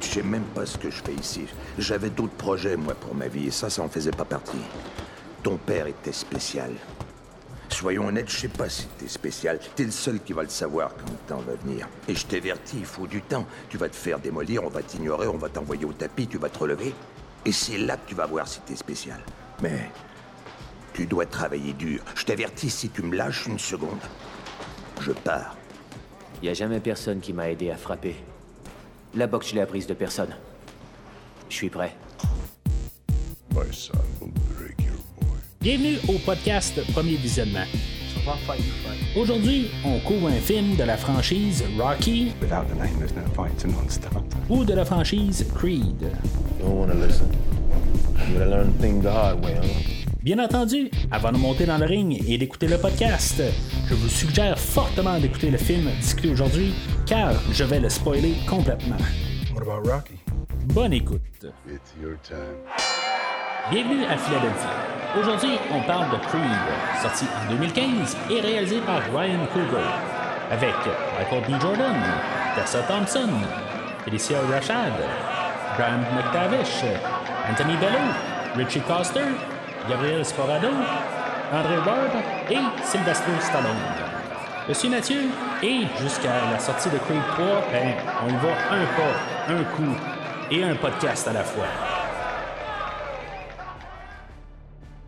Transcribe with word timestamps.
Je 0.00 0.06
sais 0.06 0.22
même 0.22 0.44
pas 0.54 0.66
ce 0.66 0.78
que 0.78 0.90
je 0.90 1.02
fais 1.02 1.14
ici. 1.14 1.46
J'avais 1.78 2.10
d'autres 2.10 2.34
projets, 2.34 2.76
moi, 2.76 2.94
pour 2.94 3.14
ma 3.14 3.28
vie, 3.28 3.46
et 3.46 3.50
ça, 3.50 3.70
ça 3.70 3.82
en 3.82 3.88
faisait 3.88 4.10
pas 4.10 4.24
partie. 4.24 4.58
Ton 5.42 5.56
père 5.56 5.86
était 5.86 6.12
spécial. 6.12 6.70
Soyons 7.68 8.08
honnêtes, 8.08 8.28
je 8.28 8.36
sais 8.36 8.48
pas 8.48 8.68
si 8.68 8.86
t'es 8.98 9.08
spécial. 9.08 9.58
T'es 9.76 9.84
le 9.84 9.90
seul 9.90 10.20
qui 10.20 10.32
va 10.32 10.42
le 10.42 10.48
savoir 10.48 10.90
quand 10.94 11.10
le 11.10 11.28
temps 11.28 11.42
va 11.46 11.54
venir. 11.54 11.88
Et 12.08 12.14
je 12.14 12.26
t'avertis, 12.26 12.78
il 12.78 12.84
faut 12.84 13.06
du 13.06 13.22
temps. 13.22 13.46
Tu 13.68 13.78
vas 13.78 13.88
te 13.88 13.96
faire 13.96 14.18
démolir, 14.18 14.64
on 14.64 14.68
va 14.68 14.82
t'ignorer, 14.82 15.28
on 15.28 15.38
va 15.38 15.48
t'envoyer 15.48 15.84
au 15.84 15.92
tapis, 15.92 16.26
tu 16.26 16.36
vas 16.36 16.50
te 16.50 16.58
relever. 16.58 16.92
Et 17.46 17.52
c'est 17.52 17.78
là 17.78 17.96
que 17.96 18.08
tu 18.08 18.14
vas 18.14 18.26
voir 18.26 18.46
si 18.48 18.60
t'es 18.60 18.76
spécial. 18.76 19.20
Mais 19.62 19.90
tu 20.92 21.06
dois 21.06 21.26
travailler 21.26 21.72
dur. 21.72 22.00
Je 22.14 22.24
t'avertis, 22.24 22.70
si 22.70 22.90
tu 22.90 23.02
me 23.02 23.16
lâches 23.16 23.46
une 23.46 23.58
seconde, 23.58 24.00
je 25.00 25.12
pars. 25.12 25.56
Y 26.42 26.48
a 26.48 26.54
jamais 26.54 26.80
personne 26.80 27.20
qui 27.20 27.32
m'a 27.32 27.50
aidé 27.50 27.70
à 27.70 27.76
frapper. 27.76 28.16
La 29.14 29.26
boxe, 29.26 29.50
je 29.50 29.54
l'ai 29.56 29.60
apprise 29.60 29.86
de 29.86 29.94
personne. 29.94 30.30
Je 31.48 31.54
suis 31.54 31.68
prêt. 31.68 31.92
My 33.52 33.62
son 33.72 33.92
will 34.20 34.30
break 34.56 34.78
your 34.80 34.96
boy. 35.20 35.38
Bienvenue 35.60 35.96
au 36.08 36.18
podcast 36.24 36.80
Premier 36.92 37.16
Visionnement. 37.16 37.64
Aujourd'hui, 39.16 39.70
on 39.84 39.98
couvre 40.00 40.28
un 40.28 40.38
film 40.40 40.76
de 40.76 40.84
la 40.84 40.96
franchise 40.96 41.64
Rocky 41.78 42.32
Without 42.40 42.66
the 42.68 42.76
name, 42.78 42.98
there's 42.98 43.14
no 43.14 43.22
fight 43.34 43.56
to 43.58 43.66
non-stop. 43.68 44.22
ou 44.48 44.64
de 44.64 44.74
la 44.74 44.84
franchise 44.84 45.44
Creed. 45.54 46.02
You 46.02 46.66
don't 46.66 46.78
want 46.78 46.88
to 46.92 46.94
listen. 47.06 47.26
You 48.28 48.38
gotta 48.38 48.50
learn 48.50 48.72
things 48.74 49.02
the 49.02 49.10
hard 49.10 49.42
way, 49.44 49.54
huh? 49.54 50.06
Bien 50.22 50.38
entendu, 50.38 50.90
avant 51.10 51.32
de 51.32 51.38
monter 51.38 51.64
dans 51.64 51.78
le 51.78 51.86
ring 51.86 52.22
et 52.28 52.36
d'écouter 52.36 52.68
le 52.68 52.76
podcast, 52.76 53.42
je 53.88 53.94
vous 53.94 54.08
suggère 54.08 54.58
fortement 54.58 55.18
d'écouter 55.18 55.50
le 55.50 55.56
film 55.56 55.88
discuté 55.98 56.28
aujourd'hui 56.28 56.74
car 57.10 57.32
je 57.50 57.64
vais 57.64 57.80
le 57.80 57.88
spoiler 57.88 58.36
complètement. 58.48 58.96
What 59.52 59.62
about 59.62 59.82
Rocky? 59.90 60.14
Bonne 60.72 60.92
écoute. 60.92 61.20
It's 61.66 61.92
your 62.00 62.16
time. 62.22 62.62
Bienvenue 63.68 64.04
à 64.04 64.16
Philadelphie. 64.16 64.68
Aujourd'hui, 65.18 65.58
on 65.72 65.80
parle 65.88 66.08
de 66.12 66.24
Creed, 66.24 67.02
sorti 67.02 67.24
en 67.24 67.50
2015 67.50 68.16
et 68.30 68.40
réalisé 68.40 68.78
par 68.86 69.02
Ryan 69.12 69.44
Coogler, 69.52 69.90
avec 70.52 70.74
Michael 71.18 71.42
B. 71.48 71.60
Jordan, 71.60 71.96
Tessa 72.54 72.82
Thompson, 72.82 73.30
Felicia 74.04 74.38
Rashad, 74.48 74.92
Graham 75.76 76.04
McTavish, 76.14 76.84
Anthony 77.50 77.76
Bello, 77.78 77.98
Richie 78.54 78.82
Coster, 78.82 79.26
Gabriel 79.88 80.24
Sporado, 80.24 80.68
André 81.52 81.78
Ward 81.78 82.14
et 82.50 82.84
Sylvester 82.84 83.32
Stallone. 83.40 84.10
Monsieur 84.68 84.90
Mathieu, 84.90 85.22
et 85.62 85.82
jusqu'à 86.00 86.50
la 86.50 86.58
sortie 86.58 86.88
de 86.88 86.96
Creed 86.96 87.20
3, 87.32 87.46
ben, 87.70 87.94
on 88.24 88.28
y 88.28 88.32
va 88.32 88.52
un 88.70 88.86
pas, 88.96 89.52
un 89.52 89.64
coup 89.64 89.96
et 90.50 90.62
un 90.62 90.74
podcast 90.74 91.28
à 91.28 91.32
la 91.34 91.44
fois. 91.44 91.66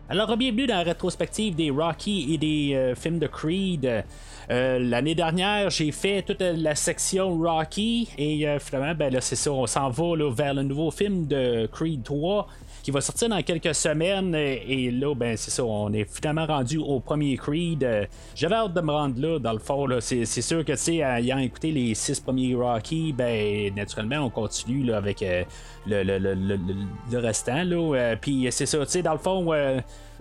Alors, 0.09 0.37
bienvenue 0.37 0.67
dans 0.67 0.75
la 0.75 0.83
rétrospective 0.83 1.55
des 1.55 1.71
Rocky 1.71 2.33
et 2.33 2.37
des 2.37 2.75
euh, 2.75 2.93
films 2.93 3.17
de 3.17 3.25
Creed. 3.25 4.03
Euh, 4.51 4.79
L'année 4.79 5.15
dernière, 5.15 5.71
j'ai 5.71 5.91
fait 5.91 6.21
toute 6.21 6.41
la 6.41 6.75
section 6.75 7.35
Rocky 7.35 8.09
et 8.17 8.47
euh, 8.47 8.59
finalement, 8.59 8.93
ben 8.93 9.19
c'est 9.21 9.35
ça, 9.35 9.51
on 9.51 9.65
s'en 9.65 9.89
va 9.89 10.29
vers 10.29 10.53
le 10.53 10.61
nouveau 10.61 10.91
film 10.91 11.25
de 11.25 11.67
Creed 11.71 12.03
3 12.03 12.47
qui 12.83 12.91
va 12.91 12.99
sortir 13.01 13.29
dans 13.29 13.41
quelques 13.41 13.73
semaines. 13.73 14.35
Et, 14.35 14.91
là, 14.91 15.15
ben, 15.15 15.37
c'est 15.37 15.49
ça, 15.49 15.63
on 15.63 15.91
est 15.93 16.03
finalement 16.03 16.45
rendu 16.45 16.77
au 16.77 16.99
premier 16.99 17.37
Creed. 17.37 17.83
Euh, 17.83 18.05
J'avais 18.35 18.55
hâte 18.55 18.73
de 18.73 18.81
me 18.81 18.91
rendre 18.91 19.19
là, 19.19 19.39
dans 19.39 19.53
le 19.53 19.59
fond. 19.59 19.87
C'est 20.01 20.25
sûr 20.25 20.65
que, 20.65 20.73
tu 20.73 20.77
sais, 20.77 20.95
ayant 20.97 21.37
écouté 21.37 21.71
les 21.71 21.95
six 21.95 22.19
premiers 22.19 22.53
Rocky, 22.53 23.13
ben, 23.13 23.73
naturellement, 23.73 24.17
on 24.17 24.29
continue 24.29 24.83
là, 24.83 24.97
avec 24.97 25.23
euh, 25.23 25.43
le, 25.87 26.03
le, 26.03 26.17
le, 26.19 26.35
le, 27.11 27.17
restant. 27.19 27.63
Euh, 27.65 28.15
Puis 28.19 28.47
c'est 28.51 28.65
ça, 28.65 28.79
tu 28.79 28.91
sais, 28.91 29.01
dans 29.01 29.13
le 29.13 29.17
fond, 29.17 29.49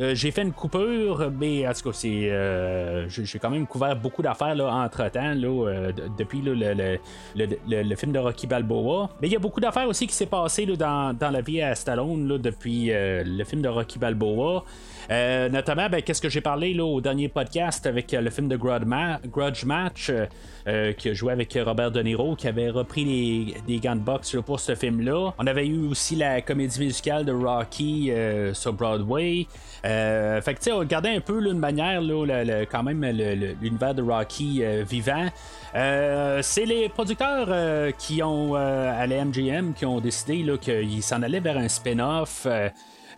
euh, 0.00 0.14
j'ai 0.14 0.30
fait 0.30 0.42
une 0.42 0.52
coupure, 0.52 1.30
mais 1.38 1.66
en 1.66 1.72
tout 1.72 1.90
cas, 1.90 1.92
c'est, 1.92 2.30
euh, 2.30 3.08
j'ai 3.08 3.38
quand 3.38 3.50
même 3.50 3.66
couvert 3.66 3.94
beaucoup 3.96 4.22
d'affaires 4.22 4.56
entre-temps, 4.58 5.34
euh, 5.36 5.92
de- 5.92 6.04
depuis 6.18 6.40
le, 6.42 6.54
le, 6.54 6.98
le- 7.36 7.82
le- 7.82 7.96
film 7.96 8.12
de 8.12 8.18
Rocky 8.18 8.46
Balboa. 8.46 9.10
Mais 9.20 9.28
il 9.28 9.32
y 9.32 9.36
a 9.36 9.38
beaucoup 9.38 9.60
d'affaires 9.60 9.88
aussi 9.88 10.06
qui 10.06 10.14
s'est 10.14 10.26
passé 10.26 10.64
là, 10.66 10.76
dans, 10.76 11.16
dans 11.18 11.30
la 11.30 11.40
vie 11.40 11.60
à 11.60 11.74
Stallone 11.74 12.26
là, 12.28 12.38
depuis 12.38 12.90
le 12.92 13.44
film 13.44 13.62
de 13.62 13.68
Rocky 13.68 13.98
Balboa. 13.98 14.64
Euh, 15.10 15.48
notamment, 15.48 15.88
ben, 15.88 16.02
qu'est-ce 16.02 16.22
que 16.22 16.28
j'ai 16.28 16.40
parlé 16.40 16.74
là, 16.74 16.84
au 16.84 17.00
dernier 17.00 17.28
podcast 17.28 17.86
avec 17.86 18.14
euh, 18.14 18.20
le 18.20 18.30
film 18.30 18.48
de 18.48 18.56
Grudge, 18.56 18.84
Ma- 18.84 19.18
Grudge 19.26 19.64
Match, 19.64 20.10
euh, 20.68 20.92
qui 20.92 21.08
a 21.10 21.14
joué 21.14 21.32
avec 21.32 21.58
Robert 21.64 21.90
De 21.90 22.00
Niro, 22.02 22.36
qui 22.36 22.48
avait 22.48 22.70
repris 22.70 23.04
les, 23.04 23.54
des 23.66 23.78
gants 23.78 23.96
de 23.96 24.40
pour 24.40 24.60
ce 24.60 24.74
film-là. 24.74 25.32
On 25.38 25.46
avait 25.46 25.66
eu 25.66 25.88
aussi 25.88 26.16
la 26.16 26.40
comédie 26.40 26.80
musicale 26.80 27.24
de 27.24 27.32
Rocky 27.32 28.10
sur 28.52 28.72
Broadway. 28.72 29.46
Euh, 29.84 30.40
fait 30.42 30.54
que 30.54 30.58
tu 30.58 30.64
sais, 30.64 30.72
on 30.72 30.78
regardait 30.78 31.14
un 31.14 31.20
peu 31.20 31.40
là, 31.40 31.50
une 31.50 31.58
manière, 31.58 32.00
là, 32.00 32.66
quand 32.70 32.82
même, 32.82 33.04
l'univers 33.60 33.94
de 33.94 34.02
Rocky 34.02 34.62
vivant. 34.88 35.28
C'est 35.74 36.66
les 36.66 36.88
producteurs 36.88 37.92
qui 37.96 38.22
ont, 38.22 38.54
à 38.54 39.06
la 39.06 39.24
MGM, 39.24 39.72
qui 39.74 39.86
ont 39.86 40.00
décidé 40.00 40.44
qu'ils 40.60 41.02
s'en 41.02 41.22
allaient 41.22 41.40
vers 41.40 41.56
un 41.58 41.68
spin-off. 41.68 42.46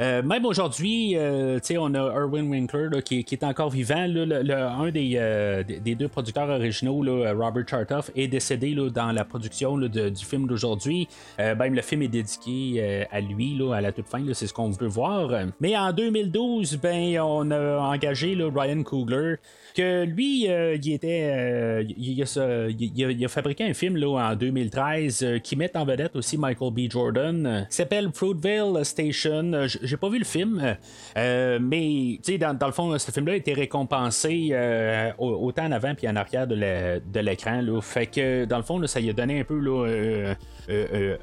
Euh, 0.01 0.23
même 0.23 0.45
aujourd'hui, 0.45 1.17
euh, 1.17 1.59
on 1.79 1.95
a 1.95 1.99
Erwin 1.99 2.49
Winkler 2.49 3.03
qui, 3.03 3.25
est 3.31 3.45
encore 3.45 3.71
vivant. 3.71 4.07
le- 4.07 4.55
un 4.55 4.91
des, 4.91 5.15
euh, 5.17 5.63
des, 5.63 5.81
des 5.81 5.95
deux 5.95 6.09
producteurs 6.09 6.49
originaux, 6.49 7.05
Robert 7.37 7.69
Chartoff, 7.69 8.11
est 8.15 8.29
décédé 8.29 8.75
dans 8.75 9.13
la 9.13 9.25
production 9.25 9.77
du 9.79 10.25
film 10.25 10.47
d'aujourd'hui. 10.47 11.09
Même 11.39 11.75
le 11.75 11.83
film 11.83 12.03
est 12.03 12.09
dédié 12.09 13.07
à 13.11 13.21
lui 13.21 13.61
à 13.73 13.81
la 13.81 13.93
toute 13.93 14.07
fin. 14.07 14.23
C'est 14.33 14.47
ce 14.47 14.55
qu'on 14.55 14.71
veut 14.71 14.87
voir. 14.89 15.31
Mais 15.61 15.77
en 15.77 15.93
2012, 15.93 16.79
ben, 16.83 17.19
on 17.21 17.51
a 17.51 17.79
engagé 17.79 18.37
Ryan 18.55 18.83
Coogler 18.83 19.37
que 19.75 20.05
lui, 20.05 20.45
il 20.45 20.93
était, 20.93 21.85
il, 21.99 22.23
a, 22.23 23.29
fabriqué 23.29 23.65
un 23.65 23.75
film 23.75 23.97
là, 23.97 24.31
en 24.31 24.37
2013 24.37 25.23
euh, 25.23 25.39
qui 25.39 25.57
met 25.57 25.77
en 25.77 25.85
vedette 25.85 26.17
aussi 26.17 26.39
Michael 26.39 26.73
B. 26.73 26.91
Jordan, 26.91 27.67
s'appelle 27.69 28.11
Fruitvale 28.13 28.85
Station. 28.85 29.67
J'ai 29.85 29.97
pas 29.97 30.09
vu 30.09 30.19
le 30.19 30.25
film, 30.25 30.77
euh, 31.17 31.59
mais 31.61 32.19
tu 32.25 32.33
sais, 32.33 32.39
dans, 32.39 32.55
dans 32.57 32.67
le 32.67 32.73
fond, 32.73 32.99
ce 32.99 33.11
film-là 33.11 33.35
a 33.35 33.37
été 33.37 33.53
récompensé 33.53 34.49
euh, 34.53 35.11
au- 35.19 35.47
autant 35.47 35.67
en 35.67 35.73
avant 35.73 35.95
puis 35.95 36.09
en 36.09 36.17
arrière 36.17 36.47
de 36.47 37.21
l'écran. 37.21 37.63
Fait 37.81 38.07
que 38.07 38.45
dans 38.45 38.57
le 38.57 38.63
fond, 38.63 38.85
ça 38.87 39.01
lui 39.01 39.11
a 39.11 39.13
donné 39.13 39.41
un 39.41 39.45
peu 39.45 39.59
là, 39.59 39.87
euh, 39.87 40.35
euh, 40.69 40.87
euh, 40.91 41.17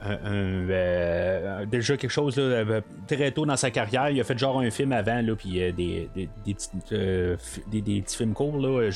euh, 0.70 1.66
déjà 1.66 1.98
quelque 1.98 2.12
chose 2.12 2.36
euh, 2.38 2.82
très 3.08 3.32
tôt 3.32 3.46
dans 3.46 3.56
sa 3.56 3.72
carrière. 3.72 4.10
Il 4.10 4.20
a 4.20 4.24
fait 4.24 4.38
genre 4.38 4.60
un 4.60 4.70
film 4.70 4.92
avant, 4.92 5.22
puis 5.38 5.62
euh, 5.62 5.72
des, 5.72 6.10
des, 6.16 6.30
petits, 6.54 6.70
euh, 6.94 7.36
films 8.08 8.34
courts 8.34 8.58
là, 8.58 8.90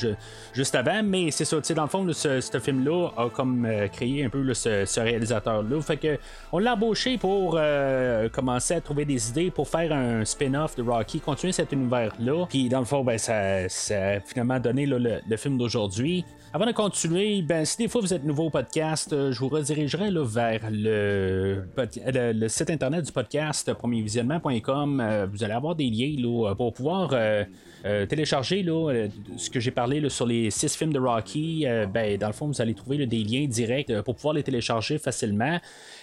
juste 0.52 0.74
avant. 0.74 1.02
Mais 1.02 1.30
c'est 1.30 1.44
ça, 1.44 1.60
dans 1.74 1.82
le 1.82 1.88
fond, 1.88 2.06
ce, 2.12 2.40
film-là 2.60 3.08
a 3.16 3.28
comme 3.28 3.64
euh, 3.66 3.88
créé 3.88 4.24
un 4.24 4.28
peu 4.28 4.54
ce, 4.54 4.84
ce 4.84 5.00
réalisateur-là. 5.00 5.80
Fait 5.82 5.96
que 5.96 6.18
on 6.52 6.58
l'a 6.58 6.74
embauché 6.74 7.18
pour 7.18 7.56
euh, 7.58 8.28
commencer 8.28 8.74
à 8.74 8.80
trouver 8.80 9.04
des 9.04 9.30
idées 9.30 9.50
pour 9.56 9.66
faire 9.68 9.90
un 9.90 10.22
spin-off 10.24 10.76
de 10.76 10.82
Rocky, 10.82 11.18
continuer 11.18 11.52
cet 11.52 11.72
univers-là. 11.72 12.44
Puis 12.48 12.68
dans 12.68 12.78
le 12.80 12.84
fond, 12.84 13.02
ben, 13.02 13.16
ça, 13.16 13.68
ça 13.70 14.08
a 14.08 14.20
finalement 14.20 14.60
donné 14.60 14.84
le, 14.84 14.98
le 15.26 15.36
film 15.38 15.56
d'aujourd'hui. 15.56 16.24
Avant 16.52 16.66
de 16.66 16.72
continuer, 16.72 17.42
ben, 17.42 17.64
si 17.64 17.76
des 17.78 17.88
fois 17.88 18.00
vous 18.02 18.12
êtes 18.14 18.24
nouveau 18.24 18.44
au 18.44 18.50
podcast, 18.50 19.12
euh, 19.12 19.32
je 19.32 19.40
vous 19.40 19.48
redirigerai 19.48 20.10
vers 20.10 20.60
le, 20.70 21.64
pod- 21.74 21.88
le, 22.06 22.32
le 22.32 22.48
site 22.48 22.70
internet 22.70 23.04
du 23.04 23.12
podcast, 23.12 23.72
premiervisionnement.com. 23.74 25.00
Euh, 25.00 25.26
vous 25.30 25.42
allez 25.42 25.52
avoir 25.54 25.74
des 25.74 25.88
liens 25.90 26.14
là, 26.18 26.54
pour 26.54 26.72
pouvoir 26.72 27.10
euh, 27.12 27.44
euh, 27.84 28.06
télécharger 28.06 28.62
là, 28.62 28.90
euh, 28.90 29.08
ce 29.36 29.50
que 29.50 29.60
j'ai 29.60 29.70
parlé 29.70 30.00
là, 30.00 30.08
sur 30.08 30.26
les 30.26 30.50
six 30.50 30.74
films 30.76 30.92
de 30.92 30.98
Rocky. 30.98 31.66
Euh, 31.66 31.86
ben, 31.86 32.16
dans 32.16 32.28
le 32.28 32.32
fond, 32.32 32.46
vous 32.46 32.60
allez 32.62 32.74
trouver 32.74 33.04
des 33.06 33.24
liens 33.24 33.46
directs 33.46 33.90
euh, 33.90 34.02
pour 34.02 34.14
pouvoir 34.16 34.34
les 34.34 34.42
télécharger 34.42 34.98
facilement. 34.98 35.58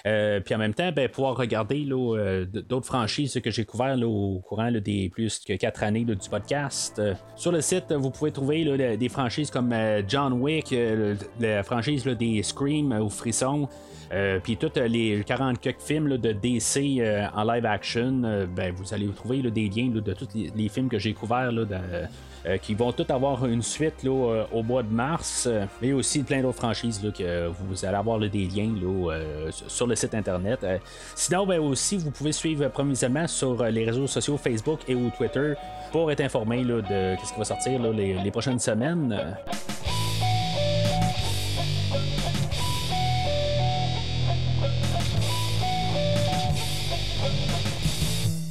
Euh, 0.05 0.39
puis 0.39 0.53
en 0.53 0.57
même 0.59 0.73
temps, 0.73 0.91
ben, 0.91 1.07
pouvoir 1.09 1.35
regarder 1.35 1.87
euh, 1.89 2.45
d'autres 2.45 2.85
franchises 2.85 3.31
que 3.43 3.51
j'ai 3.51 3.65
couvertes 3.65 3.99
là, 3.99 4.07
au 4.07 4.39
courant 4.39 4.71
des 4.71 5.09
plus 5.09 5.39
que 5.39 5.53
quatre 5.53 5.83
années 5.83 6.05
du 6.05 6.29
podcast. 6.29 6.97
Euh, 6.99 7.13
sur 7.35 7.51
le 7.51 7.61
site, 7.61 7.91
vous 7.91 8.09
pouvez 8.09 8.31
trouver 8.31 8.97
des 8.97 9.09
franchises 9.09 9.51
comme 9.51 9.71
euh, 9.73 10.01
John 10.07 10.33
Wick, 10.33 10.71
euh, 10.73 11.15
la 11.39 11.63
franchise 11.63 12.03
des 12.05 12.41
Scream 12.43 12.91
ou 12.93 13.09
Frisson. 13.09 13.67
Euh, 14.11 14.39
puis 14.41 14.57
tous 14.57 14.79
les 14.79 15.23
40 15.25 15.59
quelques 15.59 15.81
films 15.81 16.17
de 16.17 16.31
DC 16.31 17.01
en 17.35 17.43
live 17.43 17.65
action, 17.65 18.47
ben, 18.55 18.73
vous 18.75 18.93
allez 18.93 19.07
trouver 19.07 19.41
des 19.41 19.69
liens 19.69 19.89
de 19.89 20.13
tous 20.13 20.27
les, 20.55 20.69
films 20.69 20.89
que 20.89 20.99
j'ai 20.99 21.13
couverts 21.13 21.51
euh, 22.45 22.57
qui 22.57 22.73
vont 22.73 22.91
tous 22.91 23.11
avoir 23.11 23.45
une 23.45 23.61
suite 23.61 24.03
là, 24.03 24.09
euh, 24.11 24.43
au 24.51 24.63
mois 24.63 24.83
de 24.83 24.91
mars, 24.91 25.45
euh, 25.49 25.65
mais 25.81 25.93
aussi 25.93 26.23
plein 26.23 26.41
d'autres 26.41 26.57
franchises 26.57 27.03
là, 27.03 27.11
que 27.11 27.47
vous 27.47 27.85
allez 27.85 27.95
avoir 27.97 28.19
des 28.19 28.27
liens 28.45 28.73
là, 28.81 29.11
euh, 29.13 29.51
sur- 29.67 29.87
le 29.87 29.95
site 29.95 30.13
internet. 30.13 30.59
Euh, 30.63 30.77
sinon, 31.15 31.45
ben, 31.45 31.59
aussi, 31.59 31.97
vous 31.97 32.11
pouvez 32.11 32.31
suivre 32.31 32.67
provisoirement 32.69 33.27
sur 33.27 33.61
euh, 33.61 33.69
les 33.69 33.85
réseaux 33.85 34.07
sociaux 34.07 34.37
Facebook 34.37 34.79
et 34.87 34.95
Twitter 35.17 35.53
pour 35.91 36.11
être 36.11 36.21
informé 36.21 36.63
de 36.63 36.81
ce 37.23 37.33
qui 37.33 37.39
va 37.39 37.45
sortir 37.45 37.79
les 37.81 38.31
prochaines 38.31 38.59
semaines. 38.59 39.35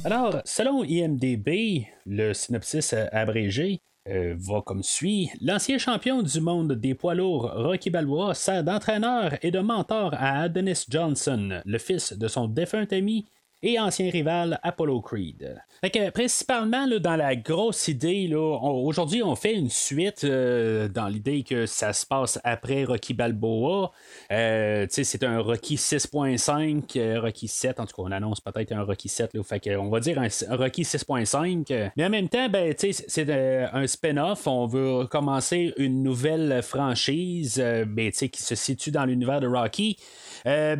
Alors, 0.05 0.41
selon 0.43 0.83
IMDB, 0.83 1.87
le 2.05 2.33
synopsis 2.33 2.93
abrégé, 3.13 3.81
euh, 4.09 4.35
va 4.37 4.61
comme 4.61 4.83
suit. 4.83 5.31
L'ancien 5.39 5.77
champion 5.77 6.21
du 6.21 6.41
monde 6.41 6.73
des 6.73 6.93
poids 6.93 7.15
lourds, 7.15 7.49
Rocky 7.55 7.89
Balboa, 7.89 8.33
sert 8.33 8.65
d'entraîneur 8.65 9.37
et 9.41 9.49
de 9.49 9.59
mentor 9.59 10.13
à 10.15 10.41
Adonis 10.41 10.83
Johnson, 10.89 11.61
le 11.63 11.77
fils 11.77 12.11
de 12.11 12.27
son 12.27 12.49
défunt 12.49 12.85
ami 12.91 13.29
et 13.61 13.79
ancien 13.79 14.09
rival 14.09 14.59
Apollo 14.61 14.99
Creed. 15.01 15.57
Fait 15.83 16.11
principalement 16.11 16.87
dans 16.87 17.17
la 17.17 17.35
grosse 17.35 17.89
idée, 17.89 18.33
aujourd'hui 18.33 19.21
on 19.21 19.35
fait 19.35 19.53
une 19.53 19.69
suite 19.69 20.23
euh, 20.23 20.87
dans 20.87 21.09
l'idée 21.09 21.43
que 21.43 21.65
ça 21.65 21.91
se 21.91 22.05
passe 22.05 22.39
après 22.45 22.85
Rocky 22.85 23.13
Balboa. 23.13 23.91
Euh, 24.31 24.85
c'est 24.89 25.23
un 25.25 25.41
Rocky 25.41 25.75
6.5, 25.75 26.97
euh, 26.97 27.19
Rocky 27.19 27.49
7, 27.49 27.81
en 27.81 27.85
tout 27.85 27.97
cas 27.97 28.03
on 28.03 28.11
annonce 28.13 28.39
peut-être 28.39 28.71
un 28.71 28.83
Rocky 28.83 29.09
7, 29.09 29.33
là, 29.33 29.43
fait 29.43 29.75
on 29.75 29.89
va 29.89 29.99
dire 29.99 30.19
un, 30.19 30.55
Rocky 30.55 30.83
6.5. 30.83 31.91
Mais 31.97 32.05
en 32.05 32.09
même 32.09 32.29
temps, 32.29 32.47
ben, 32.47 32.73
c'est 32.77 33.29
un 33.29 33.85
spin-off, 33.85 34.47
on 34.47 34.67
veut 34.67 35.05
commencer 35.07 35.73
une 35.75 36.01
nouvelle 36.01 36.61
franchise 36.63 37.61
ben, 37.87 38.09
qui 38.09 38.41
se 38.41 38.55
situe 38.55 38.91
dans 38.91 39.03
l'univers 39.03 39.41
de 39.41 39.47
Rocky. 39.47 39.97
Ben, 40.45 40.77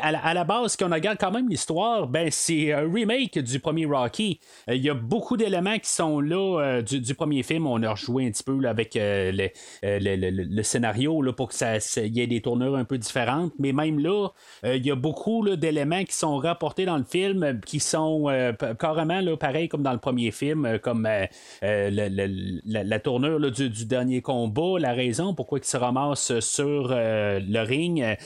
à, 0.00 0.32
la 0.32 0.44
base, 0.44 0.74
quand 0.74 0.88
on 0.90 0.94
regarde 0.94 1.18
quand 1.20 1.32
même 1.32 1.50
l'histoire, 1.50 2.06
ben, 2.06 2.30
c'est 2.30 2.72
un 2.72 2.90
remake 2.90 3.38
du 3.40 3.60
premier 3.60 3.84
Rocky. 3.84 4.05
Euh, 4.06 4.74
il 4.74 4.82
y 4.82 4.90
a 4.90 4.94
beaucoup 4.94 5.36
d'éléments 5.36 5.78
qui 5.78 5.90
sont 5.90 6.20
là 6.20 6.60
euh, 6.60 6.82
du, 6.82 7.14
premier 7.14 7.42
film. 7.42 7.66
On 7.66 7.82
a 7.82 7.90
rejoué 7.90 8.26
un 8.26 8.30
petit 8.30 8.44
peu 8.44 8.66
avec 8.66 8.96
le, 8.96 10.62
scénario 10.62 11.22
là, 11.22 11.32
pour 11.32 11.48
que 11.48 12.06
y 12.06 12.20
ait 12.20 12.26
des 12.26 12.40
tournures 12.40 12.76
un 12.76 12.84
peu 12.84 12.98
différentes. 12.98 13.52
Mais 13.58 13.72
même 13.72 13.98
là, 13.98 14.28
il 14.64 14.84
y 14.84 14.90
a 14.90 14.94
beaucoup 14.94 15.48
d'éléments 15.56 16.04
qui 16.04 16.14
sont 16.14 16.36
rapportés 16.36 16.84
dans 16.84 16.98
le 16.98 17.04
film 17.04 17.60
qui 17.64 17.80
sont 17.80 18.26
carrément 18.78 19.20
là, 19.20 19.36
pareil 19.36 19.68
comme 19.68 19.82
dans 19.82 19.92
le 19.92 19.98
premier 19.98 20.30
film, 20.30 20.78
comme 20.82 21.08
la, 21.62 23.00
tournure 23.00 23.50
du, 23.50 23.86
dernier 23.86 24.22
combat, 24.22 24.78
la 24.78 24.92
raison 24.92 25.34
pourquoi 25.34 25.58
il 25.58 25.64
se 25.64 25.76
ramasse 25.76 26.40
sur 26.40 26.88
le 26.90 27.60
ring 27.60 28.16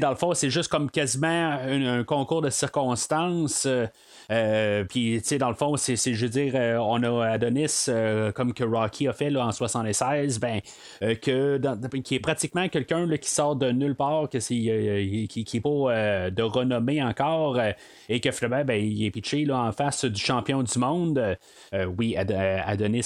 dans 0.00 0.10
le 0.10 0.16
fond, 0.16 0.34
c'est 0.34 0.50
juste 0.50 0.70
comme 0.70 0.90
quasiment 0.90 1.58
un, 1.66 2.04
concours 2.04 2.42
de 2.42 2.50
circonstances. 2.50 3.66
Euh, 3.66 3.86
euh, 4.30 4.84
puis, 4.84 5.18
tu 5.20 5.28
sais, 5.28 5.38
dans 5.38 5.48
le 5.48 5.54
fond, 5.54 5.76
c'est, 5.76 5.96
je 5.96 6.24
veux 6.24 6.30
dire, 6.30 6.52
euh, 6.56 6.76
on 6.78 7.02
a 7.02 7.26
Adonis, 7.26 7.86
comme 8.34 8.52
que 8.54 8.64
Rocky 8.64 9.08
a 9.08 9.12
fait 9.12 9.30
là, 9.30 9.46
en 9.46 9.52
76, 9.52 10.40
ben, 10.40 10.60
que 11.00 11.60
qui 11.98 12.14
est 12.14 12.20
pratiquement 12.20 12.68
quelqu'un 12.68 13.08
qui 13.16 13.30
sort 13.30 13.56
de 13.56 13.70
nulle 13.70 13.94
part, 13.94 14.28
que 14.28 14.40
c'est, 14.40 15.26
qui, 15.28 15.44
qui 15.44 15.56
est 15.56 15.60
pas 15.60 16.30
de 16.30 16.42
renommée 16.42 17.02
encore, 17.02 17.60
et 18.08 18.20
que 18.20 18.30
finalement, 18.30 18.64
ben, 18.64 18.82
il 18.82 19.04
est 19.04 19.10
pitché 19.10 19.44
là, 19.44 19.58
en 19.58 19.72
face 19.72 20.04
du 20.04 20.20
champion 20.20 20.62
du 20.62 20.78
monde. 20.78 21.36
oui, 21.98 22.16
Adonis, 22.16 23.02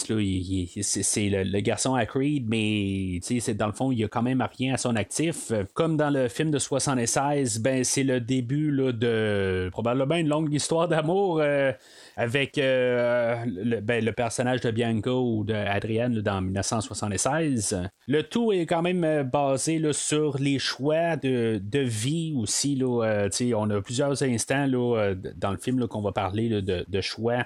c'est, 0.82 1.28
le, 1.28 1.60
garçon 1.60 1.94
à 1.94 2.06
Creed, 2.06 2.46
mais 2.48 3.18
c'est, 3.22 3.54
dans 3.54 3.66
le 3.66 3.72
fond, 3.72 3.92
il 3.92 4.04
a 4.04 4.08
quand 4.08 4.22
même 4.22 4.46
rien 4.58 4.74
à 4.74 4.76
son 4.76 4.94
actif. 4.96 5.52
Comme 5.74 5.96
dans 5.96 6.10
le 6.10 6.28
film 6.28 6.50
de 6.50 6.58
76, 6.58 7.60
ben, 7.60 7.82
c'est 7.84 8.04
le 8.04 8.20
début 8.20 8.70
de 8.92 9.68
probablement 9.72 10.14
une 10.14 10.28
longue 10.28 10.52
histoire 10.52 10.88
d'amour 10.88 11.07
euh, 11.10 11.72
avec 12.16 12.58
euh, 12.58 13.36
ben, 13.82 14.04
le, 14.04 14.12
personnage 14.12 14.60
de 14.60 14.70
Bianco 14.70 15.10
ou 15.10 15.44
d'Adrienne 15.44 16.20
dans 16.20 16.40
1976. 16.40 17.82
Le 18.06 18.22
tout 18.22 18.52
est 18.52 18.66
quand 18.66 18.82
même 18.82 19.04
euh, 19.04 19.22
basé 19.22 19.80
sur 19.92 20.38
les 20.38 20.58
choix 20.58 21.16
de, 21.16 21.60
vie 21.78 22.34
aussi. 22.36 22.82
On 22.84 23.70
a 23.70 23.80
plusieurs 23.80 24.22
instants 24.22 24.66
dans 24.66 25.50
le 25.50 25.58
film 25.58 25.86
qu'on 25.86 26.02
va 26.02 26.12
parler 26.12 26.62
de 26.62 27.00
choix 27.00 27.44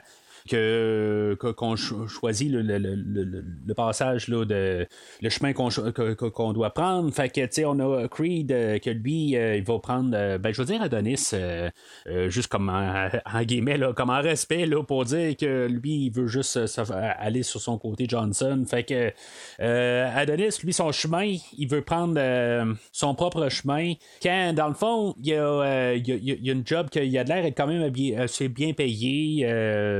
que 0.49 1.37
qu'on 1.57 1.77
choisit 1.77 2.51
le, 2.51 2.63
le, 2.63 2.79
le, 2.79 3.45
le, 3.67 3.75
passage 3.75 4.29
là, 4.29 4.45
de 4.45 4.87
le 5.21 5.31
chemin 5.31 5.53
qu'on, 5.53 6.53
doit 6.53 6.71
prendre. 6.71 7.13
Fait 7.13 7.29
que 7.29 7.41
tu 7.41 7.49
sais, 7.53 7.65
on 7.65 7.79
a 7.79 8.09
Creed 8.09 8.53
euh, 8.53 8.79
que 8.79 8.91
lui, 8.91 9.37
euh, 9.37 9.57
il 9.57 9.65
va 9.65 9.79
prendre 9.79 10.11
euh, 10.15 10.39
ben 10.39 10.53
je 10.53 10.61
veux 10.61 10.67
dire 10.67 10.83
Adonis 10.83 11.33
juste 12.29 12.49
comme 12.49 12.69
en, 12.69 13.43
guillemets 13.43 13.79
là, 13.79 13.93
comme 13.93 14.11
en 14.11 14.21
respect 14.21 14.67
là, 14.67 14.83
pour 14.83 15.05
dire 15.05 15.37
que 15.37 15.67
lui, 15.67 16.07
il 16.07 16.11
veut 16.11 16.27
juste 16.27 16.59
aller 17.19 17.43
sur 17.43 17.61
son 17.61 17.79
côté 17.79 18.07
Johnson. 18.09 18.65
Fait 18.69 18.85
que 18.85 19.13
Adonis, 19.59 20.59
lui, 20.63 20.73
son 20.73 20.93
chemin, 20.93 21.37
il 21.57 21.69
veut 21.69 21.83
prendre 21.83 22.21
son 22.93 23.15
propre 23.15 23.49
chemin. 23.49 23.95
Quand 24.23 24.53
dans 24.55 24.69
le 24.69 24.75
fond, 24.75 25.15
il 25.23 25.29
y 25.29 25.35
a, 25.35 25.95
il 25.95 26.07
y 26.09 26.51
a, 26.51 26.53
une 26.53 26.67
job 26.67 26.91
qu'il 26.91 27.17
a 27.17 27.25
de 27.25 27.29
l'air 27.29 27.45
être 27.45 27.57
quand 27.57 27.67
même 27.67 27.93
assez 28.19 28.49
bien 28.49 28.73
payé. 28.73 29.47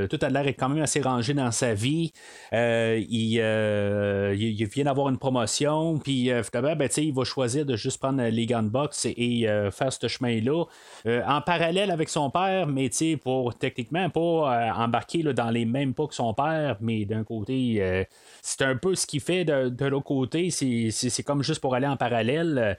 tout 0.09 0.19
à 0.21 0.29
l'air 0.33 0.47
est 0.47 0.53
quand 0.53 0.69
même 0.69 0.83
assez 0.83 1.01
rangé 1.01 1.33
dans 1.33 1.51
sa 1.51 1.73
vie. 1.73 2.11
Euh, 2.53 3.01
euh, 3.13 4.35
il, 4.37 4.65
vient 4.65 4.85
d'avoir 4.85 5.09
une 5.09 5.17
promotion, 5.17 5.99
puis 5.99 6.31
euh, 6.31 6.41
ben, 6.53 6.89
il 6.97 7.13
va 7.13 7.23
choisir 7.23 7.65
de 7.65 7.75
juste 7.75 7.99
prendre 7.99 8.23
les 8.23 8.45
gunbox 8.45 9.05
et, 9.05 9.13
et 9.17 9.69
faire 9.71 9.91
ce 9.91 10.07
chemin-là. 10.07 10.65
en 11.05 11.41
parallèle 11.41 11.91
avec 11.91 12.09
son 12.09 12.29
père, 12.29 12.67
mais 12.67 12.89
pour 13.21 13.55
techniquement 13.55 14.09
pas 14.09 14.73
embarquer 14.75 15.23
dans 15.23 15.49
les 15.49 15.65
mêmes 15.65 15.93
pas 15.93 16.07
que 16.07 16.15
son 16.15 16.33
père, 16.33 16.77
mais 16.81 17.05
d'un 17.05 17.23
côté, 17.23 18.05
c'est 18.41 18.61
un 18.63 18.75
peu 18.75 18.95
ce 18.95 19.05
qu'il 19.05 19.21
fait 19.21 19.45
de, 19.45 19.85
l'autre 19.85 20.05
côté. 20.05 20.49
C'est 20.49 21.23
comme 21.23 21.43
juste 21.43 21.61
pour 21.61 21.75
aller 21.75 21.87
en 21.87 21.97
parallèle. 21.97 22.77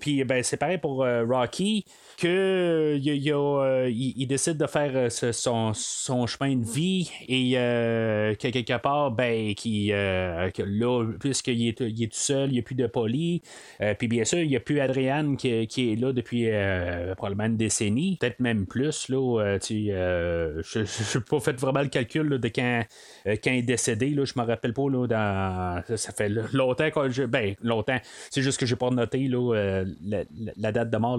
puis 0.00 0.24
ben, 0.24 0.42
c'est 0.42 0.56
pareil 0.56 0.78
pour 0.78 1.06
Rocky 1.28 1.84
que 2.18 2.98
il, 2.98 4.26
décide 4.26 4.56
de 4.56 4.66
faire 4.66 5.10
son, 5.10 5.72
son 5.72 6.26
chemin 6.26 6.56
de 6.56 6.64
vie 6.64 7.10
et 7.28 7.52
euh, 7.56 8.34
que 8.34 8.48
quelque 8.48 8.76
part, 8.78 9.12
ben, 9.12 9.54
euh, 9.66 10.50
là, 10.58 11.06
puisqu'il 11.20 11.68
est, 11.68 11.80
il 11.80 12.02
est 12.02 12.12
tout 12.12 12.18
seul, 12.18 12.50
il 12.50 12.54
n'y 12.54 12.58
a 12.58 12.62
plus 12.62 12.74
de 12.74 12.88
poli. 12.88 13.42
Euh, 13.80 13.94
puis 13.94 14.08
bien 14.08 14.24
sûr, 14.24 14.40
il 14.40 14.48
n'y 14.48 14.56
a 14.56 14.60
plus 14.60 14.80
Adrienne 14.80 15.36
qui, 15.36 15.48
est 15.48 16.00
là 16.00 16.12
depuis 16.12 16.48
probablement 17.16 17.46
une 17.46 17.56
décennie, 17.56 18.16
peut-être 18.20 18.40
même 18.40 18.66
plus. 18.66 19.08
Là, 19.08 19.58
tu, 19.60 19.86
je 19.86 20.78
n'ai 20.78 21.24
pas 21.24 21.40
fait 21.40 21.58
vraiment 21.58 21.82
le 21.82 21.88
calcul 21.88 22.28
de 22.28 22.48
quand, 22.48 22.82
quand 23.26 23.50
il 23.50 23.58
est 23.58 23.62
décédé. 23.62 24.10
Là, 24.10 24.24
je 24.24 24.32
me 24.36 24.44
rappelle 24.44 24.74
pas. 24.74 24.88
Là, 24.90 25.06
dans, 25.06 25.96
ça 25.96 26.12
fait 26.12 26.28
longtemps 26.28 26.90
que 26.90 27.10
je. 27.10 27.22
Ben, 27.22 27.54
longtemps. 27.62 27.98
C'est 28.30 28.42
juste 28.42 28.58
que 28.58 28.66
j'ai 28.66 28.76
pas 28.76 28.90
noté 28.90 29.28
là, 29.28 29.84
la, 30.56 30.72
date 30.72 30.90
de 30.90 30.96
mort 30.96 31.18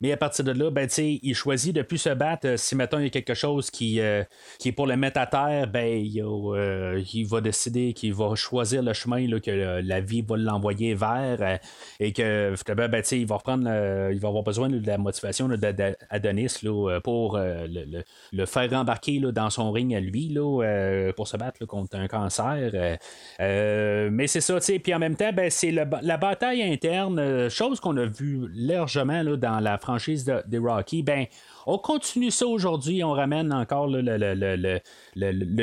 Mais 0.00 0.12
à 0.12 0.16
partir 0.16 0.44
de 0.44 0.52
là, 0.52 0.70
ben, 0.70 0.88
il 0.98 1.34
choisit 1.34 1.74
de 1.74 1.82
plus 1.82 1.98
se 1.98 2.10
battre 2.10 2.58
si 2.58 2.74
maintenant 2.74 2.98
il 2.98 3.04
y 3.04 3.06
a 3.06 3.10
quelque 3.10 3.34
chose 3.34 3.70
qui, 3.70 4.00
euh, 4.00 4.22
qui 4.58 4.68
est 4.68 4.72
pour 4.72 4.86
le 4.86 4.96
mettre 4.96 5.20
à 5.20 5.26
terre, 5.26 5.66
ben, 5.66 5.86
il, 5.86 6.22
euh, 6.22 7.02
va 7.28 7.40
décider 7.40 7.92
qu'il 7.92 8.14
va 8.14 8.34
choisir 8.34 8.82
le 8.82 8.92
chemin 8.92 9.26
là, 9.26 9.40
que 9.40 9.80
la 9.80 10.00
vie 10.00 10.22
va 10.22 10.36
l'envoyer 10.36 10.94
vers 10.94 11.38
euh, 11.40 11.56
et 12.00 12.12
que 12.12 12.54
ben, 12.74 13.02
il 13.12 13.26
va 13.26 13.36
reprendre 13.36 13.68
il 14.12 14.18
va 14.18 14.28
avoir 14.28 14.42
besoin 14.42 14.68
de 14.68 14.84
la 14.86 14.98
motivation 14.98 15.48
d'Adonis 15.48 16.58
pour 17.02 17.38
le, 17.38 18.46
faire 18.46 18.72
embarquer 18.72 19.20
dans 19.20 19.50
son 19.50 19.72
ring 19.72 19.94
à 19.94 20.00
lui 20.00 20.28
là, 20.28 21.12
pour 21.16 21.28
se 21.28 21.36
battre 21.36 21.64
contre 21.66 21.96
un 21.96 22.08
cancer. 22.08 22.98
mais 23.38 24.26
c'est 24.26 24.40
ça, 24.40 24.58
puis 24.82 24.94
en 24.94 24.98
même 24.98 25.16
temps, 25.16 25.32
ben, 25.32 25.50
c'est 25.50 25.70
la 25.70 26.16
bataille 26.16 26.62
interne, 26.62 27.48
chose 27.48 27.80
qu'on 27.80 27.96
a 27.96 28.04
vu 28.04 28.48
largement 28.54 29.24
dans 29.24 29.47
la 29.60 29.78
franchise 29.78 30.24
de, 30.24 30.42
de 30.46 30.58
Rocky. 30.58 31.02
Ben, 31.02 31.26
on 31.70 31.76
continue 31.76 32.30
ça 32.30 32.46
aujourd'hui. 32.46 33.04
On 33.04 33.12
ramène 33.12 33.52
encore 33.52 33.88
le, 33.88 34.80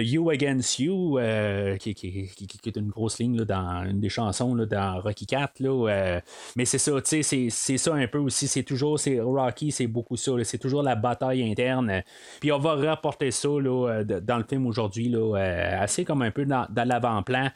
You 0.04 0.30
Against 0.30 0.78
You, 0.78 1.18
euh, 1.18 1.78
qui, 1.78 1.90
est 1.90 2.76
une 2.78 2.90
grosse 2.90 3.18
ligne 3.18 3.44
dans 3.44 3.84
une 3.86 4.00
des 4.00 4.10
chansons 4.10 4.56
dans 4.56 5.02
Rocky 5.02 5.26
4. 5.26 5.54
Euh, 5.64 6.20
mais 6.56 6.66
c'est 6.66 6.78
ça, 6.78 6.92
c'est, 7.04 7.24
c'est 7.24 7.78
ça 7.78 7.96
un 7.96 8.06
peu 8.06 8.20
aussi. 8.20 8.48
C'est 8.48 8.62
toujours, 8.62 9.00
c'est 9.00 9.20
Rocky, 9.20 9.72
c'est 9.72 9.88
beaucoup 9.88 10.16
ça. 10.16 10.32
c'est 10.44 10.60
toujours 10.60 10.84
la 10.84 10.96
bataille 10.96 11.44
interne. 11.44 12.04
Puis 12.40 12.52
on 12.52 12.60
va 12.60 12.76
rapporter 12.76 13.32
ça 13.32 13.48
euh, 13.48 14.04
dans 14.04 14.38
le 14.38 14.46
film 14.48 14.68
aujourd'hui, 14.68 15.12
assez 15.36 16.06
comme 16.06 16.22
un 16.22 16.30
peu 16.30 16.46
dans 16.46 16.68
l'avant-plan. 16.76 17.50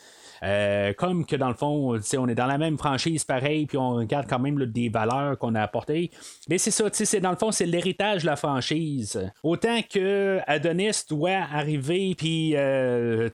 Euh, 0.44 0.94
comme 0.94 1.26
que 1.26 1.36
dans 1.36 1.50
le 1.50 1.54
fond, 1.54 2.00
on 2.18 2.28
est 2.28 2.36
dans 2.36 2.46
la 2.46 2.58
même 2.58 2.78
franchise 2.78 3.24
pareil, 3.24 3.66
puis 3.66 3.78
on 3.78 3.96
regarde 3.96 4.26
quand 4.30 4.40
même 4.40 4.58
des 4.66 4.90
valeurs 4.90 5.38
qu'on 5.38 5.56
a 5.56 5.62
apportées. 5.62 6.12
Mais 6.50 6.58
c'est 6.58 6.72
ça, 6.72 6.86
c'est 6.92 7.20
dans 7.20 7.32
le 7.32 7.36
fond, 7.36 7.52
c'est 7.52 7.66
l'héritage 7.66 8.22
de 8.22 8.28
la 8.28 8.36
franchise. 8.36 9.30
Autant 9.44 9.80
que 9.82 10.40
Adonis 10.48 11.04
doit 11.10 11.46
arriver 11.52 12.16
puis 12.16 12.54
euh, 12.56 13.30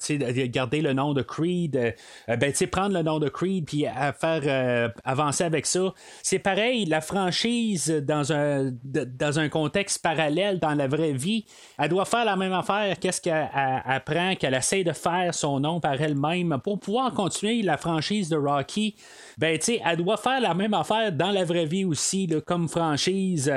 garder 0.48 0.82
le 0.82 0.94
nom 0.94 1.14
de 1.14 1.22
Creed, 1.22 1.76
euh, 1.76 2.36
ben, 2.38 2.54
prendre 2.72 2.94
le 2.94 3.04
nom 3.04 3.20
de 3.20 3.30
Creed 3.30 3.66
puis 3.66 3.86
faire 4.20 4.92
avancer 5.04 5.44
avec 5.44 5.66
ça. 5.66 5.94
C'est 6.24 6.40
pareil, 6.40 6.86
la 6.86 7.02
franchise 7.02 7.90
dans 8.06 8.34
un, 8.34 8.72
dans 8.84 9.40
un 9.40 9.50
contexte 9.50 10.02
parallèle 10.02 10.60
dans 10.60 10.74
la 10.74 10.88
vraie 10.88 11.14
vie, 11.14 11.46
elle 11.78 11.90
doit 11.90 12.06
faire 12.06 12.26
la 12.26 12.36
même 12.36 12.54
affaire. 12.54 12.98
Qu'est-ce 13.00 13.22
qu'elle 13.22 13.50
apprend, 13.54 14.36
qu'elle 14.36 14.54
essaie 14.54 14.84
de 14.84 14.94
faire 14.94 15.34
son 15.34 15.60
nom 15.60 15.80
par 15.80 16.02
elle-même 16.02 16.58
pour 16.64 16.80
pouvoir 16.80 16.95
continuer 17.16 17.62
la 17.62 17.78
franchise 17.78 18.30
de 18.30 18.38
Rocky? 18.38 18.96
Ben, 19.38 19.60
tu 19.60 19.78
elle 19.84 19.98
doit 19.98 20.18
faire 20.18 20.40
la 20.40 20.54
même 20.54 20.74
affaire 20.74 21.12
dans 21.12 21.32
la 21.32 21.44
vraie 21.44 21.66
vie 21.66 21.86
aussi, 21.86 22.30
comme 22.46 22.68
franchise. 22.70 23.52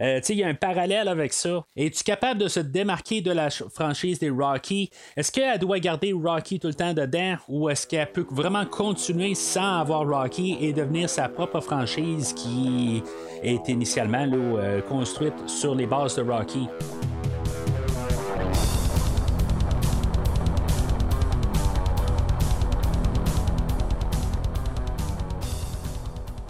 il 0.00 0.36
y 0.36 0.42
a 0.42 0.48
un 0.48 0.54
parallèle 0.54 1.08
avec 1.08 1.32
ça. 1.32 1.64
Es-tu 1.76 2.02
capable 2.02 2.40
de 2.40 2.48
se 2.48 2.60
démarquer 2.60 3.20
de 3.20 3.30
la 3.30 3.48
franchise 3.50 4.18
des 4.18 4.30
Rocky? 4.30 4.90
Est-ce 5.16 5.30
qu'elle 5.30 5.58
doit 5.58 5.78
garder 5.78 6.12
Rocky 6.12 6.58
tout 6.58 6.68
le 6.68 6.74
temps 6.74 6.94
dedans 6.94 7.36
ou 7.48 7.68
est-ce 7.68 7.86
qu'elle 7.86 8.10
peut 8.10 8.26
vraiment 8.30 8.66
continuer 8.66 9.34
sans 9.34 9.80
avoir 9.80 10.06
Rocky 10.06 10.56
et 10.60 10.72
devenir 10.72 11.08
sa 11.08 11.28
propre 11.28 11.60
franchise 11.60 12.32
qui 12.32 13.02
est 13.42 13.68
initialement 13.68 14.26
euh, 14.32 14.80
construite 14.82 15.34
sur 15.46 15.74
les 15.74 15.86
bases 15.86 16.16
de 16.16 16.22
Rocky? 16.22 16.68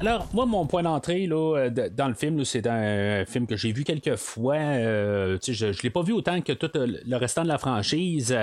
Alors, 0.00 0.26
moi, 0.32 0.46
mon 0.46 0.64
point 0.64 0.82
d'entrée 0.82 1.26
là, 1.26 1.56
euh, 1.58 1.90
dans 1.90 2.08
le 2.08 2.14
film, 2.14 2.42
c'est 2.46 2.66
un 2.66 3.26
film 3.26 3.46
que 3.46 3.54
j'ai 3.54 3.70
vu 3.70 3.84
quelques 3.84 4.16
fois. 4.16 4.54
Euh, 4.54 5.36
je 5.46 5.82
l'ai 5.82 5.90
pas 5.90 6.00
vu 6.00 6.14
autant 6.14 6.40
que 6.40 6.54
tout 6.54 6.70
euh, 6.74 6.86
le 7.06 7.16
restant 7.16 7.42
de 7.42 7.48
la 7.48 7.58
franchise. 7.58 8.34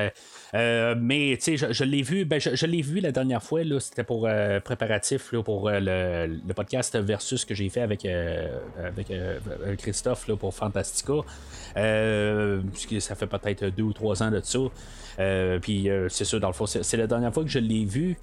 Mais 0.54 1.38
je, 1.40 1.72
je 1.72 1.84
l'ai 1.84 2.02
vu, 2.02 2.26
ben, 2.26 2.40
je, 2.40 2.66
l'ai 2.66 2.82
vu 2.82 3.00
la 3.00 3.12
dernière 3.12 3.44
fois. 3.44 3.62
C'était 3.80 4.04
pour 4.04 4.28
préparatif 4.64 5.34
pour 5.44 5.70
le, 5.70 6.54
podcast 6.54 6.98
Versus 6.98 7.46
que 7.46 7.54
j'ai 7.54 7.70
fait 7.70 7.82
avec, 7.82 8.06
avec 8.06 9.12
Christophe 9.78 10.30
pour 10.36 10.54
Fantastica. 10.54 11.14
ça 11.76 13.16
fait 13.16 13.28
peut-être 13.28 13.66
deux 13.76 13.84
ou 13.84 13.94
trois 13.94 14.24
ans 14.24 14.32
de 14.32 14.42
ça. 14.44 14.60
Puis 15.62 15.90
c'est 16.10 16.26
ça, 16.26 16.40
dans 16.40 16.48
le 16.48 16.54
fond, 16.54 16.66
c'est 16.66 16.98
la 16.98 17.08
dernière 17.08 17.34
fois 17.34 17.44
que 17.44 17.50
je 17.50 17.60
l'ai 17.60 17.86
vu. 17.86 18.18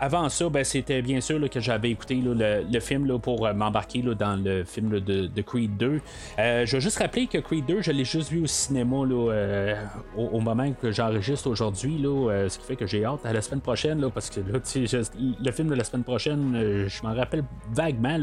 avant 0.00 0.28
ça, 0.28 0.48
ben, 0.48 0.64
c'était 0.64 1.02
bien 1.02 1.20
sûr 1.20 1.38
que 1.50 1.60
j'avais 1.60 1.90
écouté 1.90 2.20
le, 2.22 2.80
film 2.80 3.18
pour 3.18 3.46
euh, 3.46 3.54
m'embarquer 3.54 4.02
dans 4.02 4.36
le 4.42 4.64
film 4.64 5.00
de, 5.00 5.42
Creed 5.42 5.76
2. 5.76 6.00
Euh, 6.38 6.66
je 6.66 6.76
veux 6.76 6.80
juste 6.80 6.98
rappeler 6.98 7.26
que 7.26 7.38
Creed 7.38 7.66
2, 7.66 7.82
je 7.82 7.92
l'ai 7.92 8.04
juste 8.04 8.30
vu 8.30 8.42
au 8.42 8.46
cinéma 8.46 8.96
euh, 8.96 9.74
au, 10.16 10.40
moment 10.40 10.63
que 10.72 10.92
j'enregistre 10.92 11.48
aujourd'hui, 11.48 12.00
ce 12.02 12.58
qui 12.58 12.66
fait 12.66 12.76
que 12.76 12.86
j'ai 12.86 13.04
hâte 13.04 13.24
à 13.24 13.32
la 13.32 13.42
semaine 13.42 13.60
prochaine, 13.60 14.08
parce 14.10 14.30
que 14.30 14.40
le 14.40 15.52
film 15.52 15.68
de 15.68 15.74
la 15.74 15.84
semaine 15.84 16.04
prochaine, 16.04 16.86
je 16.88 17.02
m'en 17.02 17.14
rappelle 17.14 17.44
vaguement. 17.72 18.18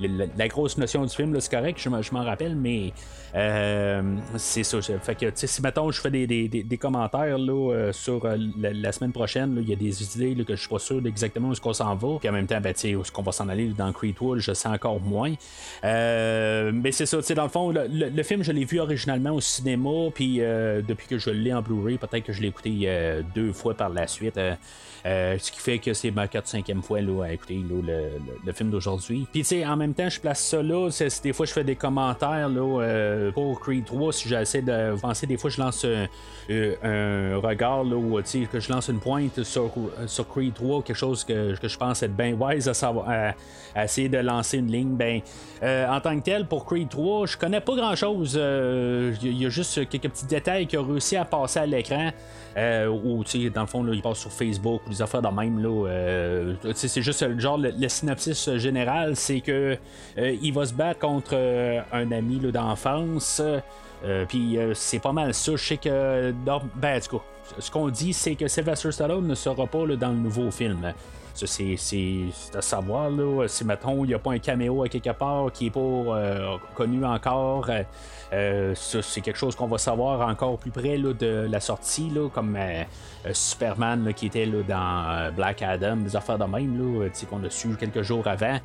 la, 0.00 0.48
grosse 0.48 0.78
notion 0.78 1.04
du 1.04 1.14
film, 1.14 1.38
c'est 1.40 1.50
correct, 1.50 1.78
je 1.78 2.14
m'en 2.14 2.24
rappelle, 2.24 2.56
mais 2.56 2.92
c'est 4.36 4.62
ça. 4.62 4.78
Fait 4.80 5.14
que 5.14 5.26
si 5.34 5.62
mettons 5.62 5.90
je 5.90 6.00
fais 6.00 6.10
des, 6.10 6.78
commentaires 6.80 7.38
sur 7.92 8.26
la, 8.58 8.92
semaine 8.92 9.12
prochaine, 9.12 9.58
il 9.60 9.68
y 9.68 9.72
a 9.72 9.76
des 9.76 10.02
idées 10.02 10.44
que 10.44 10.54
je 10.54 10.60
suis 10.60 10.68
pas 10.68 10.78
sûr 10.78 11.00
d'exactement 11.00 11.48
où 11.48 11.52
est-ce 11.52 11.60
qu'on 11.60 11.72
s'en 11.72 11.94
va 11.94 12.08
en 12.28 12.32
même 12.32 12.46
temps, 12.46 12.60
ben, 12.60 12.72
où 12.72 13.00
est-ce 13.00 13.12
qu'on 13.12 13.22
va 13.22 13.32
s'en 13.32 13.48
aller 13.48 13.68
dans 13.68 13.92
Creedwood, 13.92 14.38
je 14.38 14.52
sais 14.52 14.68
encore 14.68 15.00
moins. 15.00 15.34
Euh, 15.84 16.70
mais 16.72 16.92
c'est 16.92 17.06
ça, 17.06 17.20
dans 17.34 17.42
le 17.42 17.48
fond, 17.48 17.72
le, 17.72 18.22
film, 18.22 18.42
je 18.42 18.52
l'ai 18.52 18.64
vu 18.64 18.80
originalement 18.80 19.30
au 19.30 19.40
cinéma, 19.40 20.10
puis 20.14 20.40
euh, 20.40 20.82
depuis 20.82 21.06
que 21.06 21.15
je 21.18 21.30
l'ai 21.30 21.52
en 21.52 21.62
Blu-ray, 21.62 21.98
peut-être 21.98 22.24
que 22.24 22.32
je 22.32 22.40
l'ai 22.40 22.48
écouté 22.48 22.80
euh, 22.84 23.22
deux 23.34 23.52
fois 23.52 23.74
par 23.74 23.88
la 23.88 24.06
suite. 24.06 24.38
ce 25.04 25.50
qui 25.50 25.60
fait 25.60 25.78
que 25.78 25.92
c'est 25.94 26.10
ma 26.10 26.26
4-5e 26.26 26.82
fois 26.82 27.00
là, 27.00 27.24
à 27.24 27.32
écouter 27.32 27.60
le, 27.68 28.52
film 28.52 28.70
d'aujourd'hui. 28.70 29.26
Puis, 29.30 29.42
tu 29.42 29.46
sais, 29.46 29.66
en 29.66 29.76
même 29.76 29.94
temps, 29.94 30.08
je 30.08 30.20
place 30.20 30.40
ça 30.40 30.62
là. 30.62 30.88
des 31.22 31.32
fois, 31.32 31.46
je 31.46 31.52
fais 31.52 31.64
des 31.64 31.76
commentaires 31.76 32.48
là, 32.48 33.30
pour 33.32 33.60
Creed 33.60 33.84
3. 33.84 34.12
Si 34.12 34.28
j'essaie 34.28 34.62
de 34.62 34.98
penser, 35.00 35.26
des 35.26 35.36
fois, 35.36 35.50
je 35.50 35.60
lance 35.60 35.84
un, 35.84 37.36
regard 37.38 37.84
là, 37.84 38.22
que 38.50 38.60
je 38.60 38.72
lance 38.72 38.88
une 38.88 39.00
pointe 39.00 39.42
sur, 39.42 39.70
Creed 40.30 40.54
3, 40.54 40.82
quelque 40.82 40.96
chose 40.96 41.24
que, 41.24 41.56
que 41.56 41.68
je 41.68 41.76
pense 41.76 42.02
être 42.02 42.16
bien 42.16 42.34
wise 42.34 42.68
à, 42.68 42.74
savoir, 42.74 43.08
à, 43.08 43.84
essayer 43.84 44.08
de 44.08 44.18
lancer 44.18 44.58
une 44.58 44.70
ligne. 44.70 44.96
Ben, 44.96 45.20
euh, 45.62 45.88
en 45.88 46.00
tant 46.00 46.18
que 46.18 46.24
tel, 46.24 46.46
pour 46.46 46.64
Creed 46.64 46.88
3, 46.88 47.26
je 47.26 47.36
connais 47.36 47.60
pas 47.60 47.74
grand 47.74 47.94
chose. 47.94 48.34
Il 48.34 48.40
euh, 48.40 49.14
y, 49.22 49.46
a 49.46 49.48
juste 49.48 49.88
quelques 49.88 50.08
petits 50.08 50.26
détails 50.26 50.66
qui 50.66 50.76
ont 50.76 50.82
à 51.14 51.24
passer 51.24 51.60
à 51.60 51.66
l'écran. 51.66 52.10
Euh, 52.56 52.88
ou 52.88 53.22
dans 53.54 53.60
le 53.60 53.66
fond, 53.66 53.84
là, 53.84 53.92
il 53.94 54.02
passe 54.02 54.18
sur 54.18 54.32
Facebook 54.32 54.80
ou 54.86 54.90
des 54.90 55.02
affaires 55.02 55.22
de 55.22 55.28
même. 55.28 55.62
Là, 55.62 56.72
c'est 56.74 57.02
juste 57.02 57.22
le 57.22 57.38
genre, 57.38 57.58
le, 57.58 57.88
synopsis 57.88 58.56
général, 58.56 59.14
c'est 59.14 59.40
que 59.40 59.76
il 60.16 60.52
va 60.52 60.64
se 60.64 60.72
battre 60.72 61.00
contre 61.00 61.36
un 61.92 62.12
ami 62.12 62.38
d'enfance. 62.38 63.42
Puis 64.28 64.58
c'est 64.72 65.00
pas 65.00 65.12
mal 65.12 65.34
ça. 65.34 65.52
Je 65.52 65.64
sais 65.64 65.76
que. 65.76 66.32
ben, 66.76 66.98
en 66.98 67.20
ce 67.58 67.70
qu'on 67.70 67.88
dit, 67.88 68.12
c'est 68.12 68.34
que 68.34 68.48
Sylvester 68.48 68.90
Stallone 68.90 69.26
ne 69.26 69.34
sera 69.34 69.66
pas 69.66 69.86
dans 69.86 70.10
le 70.10 70.18
nouveau 70.18 70.50
film. 70.50 70.92
C'est 71.44 71.76
à 72.54 72.62
savoir, 72.62 73.10
là, 73.10 73.46
si 73.46 73.64
mettons, 73.64 74.04
il 74.04 74.08
n'y 74.08 74.14
a 74.14 74.18
pas 74.18 74.32
un 74.32 74.38
caméo 74.38 74.82
à 74.82 74.88
quelque 74.88 75.10
part 75.10 75.52
qui 75.52 75.64
n'est 75.64 75.70
pas 75.70 75.80
euh, 75.80 76.56
connu 76.74 77.04
encore. 77.04 77.68
Euh, 77.68 77.82
euh, 78.32 78.74
c'est 78.74 79.20
quelque 79.20 79.38
chose 79.38 79.54
qu'on 79.54 79.66
va 79.66 79.78
savoir 79.78 80.26
encore 80.28 80.58
plus 80.58 80.70
près 80.70 80.98
de 80.98 81.46
la 81.48 81.60
sortie, 81.60 82.10
là, 82.10 82.28
comme 82.28 82.58
Superman 83.32 84.12
qui 84.14 84.26
était 84.26 84.46
là, 84.46 84.62
dans 84.62 85.34
Black 85.34 85.62
Adam, 85.62 85.96
des 85.96 86.16
affaires 86.16 86.38
de 86.38 86.44
même, 86.44 87.10
qu'on 87.28 87.44
a 87.44 87.50
su 87.50 87.68
quelques 87.76 88.02
jours 88.02 88.26
avant 88.26 88.58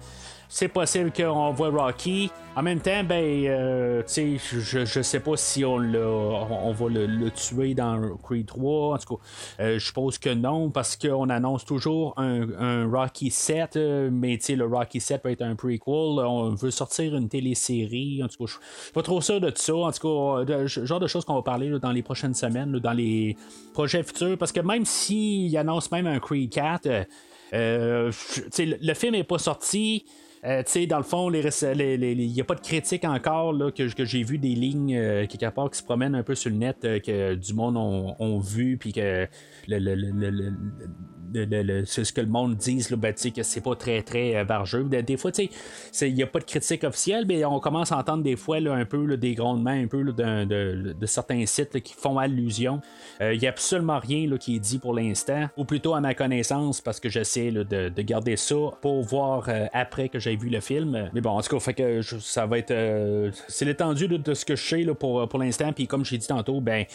c'est 0.51 0.67
possible 0.67 1.13
qu'on 1.13 1.51
voit 1.53 1.69
Rocky. 1.69 2.29
En 2.57 2.61
même 2.61 2.81
temps, 2.81 3.05
ben, 3.05 3.23
euh, 3.47 4.03
je, 4.05 4.85
je 4.85 5.01
sais 5.01 5.21
pas 5.21 5.37
si 5.37 5.63
on, 5.63 5.77
on 5.77 6.71
va 6.73 6.89
le, 6.89 7.31
tuer 7.31 7.73
dans 7.73 8.17
Creed 8.17 8.47
3. 8.47 8.93
En 8.93 8.97
tout 8.97 9.15
cas, 9.15 9.23
euh, 9.61 9.79
je 9.79 9.85
suppose 9.85 10.17
que 10.17 10.33
non, 10.33 10.69
parce 10.69 10.97
qu'on 10.97 11.29
annonce 11.29 11.63
toujours 11.63 12.13
un, 12.17 12.85
Rocky 12.91 13.31
7, 13.31 13.77
euh, 13.77 14.09
mais 14.11 14.37
le 14.49 14.65
Rocky 14.65 14.99
7 14.99 15.23
peut 15.23 15.29
être 15.29 15.41
un 15.41 15.55
prequel. 15.55 15.79
On 15.87 16.49
veut 16.49 16.71
sortir 16.71 17.15
une 17.15 17.29
télésérie. 17.29 18.21
En 18.21 18.27
tout 18.27 18.45
cas, 18.45 18.51
je 18.51 18.83
suis 18.83 18.91
pas 18.91 19.03
trop 19.03 19.21
sûr 19.21 19.39
de 19.39 19.53
ça. 19.55 19.73
En 19.73 19.91
tout 19.93 20.45
cas, 20.45 20.65
genre 20.65 20.99
de 20.99 21.07
choses 21.07 21.23
qu'on 21.23 21.35
va 21.35 21.43
parler 21.43 21.79
dans 21.79 21.93
les 21.93 22.03
prochaines 22.03 22.33
semaines, 22.33 22.77
dans 22.77 22.93
les 22.93 23.37
projets 23.73 24.03
futurs, 24.03 24.37
parce 24.37 24.51
que 24.51 24.59
même 24.59 24.83
s'il 24.83 25.55
annonce 25.55 25.89
même 25.91 26.07
un 26.07 26.19
Creed 26.19 26.49
4, 26.49 26.89
le 27.53 28.11
film 28.93 29.13
n'est 29.13 29.23
pas 29.23 29.39
sorti. 29.39 30.03
Euh, 30.43 30.63
tu 30.63 30.71
sais, 30.71 30.87
dans 30.87 30.97
le 30.97 31.03
fond, 31.03 31.31
il 31.31 32.31
n'y 32.33 32.41
a 32.41 32.43
pas 32.43 32.55
de 32.55 32.61
critique 32.61 33.05
encore 33.05 33.53
là, 33.53 33.71
que, 33.71 33.93
que 33.93 34.05
j'ai 34.05 34.23
vu 34.23 34.39
des 34.39 34.55
lignes 34.55 34.95
euh, 34.95 35.27
quelque 35.27 35.53
part 35.53 35.69
qui 35.69 35.77
se 35.77 35.83
promènent 35.83 36.15
un 36.15 36.23
peu 36.23 36.33
sur 36.33 36.49
le 36.49 36.55
net 36.55 36.83
euh, 36.83 36.99
que 36.99 37.35
du 37.35 37.53
monde 37.53 37.77
ont, 37.77 38.39
vu, 38.39 38.77
puis 38.77 38.91
que 38.91 39.27
le, 39.67 40.51
c'est 41.85 42.03
ce 42.03 42.13
que 42.13 42.21
le 42.21 42.27
monde 42.27 42.57
là, 42.89 42.97
ben, 42.97 43.13
que 43.13 43.43
c'est 43.43 43.61
pas 43.61 43.75
très 43.75 44.01
très 44.01 44.35
euh, 44.35 44.43
vargeux. 44.43 44.83
Des, 44.83 45.17
fois, 45.17 45.31
il 46.01 46.13
n'y 46.13 46.23
a 46.23 46.27
pas 46.27 46.39
de 46.39 46.45
critique 46.45 46.83
officielle, 46.83 47.25
mais 47.27 47.43
on 47.45 47.59
commence 47.59 47.91
à 47.91 47.97
entendre 47.97 48.23
des 48.23 48.35
fois 48.35 48.57
un 48.57 48.85
peu 48.85 49.17
des 49.17 49.35
grondements 49.35 49.71
un 49.71 49.87
peu 49.87 50.03
de, 50.03 51.05
certains 51.05 51.45
sites 51.45 51.79
qui 51.81 51.93
font 51.93 52.17
allusion. 52.17 52.81
Il 53.19 53.25
euh, 53.25 53.37
n'y 53.37 53.47
a 53.47 53.49
absolument 53.49 53.99
rien 53.99 54.29
qui 54.37 54.55
est 54.55 54.59
dit 54.59 54.79
pour 54.79 54.93
l'instant, 54.93 55.49
ou 55.57 55.65
plutôt 55.65 55.93
à 55.93 56.01
ma 56.01 56.13
connaissance, 56.13 56.81
parce 56.81 56.99
que 56.99 57.09
j'essaie 57.09 57.51
de, 57.51 58.01
garder 58.01 58.35
ça 58.35 58.55
pour 58.81 59.03
voir 59.03 59.47
euh, 59.47 59.67
après 59.73 60.09
que 60.09 60.19
j'ai 60.19 60.35
vu 60.35 60.49
le 60.49 60.59
film. 60.59 61.09
Mais 61.13 61.21
bon, 61.21 61.31
en 61.31 61.41
tout 61.41 61.55
cas, 61.55 61.59
fait 61.59 61.73
que 61.73 62.01
ça 62.01 62.45
va 62.45 62.57
être. 62.57 62.73
c'est 63.47 63.65
l'étendue 63.65 64.07
de, 64.07 64.33
ce 64.33 64.45
que 64.45 64.55
je 64.55 64.63
sais 64.63 64.85
pour, 64.99 65.27
pour 65.27 65.39
l'instant. 65.39 65.71
Puis 65.73 65.87
comme 65.87 66.03
j'ai 66.03 66.17
dit 66.17 66.27
tantôt, 66.27 66.61
ben 66.61 66.85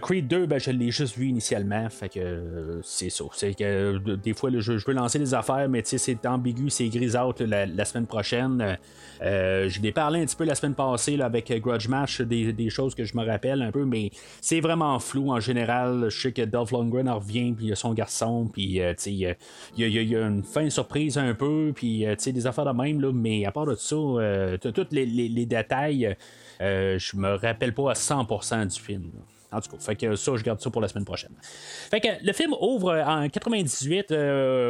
Creed 0.00 0.28
2, 0.28 0.46
ben, 0.46 0.58
je 0.58 0.70
l'ai 0.70 0.90
juste 0.90 1.16
vu 1.16 1.26
initialement. 1.26 1.88
Fait 1.90 2.08
que 2.08 2.80
c'est 2.82 3.10
ça. 3.10 3.24
C'est 3.32 3.54
que 3.54 3.81
euh, 3.82 4.16
des 4.16 4.34
fois, 4.34 4.50
je, 4.58 4.72
veux 4.72 4.92
lancer 4.92 5.18
des 5.18 5.34
affaires, 5.34 5.68
mais 5.68 5.82
c'est 5.84 6.26
ambigu, 6.26 6.70
c'est 6.70 6.88
grisâtre 6.88 7.44
la, 7.44 7.84
semaine 7.84 8.06
prochaine. 8.06 8.78
Euh, 9.22 9.68
je 9.68 9.80
l'ai 9.80 9.92
parlé 9.92 10.20
un 10.20 10.24
petit 10.24 10.36
peu 10.36 10.44
la 10.44 10.54
semaine 10.54 10.74
passée 10.74 11.20
avec 11.20 11.52
Grudge 11.60 11.88
Match, 11.88 12.20
des, 12.20 12.70
choses 12.70 12.94
que 12.94 13.04
je 13.04 13.16
me 13.16 13.24
rappelle 13.24 13.62
un 13.62 13.70
peu, 13.70 13.84
mais 13.84 14.10
c'est 14.40 14.60
vraiment 14.60 14.98
flou 14.98 15.30
en 15.30 15.40
général. 15.40 16.06
Je 16.08 16.20
sais 16.20 16.32
que 16.32 16.42
Dolph 16.42 16.72
Lundgren 16.72 17.08
revient, 17.08 17.52
puis 17.52 17.66
il 17.66 17.68
y 17.68 17.72
a 17.72 17.76
son 17.76 17.92
garçon, 17.92 18.48
puis 18.52 18.80
euh, 18.80 18.94
il 19.06 19.34
y, 19.76 20.16
a 20.16 20.26
une 20.26 20.42
fin 20.42 20.68
surprise 20.70 21.18
un 21.18 21.34
peu, 21.34 21.72
puis 21.74 22.06
des 22.24 22.46
affaires 22.46 22.64
de 22.64 22.82
même, 22.82 23.10
mais 23.12 23.44
à 23.44 23.52
part 23.52 23.66
de 23.66 23.74
ça, 23.74 23.96
tous 23.96 24.86
les, 24.90 25.46
détails, 25.46 26.16
je 26.60 27.16
me 27.16 27.34
rappelle 27.34 27.74
pas 27.74 27.90
à 27.90 27.94
100% 27.94 28.66
du 28.66 28.80
film. 28.80 29.10
En 29.52 29.60
tout 29.60 29.70
cas, 29.70 29.76
fait 29.78 29.96
que 29.96 30.16
ça, 30.16 30.32
je 30.36 30.42
garde 30.42 30.60
ça 30.60 30.70
pour 30.70 30.80
la 30.80 30.88
semaine 30.88 31.04
prochaine. 31.04 31.32
Fait 31.90 32.00
que 32.00 32.08
le 32.24 32.32
film 32.32 32.54
ouvre 32.60 32.92
en 33.06 33.28
98 33.28 34.10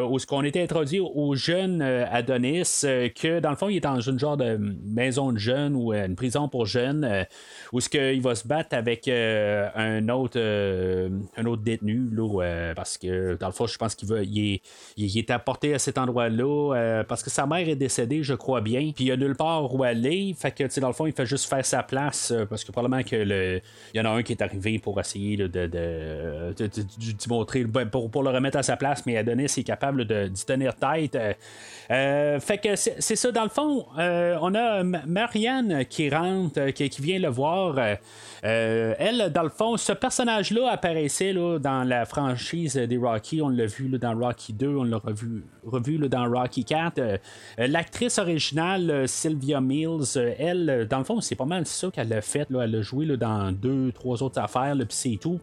où 0.08 0.18
ce 0.18 0.26
qu'on 0.26 0.42
était 0.44 0.62
introduit 0.62 1.00
au 1.00 1.34
jeune 1.34 1.82
Adonis, 1.82 2.80
que 2.82 3.40
dans 3.40 3.50
le 3.50 3.56
fond, 3.56 3.68
il 3.68 3.76
est 3.76 3.80
dans 3.80 4.00
une 4.00 4.18
genre 4.18 4.36
de 4.36 4.58
maison 4.84 5.32
de 5.32 5.38
jeunes 5.38 5.76
ou 5.76 5.92
une 5.92 6.16
prison 6.16 6.48
pour 6.48 6.66
jeunes, 6.66 7.26
où 7.72 7.80
ce 7.80 7.88
qu'il 7.88 8.20
va 8.20 8.34
se 8.34 8.46
battre 8.46 8.76
avec 8.76 9.08
un 9.08 10.08
autre 10.08 10.38
un 11.36 11.46
autre 11.46 11.62
détenu, 11.62 12.08
là, 12.12 12.72
parce 12.74 12.98
que 12.98 13.36
dans 13.36 13.46
le 13.46 13.52
fond, 13.52 13.66
je 13.66 13.78
pense 13.78 13.94
qu'il 13.94 14.08
veut, 14.08 14.24
il 14.24 14.54
est, 14.54 14.62
il 14.96 15.18
est 15.18 15.30
apporté 15.30 15.74
à 15.74 15.78
cet 15.78 15.98
endroit-là 15.98 17.04
parce 17.08 17.22
que 17.22 17.30
sa 17.30 17.46
mère 17.46 17.68
est 17.68 17.76
décédée, 17.76 18.22
je 18.22 18.34
crois 18.34 18.60
bien, 18.60 18.92
puis 18.94 19.04
il 19.04 19.12
a 19.12 19.16
nulle 19.16 19.36
part 19.36 19.74
où 19.74 19.82
aller. 19.84 20.34
Fait 20.38 20.52
que, 20.52 20.80
dans 20.80 20.88
le 20.88 20.94
fond, 20.94 21.06
il 21.06 21.12
fait 21.12 21.26
juste 21.26 21.48
faire 21.48 21.64
sa 21.64 21.82
place 21.82 22.32
parce 22.48 22.64
que 22.64 22.72
probablement 22.72 23.02
que 23.02 23.16
le, 23.16 23.60
il 23.94 23.98
y 23.98 24.00
en 24.00 24.04
a 24.04 24.10
un 24.10 24.22
qui 24.22 24.32
est 24.32 24.42
arrivé 24.42 24.71
pour 24.78 25.00
essayer 25.00 25.36
de, 25.36 26.54
montrer, 27.28 27.64
ben, 27.64 27.86
pour, 27.86 28.22
le 28.22 28.30
remettre 28.30 28.58
à 28.58 28.62
sa 28.62 28.76
place, 28.76 29.04
mais 29.06 29.16
Adonis 29.16 29.44
est 29.44 29.64
capable 29.64 30.04
d'y 30.04 30.44
tenir 30.44 30.74
tête. 30.74 31.18
Euh, 31.90 32.40
fait 32.40 32.58
que 32.58 32.76
c'est 32.76 33.16
ça, 33.16 33.32
dans 33.32 33.44
le 33.44 33.48
fond, 33.48 33.86
euh, 33.98 34.36
on 34.40 34.54
a 34.54 34.82
Marianne 34.82 35.84
qui 35.86 36.10
rentre, 36.10 36.70
qui, 36.70 37.02
vient 37.02 37.18
le 37.18 37.28
voir. 37.28 37.76
Euh, 38.44 38.94
elle, 38.98 39.30
dans 39.32 39.44
le 39.44 39.50
fond, 39.50 39.76
ce 39.76 39.92
personnage-là 39.92 40.70
apparaissait 40.70 41.32
dans 41.32 41.86
la 41.86 42.04
franchise 42.04 42.74
des 42.74 42.96
Rocky. 42.96 43.40
On 43.40 43.48
l'a 43.48 43.66
vu 43.66 43.88
dans 43.88 44.18
Rocky 44.18 44.52
2, 44.52 44.68
on 44.68 44.84
l'a 44.84 44.98
revu, 44.98 45.98
dans 46.08 46.28
Rocky 46.28 46.64
4. 46.64 46.98
Euh, 46.98 47.16
l'actrice 47.58 48.18
originale, 48.18 48.90
euh, 48.90 49.06
Sylvia 49.06 49.60
Mills, 49.60 50.34
elle, 50.38 50.88
dans 50.90 50.98
le 50.98 51.04
fond, 51.04 51.20
c'est 51.20 51.36
pas 51.36 51.44
mal 51.44 51.66
ça 51.66 51.88
qu'elle 51.92 52.12
a 52.12 52.20
fait. 52.20 52.48
Elle 52.50 52.74
a 52.74 52.82
joué 52.82 53.06
dans 53.16 53.52
deux, 53.52 53.92
trois 53.92 54.22
autres 54.22 54.40
affaires, 54.40 54.61
puis 54.70 54.86
c'est 54.90 55.18
tout. 55.20 55.40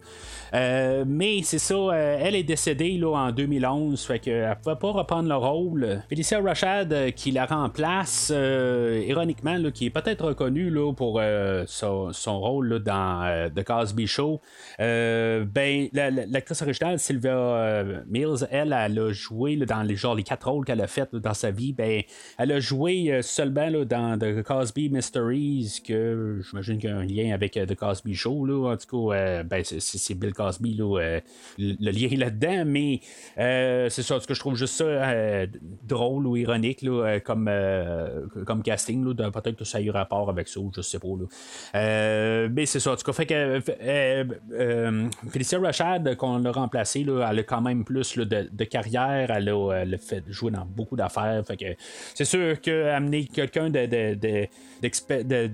mais 0.53 1.41
c'est 1.43 1.59
ça, 1.59 1.93
elle 1.93 2.35
est 2.35 2.43
décédée 2.43 2.97
là, 2.97 3.15
en 3.15 3.31
2011, 3.31 4.01
fait 4.03 4.19
qu'elle 4.19 4.49
ne 4.49 4.55
pouvait 4.55 4.75
pas 4.75 4.91
reprendre 4.91 5.29
le 5.29 5.35
rôle. 5.35 6.01
Felicia 6.09 6.39
Rashad 6.41 7.13
qui 7.15 7.31
la 7.31 7.45
remplace, 7.45 8.29
ironiquement, 8.29 9.57
qui 9.73 9.87
est 9.87 9.89
peut-être 9.89 10.25
reconnue 10.25 10.69
là, 10.69 10.93
pour 10.93 11.21
son, 11.67 12.39
rôle 12.39 12.67
là, 12.67 12.79
dans 12.79 13.23
euh, 13.23 13.49
The 13.49 13.63
Cosby 13.63 14.07
Show. 14.07 14.41
Euh, 14.79 15.45
ben, 15.45 15.87
l'actrice 15.93 16.61
originale, 16.61 16.99
Sylvia 16.99 17.31
euh, 17.31 18.01
Mills, 18.07 18.47
elle, 18.51 18.73
elle 18.73 18.99
a 18.99 19.11
joué 19.11 19.55
dans 19.57 19.83
les, 19.83 19.95
genre, 19.95 20.15
les 20.15 20.23
quatre 20.23 20.49
rôles 20.49 20.65
qu'elle 20.65 20.81
a 20.81 20.87
fait 20.87 21.13
dans 21.15 21.33
sa 21.33 21.51
vie. 21.51 21.73
Ben, 21.73 22.01
elle 22.37 22.51
a 22.51 22.59
joué 22.59 23.19
seulement 23.21 23.71
dans 23.85 24.17
The 24.17 24.43
Cosby 24.43 24.89
Mysteries, 24.89 25.81
que 25.85 26.41
j'imagine 26.49 26.79
qu'il 26.79 26.89
y 26.89 26.93
a 26.93 26.97
un 26.97 27.05
lien 27.05 27.33
avec 27.33 27.53
The 27.53 27.75
Cosby 27.75 28.15
Show. 28.15 28.67
En 28.67 28.77
tout 28.77 29.08
cas, 29.08 29.08
ben, 29.09 29.63
c'est 29.63 30.13
Bill 30.15 30.33
Cosby, 30.33 30.75
là, 30.75 31.19
le 31.57 31.91
lien 31.91 32.15
là-dedans, 32.17 32.63
mais 32.65 33.01
c'est 33.37 34.03
ça, 34.03 34.19
que 34.19 34.33
je 34.33 34.39
trouve 34.39 34.55
juste 34.55 34.75
ça 34.75 35.45
drôle 35.87 36.27
ou 36.27 36.37
ironique 36.37 36.81
là, 36.81 37.19
comme, 37.19 37.49
comme 38.45 38.63
casting. 38.63 39.15
Peut-être 39.15 39.55
que 39.55 39.65
ça 39.65 39.77
a 39.77 39.81
eu 39.81 39.89
rapport 39.89 40.29
avec 40.29 40.47
ça, 40.47 40.59
je 40.75 40.81
sais 40.81 40.99
pas. 40.99 41.07
Là. 41.07 42.47
mais 42.49 42.65
c'est 42.65 42.79
ça. 42.79 42.91
En 42.91 42.95
tout 42.95 43.03
cas, 43.03 43.13
fait 43.13 43.25
que 43.25 43.61
euh, 43.81 44.25
euh, 44.53 45.09
Felicia 45.29 45.59
Rashad, 45.59 46.15
qu'on 46.15 46.43
a 46.45 46.51
remplacé, 46.51 47.03
là, 47.03 47.27
elle 47.29 47.39
a 47.39 47.43
quand 47.43 47.61
même 47.61 47.83
plus 47.83 48.17
de, 48.17 48.63
carrière. 48.65 49.31
Elle 49.31 49.49
a, 49.49 49.97
fait 49.97 50.23
jouer 50.29 50.51
dans 50.51 50.65
beaucoup 50.65 50.95
d'affaires. 50.95 51.43
Fait 51.45 51.57
que 51.57 51.75
c'est 52.13 52.25
sûr 52.25 52.59
qu'amener 52.61 53.25
quelqu'un 53.25 53.69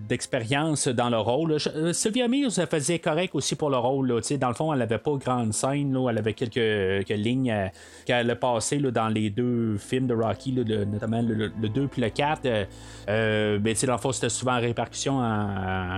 d'expérience 0.08 0.88
dans 0.88 1.10
le 1.10 1.18
rôle. 1.18 1.58
Euh, 1.76 1.94
Sylvia 1.94 2.28
Mills 2.28 2.52
faisait 2.70 3.00
correct 3.00 3.35
aussi 3.36 3.56
pour 3.56 3.70
le 3.70 3.78
rôle. 3.78 4.08
dans 4.08 4.48
le 4.48 4.54
fond, 4.54 4.74
elle 4.74 4.80
n'avait 4.80 4.98
pas 4.98 5.12
grande 5.14 5.54
scène. 5.54 5.98
elle 6.10 6.18
avait 6.18 6.34
quelques, 6.34 7.10
lignes 7.10 7.72
qu'elle 8.06 8.30
a 8.30 8.36
passées 8.36 8.80
dans 8.80 9.08
les 9.08 9.30
deux 9.30 9.78
films 9.78 10.08
de 10.08 10.14
Rocky, 10.14 10.54
notamment 10.54 11.22
le, 11.22 11.50
2 11.50 11.88
puis 11.88 12.02
le 12.02 12.10
4. 12.10 12.44
mais 13.08 13.74
dans 13.86 13.94
le 13.94 13.98
fond, 14.00 14.12
c'était 14.12 14.30
souvent 14.30 14.58
en 14.58 14.62
répercussion 14.62 15.22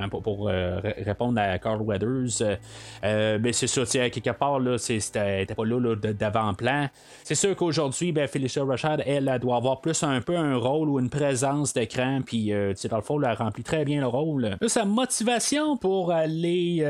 pour, 0.09 0.49
répondre 0.49 1.39
à 1.39 1.57
Carl 1.59 1.81
Weathers. 1.81 2.41
Euh, 2.41 2.55
euh, 3.03 3.39
mais 3.41 3.53
c'est 3.53 3.67
sûr, 3.67 3.87
quelque 3.87 4.31
part, 4.31 4.59
là, 4.59 4.77
c'était 4.77 5.45
pas 5.45 5.65
là, 5.65 5.95
d'avant-plan. 5.95 6.87
C'est 7.23 7.35
sûr 7.35 7.55
qu'aujourd'hui, 7.55 8.11
ben, 8.11 8.27
Felicia 8.27 8.63
Rashad, 8.63 9.03
elle, 9.05 9.29
elle, 9.31 9.39
doit 9.39 9.57
avoir 9.57 9.81
plus 9.81 10.01
un 10.03 10.21
peu 10.21 10.35
un 10.35 10.57
rôle 10.57 10.89
ou 10.89 10.99
une 10.99 11.09
présence 11.09 11.73
d'écran, 11.73 12.21
puis 12.25 12.53
euh, 12.53 12.73
dans 12.89 12.97
le 12.97 13.03
fond, 13.03 13.21
elle 13.21 13.33
remplit 13.33 13.63
très 13.63 13.85
bien 13.85 14.01
le 14.01 14.07
rôle. 14.07 14.57
sa 14.67 14.85
motivation 14.85 15.77
pour 15.77 16.11
aller 16.11 16.81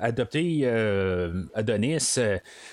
adopter 0.00 0.66
Adonis, 1.54 2.18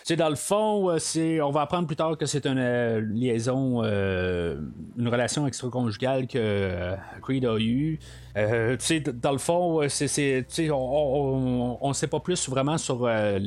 c'est 0.04 0.16
dans 0.16 0.30
le 0.30 0.36
fond, 0.36 0.98
c'est, 1.00 1.42
on 1.42 1.52
va 1.52 1.62
apprendre 1.62 1.88
plus 1.88 1.96
tard 1.96 2.18
que 2.18 2.26
c'est 2.26 2.46
une 2.46 3.00
liaison, 3.14 3.84
une 3.84 5.08
relation 5.08 5.48
extra-conjugale 5.48 6.28
que 6.28 6.96
Creed 7.22 7.46
a 7.46 7.58
eue. 7.58 8.00
Euh, 8.38 8.78
dans 9.22 9.32
le 9.32 9.38
fond, 9.38 9.82
c'est, 9.90 10.46
on 10.72 11.88
ne 11.88 11.94
sait 11.94 12.08
pas 12.08 12.20
plus 12.20 12.50
vraiment 12.50 12.78
sur 12.78 13.06
euh, 13.06 13.40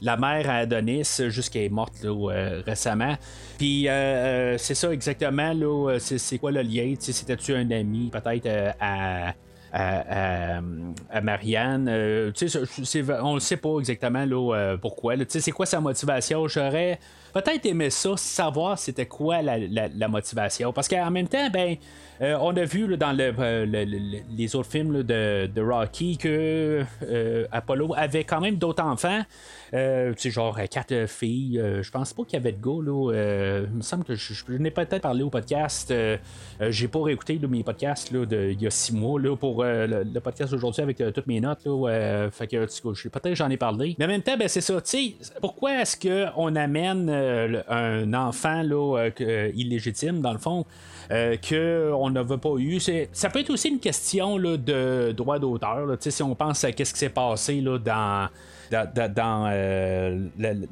la, 0.00 0.16
mère 0.16 0.50
à 0.50 0.54
Adonis 0.56 1.20
jusqu'à 1.28 1.62
est 1.62 1.68
morte 1.68 2.04
euh, 2.04 2.62
récemment. 2.66 3.16
Puis 3.58 3.86
c'est 4.58 4.74
ça 4.74 4.92
exactement, 4.92 5.52
c'est, 5.98 6.38
quoi 6.38 6.50
le 6.50 6.62
lien? 6.62 6.94
C'était-tu 6.98 7.54
un 7.54 7.70
ami 7.70 8.10
peut-être 8.10 8.74
à 8.80 9.34
à, 9.72 10.60
Marianne. 11.22 11.88
on 11.88 13.34
ne 13.34 13.40
sait 13.40 13.56
pas 13.56 13.78
exactement 13.78 14.24
là, 14.24 14.76
pourquoi. 14.80 15.14
c'est 15.28 15.52
quoi 15.52 15.66
sa 15.66 15.80
motivation? 15.80 16.48
J'aurais 16.48 16.98
peut-être 17.36 17.66
aimé 17.66 17.90
ça, 17.90 18.16
savoir 18.16 18.78
c'était 18.78 19.06
quoi 19.06 19.42
la, 19.42 20.08
motivation. 20.08 20.72
Parce 20.72 20.88
qu'en 20.88 21.10
même 21.10 21.28
temps, 21.28 21.50
ben, 21.50 21.76
euh, 22.22 22.36
on 22.40 22.56
a 22.56 22.64
vu 22.64 22.96
dans 22.96 23.14
euh, 23.18 23.66
les 24.30 24.56
autres 24.56 24.70
films 24.70 25.02
de, 25.02 25.60
Rocky 25.60 26.16
que 26.16 26.82
euh, 27.02 27.46
Apollo 27.52 27.94
avait 27.96 28.24
quand 28.24 28.40
même 28.40 28.56
d'autres 28.56 28.82
enfants. 28.82 29.22
Euh, 29.74 30.12
tu 30.14 30.22
sais, 30.22 30.30
genre 30.30 30.58
quatre 30.70 31.06
filles. 31.06 31.62
je 31.82 31.90
pense 31.90 32.12
pas 32.12 32.24
qu'il 32.24 32.34
y 32.34 32.36
avait 32.36 32.52
de 32.52 32.62
gars. 32.62 32.82
Là, 32.84 33.64
il 33.70 33.76
me 33.76 33.82
semble 33.82 34.04
que 34.04 34.14
je, 34.14 34.32
n'ai 34.52 34.70
peut-être 34.70 35.00
parlé 35.00 35.22
au 35.22 35.30
podcast. 35.30 35.92
j'ai 36.60 36.88
pas 36.88 37.02
réécouté 37.02 37.38
mes 37.46 37.62
podcasts 37.62 38.10
là, 38.12 38.24
il 38.30 38.60
y 38.60 38.66
a 38.66 38.70
six 38.70 38.92
mois 38.94 39.20
là, 39.20 39.36
pour 39.36 39.64
le, 39.64 40.20
podcast 40.20 40.52
d'aujourd'hui 40.52 40.82
avec 40.82 41.02
toutes 41.14 41.26
mes 41.26 41.40
notes. 41.40 41.64
Là, 41.64 42.28
fait 42.30 42.46
que 42.46 42.66
peut-être 43.08 43.34
j'en 43.34 43.50
ai 43.50 43.56
parlé. 43.56 43.96
Mais 43.98 44.04
en 44.04 44.08
même 44.08 44.22
temps, 44.22 44.36
ben, 44.36 44.48
c'est 44.48 44.60
ça. 44.60 44.80
Pourquoi 45.40 45.82
est-ce 45.82 45.96
qu'on 45.96 46.56
amène 46.56 47.10
un 47.68 48.14
enfant 48.14 48.62
là, 48.62 49.08
illégitime, 49.54 50.20
dans 50.20 50.32
le 50.32 50.38
fond? 50.38 50.64
euh, 51.10 51.36
qu'on 51.36 52.10
n'avait 52.10 52.38
pas 52.38 52.54
eu? 52.58 52.80
Ça 53.12 53.30
peut 53.30 53.40
être 53.40 53.50
aussi 53.50 53.68
une 53.68 53.80
question 53.80 54.38
là, 54.38 54.56
de 54.56 55.12
droit 55.12 55.38
d'auteur. 55.38 55.86
Si 56.00 56.22
on 56.22 56.34
pense 56.34 56.64
à 56.64 56.68
ce 56.70 56.72
qui 56.72 56.84
s'est 56.84 57.08
passé 57.08 57.60
là, 57.60 57.78
dans 57.78 58.28
dans, 58.70 59.48
euh, 59.50 60.28
le, 60.38 60.64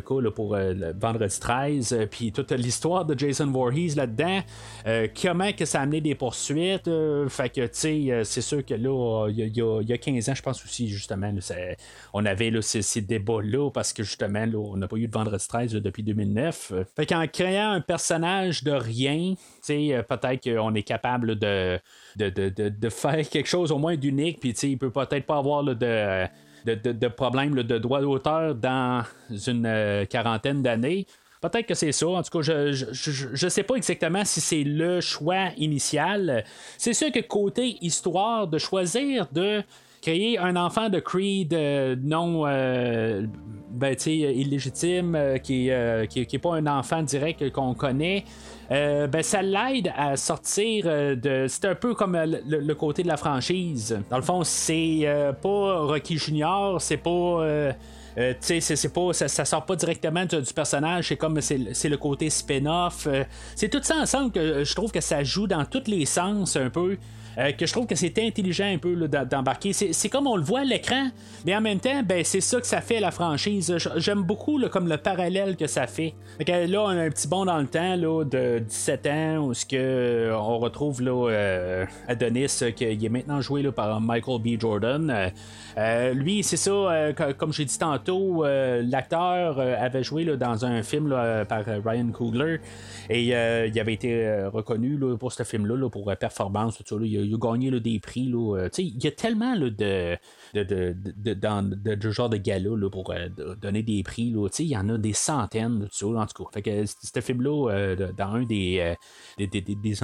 cas 0.00 0.30
pour 0.34 0.54
euh, 0.54 0.92
vendredi 0.98 1.40
13, 1.40 1.92
euh, 1.92 2.06
puis 2.06 2.32
toute 2.32 2.52
l'histoire 2.52 3.04
de 3.04 3.18
Jason 3.18 3.46
Voorhees 3.46 3.94
là-dedans, 3.96 4.40
comment 5.20 5.52
que 5.52 5.64
ça 5.64 5.80
a 5.80 5.82
amené 5.82 6.00
des 6.00 6.14
poursuites, 6.14 6.90
fait 7.28 7.50
que, 7.50 7.68
c'est 7.72 8.40
sûr 8.40 8.64
que 8.64 8.74
là, 8.74 9.28
il 9.28 9.56
y, 9.56 9.92
a 9.92 9.98
15 9.98 10.28
ans, 10.28 10.34
je 10.34 10.42
pense 10.42 10.64
aussi, 10.64 10.88
justement, 10.88 11.32
on 12.12 12.24
avait 12.24 12.52
ces, 12.62 13.00
débats-là, 13.00 13.70
parce 13.70 13.92
que 13.92 14.02
justement, 14.02 14.46
là, 14.46 14.58
on 14.58 14.76
n'a 14.76 14.88
pas 14.88 14.96
eu 14.96 15.06
de 15.06 15.12
vendredi 15.12 15.46
13 15.46 15.72
depuis 15.74 16.02
2009. 16.02 16.72
Fait 16.96 17.06
qu'en 17.06 17.26
créant 17.26 17.72
un 17.72 17.80
personnage 17.80 18.64
de 18.64 18.72
rien, 18.72 19.34
peut-être 19.66 20.42
qu'on 20.42 20.74
est 20.74 20.82
capable 20.82 21.38
de 21.38 21.78
de, 22.16 22.88
faire 22.88 23.28
quelque 23.28 23.48
chose 23.48 23.72
au 23.72 23.78
moins 23.78 23.96
d'unique, 23.96 24.40
puis 24.40 24.50
il 24.50 24.78
peut 24.78 24.90
peut-être 24.90 25.26
pas 25.26 25.38
avoir 25.38 25.62
de, 25.64 25.74
de, 26.64 27.08
problème 27.08 27.54
de 27.54 27.78
droit 27.78 28.00
d'auteur 28.00 28.54
dans 28.54 29.02
une 29.30 29.66
euh, 29.66 30.04
quarantaine 30.04 30.62
d'années. 30.62 31.06
Peut-être 31.40 31.66
que 31.66 31.74
c'est 31.74 31.90
ça. 31.90 32.06
En 32.06 32.22
tout 32.22 32.38
cas, 32.38 32.42
je 32.42 33.44
ne 33.44 33.50
sais 33.50 33.64
pas 33.64 33.74
exactement 33.74 34.24
si 34.24 34.40
c'est 34.40 34.62
le 34.62 35.00
choix 35.00 35.48
initial. 35.56 36.44
C'est 36.78 36.94
sûr 36.94 37.10
que 37.10 37.18
côté 37.18 37.78
histoire, 37.80 38.46
de 38.46 38.58
choisir 38.58 39.26
de 39.32 39.62
créer 40.02 40.38
un 40.38 40.56
enfant 40.56 40.88
de 40.88 41.00
Creed 41.00 41.54
euh, 41.54 41.96
non 42.00 42.42
euh, 42.46 43.26
ben, 43.82 43.96
illégitime, 44.06 45.38
qui 45.42 45.66
n'est 45.66 46.06
qui, 46.08 46.38
pas 46.38 46.54
un 46.54 46.66
enfant 46.66 47.02
direct 47.02 47.50
qu'on 47.50 47.74
connaît, 47.74 48.24
euh, 48.72 49.06
ben, 49.06 49.22
ça 49.22 49.42
l'aide 49.42 49.92
à 49.96 50.16
sortir 50.16 50.84
euh, 50.86 51.14
de. 51.14 51.46
C'est 51.48 51.66
un 51.66 51.74
peu 51.74 51.94
comme 51.94 52.14
euh, 52.14 52.26
le, 52.46 52.74
côté 52.74 53.02
de 53.02 53.08
la 53.08 53.18
franchise. 53.18 53.98
Dans 54.08 54.16
le 54.16 54.22
fond, 54.22 54.44
c'est 54.44 55.06
pas 55.42 55.78
Rocky 55.80 56.16
Junior, 56.16 56.80
c'est 56.80 56.96
pas. 56.96 57.74
tu 58.16 58.22
sais, 58.40 58.60
c'est 58.60 58.92
pas, 58.92 59.12
ça, 59.12 59.28
ça, 59.28 59.44
sort 59.44 59.66
pas 59.66 59.76
directement 59.76 60.24
du, 60.24 60.40
personnage, 60.54 61.08
c'est 61.08 61.16
comme 61.16 61.40
c'est 61.40 61.88
le 61.88 61.96
côté 61.96 62.30
spin-off. 62.30 63.06
c'est 63.54 63.68
tout 63.68 63.82
ça 63.82 63.96
ensemble 63.96 64.32
que 64.32 64.64
je 64.64 64.74
trouve 64.74 64.90
que 64.90 65.00
ça 65.00 65.22
joue 65.22 65.46
dans 65.46 65.64
tous 65.64 65.86
les 65.86 66.06
sens 66.06 66.56
un 66.56 66.70
peu. 66.70 66.96
Euh, 67.38 67.52
que 67.52 67.66
je 67.66 67.72
trouve 67.72 67.86
que 67.86 67.94
c'est 67.94 68.18
intelligent 68.18 68.66
un 68.66 68.78
peu 68.78 68.94
d'embarquer. 69.08 69.72
C'est 69.72 70.08
comme 70.08 70.26
on 70.26 70.36
le 70.36 70.42
voit 70.42 70.60
à 70.60 70.64
l'écran, 70.64 71.08
mais 71.46 71.56
en 71.56 71.60
même 71.60 71.80
temps, 71.80 72.02
ben, 72.02 72.24
c'est 72.24 72.40
ça 72.40 72.60
que 72.60 72.66
ça 72.66 72.80
fait 72.80 73.00
la 73.00 73.10
franchise. 73.10 73.74
J'aime 73.96 74.22
beaucoup 74.22 74.60
comme 74.70 74.88
le 74.88 74.98
parallèle 74.98 75.56
que 75.56 75.66
ça 75.66 75.86
fait. 75.86 76.14
là, 76.46 76.82
on 76.82 76.88
a 76.88 77.02
un 77.02 77.10
petit 77.10 77.28
bond 77.28 77.44
dans 77.44 77.58
le 77.58 77.66
temps 77.66 77.96
là, 77.96 78.24
de 78.24 78.58
17 78.58 79.06
ans 79.06 79.36
où 79.46 79.54
ce 79.54 79.64
que, 79.64 79.76
euh, 79.76 80.36
on 80.36 80.58
retrouve 80.58 81.00
là, 81.02 81.30
euh, 81.30 81.86
Adonis 82.08 82.60
qui 82.76 82.84
est 82.84 83.08
maintenant 83.08 83.40
joué 83.40 83.62
là, 83.62 83.72
par 83.72 84.00
Michael 84.00 84.40
B. 84.40 84.60
Jordan. 84.60 85.32
lui, 86.14 86.42
c'est 86.42 86.56
ça, 86.56 87.12
comme 87.38 87.52
j'ai 87.52 87.64
dit 87.64 87.78
tantôt, 87.78 88.44
l'acteur 88.44 89.58
avait 89.58 90.02
joué 90.02 90.24
là, 90.24 90.36
dans 90.36 90.64
un 90.64 90.82
film 90.82 91.10
par 91.48 91.64
Ryan 91.84 92.10
Coogler 92.12 92.60
et 93.08 93.22
il 93.22 93.80
avait 93.80 93.94
été 93.94 94.44
reconnu 94.52 94.98
pour 95.18 95.32
ce 95.32 95.42
film-là 95.42 95.88
pour 95.88 96.04
performance. 96.16 96.76
Tout 96.76 96.84
ça, 96.86 96.96
a 97.22 97.38
gagné 97.38 97.80
des 97.80 98.00
prix. 98.00 98.28
Là, 98.28 98.56
euh, 98.56 98.68
il 98.78 99.02
y 99.02 99.06
a 99.06 99.10
tellement 99.10 99.56
de, 99.56 99.68
de, 99.70 100.16
de, 100.54 100.94
de, 100.94 101.34
dans, 101.34 101.62
de, 101.62 102.10
genre 102.10 102.28
de 102.28 102.36
gala 102.36 102.70
pour 102.90 103.10
euh, 103.10 103.28
donner 103.60 103.82
des 103.82 104.02
prix. 104.02 104.34
Il 104.58 104.66
y 104.66 104.76
en 104.76 104.88
a 104.88 104.98
des 104.98 105.12
centaines. 105.12 105.88
en 106.02 106.26
tout 106.26 106.44
cas. 106.44 106.50
Fait 106.52 106.62
que 106.62 106.84
ce 106.86 107.20
film-là, 107.20 107.70
euh, 107.70 108.12
dans 108.12 108.34
un 108.34 108.44
des, 108.44 108.94
des, 109.38 109.46
des, 109.46 109.60
des 109.60 109.94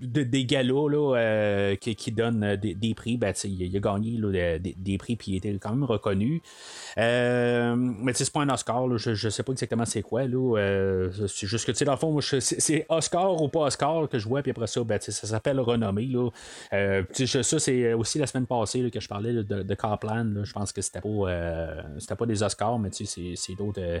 des 0.00 0.44
galas 0.44 0.88
là, 0.88 1.16
euh, 1.16 1.76
qui, 1.76 1.96
qui, 1.96 2.12
donnent 2.12 2.44
euh, 2.44 2.56
des, 2.56 2.94
prix, 2.94 3.16
ben, 3.16 3.34
il, 3.44 3.76
a 3.76 3.80
gagné 3.80 4.18
des, 4.60 4.98
prix 4.98 5.16
puis 5.16 5.32
il 5.32 5.36
était 5.36 5.52
quand 5.54 5.70
même 5.70 5.84
reconnu. 5.84 6.42
Euh, 6.98 7.74
mais 7.76 8.12
c'est 8.14 8.30
pas 8.32 8.40
un 8.40 8.48
Oscar, 8.48 8.96
je, 8.96 9.14
je 9.14 9.28
sais 9.28 9.42
pas 9.42 9.52
exactement 9.52 9.84
c'est 9.84 10.02
quoi. 10.02 10.24
Là, 10.24 11.08
c'est 11.26 11.46
juste 11.46 11.72
que 11.72 11.84
dans 11.84 11.92
le 11.92 11.98
fond, 11.98 12.20
c'est 12.20 12.86
Oscar 12.88 13.42
ou 13.42 13.48
pas 13.48 13.60
Oscar 13.60 14.08
que 14.08 14.18
je 14.18 14.28
vois, 14.28 14.42
puis 14.42 14.50
après 14.50 14.66
ça, 14.66 14.82
ben, 14.84 15.00
ça 15.00 15.26
s'appelle 15.26 15.60
renommé. 15.60 16.06
Là. 16.06 16.30
ça, 17.12 17.58
c'est 17.58 17.92
aussi 17.92 18.18
la 18.18 18.26
semaine 18.26 18.46
passée 18.46 18.90
que 18.90 19.00
je 19.00 19.08
parlais 19.08 19.32
de, 19.32 19.42
de 19.42 19.74
Carplan. 19.74 20.44
Je 20.44 20.52
pense 20.52 20.72
que 20.72 20.80
c'était 20.80 21.00
pas, 21.00 22.16
pas 22.16 22.26
des 22.26 22.42
Oscars, 22.42 22.78
mais 22.78 22.90
c'est 22.92 23.54
d'autres 23.54 24.00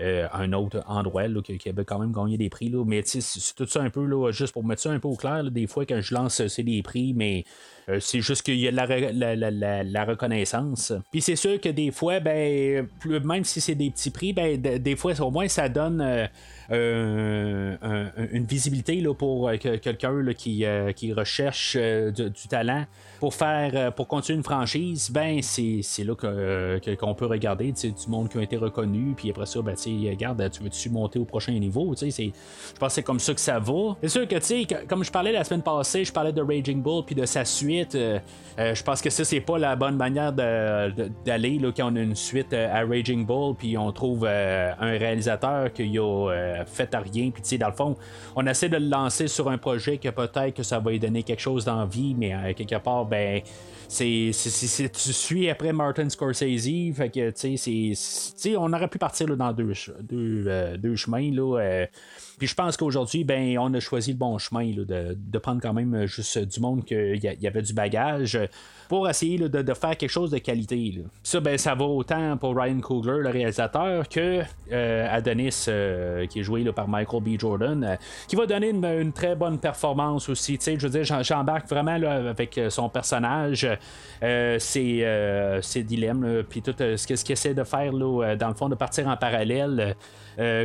un 0.00 0.52
autre 0.52 0.82
endroit 0.86 1.24
qui, 1.42 1.68
avait 1.68 1.84
quand 1.84 1.98
même 1.98 2.12
gagné 2.12 2.36
des 2.36 2.50
prix. 2.50 2.68
Là. 2.68 2.84
Mais 2.84 3.02
c'est 3.04 3.54
tout 3.54 3.66
ça 3.66 3.82
un 3.82 3.90
peu, 3.90 4.04
là, 4.04 4.30
juste 4.30 4.52
pour 4.52 4.64
mettre 4.64 4.82
ça 4.82 4.90
un 4.90 4.98
peu 4.98 5.08
au 5.08 5.16
clair 5.16 5.37
des 5.42 5.66
fois 5.66 5.86
quand 5.86 6.00
je 6.00 6.14
lance 6.14 6.46
c'est 6.46 6.62
des 6.62 6.82
prix, 6.82 7.12
mais 7.14 7.44
euh, 7.88 8.00
c'est 8.00 8.20
juste 8.20 8.42
qu'il 8.42 8.58
y 8.58 8.68
a 8.68 8.70
la, 8.70 10.04
reconnaissance. 10.04 10.92
Puis 11.10 11.22
c'est 11.22 11.36
sûr 11.36 11.60
que 11.60 11.70
des 11.70 11.90
fois, 11.90 12.20
ben, 12.20 12.86
même 13.24 13.44
si 13.44 13.60
c'est 13.60 13.74
des 13.74 13.90
petits 13.90 14.10
prix, 14.10 14.32
ben, 14.32 14.60
des 14.60 14.96
fois, 14.96 15.18
au 15.20 15.30
moins, 15.30 15.48
ça 15.48 15.68
donne 15.68 16.00
euh, 16.02 16.26
euh, 16.70 18.06
une 18.32 18.44
visibilité 18.44 19.00
là, 19.00 19.14
pour 19.14 19.50
quelqu'un 19.58 20.34
qui 20.34 21.12
recherche 21.12 21.76
du, 21.76 22.48
talent 22.48 22.84
pour 23.20 23.34
faire 23.34 23.92
pour 23.94 24.08
continuer 24.08 24.38
une 24.38 24.44
franchise, 24.44 25.10
ben 25.10 25.40
c'est, 25.42 25.82
là 26.04 26.14
qu'on 26.14 27.14
peut 27.14 27.26
regarder 27.26 27.72
du 27.72 27.92
monde 28.08 28.28
qui 28.28 28.38
a 28.38 28.42
été 28.42 28.56
reconnu, 28.56 29.14
puis 29.16 29.30
après 29.30 29.46
ça, 29.46 29.60
ben, 29.62 29.74
regarde, 30.08 30.50
tu 30.50 30.62
veux-tu 30.62 30.90
monter 30.90 31.18
au 31.18 31.24
prochain 31.24 31.52
niveau? 31.52 31.94
je 31.98 32.30
pense 32.78 32.88
que 32.88 32.88
c'est 32.88 33.02
comme 33.02 33.20
ça 33.20 33.34
que 33.34 33.40
ça 33.40 33.58
va. 33.58 33.96
C'est 34.02 34.08
sûr 34.08 34.28
que, 34.28 34.36
tu 34.36 34.42
sais, 34.42 34.66
comme 34.88 35.04
je 35.04 35.10
parlais 35.10 35.32
la 35.32 35.44
semaine 35.44 35.62
passée, 35.62 36.04
je 36.04 36.12
parlais 36.12 36.32
de 36.32 36.42
Raging 36.42 36.82
Bull 36.82 37.04
puis 37.04 37.14
de 37.14 37.26
sa 37.26 37.44
suite 37.44 37.94
euh, 37.94 38.18
euh, 38.58 38.74
je 38.74 38.82
pense 38.82 39.00
que 39.00 39.10
ça, 39.10 39.24
c'est 39.24 39.40
pas 39.40 39.58
la 39.58 39.76
bonne 39.76 39.96
manière 39.96 40.32
d'aller 40.32 41.60
quand 41.76 41.92
on 41.92 41.96
a 41.96 42.00
une 42.00 42.16
suite 42.16 42.52
euh, 42.52 42.74
à 42.74 42.84
Raging 42.84 43.24
Bull, 43.24 43.54
puis 43.56 43.78
on 43.78 43.92
trouve 43.92 44.26
un 44.26 44.98
réalisateur 44.98 45.72
qui 45.72 45.98
a 45.98 46.64
fait 46.66 46.92
à 46.94 47.00
rien, 47.00 47.30
puis 47.30 47.42
tu 47.42 47.50
sais, 47.50 47.58
dans 47.58 47.68
le 47.68 47.74
fond, 47.74 47.96
on 48.34 48.46
essaie 48.46 48.68
de 48.68 48.76
le 48.76 48.88
lancer 48.88 49.28
sur 49.28 49.48
un 49.48 49.58
projet 49.58 49.98
que 49.98 50.08
peut-être 50.08 50.54
que 50.54 50.62
ça 50.62 50.78
va 50.78 50.90
lui 50.90 50.98
donner 50.98 51.22
quelque 51.22 51.40
chose 51.40 51.64
d'envie, 51.64 52.14
mais 52.16 52.54
quelque 52.54 52.76
part, 52.76 53.07
ben 53.08 53.42
c'est, 53.88 54.30
tu 54.92 55.12
suis 55.12 55.48
après 55.48 55.72
Martin 55.72 56.08
Scorsese, 56.08 56.94
fait 56.94 57.10
que 57.10 57.30
tu 57.30 57.94
sais, 57.96 58.56
on 58.56 58.72
aurait 58.72 58.88
pu 58.88 58.98
partir 58.98 59.34
dans 59.36 59.52
deux, 59.52 59.72
deux, 60.02 60.76
deux 60.76 60.96
chemins 60.96 61.30
là. 61.32 61.86
Puis 62.38 62.46
je 62.46 62.54
pense 62.54 62.76
qu'aujourd'hui, 62.76 63.24
ben, 63.24 63.58
on 63.58 63.74
a 63.74 63.80
choisi 63.80 64.12
le 64.12 64.18
bon 64.18 64.38
chemin 64.38 64.70
de, 64.72 65.38
prendre 65.38 65.60
quand 65.60 65.72
même 65.72 66.06
juste 66.06 66.38
du 66.38 66.60
monde 66.60 66.84
qui 66.84 66.94
y, 66.94 67.46
avait 67.46 67.62
du 67.62 67.72
bagage 67.72 68.38
pour 68.88 69.08
essayer 69.08 69.38
de, 69.38 69.74
faire 69.74 69.96
quelque 69.96 70.10
chose 70.10 70.30
de 70.30 70.38
qualité. 70.38 71.02
Ça, 71.22 71.40
ben, 71.40 71.58
ça 71.58 71.74
va 71.74 71.84
autant 71.84 72.36
pour 72.36 72.56
Ryan 72.56 72.80
Coogler, 72.80 73.22
le 73.22 73.28
réalisateur, 73.28 74.08
que 74.08 74.42
euh, 74.72 75.06
Adonis, 75.10 75.66
euh, 75.68 76.26
qui 76.26 76.40
est 76.40 76.42
joué 76.42 76.64
par 76.72 76.88
Michael 76.88 77.22
B. 77.22 77.38
Jordan, 77.38 77.84
euh, 77.84 77.96
qui 78.26 78.36
va 78.36 78.46
donner 78.46 78.70
une, 78.70 79.12
très 79.12 79.34
bonne 79.34 79.58
performance 79.58 80.28
aussi. 80.28 80.58
je 80.60 80.86
veux 80.86 81.02
dire, 81.02 81.22
j'embarque 81.22 81.68
vraiment 81.68 81.92
avec 81.92 82.60
son 82.68 82.88
personnage, 82.88 83.68
ses, 84.20 85.58
ses, 85.60 85.82
dilemmes, 85.82 86.44
puis 86.48 86.62
tout 86.62 86.74
ce 86.78 87.24
qu'il 87.24 87.32
essaie 87.32 87.54
de 87.54 87.64
faire, 87.64 87.92
dans 87.92 88.48
le 88.48 88.54
fond, 88.54 88.68
de 88.68 88.74
partir 88.74 89.08
en 89.08 89.16
parallèle. 89.16 89.96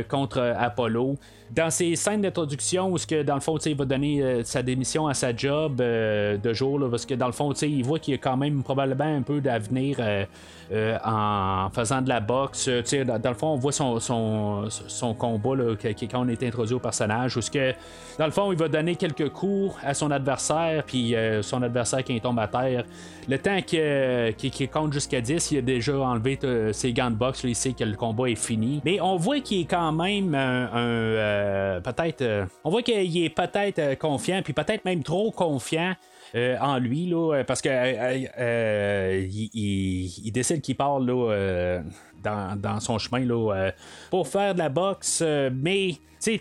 Contre 0.08 0.54
Apollo. 0.58 1.16
Dans 1.50 1.70
ses 1.70 1.94
scènes 1.94 2.22
d'introduction, 2.22 2.90
où 2.90 2.98
ce 2.98 3.06
que 3.06 3.22
dans 3.22 3.34
le 3.34 3.40
fond, 3.40 3.58
il 3.58 3.76
va 3.76 3.84
donner 3.84 4.42
sa 4.44 4.62
démission 4.62 5.06
à 5.06 5.14
sa 5.14 5.34
job 5.36 5.76
de 5.76 6.52
jour, 6.52 6.80
parce 6.90 7.06
que 7.06 7.14
dans 7.14 7.26
le 7.26 7.32
fond, 7.32 7.52
il 7.52 7.84
voit 7.84 7.98
qu'il 7.98 8.12
y 8.12 8.14
a 8.16 8.18
quand 8.18 8.36
même 8.36 8.62
probablement 8.62 9.16
un 9.16 9.22
peu 9.22 9.40
d'avenir 9.40 9.96
euh, 10.00 10.24
euh, 10.72 10.98
en 11.04 11.68
faisant 11.70 12.00
de 12.00 12.08
la 12.08 12.20
boxe. 12.20 12.68
Dans, 12.68 13.18
dans, 13.18 13.28
le 13.28 13.36
fond, 13.36 13.48
on 13.48 13.56
voit 13.56 13.72
son, 13.72 14.00
son, 14.00 14.64
son 14.70 15.14
combat 15.14 15.56
là, 15.56 15.74
quand 15.76 16.20
on 16.20 16.28
est 16.28 16.42
introduit 16.42 16.74
au 16.74 16.78
personnage, 16.78 17.36
où 17.36 17.42
ce 17.42 17.50
que, 17.50 17.72
dans 18.18 18.24
le 18.24 18.30
fond, 18.30 18.50
il 18.50 18.58
va 18.58 18.68
donner 18.68 18.96
quelques 18.96 19.28
coups 19.28 19.74
à 19.82 19.92
son 19.92 20.10
adversaire, 20.10 20.82
puis 20.84 21.14
euh, 21.14 21.42
son 21.42 21.62
adversaire 21.62 22.02
qui 22.02 22.18
tombe 22.20 22.38
à 22.38 22.48
terre. 22.48 22.84
Le 23.28 23.38
temps 23.38 23.60
qu'il 23.62 24.68
compte 24.70 24.92
jusqu'à 24.92 25.20
10, 25.20 25.52
il 25.52 25.58
a 25.58 25.62
déjà 25.62 25.98
enlevé 25.98 26.38
ses 26.72 26.92
gants 26.92 27.10
de 27.10 27.16
boxe, 27.16 27.42
il 27.44 27.54
sait 27.54 27.72
que 27.72 27.84
le 27.84 27.96
combat 27.96 28.28
est 28.28 28.34
fini. 28.34 28.80
Mais 28.84 29.00
on 29.00 29.16
voit 29.16 29.40
qu'il 29.40 29.63
quand 29.64 29.92
même 29.92 30.34
un, 30.34 31.80
peut-être. 31.82 32.48
on 32.64 32.70
voit 32.70 32.82
qu'il 32.82 33.24
est 33.24 33.30
peut-être 33.30 33.98
confiant, 33.98 34.40
puis 34.42 34.52
peut-être 34.52 34.84
même 34.84 35.02
trop 35.02 35.30
confiant. 35.30 35.94
Euh, 36.34 36.56
en 36.60 36.78
lui, 36.78 37.06
là, 37.06 37.44
parce 37.46 37.62
que 37.62 37.68
euh, 37.68 38.26
euh, 38.38 39.28
il, 39.30 40.32
décide 40.32 40.62
qu'il 40.62 40.74
parle 40.76 41.06
là, 41.06 41.80
dans, 42.22 42.58
dans, 42.60 42.80
son 42.80 42.98
chemin 42.98 43.24
là, 43.24 43.70
pour 44.10 44.26
faire 44.26 44.54
de 44.54 44.58
la 44.58 44.68
boxe, 44.68 45.22
mais 45.52 45.92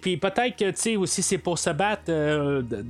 puis 0.01 0.17
peut-être 0.17 0.55
que 0.55 0.71
tu 0.71 0.95
aussi 0.95 1.21
c'est 1.21 1.37
pour 1.37 1.57
se 1.57 1.69
battre 1.69 2.11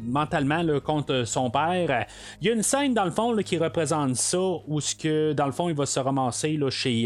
mentalement 0.05 0.63
contre 0.81 1.23
son 1.25 1.49
père. 1.49 2.05
Il 2.41 2.47
y 2.47 2.49
a 2.49 2.53
une 2.53 2.63
scène 2.63 2.93
dans 2.93 3.05
le 3.05 3.11
fond 3.11 3.35
qui 3.37 3.57
représente 3.57 4.15
ça 4.15 4.39
où 4.67 4.79
ce 4.79 4.95
que 4.95 5.33
dans 5.33 5.45
le 5.45 5.51
fond 5.51 5.69
il 5.69 5.75
va 5.75 5.85
se 5.85 5.99
ramasser 5.99 6.57
là, 6.57 6.69
chez 6.69 7.05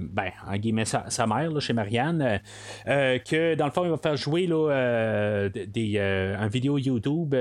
ben 0.00 0.30
en 0.46 0.56
guillemets 0.56 0.84
sa, 0.84 1.26
mère 1.26 1.50
là, 1.50 1.60
chez 1.60 1.72
Marianne 1.72 2.40
que 2.86 3.54
dans 3.54 3.66
le 3.66 3.72
fond 3.72 3.84
il 3.84 3.90
va 3.90 3.96
faire 3.96 4.16
jouer 4.16 4.46
là, 4.46 5.48
des, 5.48 5.98
un 5.98 6.48
vidéo 6.48 6.78
YouTube 6.78 7.34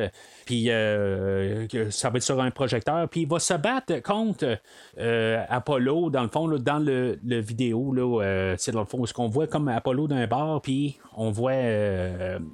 puis 0.46 0.70
euh, 0.70 1.68
ça 1.90 2.10
va 2.10 2.18
être 2.18 2.24
sur 2.24 2.42
un 2.42 2.52
projecteur, 2.52 3.08
puis 3.10 3.22
il 3.22 3.28
va 3.28 3.40
se 3.40 3.54
battre 3.54 4.02
contre 4.02 4.58
euh, 5.00 5.44
Apollo, 5.50 6.10
dans 6.10 6.24
le 6.24 6.30
fond, 6.30 6.48
dans 6.48 6.80
le, 6.80 7.18
vidéo, 7.24 7.94
là, 7.94 8.22
euh, 8.22 8.56
c'est 8.58 8.72
dans 8.72 8.82
le 8.82 8.86
fond, 8.86 9.06
ce 9.06 9.14
qu'on 9.14 9.28
voit 9.28 9.48
comme 9.48 9.68
Apollo 9.68 10.08
d'un 10.08 10.28
bar, 10.28 10.62
puis 10.62 10.98
on 11.16 11.32
voit 11.32 11.54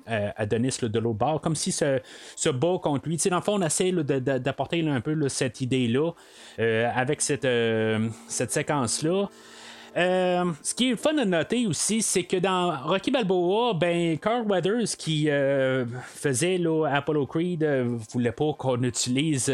Adonis 0.08 0.78
de 0.82 1.00
l'autre 1.00 1.18
bar, 1.18 1.42
comme 1.42 1.56
si 1.56 1.72
se, 1.72 2.00
se 2.36 2.50
bat 2.50 2.78
contre 2.82 3.08
lui. 3.08 3.18
dans 3.18 3.38
le 3.38 3.42
fond, 3.42 3.56
on 3.56 3.62
essaie 3.62 3.92
d'apporter 3.92 4.88
un 4.88 5.02
peu 5.02 5.28
cette 5.30 5.62
idée-là 5.62 6.12
avec 6.58 7.22
cette, 7.22 7.48
cette 8.28 8.52
séquence-là. 8.52 9.30
Euh, 10.00 10.46
ce 10.64 10.74
qui 10.74 10.92
est 10.92 10.96
fun 10.96 11.18
à 11.18 11.26
noter 11.26 11.68
aussi, 11.68 12.02
c'est 12.02 12.24
que 12.24 12.38
dans 12.38 12.72
Rocky 12.86 13.12
Balboa, 13.12 13.74
ben 13.74 14.18
Carl 14.18 14.50
Weathers 14.50 14.96
qui 14.98 15.30
euh, 15.30 15.84
faisait 16.06 16.62
Apollo 16.90 17.26
Creed 17.26 17.64
euh, 17.64 17.98
voulait 18.14 18.32
pas 18.32 18.54
qu'on 18.54 18.82
utilise 18.84 19.52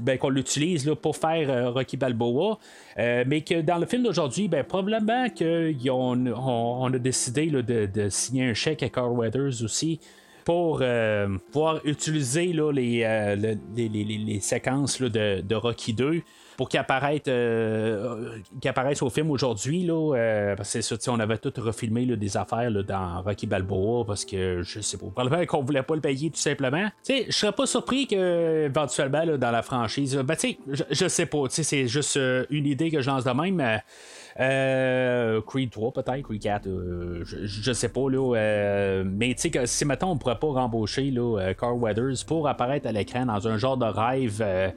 ben, 0.00 0.18
qu'on 0.18 0.28
l'utilise 0.28 0.92
pour 1.00 1.16
faire 1.16 1.72
Rocky 1.72 1.96
Balboa. 1.96 2.58
mais 2.98 3.40
que 3.40 3.62
dans 3.62 3.78
le 3.78 3.86
film 3.86 4.02
d'aujourd'hui, 4.02 4.48
ben, 4.48 4.64
probablement 4.64 5.30
qu'on 5.30 6.26
on, 6.26 6.92
a 6.92 6.98
décidé 6.98 7.46
de, 7.46 8.08
signer 8.10 8.50
un 8.50 8.54
chèque 8.54 8.82
à 8.82 8.90
Carl 8.90 9.12
Weathers 9.12 9.62
aussi 9.62 9.98
pour 10.44 10.82
pouvoir 11.52 11.80
utiliser 11.84 12.52
là, 12.52 12.70
les, 12.70 13.56
les, 13.76 14.40
séquences 14.40 15.00
de, 15.00 15.40
de, 15.40 15.54
Rocky 15.54 15.94
2 15.94 16.22
pour 16.58 16.68
apparaisse, 16.74 17.22
qu'il 17.22 18.68
apparaisse 18.68 19.00
au 19.00 19.08
film 19.08 19.30
aujourd'hui. 19.30 19.84
Là, 19.84 20.54
parce 20.56 20.74
que 20.74 20.80
ça, 20.82 20.96
on 21.08 21.20
avait 21.20 21.38
tout 21.38 21.52
refilmé 21.56 22.04
des 22.04 22.36
affaires 22.36 22.70
dans 22.84 23.22
Rocky 23.22 23.46
Balboa 23.46 24.04
parce 24.04 24.24
que 24.24 24.62
je 24.62 24.80
sais 24.80 24.98
pas, 24.98 25.06
probablement 25.06 25.46
qu'on 25.46 25.62
voulait 25.62 25.82
pas 25.82 25.94
le 25.94 26.00
payer 26.00 26.30
tout 26.30 26.38
simplement. 26.38 26.88
Je 27.08 27.30
serais 27.30 27.52
pas 27.52 27.66
surpris 27.66 28.06
que 28.06 28.66
éventuellement 28.66 29.24
dans 29.38 29.50
la 29.50 29.62
franchise, 29.62 30.16
ben, 30.16 30.36
je, 30.40 30.82
je 30.90 31.08
sais 31.08 31.26
pas, 31.26 31.44
c'est 31.48 31.86
juste 31.86 32.18
une 32.50 32.66
idée 32.66 32.90
que 32.90 33.00
je 33.00 33.08
lance 33.08 33.24
de 33.24 33.30
même. 33.30 33.80
Euh, 34.40 35.40
Creed 35.42 35.70
3 35.70 35.92
peut-être, 35.92 36.22
Creed 36.22 36.42
4, 36.42 36.66
euh, 36.68 37.24
je, 37.24 37.72
sais 37.72 37.88
pas 37.88 38.08
là. 38.08 38.36
Euh, 38.36 39.04
mais 39.04 39.34
tu 39.34 39.50
sais 39.50 39.66
si 39.66 39.84
maintenant 39.84 40.12
on 40.12 40.16
pourrait 40.16 40.38
pas 40.38 40.48
rembaucher 40.48 41.10
là, 41.10 41.54
Carl 41.58 41.76
Weathers 41.78 42.24
pour 42.26 42.46
apparaître 42.46 42.86
à 42.86 42.92
l'écran 42.92 43.26
dans 43.26 43.48
un 43.48 43.58
genre 43.58 43.76
de 43.76 43.86
rêve 43.86 44.38
euh, 44.40 44.68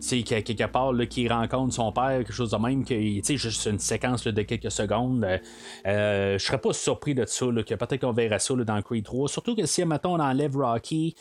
tu 0.00 0.08
sais, 0.08 0.22
quelque 0.22 0.66
part, 0.66 0.92
qui 1.08 1.28
rencontre 1.28 1.74
son 1.74 1.92
père, 1.92 2.18
quelque 2.18 2.32
chose 2.32 2.50
de 2.50 2.56
même, 2.56 2.84
tu 2.84 3.20
sais, 3.22 3.36
juste 3.36 3.66
une 3.66 3.78
séquence 3.78 4.26
de 4.26 4.42
quelques 4.42 4.70
secondes. 4.70 5.24
Euh, 5.24 5.38
euh, 5.86 6.38
je 6.38 6.44
serais 6.44 6.58
pas 6.58 6.72
surpris 6.72 7.14
de 7.14 7.24
ça, 7.26 7.46
que 7.46 7.74
peut-être 7.74 8.00
qu'on 8.00 8.12
verra 8.12 8.38
ça 8.38 8.54
dans 8.54 8.82
Creed 8.82 9.04
3. 9.04 9.28
Surtout 9.28 9.54
que 9.54 9.66
si, 9.66 9.84
mettons, 9.84 10.14
on 10.14 10.20
enlève 10.20 10.56
Rocky, 10.56 11.14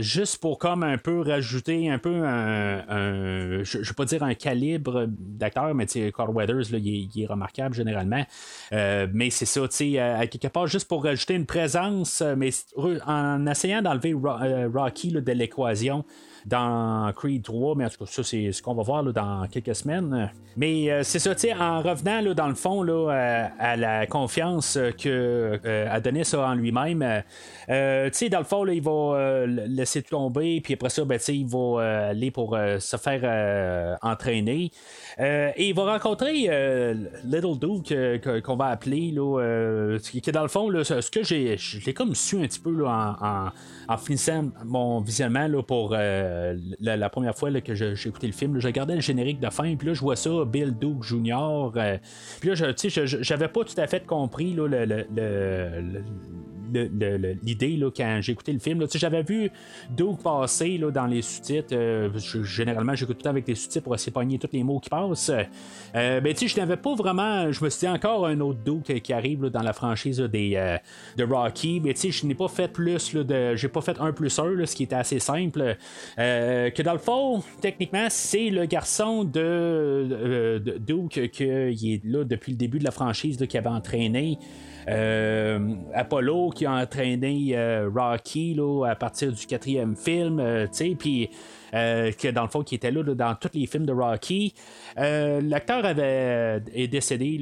juste 0.00 0.38
pour 0.38 0.58
comme 0.58 0.82
un 0.82 0.98
peu 0.98 1.20
rajouter 1.20 1.90
un 1.90 1.98
peu 1.98 2.24
un, 2.24 3.62
je, 3.62 3.78
vais 3.78 3.94
pas 3.94 4.04
dire 4.04 4.22
un 4.22 4.34
calibre 4.34 5.06
d'acteur, 5.08 5.74
mais 5.74 5.86
tu 5.86 6.00
sais, 6.00 6.12
Carl 6.12 6.30
Weathers, 6.30 6.72
il, 6.72 7.22
est, 7.22 7.26
remarquable 7.26 7.74
généralement. 7.74 8.24
mais 8.70 9.30
c'est 9.30 9.46
ça, 9.46 9.62
tu 9.68 9.76
sais, 9.76 9.98
à 9.98 10.26
quelque 10.26 10.48
part, 10.48 10.66
juste 10.66 10.88
pour 10.88 11.04
rajouter 11.04 11.34
une 11.34 11.46
présence, 11.46 12.22
mais 12.36 12.50
en 13.06 13.46
essayant 13.46 13.82
d'enlever 13.82 14.14
Rocky 14.14 15.12
de 15.12 15.32
l'équation, 15.32 16.04
dans 16.46 17.12
Creed 17.14 17.42
3, 17.42 17.74
mais 17.76 17.84
en 17.84 17.88
tout 17.88 18.04
cas, 18.04 18.10
ça, 18.10 18.22
c'est 18.22 18.52
ce 18.52 18.62
qu'on 18.62 18.74
va 18.74 18.82
voir 18.82 19.04
dans 19.04 19.46
quelques 19.48 19.74
semaines. 19.74 20.30
Mais 20.56 20.90
euh, 20.90 21.02
c'est 21.02 21.18
ça, 21.18 21.34
tu 21.34 21.42
sais, 21.42 21.54
en 21.54 21.80
revenant 21.82 22.20
là, 22.20 22.34
dans 22.34 22.48
le 22.48 22.54
fond 22.54 22.82
là, 22.82 23.12
euh, 23.12 23.46
à, 23.58 23.76
la 23.76 24.06
confiance 24.06 24.78
que 24.98 25.60
euh, 25.64 25.88
a 25.88 26.38
en 26.38 26.54
lui-même, 26.54 27.22
tu 27.66 27.72
sais, 28.12 28.28
dans 28.28 28.38
le 28.38 28.44
fond, 28.44 28.64
là, 28.64 28.72
il 28.72 28.82
va 28.82 29.46
laisser 29.46 30.02
tomber, 30.02 30.60
puis 30.60 30.74
après 30.74 30.90
ça, 30.90 31.04
ben, 31.04 31.18
il 31.28 31.46
va 31.46 32.08
aller 32.08 32.30
pour 32.30 32.58
se 32.78 32.96
faire 32.96 33.96
entraîner. 34.02 34.70
et 35.18 35.68
il 35.68 35.74
va 35.74 35.92
rencontrer 35.92 36.48
Little 37.24 37.58
Duke 37.58 38.42
qu'on 38.42 38.56
va 38.56 38.66
appeler, 38.66 39.12
là, 39.12 39.98
qui 40.02 40.20
dans 40.32 40.42
le 40.42 40.48
fond, 40.48 40.68
là, 40.68 40.84
ce 40.84 41.10
que 41.10 41.22
j'ai, 41.22 41.56
je 41.56 41.84
l'ai 41.84 41.94
comme 41.94 42.14
su 42.14 42.36
un 42.36 42.42
petit 42.42 42.60
peu 42.60 42.72
là, 42.72 43.16
en 43.20 43.50
en 43.88 43.96
finissant 43.96 44.50
mon 44.64 45.00
visionnement 45.00 45.48
là, 45.48 45.62
pour 45.62 45.94
euh, 45.94 46.27
la, 46.80 47.10
première 47.10 47.36
fois 47.36 47.50
que 47.60 47.74
j'ai 47.74 47.92
écouté 48.06 48.26
le 48.26 48.32
film, 48.32 48.58
je 48.58 48.66
regardais 48.66 48.94
le 48.94 49.00
générique 49.00 49.40
de 49.40 49.50
fin, 49.50 49.76
puis 49.76 49.88
là, 49.88 49.94
je 49.94 50.00
vois 50.00 50.16
ça, 50.16 50.30
Bill 50.46 50.74
Duke 50.78 51.02
Jr. 51.02 51.70
Euh, 51.76 51.98
puis 52.40 52.50
là, 52.50 52.54
je, 52.54 53.06
j'avais 53.22 53.48
pas 53.48 53.64
tout 53.64 53.78
à 53.80 53.86
fait 53.86 54.06
compris 54.06 54.54
là, 54.54 54.66
le, 54.68 55.06
l'idée 56.72 57.80
quand 57.96 58.18
j'ai 58.20 58.32
écouté 58.32 58.52
le 58.52 58.58
film. 58.58 58.86
J'avais 58.94 59.22
vu 59.22 59.50
Doug 59.90 60.18
passer 60.22 60.78
là, 60.78 60.90
dans 60.90 61.06
les 61.06 61.22
sous-titres. 61.22 61.74
Euh, 61.74 62.10
généralement, 62.42 62.94
j'écoute 62.94 63.16
tout 63.16 63.20
le 63.20 63.24
temps 63.24 63.30
avec 63.30 63.46
les 63.46 63.54
sous-titres 63.54 63.84
pour 63.84 63.94
essayer 63.94 64.12
de 64.12 64.36
tous 64.38 64.48
les 64.52 64.62
mots 64.62 64.80
qui 64.80 64.90
passent. 64.90 65.30
Euh, 65.94 66.20
ben, 66.20 66.34
je 66.36 66.56
n'avais 66.56 66.76
pas 66.76 66.94
vraiment. 66.94 67.50
Je 67.52 67.64
me 67.64 67.70
suis 67.70 67.80
dit 67.80 67.88
encore 67.88 68.26
un 68.26 68.40
autre 68.40 68.58
Doug 68.64 68.82
qui 68.82 69.12
arrive 69.12 69.46
dans 69.46 69.62
la 69.62 69.72
franchise 69.72 70.18
des, 70.20 70.54
euh, 70.56 70.76
de 71.16 71.24
Rocky. 71.24 71.80
Mais 71.80 71.94
je 71.94 72.26
n'ai 72.26 72.34
pas 72.34 72.48
fait 72.48 72.68
plus. 72.68 73.14
de, 73.14 73.56
j'ai 73.56 73.68
pas 73.68 73.80
fait 73.80 73.98
un 74.00 74.12
plus 74.12 74.38
un, 74.38 74.66
ce 74.66 74.74
qui 74.74 74.84
était 74.84 74.96
assez 74.96 75.18
simple. 75.18 75.76
que 76.16 76.82
dans 76.82 76.92
le 76.92 76.98
fond, 76.98 77.42
techniquement, 77.60 78.06
c'est 78.08 78.50
le 78.50 78.66
garçon 78.66 79.24
de, 79.24 80.60
de, 80.64 80.78
Duke 80.78 81.30
qui 81.30 81.44
est 81.44 82.04
là 82.04 82.24
depuis 82.24 82.52
le 82.52 82.58
début 82.58 82.78
de 82.78 82.84
la 82.84 82.90
franchise 82.90 83.38
qui 83.48 83.58
avait 83.58 83.68
entraîné. 83.68 84.38
Euh, 84.88 85.74
Apollo 85.94 86.50
qui 86.50 86.66
a 86.66 86.72
entraîné 86.72 87.50
euh, 87.52 87.90
Rocky 87.94 88.58
à 88.86 88.94
partir 88.94 89.32
du 89.32 89.46
quatrième 89.46 89.96
film, 89.96 90.40
euh, 90.40 90.66
tu 90.66 90.72
sais, 90.72 90.96
puis 90.98 91.30
que 91.70 92.30
dans 92.30 92.44
le 92.44 92.48
fond 92.48 92.62
qui 92.62 92.76
était 92.76 92.90
là, 92.90 93.02
dans 93.02 93.34
tous 93.34 93.50
les 93.52 93.66
films 93.66 93.84
de 93.84 93.92
Rocky. 93.92 94.54
L'acteur 94.96 95.84
avait 95.84 96.62
est 96.74 96.88
décédé 96.88 97.38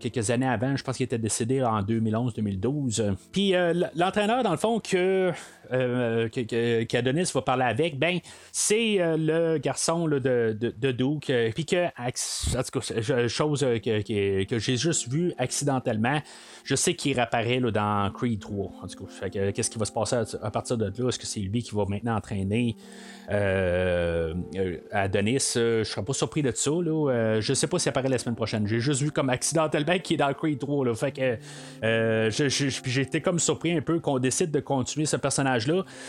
quelques 0.00 0.30
années 0.30 0.48
avant, 0.48 0.74
je 0.74 0.82
pense 0.82 0.96
qu'il 0.96 1.04
était 1.04 1.16
décédé 1.16 1.62
en 1.62 1.80
2011-2012. 1.80 3.14
Puis 3.30 3.54
l'entraîneur 3.94 4.42
dans 4.42 4.50
le 4.50 4.56
fond 4.56 4.80
que 4.80 5.30
euh, 5.72 6.28
qu'Adonis 6.28 7.30
va 7.34 7.42
parler 7.42 7.64
avec, 7.64 7.98
ben, 7.98 8.18
c'est 8.50 9.00
euh, 9.00 9.16
le 9.16 9.58
garçon 9.58 10.06
de, 10.06 10.18
de, 10.18 10.52
de. 10.70 11.02
Euh, 11.30 11.50
puis 11.54 11.64
que, 11.64 11.86
en 11.86 12.62
tout 12.62 12.80
cas, 12.80 13.28
chose 13.28 13.60
que, 13.60 14.44
que, 14.44 14.58
j'ai 14.58 14.76
juste 14.76 15.08
vu 15.08 15.32
accidentellement, 15.38 16.20
je 16.64 16.74
sais 16.74 16.94
qu'il 16.94 17.14
réapparaît 17.14 17.60
là, 17.60 17.70
dans 17.70 18.10
Creed 18.12 18.40
3. 18.40 18.72
En 18.82 18.86
tout 18.86 19.06
cas, 19.06 19.28
qu'est-ce 19.52 19.70
qui 19.70 19.78
va 19.78 19.84
se 19.84 19.92
passer 19.92 20.16
à, 20.42 20.50
partir 20.50 20.76
de 20.76 20.84
là? 20.84 21.08
Est-ce 21.08 21.18
que 21.18 21.26
c'est 21.26 21.40
lui 21.40 21.62
qui 21.62 21.74
va 21.74 21.84
maintenant 21.88 22.16
entraîner 22.16 22.76
Adonis? 24.92 25.52
je 25.54 25.84
serais 25.84 26.04
pas 26.04 26.12
surpris 26.12 26.42
de 26.42 26.52
ça. 26.54 26.70
Là. 26.70 27.40
je 27.40 27.54
sais 27.54 27.66
pas 27.66 27.78
s'il 27.78 27.88
apparaît 27.88 28.08
la 28.08 28.18
semaine 28.18 28.36
prochaine. 28.36 28.66
J'ai 28.66 28.80
juste 28.80 29.00
vu 29.02 29.10
comme 29.10 29.30
accidentellement 29.30 29.98
qu'il 29.98 30.14
est 30.14 30.18
dans 30.18 30.32
Creed 30.34 30.58
3. 30.58 30.86
Là. 30.86 30.94
Fait 30.94 31.12
que 31.12 31.38
j'étais 32.84 33.20
comme 33.20 33.38
surpris 33.38 33.72
un 33.72 33.80
peu 33.80 33.98
qu'on 34.00 34.18
décide 34.18 34.50
de 34.50 34.60
continuer 34.60 35.06
ce 35.06 35.16
personnage 35.16 35.61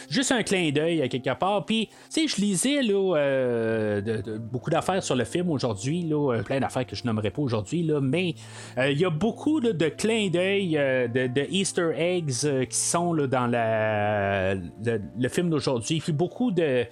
Juste 0.09 0.31
un 0.31 0.43
clin 0.43 0.71
d'œil 0.71 1.01
à 1.01 1.07
quelque 1.07 1.33
part. 1.37 1.65
Puis, 1.65 1.87
tu 2.11 2.27
sais, 2.27 2.27
je 2.27 2.41
lisais 2.41 2.81
là, 2.81 3.15
euh, 3.17 4.21
beaucoup 4.51 4.69
d'affaires 4.69 5.03
sur 5.03 5.15
le 5.15 5.23
film 5.25 5.49
aujourd'hui, 5.49 6.07
euh, 6.11 6.43
plein 6.43 6.59
d'affaires 6.59 6.85
que 6.85 6.95
je 6.95 7.03
nommerai 7.05 7.31
pas 7.31 7.41
aujourd'hui, 7.41 7.89
mais 8.01 8.35
euh, 8.77 8.91
il 8.91 8.99
y 8.99 9.05
a 9.05 9.09
beaucoup 9.09 9.59
de 9.59 9.89
clins 9.89 10.29
d'œil, 10.29 10.73
de, 10.73 11.51
Easter 11.51 11.91
eggs 11.95 12.67
qui 12.67 12.77
sont 12.77 13.13
là, 13.13 13.27
dans 13.27 13.47
le, 13.47 15.29
film 15.29 15.49
d'aujourd'hui. 15.49 15.99
Puis 15.99 16.11
beaucoup 16.11 16.51
de, 16.51 16.87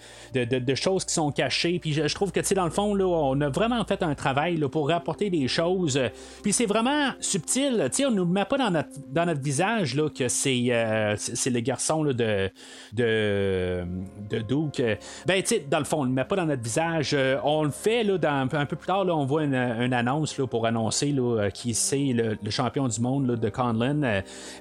choses 0.76 1.06
qui 1.06 1.14
sont 1.14 1.32
cachées. 1.32 1.80
Puis 1.80 1.94
je, 1.94 2.14
trouve 2.14 2.32
que, 2.32 2.40
tu 2.40 2.48
sais, 2.48 2.56
dans 2.56 2.66
le 2.66 2.72
fond, 2.72 2.94
là, 2.94 3.06
on 3.06 3.40
a 3.42 3.50
vraiment 3.50 3.84
fait 3.86 4.04
un 4.04 4.16
travail 4.16 4.58
là, 4.58 4.70
pour 4.70 4.90
rapporter 4.90 5.30
des 5.30 5.48
choses. 5.48 6.00
Puis 6.44 6.54
c'est 6.54 6.66
vraiment 6.66 7.12
subtil. 7.20 7.88
Tu 7.92 7.98
sais, 7.98 8.06
on 8.06 8.12
ne 8.12 8.18
nous 8.18 8.26
met 8.26 8.46
pas 8.46 8.58
dans 8.58 8.72
notre, 8.72 9.42
visage 9.42 9.96
là, 9.96 10.10
que 10.10 10.28
c'est, 10.28 10.70
c'est 11.18 11.50
le 11.50 11.60
garçon 11.60 12.04
là, 12.04 12.14
de, 12.14 12.51
de, 12.94 13.84
de 14.30 14.40
Duke, 14.40 14.82
ben, 15.26 15.44
tu 15.44 15.62
dans 15.70 15.80
le 15.80 15.86
fond, 15.86 16.02
on 16.02 16.04
le 16.04 16.12
met 16.12 16.26
pas 16.26 16.36
dans 16.36 16.46
notre 16.46 16.62
visage. 16.62 17.12
Euh, 17.14 17.38
on 17.44 17.64
le 17.64 17.72
fait, 17.72 18.04
là, 18.04 18.18
un 18.32 18.66
peu 18.66 18.76
plus 18.76 18.88
tard, 18.88 19.06
on 19.08 19.26
voit 19.26 19.44
une, 19.44 19.94
annonce 19.94 20.34
pour 20.50 20.66
annoncer 20.66 21.12
là, 21.12 21.50
qui 21.52 21.74
c'est 21.74 22.14
le, 22.14 22.38
champion 22.50 22.88
du 22.88 23.00
monde 23.02 23.28
de 23.28 23.50
Conlon. 23.50 24.02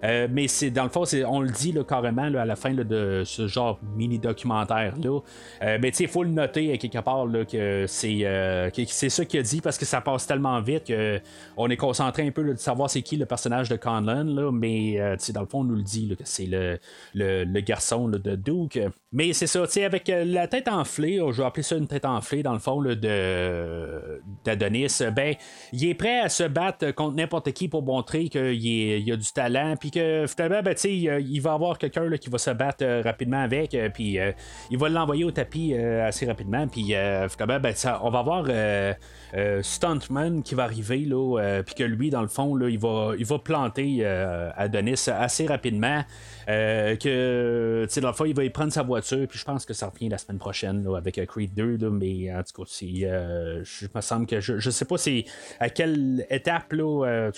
Euh, 0.04 0.28
mais 0.30 0.48
c'est 0.48 0.70
dans 0.70 0.84
le 0.84 0.90
fond, 0.90 1.04
on 1.26 1.40
le 1.40 1.50
dit 1.50 1.74
carrément 1.88 2.22
à 2.22 2.44
la 2.44 2.56
fin 2.56 2.72
de 2.72 3.22
ce 3.24 3.46
genre 3.46 3.78
mini 3.96 4.18
documentaire 4.18 4.94
là. 5.02 5.20
Euh, 5.62 5.78
ben, 5.78 5.90
tu 5.90 6.02
il 6.02 6.08
faut 6.08 6.22
le 6.22 6.30
noter 6.30 6.76
quelque 6.78 6.98
part 6.98 7.26
que 7.50 7.84
c'est 7.86 8.70
c'est 8.88 9.08
ça 9.08 9.24
qu'il 9.24 9.40
a 9.40 9.42
dit 9.42 9.60
parce 9.60 9.78
que 9.78 9.84
ça 9.84 10.00
passe 10.00 10.26
tellement 10.26 10.60
vite 10.60 10.86
qu'on 10.86 11.68
est 11.68 11.76
concentré 11.76 12.26
un 12.26 12.30
peu 12.30 12.44
de 12.44 12.56
savoir 12.56 12.90
c'est 12.90 13.02
qui 13.02 13.16
le 13.16 13.26
personnage 13.26 13.68
de 13.68 13.76
Conlon, 13.76 14.52
mais 14.52 15.16
dans 15.32 15.40
le 15.40 15.46
fond, 15.46 15.60
on 15.60 15.64
nous 15.64 15.76
le 15.76 15.82
dit 15.82 16.14
que 16.16 16.24
c'est 16.24 16.46
le, 16.46 16.78
le, 17.14 17.44
le 17.44 17.60
garçon 17.70 18.08
de 18.08 18.34
Duke. 18.34 18.80
Mais 19.12 19.32
c'est 19.32 19.48
ça, 19.48 19.64
avec 19.84 20.08
euh, 20.08 20.24
la 20.24 20.46
tête 20.46 20.68
enflée, 20.68 21.20
oh, 21.20 21.32
je 21.32 21.42
vais 21.42 21.46
appeler 21.46 21.64
ça 21.64 21.74
une 21.74 21.88
tête 21.88 22.04
enflée 22.04 22.44
dans 22.44 22.52
le 22.52 22.60
fond 22.60 22.80
de 22.80 24.20
d'Adonis, 24.44 25.00
ben, 25.14 25.34
il 25.72 25.88
est 25.88 25.94
prêt 25.94 26.20
à 26.20 26.28
se 26.28 26.44
battre 26.44 26.92
contre 26.92 27.16
n'importe 27.16 27.50
qui 27.50 27.66
pour 27.66 27.82
montrer 27.82 28.28
qu'il 28.28 28.54
il 28.54 29.12
a 29.12 29.16
du 29.16 29.32
talent, 29.32 29.74
puis 29.76 29.90
que 29.90 30.26
finalement, 30.28 30.62
ben, 30.62 30.76
il 30.84 31.40
va 31.40 31.54
avoir 31.54 31.78
quelqu'un 31.78 32.08
qui 32.18 32.30
va 32.30 32.38
se 32.38 32.50
battre 32.50 32.84
euh, 32.84 33.02
rapidement 33.04 33.42
avec, 33.42 33.74
euh, 33.74 33.88
puis 33.88 34.18
il 34.70 34.78
va 34.78 34.88
l'envoyer 34.88 35.24
au 35.24 35.32
tapis 35.32 35.74
assez 35.74 36.26
rapidement, 36.26 36.68
puis 36.68 36.94
finalement, 37.30 37.60
ben, 37.60 37.74
ça, 37.74 38.00
on 38.04 38.10
va 38.10 38.20
avoir 38.20 38.46
Stuntman 39.62 40.42
qui 40.44 40.54
va 40.54 40.64
arriver, 40.64 40.98
là, 41.00 41.62
puis 41.64 41.74
que 41.74 41.84
lui, 41.84 42.10
dans 42.10 42.22
le 42.22 42.28
fond, 42.28 42.54
là, 42.54 42.68
il, 42.68 42.78
va, 42.78 43.12
il 43.18 43.26
va 43.26 43.38
planter 43.40 44.04
Adonis 44.56 45.08
assez 45.08 45.46
rapidement. 45.46 46.04
Euh, 47.60 47.86
tu 47.86 47.92
sais, 47.92 48.00
dans 48.00 48.12
il 48.24 48.34
va 48.34 48.44
y 48.44 48.50
prendre 48.50 48.72
sa 48.72 48.82
voiture, 48.82 49.26
puis 49.28 49.38
je 49.38 49.44
pense 49.44 49.64
que 49.64 49.74
ça 49.74 49.88
revient 49.88 50.08
la 50.08 50.18
semaine 50.18 50.38
prochaine 50.38 50.86
avec 50.96 51.18
euh, 51.18 51.26
Creed 51.26 51.54
2, 51.54 51.90
mais 51.90 52.32
en 52.32 52.42
tout 52.42 52.62
cas, 52.62 52.70
euh, 52.82 53.62
je 53.64 53.86
me 53.94 54.00
semble 54.00 54.26
que 54.26 54.40
je, 54.40 54.58
je 54.58 54.70
sais 54.70 54.84
pas 54.84 54.96
à 55.58 55.68
quelle 55.68 56.26
étape, 56.30 56.72
là. 56.72 57.30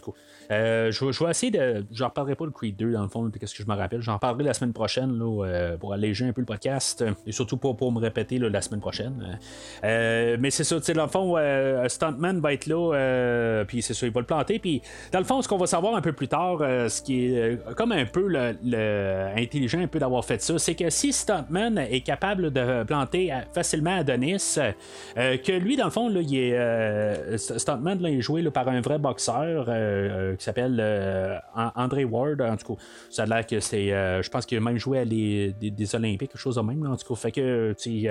Je, 0.90 1.12
je, 1.12 1.24
vais 1.24 1.30
essayer 1.30 1.52
de. 1.52 1.84
J'en 1.92 2.06
reparlerai 2.06 2.34
pas 2.34 2.46
de 2.46 2.50
Creed 2.50 2.76
2 2.76 2.92
dans 2.92 3.02
le 3.02 3.08
fond, 3.08 3.30
qu'est-ce 3.30 3.54
que 3.54 3.62
je 3.62 3.68
me 3.68 3.74
rappelle. 3.74 4.00
J'en 4.00 4.18
parlerai 4.18 4.44
la 4.44 4.54
semaine 4.54 4.72
prochaine 4.72 5.18
là, 5.18 5.76
pour 5.78 5.92
alléger 5.92 6.26
un 6.26 6.32
peu 6.32 6.40
le 6.40 6.46
podcast 6.46 7.04
et 7.26 7.32
surtout 7.32 7.56
pas 7.56 7.74
pour 7.74 7.92
me 7.92 8.00
répéter 8.00 8.38
la 8.38 8.60
semaine 8.60 8.80
prochaine. 8.80 9.38
mais 9.82 10.50
c'est 10.50 10.64
ça, 10.64 10.76
tu 10.76 10.84
sais, 10.84 10.92
dans 10.92 11.04
le 11.04 11.08
fond, 11.08 11.36
Stuntman 11.88 12.40
va 12.40 12.52
être 12.52 12.66
là, 12.66 13.64
puis 13.66 13.82
c'est 13.82 13.94
ça, 13.94 14.06
il 14.06 14.12
va 14.12 14.20
le 14.20 14.26
planter. 14.26 14.58
Puis 14.58 14.82
dans 15.12 15.18
le 15.18 15.24
fond, 15.24 15.42
ce 15.42 15.48
qu'on 15.48 15.58
va 15.58 15.66
savoir 15.66 15.94
un 15.94 16.00
peu 16.00 16.12
plus 16.12 16.28
tard, 16.28 16.58
ce 16.58 17.02
qui 17.02 17.26
est 17.26 17.58
comme 17.76 17.92
un 17.92 18.04
peu 18.04 18.26
le, 18.26 19.32
intelligent 19.36 19.80
un 19.80 19.86
peu 19.86 19.98
d'avoir 19.98 20.24
fait 20.24 20.42
ça, 20.42 20.58
c'est 20.58 20.74
que 20.74 20.90
si 20.90 21.12
Stuntman 21.12 21.78
est 21.78 22.00
capable 22.00 22.52
de 22.52 22.84
planter 22.84 23.32
facilement 23.52 23.96
Adonis, 23.96 24.56
que 25.16 25.58
lui, 25.58 25.76
dans 25.76 25.86
le 25.86 25.90
fond, 25.90 26.08
là, 26.08 26.20
il 26.20 26.36
est, 26.36 27.38
Stuntman 27.38 28.00
là, 28.00 28.10
est 28.10 28.20
joué 28.20 28.42
par 28.50 28.68
un 28.68 28.80
vrai 28.80 28.98
boxeur 28.98 29.66
qui 30.42 30.46
s'appelle 30.46 31.42
André 31.54 32.04
Ward. 32.04 32.40
En 32.40 32.56
tout 32.56 32.74
cas, 32.74 32.82
ça 33.10 33.22
a 33.22 33.26
l'air 33.26 33.46
que 33.46 33.60
c'est. 33.60 33.88
je 33.88 34.28
pense 34.28 34.46
qu'il 34.46 34.58
a 34.58 34.60
même 34.60 34.78
joué 34.78 34.98
à 34.98 35.04
des, 35.04 35.54
Olympiques, 35.94 36.30
quelque 36.30 36.38
chose 36.38 36.56
de 36.56 36.60
même. 36.60 36.86
en 36.86 36.96
tout 36.96 37.14
cas, 37.14 37.20
fait 37.20 37.32
que, 37.32 37.74
tu 37.78 38.08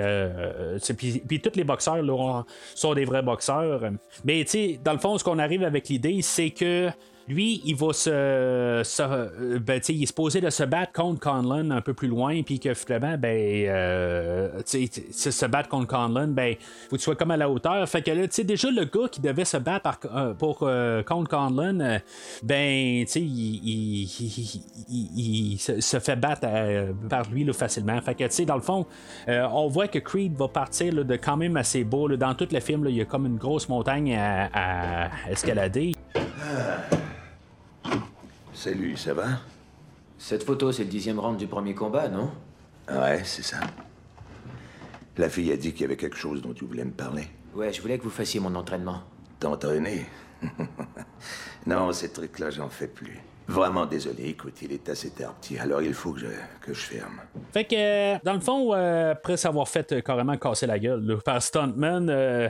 puis 1.26 1.40
tous 1.40 1.56
les 1.56 1.64
boxeurs 1.64 2.02
là, 2.02 2.44
sont 2.74 2.94
des 2.94 3.04
vrais 3.04 3.22
boxeurs. 3.22 3.82
Mais, 4.24 4.44
tu 4.44 4.50
sais, 4.50 4.80
dans 4.82 4.92
le 4.92 4.98
fond, 4.98 5.16
ce 5.18 5.24
qu'on 5.24 5.38
arrive 5.38 5.62
avec 5.64 5.88
l'idée, 5.88 6.20
c'est 6.22 6.50
que 6.50 6.90
lui, 7.32 7.62
il 7.64 7.74
va 7.76 7.92
se. 7.92 8.82
se 8.84 9.02
euh, 9.02 9.58
ben, 9.58 9.80
il 9.88 10.02
est 10.02 10.06
supposé 10.06 10.40
de 10.40 10.50
se 10.50 10.62
battre 10.64 10.92
contre 10.92 11.20
Conlon 11.20 11.70
un 11.70 11.80
peu 11.80 11.94
plus 11.94 12.08
loin, 12.08 12.42
puis 12.42 12.60
que 12.60 12.74
finalement, 12.74 13.16
ben, 13.18 13.66
euh, 13.68 14.62
se 14.64 15.46
battre 15.46 15.68
contre 15.68 15.86
Conlon, 15.88 16.28
ben, 16.28 16.54
faut 16.88 16.96
que 16.96 16.96
tu 16.96 17.04
sois 17.04 17.16
comme 17.16 17.30
à 17.30 17.36
la 17.36 17.50
hauteur. 17.50 17.88
Fait 17.88 18.02
que 18.02 18.10
là, 18.10 18.26
tu 18.28 18.34
sais, 18.34 18.44
déjà, 18.44 18.70
le 18.70 18.84
gars 18.84 19.08
qui 19.10 19.20
devait 19.20 19.44
se 19.44 19.56
battre 19.56 19.98
euh, 20.14 20.34
pour 20.34 20.58
contre 21.06 21.28
Conlon, 21.28 22.00
ben, 22.42 23.04
tu 23.04 23.12
sais, 23.12 23.20
il, 23.20 24.08
se 25.58 25.98
fait 25.98 26.16
battre 26.16 26.46
par 27.08 27.28
lui 27.30 27.50
facilement. 27.52 28.00
Fait 28.00 28.14
que, 28.14 28.24
tu 28.24 28.30
sais, 28.30 28.44
dans 28.44 28.56
le 28.56 28.62
fond, 28.62 28.86
on 29.28 29.68
voit 29.68 29.88
que 29.88 29.98
Creed 29.98 30.34
va 30.36 30.48
partir 30.48 31.04
de 31.04 31.16
quand 31.16 31.36
même 31.36 31.56
assez 31.56 31.84
beau. 31.84 32.08
dans 32.16 32.34
tout 32.34 32.48
le 32.50 32.60
film, 32.60 32.86
il 32.88 32.96
y 32.96 33.00
a 33.00 33.04
comme 33.04 33.26
une 33.26 33.36
grosse 33.36 33.68
montagne 33.68 34.16
à, 34.16 35.06
à 35.06 35.30
escalader. 35.30 35.94
Salut, 38.54 38.96
ça 38.96 39.14
va 39.14 39.40
Cette 40.18 40.44
photo, 40.44 40.72
c'est 40.72 40.84
le 40.84 40.90
dixième 40.90 41.18
round 41.18 41.38
du 41.38 41.46
premier 41.46 41.74
combat, 41.74 42.08
non? 42.08 42.30
Ouais, 42.90 43.22
c'est 43.24 43.42
ça. 43.42 43.60
La 45.16 45.28
fille 45.28 45.50
a 45.52 45.56
dit 45.56 45.72
qu'il 45.72 45.82
y 45.82 45.84
avait 45.84 45.96
quelque 45.96 46.16
chose 46.16 46.42
dont 46.42 46.52
tu 46.52 46.64
voulais 46.64 46.84
me 46.84 46.90
parler. 46.92 47.24
Ouais, 47.54 47.72
je 47.72 47.80
voulais 47.82 47.98
que 47.98 48.04
vous 48.04 48.10
fassiez 48.10 48.40
mon 48.40 48.54
entraînement. 48.54 49.02
T'entraîner? 49.40 50.06
Non, 51.66 51.92
ces 51.92 52.10
trucs-là, 52.10 52.50
j'en 52.50 52.68
fais 52.68 52.88
plus. 52.88 53.20
Vraiment 53.52 53.84
désolé, 53.84 54.28
écoute, 54.28 54.54
il 54.62 54.72
est 54.72 54.88
assez 54.88 55.10
tard 55.10 55.34
petit, 55.34 55.58
alors 55.58 55.82
il 55.82 55.92
faut 55.92 56.12
que 56.12 56.20
je, 56.20 56.26
que 56.62 56.72
je 56.72 56.80
ferme. 56.80 57.20
Fait 57.52 57.64
que, 57.64 58.24
dans 58.24 58.32
le 58.32 58.40
fond, 58.40 58.72
euh, 58.72 59.12
après 59.12 59.36
s'avoir 59.36 59.68
fait 59.68 59.92
euh, 59.92 60.00
carrément 60.00 60.38
casser 60.38 60.66
la 60.66 60.78
gueule 60.78 61.18
par 61.22 61.42
Stuntman, 61.42 62.08
euh, 62.08 62.48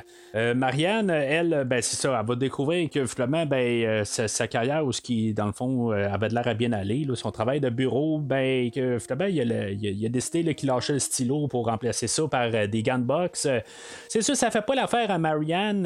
Marianne, 0.55 1.11
elle, 1.11 1.65
ben 1.67 1.83
c'est 1.83 1.97
ça, 1.97 2.17
elle 2.21 2.25
va 2.25 2.37
découvrir 2.37 2.89
que 2.89 3.05
finalement, 3.07 3.45
ben, 3.47 4.05
sa, 4.05 4.47
carrière, 4.47 4.87
ou 4.87 4.93
ce 4.93 5.01
qui, 5.01 5.35
dans 5.35 5.47
le 5.47 5.53
fond, 5.53 5.91
avait 5.91 6.29
de 6.29 6.35
l'air 6.35 6.47
à 6.47 6.55
bien 6.55 6.73
aller, 6.73 7.05
son 7.15 7.33
travail 7.33 7.61
de 7.61 7.69
bureau, 7.69 8.19
ben, 8.19 8.71
que 8.71 9.01
finalement, 9.01 9.27
il 9.27 10.07
a, 10.07 10.09
décidé 10.09 10.55
qu'il 10.55 10.69
lâchait 10.69 10.93
le 10.93 10.99
stylo 11.01 11.49
pour 11.49 11.67
remplacer 11.67 12.07
ça 12.07 12.29
par 12.29 12.49
des 12.69 12.83
gants 12.85 12.99
de. 12.99 13.05
C'est 13.35 14.23
sûr, 14.23 14.37
ça 14.37 14.53
fait 14.53 14.63
pas 14.63 14.77
l'affaire 14.77 15.11
à 15.11 15.19
Marianne, 15.19 15.83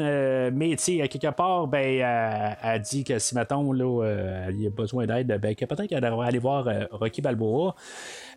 mais 0.53 0.75
tu 0.75 0.99
sais, 0.99 1.07
quelque 1.07 1.35
part, 1.35 1.65
ben, 1.65 1.79
elle, 1.79 2.57
elle, 2.61 2.81
dit 2.81 3.03
que 3.03 3.17
si, 3.17 3.33
mettons, 3.33 3.73
là, 3.73 4.49
il 4.51 4.67
a 4.67 4.69
besoin 4.69 5.06
d'aide, 5.07 5.27
ben, 5.41 5.55
peut-être 5.55 5.87
qu'elle 5.87 6.01
devrait 6.01 6.27
aller 6.27 6.39
voir 6.39 6.67
euh, 6.67 6.85
Rocky 6.91 7.21
Balboa. 7.21 7.75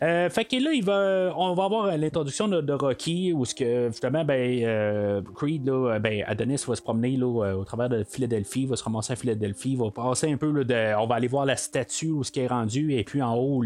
Euh, 0.01 0.29
fait 0.29 0.45
que 0.45 0.55
là, 0.55 0.71
il 0.73 0.83
va, 0.83 1.33
on 1.37 1.53
va 1.53 1.65
avoir 1.65 1.97
l'introduction 1.97 2.47
de, 2.47 2.73
Rocky, 2.73 3.33
où 3.33 3.45
ce 3.45 3.53
que, 3.53 3.89
justement, 3.89 4.25
ben, 4.25 4.63
euh, 4.63 5.21
Creed, 5.35 5.67
là, 5.67 5.99
ben, 5.99 6.23
Adonis 6.25 6.63
va 6.67 6.75
se 6.75 6.81
promener 6.81 7.17
là, 7.17 7.55
au 7.55 7.63
travers 7.63 7.89
de 7.89 8.03
Philadelphie, 8.03 8.65
va 8.65 8.75
se 8.75 8.83
ramasser 8.83 9.13
à 9.13 9.15
Philadelphie, 9.15 9.75
va 9.75 9.91
passer 9.91 10.31
un 10.31 10.37
peu, 10.37 10.51
là, 10.51 10.63
de, 10.63 10.95
on 10.99 11.05
va 11.05 11.15
aller 11.15 11.27
voir 11.27 11.45
la 11.45 11.55
statue 11.55 12.11
où 12.11 12.23
ce 12.23 12.31
qui 12.31 12.39
est 12.39 12.47
rendu, 12.47 12.93
et 12.93 13.03
puis 13.03 13.21
en 13.21 13.35
haut, 13.35 13.57
où 13.57 13.61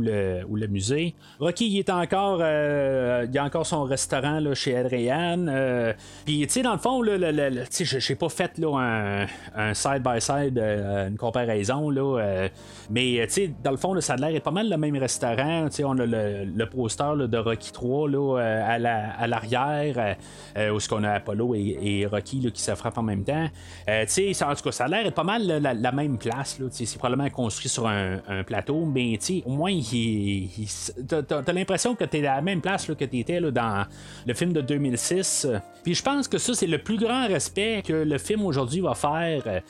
le, 0.00 0.42
le, 0.42 0.66
musée. 0.66 1.14
Rocky, 1.38 1.68
il 1.68 1.78
est 1.78 1.90
encore, 1.90 2.38
il 2.38 3.38
a 3.38 3.44
encore 3.44 3.66
son 3.66 3.84
restaurant 3.84 4.40
là, 4.40 4.54
chez 4.54 4.76
Adrian. 4.76 5.46
Puis, 6.24 6.40
tu 6.46 6.48
sais, 6.48 6.62
dans 6.62 6.72
le 6.72 6.78
fond, 6.78 7.02
là, 7.02 7.16
j'ai 7.70 8.14
pas 8.14 8.28
fait 8.28 8.58
là, 8.58 9.26
un 9.54 9.74
side-by-side, 9.74 10.58
une 10.58 11.16
comparaison, 11.16 11.90
là, 11.90 12.18
euh, 12.32 12.48
mais 12.90 13.20
euh, 13.20 13.26
tu 13.26 13.32
sais, 13.32 13.50
dans 13.62 13.70
le 13.70 13.76
fond, 13.76 13.98
ça 14.00 14.14
a 14.14 14.16
l'air 14.16 14.40
pas 14.42 14.50
mal 14.50 14.68
le 14.68 14.76
même 14.76 14.96
restaurant. 14.96 15.68
On 15.84 15.98
a 15.98 16.06
le, 16.06 16.64
poster 16.66 17.28
de 17.28 17.38
Rocky 17.38 17.72
3 17.72 18.08
là, 18.08 18.38
euh, 18.38 19.16
à, 19.18 19.26
l'arrière, 19.26 20.16
où 20.72 20.80
ce 20.80 20.88
qu'on 20.88 21.04
a 21.04 21.12
Apollo 21.12 21.54
et, 21.54 22.06
Rocky 22.10 22.50
qui 22.52 22.62
se 22.62 22.74
frappent 22.74 22.98
en 22.98 23.02
même 23.02 23.24
temps. 23.24 23.48
ça, 23.86 24.50
en 24.50 24.54
tout 24.54 24.62
cas, 24.62 24.72
ça 24.72 24.84
a 24.84 24.88
l'air 24.88 25.12
pas 25.12 25.24
mal 25.24 25.46
la, 25.46 25.92
même 25.92 26.18
place. 26.18 26.58
C'est 26.70 26.98
probablement 26.98 27.28
construit 27.30 27.68
sur 27.68 27.86
un, 27.86 28.18
plateau, 28.46 28.84
mais 28.84 29.18
au 29.44 29.50
moins, 29.50 29.78
t'as 31.08 31.52
l'impression 31.52 31.94
que 31.94 32.04
t'es 32.04 32.26
à 32.26 32.36
la 32.36 32.42
même 32.42 32.60
place 32.60 32.86
que 32.86 33.04
t'étais 33.04 33.40
dans 33.40 33.84
le 34.26 34.34
film 34.34 34.52
de 34.52 34.60
2006. 34.60 35.48
Puis 35.84 35.94
je 35.94 36.02
pense 36.02 36.28
que 36.28 36.38
ça, 36.38 36.54
c'est 36.54 36.66
le 36.66 36.78
plus 36.78 36.96
grand 36.96 37.26
respect 37.26 37.82
que 37.84 37.92
le 37.92 38.18
film 38.18 38.44
aujourd'hui 38.44 38.80
va 38.80 38.94
faire. 38.94 39.62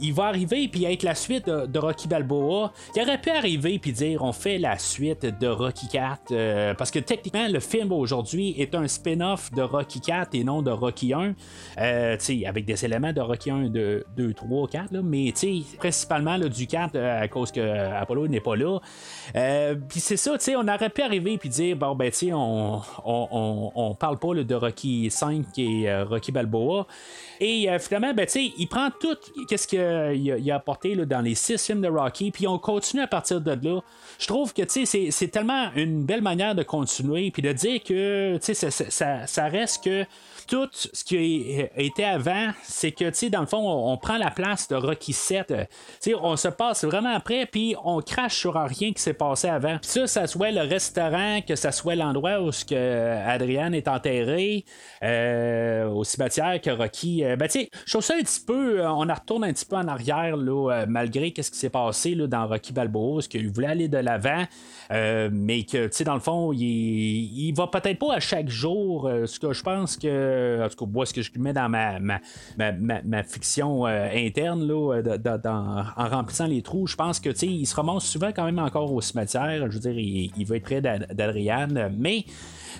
il 0.00 0.12
va 0.12 0.24
arriver 0.24 0.68
puis 0.68 0.84
être 0.84 1.02
la 1.02 1.14
suite 1.14 1.27
de, 1.28 1.78
Rocky 1.78 2.08
Balboa, 2.08 2.72
il 2.96 3.02
aurait 3.02 3.20
pu 3.20 3.30
arriver 3.30 3.78
puis 3.78 3.92
dire 3.92 4.22
on 4.22 4.32
fait 4.32 4.58
la 4.58 4.78
suite 4.78 5.26
de 5.26 5.46
Rocky 5.46 5.88
4 5.88 6.22
euh, 6.30 6.74
parce 6.74 6.90
que 6.90 6.98
techniquement 6.98 7.46
le 7.48 7.60
film 7.60 7.92
aujourd'hui 7.92 8.54
est 8.58 8.74
un 8.74 8.88
spin-off 8.88 9.52
de 9.52 9.62
Rocky 9.62 10.00
4 10.00 10.34
et 10.34 10.44
non 10.44 10.62
de 10.62 10.70
Rocky 10.70 11.12
1 11.12 11.34
euh, 11.78 12.16
avec 12.46 12.64
des 12.64 12.84
éléments 12.84 13.12
de 13.12 13.20
Rocky 13.20 13.50
1 13.50 13.68
de 13.68 14.04
2, 14.16 14.32
3, 14.32 14.68
4 14.68 14.92
mais 15.02 15.32
principalement 15.78 16.38
du 16.38 16.66
4 16.66 16.94
euh, 16.94 17.22
à 17.22 17.28
cause 17.28 17.52
que 17.52 17.60
Apollo 17.60 18.28
n'est 18.28 18.40
pas 18.40 18.56
là. 18.56 18.78
Puis 19.88 20.00
c'est 20.00 20.16
ça 20.16 20.36
on 20.56 20.68
aurait 20.68 20.90
pu 20.90 21.02
arriver 21.02 21.36
puis 21.38 21.48
dire 21.50 21.76
bon 21.76 21.94
ben 21.94 22.10
tu 22.10 22.32
on, 22.32 22.80
on, 23.04 23.72
on, 23.74 23.94
parle 23.94 24.18
pas 24.18 24.34
de 24.34 24.54
Rocky 24.54 25.10
5 25.10 25.46
et 25.58 26.02
Rocky 26.02 26.32
Balboa 26.32 26.86
et 27.40 27.68
finalement 27.78 28.14
ben 28.14 28.26
il 28.34 28.66
prend 28.68 28.90
tout 28.90 29.16
qu'est-ce 29.48 29.66
qu'il 29.66 30.50
a, 30.50 30.54
apporté 30.54 30.94
là, 30.94 31.04
dans 31.04 31.20
les 31.20 31.34
six 31.34 31.64
films 31.64 31.80
de 31.80 31.88
Rocky, 31.88 32.30
puis 32.30 32.46
on 32.46 32.58
continue 32.58 33.02
à 33.02 33.06
partir 33.06 33.40
de 33.40 33.52
là. 33.52 33.80
Je 34.18 34.26
trouve 34.26 34.52
que 34.52 34.62
c'est 34.66 35.28
tellement 35.28 35.70
une 35.76 36.04
belle 36.04 36.22
manière 36.22 36.54
de 36.54 36.62
continuer, 36.62 37.30
puis 37.30 37.42
de 37.42 37.52
dire 37.52 37.82
que 37.82 38.38
ça, 38.40 38.70
ça, 38.70 39.26
ça 39.26 39.44
reste 39.46 39.84
que 39.84 40.04
tout 40.48 40.68
ce 40.72 41.04
qui 41.04 41.60
été 41.76 42.04
avant, 42.04 42.48
c'est 42.62 42.92
que, 42.92 43.28
dans 43.28 43.40
le 43.40 43.46
fond, 43.46 43.90
on, 43.92 43.96
prend 43.98 44.16
la 44.16 44.30
place 44.30 44.66
de 44.68 44.76
Rocky 44.76 45.12
7. 45.12 45.46
Tu 45.48 45.54
sais, 46.00 46.14
on 46.14 46.36
se 46.36 46.48
passe 46.48 46.84
vraiment 46.84 47.14
après, 47.14 47.46
puis 47.46 47.74
on 47.84 48.00
crache 48.00 48.38
sur 48.38 48.54
rien 48.54 48.92
qui 48.92 49.02
s'est 49.02 49.12
passé 49.12 49.48
avant. 49.48 49.78
Puis 49.78 49.90
ça, 49.90 50.06
ça 50.06 50.26
soit 50.26 50.50
le 50.50 50.62
restaurant, 50.62 51.40
que 51.46 51.54
ça 51.54 51.70
soit 51.70 51.96
l'endroit 51.96 52.40
où 52.40 52.50
ce 52.50 52.64
que 52.64 53.28
Adrian 53.28 53.72
est 53.72 53.88
enterré, 53.88 54.64
euh, 55.02 55.77
au 55.98 56.04
cimetière 56.04 56.60
que 56.60 56.70
Rocky. 56.70 57.24
Euh, 57.24 57.36
ben, 57.36 57.46
tu 57.46 57.60
sais, 57.60 57.70
je 57.86 57.92
trouve 57.92 58.04
ça 58.04 58.14
un 58.14 58.22
petit 58.22 58.40
peu. 58.40 58.80
Euh, 58.80 58.90
on 58.90 59.00
retourne 59.00 59.44
un 59.44 59.52
petit 59.52 59.66
peu 59.66 59.76
en 59.76 59.88
arrière, 59.88 60.36
là, 60.36 60.84
malgré 60.86 61.30
qu'est-ce 61.32 61.50
qui 61.50 61.58
s'est 61.58 61.70
passé 61.70 62.14
là, 62.14 62.26
dans 62.26 62.46
Rocky 62.46 62.72
Balboa, 62.72 63.16
parce 63.16 63.28
qu'il 63.28 63.48
voulait 63.50 63.68
aller 63.68 63.88
de 63.88 63.98
l'avant, 63.98 64.44
mais 64.90 65.64
que, 65.64 65.86
tu 65.86 65.92
sais, 65.92 66.04
dans 66.04 66.14
le 66.14 66.20
fond, 66.20 66.52
il, 66.52 66.62
il 66.62 67.52
va 67.52 67.66
peut-être 67.66 67.98
pas 67.98 68.14
à 68.14 68.20
chaque 68.20 68.48
jour. 68.48 69.10
ce 69.26 69.38
que 69.38 69.52
je 69.52 69.62
pense 69.62 69.96
que 69.96 70.08
euh, 70.58 70.66
en 70.66 70.68
tout 70.68 70.84
cas, 70.84 70.90
moi, 70.90 71.06
ce 71.06 71.14
que 71.14 71.22
je 71.22 71.30
mets 71.36 71.52
dans 71.52 71.68
ma, 71.68 71.98
ma, 71.98 73.22
fiction 73.22 73.86
euh, 73.86 74.08
interne, 74.12 74.66
là, 74.66 75.00
en 75.96 76.08
remplissant 76.08 76.46
les 76.46 76.62
trous, 76.62 76.86
je 76.86 76.96
pense 76.96 77.20
que 77.20 77.30
il 77.44 77.66
se 77.66 77.76
remonte 77.76 78.02
souvent 78.02 78.30
quand 78.34 78.44
même 78.44 78.58
encore 78.58 78.92
au 78.92 79.00
cimetière. 79.00 79.70
Je 79.70 79.78
veux 79.78 79.92
dire, 79.92 79.98
il, 80.36 80.44
veut 80.44 80.56
être 80.56 80.64
près 80.64 80.80
d'Adriane, 80.80 81.94
mais. 81.98 82.24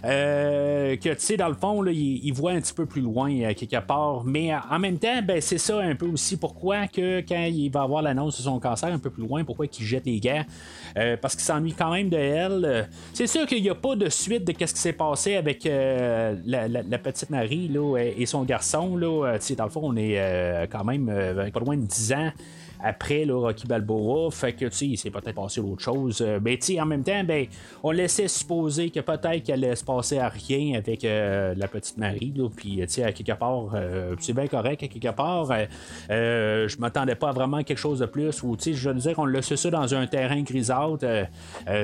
Euh, 0.05 0.95
que 0.97 1.09
tu 1.09 1.17
sais, 1.19 1.37
dans 1.37 1.49
le 1.49 1.55
fond, 1.55 1.85
il, 1.85 2.31
voit 2.33 2.53
un 2.53 2.61
petit 2.61 2.73
peu 2.73 2.87
plus 2.87 3.01
loin 3.01 3.08
quelque 3.55 3.81
part. 3.81 4.25
Mais 4.25 4.53
en 4.71 4.79
même 4.79 4.99
temps, 4.99 5.23
ben, 5.23 5.41
c'est 5.41 5.59
ça 5.59 5.79
un 5.79 5.95
peu 5.95 6.07
aussi 6.07 6.37
pourquoi 6.37 6.87
que 6.87 7.21
quand 7.21 7.45
il 7.45 7.71
va 7.71 7.83
avoir 7.83 8.03
l'annonce 8.03 8.39
de 8.39 8.43
son 8.43 8.59
cancer 8.61 8.93
un 8.93 8.99
peu 8.99 9.11
plus 9.11 9.27
loin, 9.27 9.45
pourquoi 9.45 9.67
il 9.67 9.85
jette 9.85 10.07
les 10.07 10.21
gars. 10.21 10.45
parce 11.21 11.35
qu'il 11.35 11.45
s'ennuie 11.45 11.75
quand 11.75 11.93
même 11.93 12.09
de 12.09 12.17
elle. 12.17 12.89
C'est 13.13 13.27
sûr 13.27 13.47
qu'il 13.47 13.63
n'y 13.63 13.71
a 13.71 13.75
pas 13.75 13.97
de 13.97 14.09
suite 14.09 14.45
de 14.45 14.53
ce 14.53 14.73
qui 14.73 14.81
s'est 14.81 14.93
passé 14.93 15.37
avec 15.37 15.65
la, 15.65 16.99
petite 16.99 17.31
Marie 17.31 17.69
là, 17.69 17.97
et 17.99 18.27
son 18.27 18.45
garçon. 18.45 18.97
Là, 18.97 19.39
dans 19.57 19.65
le 19.65 19.71
fond, 19.71 19.81
on 19.85 19.97
est 19.97 20.69
quand 20.71 20.85
même 20.85 21.07
pas 21.53 21.61
loin 21.61 21.77
de 21.77 21.87
10 21.87 22.13
ans 22.13 22.31
après 22.83 23.25
le 23.25 23.37
Rocky 23.37 23.67
Balboa. 23.67 24.31
Fait 24.31 24.53
que, 24.53 24.67
tu 24.67 24.77
sais, 24.77 24.87
il 24.87 24.97
s'est 24.97 25.11
peut-être 25.11 25.35
passé 25.35 25.61
autre 25.61 25.83
chose. 25.83 26.25
mais, 26.43 26.57
tu 26.59 26.75
sais, 26.75 26.81
en 26.81 26.87
même 26.87 27.03
temps, 27.03 27.25
ben, 27.25 27.47
on 27.83 27.91
laissait 27.91 28.29
supposer 28.29 28.91
que 28.91 29.01
peut-être 29.01 29.43
qu'elle 29.43 29.65
allait 29.65 29.77
se 29.77 29.85
passer 29.85 30.19
à 30.19 30.29
rien 30.29 30.79
avec 30.79 31.03
la 31.03 31.69
petite 31.69 31.99
Marie. 31.99 32.33
Puis, 32.57 32.77
tu 32.77 32.85
sais, 32.89 33.05
à 33.05 33.13
quelque 33.13 33.33
part, 33.33 33.75
c'est 34.21 34.33
bien 34.33 34.47
correct, 34.47 34.83
à 34.83 34.89
quelque 34.89 35.15
part. 35.15 35.53
je 36.09 36.79
m'attendais 36.79 37.15
pas 37.15 37.31
à 37.31 37.33
vraiment 37.33 37.63
quelque 37.63 37.79
chose 37.79 37.99
de 37.99 38.07
plus. 38.07 38.43
Ou, 38.43 38.57
tu 38.57 38.65
sais, 38.65 38.73
je 38.75 38.91
veux 38.91 38.95
dire 38.95 39.15
qu'on 39.15 39.27
laissait 39.27 39.57
ça 39.57 39.71
dans 39.71 39.95
un 39.95 40.07
terrain 40.07 40.41
grisâtre. 40.43 41.07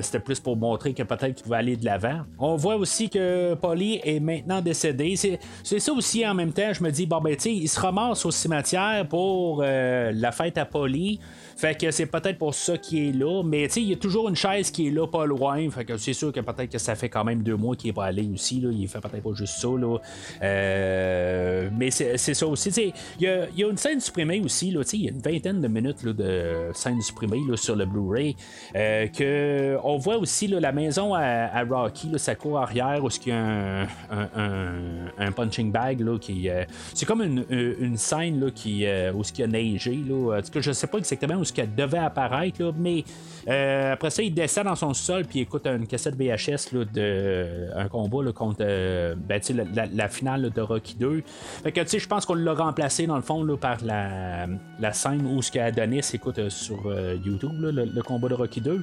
C'était 0.03 0.21
plus 0.21 0.41
pour 0.41 0.57
montrer 0.57 0.95
que 0.95 1.03
peut-être 1.03 1.35
qu'il 1.35 1.45
pouvait 1.45 1.57
aller 1.57 1.77
de 1.77 1.85
l'avant. 1.85 2.21
On 2.39 2.57
voit 2.57 2.77
aussi 2.77 3.11
que 3.11 3.55
Polly 3.55 4.01
est 4.05 4.21
maintenant 4.21 4.61
décédée. 4.61 5.17
C'est 5.17 5.79
ça 5.79 5.93
aussi 5.93 6.27
en 6.27 6.35
même 6.35 6.53
temps. 6.53 6.73
Je 6.73 6.83
me 6.83 6.91
dis, 6.91 7.07
bon, 7.07 7.21
ben, 7.21 7.37
il 7.45 7.69
se 7.69 7.81
ramasse 7.81 8.25
au 8.25 8.31
cimetière 8.31 9.07
pour 9.09 9.63
la 9.63 10.33
fête 10.33 10.59
à 10.59 10.65
Polly. 10.65 10.84
Shaolin 10.85 11.19
Fait 11.57 11.79
que 11.79 11.91
c'est 11.91 12.07
peut-être 12.07 12.39
pour 12.39 12.55
ça 12.55 12.77
qu'il 12.79 13.09
est 13.09 13.13
là. 13.13 13.43
Mais 13.45 13.67
tu 13.69 13.75
sais, 13.75 13.83
il 13.83 13.89
y 13.89 13.93
a 13.93 13.97
toujours 13.97 14.29
une 14.29 14.37
chaise 14.37 14.71
qui 14.71 14.89
est 14.89 14.91
là 14.91 15.07
pas 15.07 15.27
loin. 15.27 15.71
Fait 15.71 15.85
que 15.85 15.97
c'est 15.97 16.13
sûr 16.13 16.33
que 16.33 16.41
peut-être 16.41 16.71
que 16.71 16.79
ça 16.79 16.95
fait 16.95 17.09
quand 17.09 17.25
même 17.25 17.43
deux 17.43 17.57
mois 17.57 17.77
qu'il 17.77 17.91
est 17.91 17.95
pas 17.95 18.07
allé 18.07 18.29
aussi. 18.33 18.61
Là. 18.61 18.71
Il 18.73 18.89
fait 18.89 19.01
peut-être 19.01 19.23
pas 19.23 19.35
juste 19.35 19.59
ça. 19.59 19.69
Là. 19.69 19.99
Euh, 20.43 21.71
mais 21.77 21.91
c'est 21.91 22.17
ça 22.19 22.47
aussi. 22.47 22.93
Il 23.19 23.25
y 23.25 23.27
a, 23.27 23.47
y 23.57 23.65
a, 23.65 23.69
une 23.69 23.77
scène 23.77 24.01
supprimée 24.01 24.41
aussi. 24.41 24.69
Il 24.69 25.03
y 25.03 25.09
a 25.09 25.11
une 25.11 25.21
vingtaine 25.21 25.61
de 25.61 25.69
minutes 25.69 26.03
là, 26.03 26.13
de 26.13 26.71
scène 26.75 27.01
supprimée 27.01 27.41
là, 27.49 27.57
sur 27.57 27.77
le 27.77 27.87
Blu-ray. 27.87 28.37
Euh, 28.75 29.07
que 29.09 29.79
on 29.83 29.97
voit 29.99 30.17
aussi 30.17 30.49
là, 30.49 30.61
la 30.61 30.73
maison 30.73 31.15
à, 31.15 31.63
Rocky, 31.65 32.11
là, 32.11 32.19
sa 32.19 32.35
cour 32.35 32.59
arrière, 32.59 33.03
où 33.03 33.09
il 33.09 33.29
y 33.29 33.33
a 33.33 33.39
un, 33.39 33.89
un, 34.11 34.73
un, 35.19 35.33
punching 35.33 35.71
bag. 35.71 36.01
Là, 36.01 36.19
qui, 36.19 36.49
euh, 36.49 36.65
c'est 36.95 37.07
comme 37.07 37.23
une, 37.23 37.45
une 37.51 37.97
scène 37.97 38.41
là, 38.41 38.51
qui, 38.51 38.85
où 39.15 39.23
il 39.23 39.41
y 39.41 39.43
a 39.43 39.47
neigé. 39.47 39.99
Là. 40.07 40.39
En 40.39 40.43
tout 40.43 40.61
je 40.61 40.73
sais 40.73 40.87
pas 40.87 40.99
exactement 40.99 41.35
où 41.37 41.44
ce 41.45 41.53
qu'elle 41.53 41.75
devait 41.75 41.99
apparaître, 41.99 42.73
mais 42.77 43.05
euh, 43.49 43.93
après 43.93 44.11
ça, 44.11 44.23
il 44.23 44.33
descend 44.33 44.65
dans 44.65 44.75
son 44.75 44.95
sol 44.95 45.25
puis 45.25 45.41
écoute 45.41 45.67
une 45.67 45.87
cassette 45.87 46.17
VHS 46.17 46.73
de 46.73 47.69
un 47.77 47.89
combat 47.89 48.33
contre 48.33 48.59
euh, 48.61 49.15
ben, 49.17 49.41
la, 49.75 49.87
la, 49.87 50.09
finale 50.09 50.51
de 50.51 50.61
Rocky 50.61 50.95
2. 50.95 51.23
Fait 51.63 51.73
que 51.73 51.81
je 51.87 52.07
pense 52.07 52.25
qu'on 52.25 52.35
l'a 52.35 52.55
remplacé 52.55 53.07
dans 53.07 53.17
le 53.17 53.23
fond 53.23 53.45
par 53.57 53.79
la, 53.85 54.47
scène 54.93 55.27
où 55.27 55.43
ce 55.43 55.51
qu'Adonis 55.51 56.11
écoute 56.15 56.39
euh, 56.39 56.49
sur 56.49 56.79
YouTube, 57.25 57.53
le, 57.61 58.03
combat 58.03 58.29
de 58.29 58.35
Rocky 58.35 58.61
2. 58.61 58.83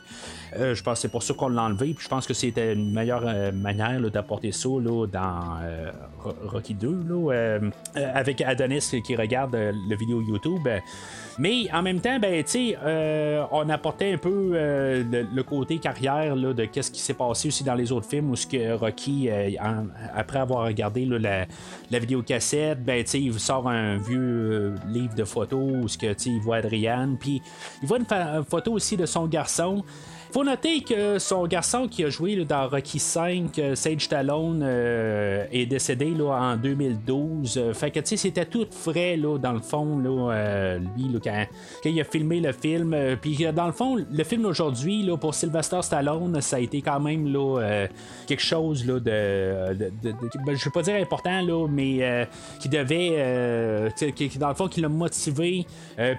je 0.55 0.83
pense 0.83 0.95
que 0.95 1.01
c'est 1.01 1.11
pour 1.11 1.23
ça 1.23 1.33
qu'on 1.33 1.49
l'a 1.49 1.63
enlevé. 1.63 1.93
Puis 1.93 2.03
je 2.03 2.09
pense 2.09 2.27
que 2.27 2.33
c'était 2.33 2.73
une 2.73 2.93
meilleure 2.93 3.53
manière 3.53 3.99
d'apporter 4.11 4.51
ça 4.51 4.69
dans 5.11 5.59
Rocky 6.45 6.73
2 6.73 7.03
là, 7.07 7.59
avec 8.13 8.41
Adonis 8.41 8.91
qui 9.05 9.15
regarde 9.15 9.55
le 9.55 9.95
vidéo 9.95 10.21
YouTube. 10.21 10.67
Mais 11.41 11.65
en 11.73 11.81
même 11.81 11.99
temps, 11.99 12.19
ben, 12.19 12.43
euh, 12.55 13.43
on 13.49 13.67
apportait 13.69 14.13
un 14.13 14.17
peu 14.19 14.51
euh, 14.53 15.03
le, 15.33 15.41
côté 15.41 15.79
carrière 15.79 16.35
là, 16.35 16.53
de 16.53 16.65
qu'est-ce 16.65 16.91
qui 16.91 17.01
s'est 17.01 17.15
passé 17.15 17.47
aussi 17.47 17.63
dans 17.63 17.73
les 17.73 17.91
autres 17.91 18.07
films 18.07 18.29
où 18.29 18.35
ce 18.35 18.45
que 18.45 18.73
Rocky, 18.73 19.27
euh, 19.27 19.49
après 20.15 20.37
avoir 20.37 20.67
regardé 20.67 21.03
la, 21.03 21.47
la 21.89 21.97
vidéo 21.97 22.21
cassette, 22.21 22.85
ben, 22.85 23.03
il 23.15 23.39
sort 23.39 23.67
un 23.67 23.97
vieux 23.97 24.75
livre 24.87 25.15
de 25.15 25.23
photos 25.23 25.63
où 25.63 25.87
ce 25.87 25.97
que, 25.97 26.13
il 26.27 26.39
voit 26.41 26.57
Adrienne, 26.57 27.17
puis 27.19 27.41
il 27.81 27.87
voit 27.87 27.97
une 27.97 28.43
photo 28.47 28.73
aussi 28.73 28.95
de 28.95 29.07
son 29.07 29.25
garçon. 29.25 29.83
Faut 30.31 30.45
noter 30.45 30.79
que 30.79 31.19
son 31.19 31.45
garçon 31.45 31.89
qui 31.89 32.05
a 32.05 32.09
joué 32.09 32.45
dans 32.45 32.69
Rocky 32.69 32.99
5, 32.99 33.59
euh, 33.59 33.75
Sage 33.75 34.05
Stallone, 34.05 34.61
euh, 34.63 35.45
est 35.51 35.65
décédé 35.65 36.11
là, 36.11 36.53
en 36.53 36.55
2012. 36.55 37.57
Euh, 37.57 37.73
fait 37.73 37.91
que 37.91 37.99
tu 37.99 38.07
sais, 38.07 38.17
c'était 38.17 38.45
tout 38.45 38.65
frais 38.71 39.17
là, 39.17 39.37
dans 39.37 39.51
le 39.51 39.59
fond, 39.59 39.99
là, 39.99 40.77
lui, 40.95 41.19
quand, 41.21 41.45
il 41.83 41.99
a 41.99 42.05
filmé 42.05 42.39
le 42.39 42.53
film. 42.53 42.95
Puis 43.21 43.45
dans 43.53 43.65
le 43.65 43.73
fond, 43.73 43.97
le 43.97 44.23
film 44.23 44.43
d'aujourd'hui, 44.43 45.09
pour 45.19 45.35
Sylvester 45.35 45.81
Stallone, 45.81 46.39
ça 46.39 46.55
a 46.55 46.59
été 46.59 46.81
quand 46.81 47.01
même 47.01 47.27
là, 47.27 47.87
quelque 48.25 48.41
chose 48.41 48.85
là, 48.87 49.01
de, 49.01 49.89
ben, 50.45 50.55
je 50.55 50.63
vais 50.63 50.71
pas 50.73 50.81
dire 50.81 50.95
important, 50.95 51.41
là, 51.41 51.67
mais 51.67 52.27
qui 52.61 52.69
devait, 52.69 53.89
dans 54.39 54.49
le 54.49 54.55
fond, 54.55 54.69
qui 54.69 54.79
l'a 54.79 54.89
motivé. 54.89 55.65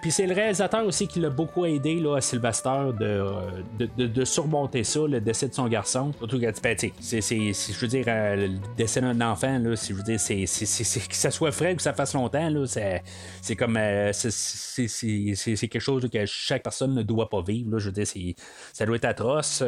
Puis 0.02 0.10
c'est 0.10 0.26
le 0.26 0.34
réalisateur 0.34 0.84
aussi 0.86 1.06
qui 1.06 1.18
l'a 1.18 1.30
beaucoup 1.30 1.64
aidé 1.64 1.94
là, 1.94 2.16
à 2.16 2.20
Sylvester 2.20 2.90
de 3.00 4.01
de, 4.06 4.24
surmonter 4.24 4.84
ça, 4.84 5.00
le 5.00 5.20
décès 5.20 5.48
de 5.48 5.54
son 5.54 5.68
garçon. 5.68 6.12
Surtout 6.18 6.38
que, 6.38 6.60
ben, 6.60 6.76
c'est, 6.78 7.20
je 7.20 7.80
veux 7.80 7.88
dire, 7.88 8.04
euh, 8.08 8.36
le 8.36 8.58
décès 8.76 9.00
d'un 9.00 9.20
enfant, 9.20 9.58
là, 9.58 9.76
si 9.76 9.92
je 9.92 9.98
veux 9.98 10.02
dire, 10.02 10.20
c'est, 10.20 10.44
que 10.44 11.14
ça 11.14 11.30
soit 11.30 11.52
frais 11.52 11.72
ou 11.72 11.76
que 11.76 11.82
ça 11.82 11.92
fasse 11.92 12.14
longtemps, 12.14 12.48
là, 12.48 12.66
c'est, 12.66 13.56
comme. 13.56 13.76
Euh, 13.76 14.12
c'est, 14.12 15.68
quelque 15.68 15.80
chose 15.80 16.08
que 16.10 16.26
chaque 16.26 16.62
personne 16.62 16.94
ne 16.94 17.02
doit 17.02 17.28
pas 17.28 17.42
vivre. 17.42 17.72
Là, 17.72 17.78
je 17.78 17.86
veux 17.86 17.92
dire, 17.92 18.06
ça 18.72 18.86
doit 18.86 18.96
être 18.96 19.04
atroce. 19.04 19.62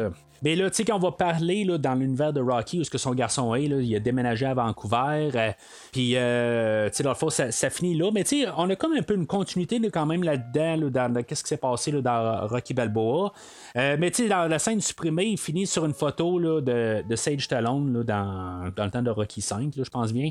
Mais 0.45 0.55
là, 0.55 0.69
tu 0.69 0.75
sais, 0.75 0.85
quand 0.85 0.97
on 0.97 0.99
va 0.99 1.11
parler 1.11 1.63
là, 1.63 1.79
dans 1.79 1.95
l'univers 1.95 2.31
de 2.31 2.39
Rocky, 2.39 2.79
où 2.79 2.83
ce 2.83 2.91
que 2.91 2.99
son 2.99 3.15
garçon 3.15 3.55
est, 3.55 3.67
là, 3.67 3.77
il 3.81 3.95
a 3.95 3.99
déménagé 3.99 4.45
à 4.45 4.53
Vancouver. 4.53 5.31
Euh, 5.33 5.51
puis, 5.91 6.11
euh, 6.15 6.87
tu 6.89 6.97
sais, 6.97 7.03
dans 7.03 7.09
le 7.09 7.15
fond, 7.15 7.31
ça, 7.31 7.69
finit 7.71 7.97
là. 7.97 8.11
Mais 8.13 8.23
tu 8.23 8.43
sais, 8.43 8.49
on 8.55 8.69
a 8.69 8.75
comme 8.75 8.93
un 8.93 9.01
peu 9.01 9.15
une 9.15 9.25
continuité 9.25 9.79
quand 9.89 10.05
même 10.05 10.21
là-dedans, 10.21 10.91
dans, 10.91 11.23
qu'est-ce 11.23 11.41
qui 11.41 11.49
s'est 11.49 11.57
passé 11.57 11.89
là, 11.89 12.01
dans 12.01 12.47
Rocky 12.47 12.75
Balboa. 12.75 13.33
Euh, 13.75 13.97
mais 13.99 14.11
tu 14.11 14.21
sais, 14.21 14.29
dans 14.29 14.47
la 14.47 14.59
scène 14.59 14.81
supprimée, 14.81 15.25
il 15.25 15.39
finit 15.39 15.65
sur 15.65 15.83
une 15.83 15.95
photo 15.95 16.37
là, 16.37 16.61
de, 16.61 17.03
de 17.09 17.15
Sage 17.15 17.45
Stallone 17.45 17.91
là, 17.91 18.03
dans, 18.03 18.71
dans, 18.75 18.85
le 18.85 18.91
temps 18.91 19.01
de 19.01 19.09
Rocky 19.09 19.41
5, 19.41 19.73
je 19.75 19.89
pense 19.89 20.13
bien. 20.13 20.29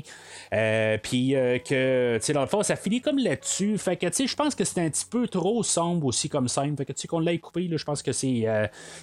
puis 1.03 1.31
que, 1.33 2.15
tu 2.15 2.23
sais, 2.23 2.31
dans 2.31 2.39
le 2.39 2.47
fond, 2.47 2.63
ça 2.63 2.77
finit 2.77 3.01
comme 3.01 3.17
là-dessus. 3.17 3.77
Fait 3.77 3.97
que, 3.97 4.07
tu 4.07 4.13
sais, 4.13 4.27
je 4.27 4.35
pense 4.37 4.55
que 4.55 4.63
c'était 4.63 4.79
un 4.79 4.89
petit 4.89 5.07
peu 5.11 5.27
trop 5.27 5.61
sombre 5.61 6.05
aussi 6.05 6.29
comme 6.29 6.47
scène. 6.47 6.77
Fait 6.77 6.85
que, 6.85 6.93
tu 6.93 7.01
sais, 7.01 7.07
qu'on 7.09 7.19
l'ait 7.19 7.37
coupé, 7.37 7.67
je 7.69 7.83
pense 7.83 8.01
que 8.01 8.13
c'est, 8.13 8.45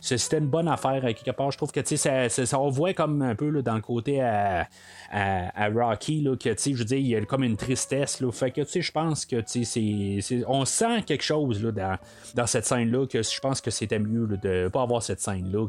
c'était 0.01 0.39
une 0.39 0.49
bonne 0.49 0.69
affaire 0.69 1.02
quelque 1.09 1.31
part. 1.31 1.51
Je 1.51 1.57
trouve 1.57 1.73
que 1.73 1.85
ça, 1.85 2.29
ça, 2.29 2.47
ça, 2.47 2.59
comme 2.97 3.23
un 3.23 3.35
peu 3.35 3.63
dans 3.63 3.75
le 3.75 3.81
côté 3.81 4.21
à, 4.21 4.69
Rocky 5.75 6.23
là, 6.23 6.37
que 6.37 6.55
je 6.57 6.75
veux 6.75 6.85
dire, 6.85 6.99
il 6.99 7.07
y 7.07 7.17
a 7.17 7.25
comme 7.25 7.45
une 7.45 7.57
tristesse. 7.57 8.21
Là, 8.21 8.31
fait 8.33 8.51
que 8.51 8.63
je 8.65 8.93
pense 8.93 9.27
que 9.27 9.43
on 10.47 10.65
sent 10.65 11.03
quelque 11.07 11.25
chose 11.25 11.63
là, 11.63 11.99
dans, 12.35 12.47
cette 12.47 12.67
scène-là 12.67 13.07
que 13.07 13.23
je 13.23 13.41
pense 13.41 13.61
que 13.61 13.71
c'était 13.71 13.99
mieux 13.99 14.27
de 14.27 14.69
pas 14.69 14.83
avoir 14.83 15.03
cette 15.03 15.21
scène-là 15.21 15.67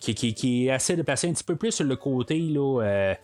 qui, 0.00 0.14
qui, 0.14 0.34
qui, 0.34 0.68
essaie 0.68 0.96
de 0.96 1.02
passer 1.02 1.28
un 1.28 1.32
petit 1.32 1.44
peu 1.44 1.56
plus 1.56 1.72
sur 1.72 1.84
le 1.84 1.96
côté 1.96 2.38
là, 2.38 2.82
euh, 2.82 3.14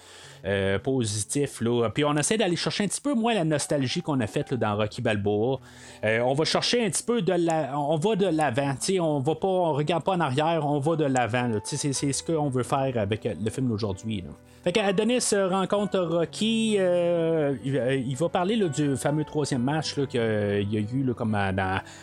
euh, 0.45 0.79
positif. 0.79 1.61
Là. 1.61 1.89
Puis 1.91 2.05
on 2.05 2.17
essaie 2.17 2.37
d'aller 2.37 2.57
chercher 2.57 2.85
un 2.85 2.89
petit 2.89 3.01
peu 3.01 3.15
moins 3.15 3.35
la 3.35 3.45
nostalgie 3.45 4.03
qu'on 4.03 4.21
a 4.21 4.27
faite 4.27 4.55
dans 4.55 4.77
Rocky 4.77 5.03
Balboa. 5.03 5.61
Euh, 6.05 6.21
on 6.21 6.35
va 6.35 6.45
chercher 6.45 6.85
un 6.85 6.91
petit 6.91 7.03
peu 7.03 7.23
de 7.23 7.33
la. 7.33 7.79
On 7.79 7.97
va 7.97 8.17
de 8.17 8.27
l'avant. 8.27 8.75
On 9.01 9.19
va 9.21 9.35
pas. 9.35 9.49
On 9.49 9.73
regarde 9.73 10.05
pas 10.05 10.13
en 10.13 10.21
arrière, 10.21 10.67
on 10.67 10.79
va 10.79 10.97
de 10.97 11.05
l'avant. 11.05 11.51
C'est, 11.65 11.93
c'est 11.93 12.13
ce 12.13 12.23
qu'on 12.23 12.49
veut 12.49 12.63
faire 12.63 12.93
avec 12.97 13.25
le 13.25 13.51
film 13.51 13.69
d'aujourd'hui. 13.69 14.25
Fait 14.65 14.73
qu'Adonis 14.73 15.31
rencontre 15.33 16.01
Rocky. 16.01 16.77
Euh, 16.79 17.55
il, 17.65 18.17
va 18.17 18.29
parler 18.29 18.57
du 18.69 18.97
fameux 18.97 19.25
troisième 19.25 19.63
match 19.63 19.95
qu'il 19.95 20.21
y 20.21 20.77
a 20.77 20.81
eu 20.81 21.13
comme 21.17 21.37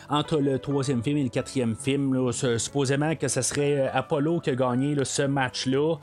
entre 0.10 0.38
le 0.40 0.58
troisième 0.60 1.04
film 1.04 1.18
et 1.18 1.24
le 1.24 1.30
quatrième 1.30 1.76
film. 1.76 2.32
supposément 2.32 3.16
que 3.16 3.28
ce 3.28 3.42
serait 3.42 3.90
Apollo 3.94 4.40
qui 4.40 4.52
a 4.52 4.56
gagné 4.56 4.96
ce 5.04 5.24
match-là. 5.24 5.98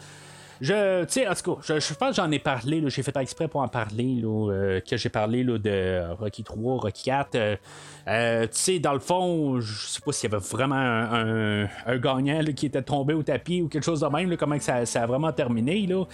Je, 0.62 1.02
tu 1.06 1.12
sais, 1.14 1.26
en 1.26 1.34
tout 1.34 1.56
cas, 1.56 1.80
je, 1.80 1.94
pense 1.94 2.10
que 2.10 2.14
j'en 2.22 2.30
ai 2.30 2.38
parlé, 2.38 2.84
j'ai 2.86 3.02
fait 3.02 3.16
exprès 3.16 3.48
pour 3.48 3.62
en 3.62 3.66
parler, 3.68 4.22
euh, 4.22 4.78
que 4.80 4.96
j'ai 4.96 5.08
parlé 5.08 5.42
de 5.42 6.14
Rocky 6.20 6.44
3, 6.44 6.76
Rocky 6.76 7.02
4. 7.02 7.58
Euh, 8.08 8.42
tu 8.42 8.50
sais, 8.52 8.78
dans 8.78 8.92
le 8.92 9.00
fond, 9.00 9.60
je 9.60 9.86
sais 9.86 10.00
pas 10.04 10.12
s'il 10.12 10.30
y 10.30 10.34
avait 10.34 10.44
vraiment 10.44 10.76
un, 10.76 11.68
gagnant 11.98 12.42
qui 12.54 12.66
était 12.66 12.82
tombé 12.82 13.14
au 13.14 13.22
tapis 13.22 13.62
ou 13.62 13.68
quelque 13.68 13.84
chose 13.84 14.00
de 14.00 14.06
même, 14.06 14.36
comment 14.36 14.58
ça, 14.58 14.82
a 14.82 15.06
vraiment 15.06 15.32
terminé. 15.32 15.86
Là. 15.86 16.04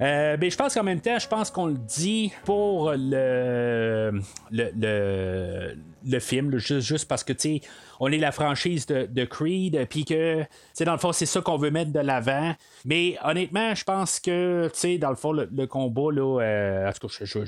Euh, 0.00 0.36
mais 0.40 0.50
je 0.50 0.56
pense 0.56 0.74
qu'en 0.74 0.82
même 0.82 1.00
temps, 1.00 1.18
je 1.18 1.28
pense 1.28 1.50
qu'on 1.50 1.66
le 1.66 1.78
dit 1.78 2.32
pour 2.44 2.92
le, 2.92 4.20
le, 4.50 5.76
le, 6.04 6.20
film, 6.20 6.56
juste, 6.58 7.08
parce 7.08 7.24
que, 7.24 7.32
tu 7.32 7.60
on 8.00 8.12
est 8.12 8.18
la 8.18 8.32
franchise 8.32 8.86
de, 8.86 9.24
Creed, 9.24 9.86
puis 9.88 10.04
que, 10.04 10.42
tu 10.76 10.84
dans 10.84 10.92
le 10.92 10.98
fond, 10.98 11.12
c'est 11.12 11.26
ça 11.26 11.40
qu'on 11.40 11.56
veut 11.56 11.70
mettre 11.70 11.92
de 11.92 12.00
l'avant. 12.00 12.54
Mais 12.84 13.16
honnêtement, 13.24 13.74
je 13.74 13.84
pense 13.84 14.20
que, 14.20 14.70
tu 14.78 14.98
dans 14.98 15.10
le 15.10 15.16
fond, 15.16 15.32
le, 15.32 15.66
combat, 15.66 16.12
là, 16.12 16.40
euh, 16.40 16.92
je, 17.08 17.44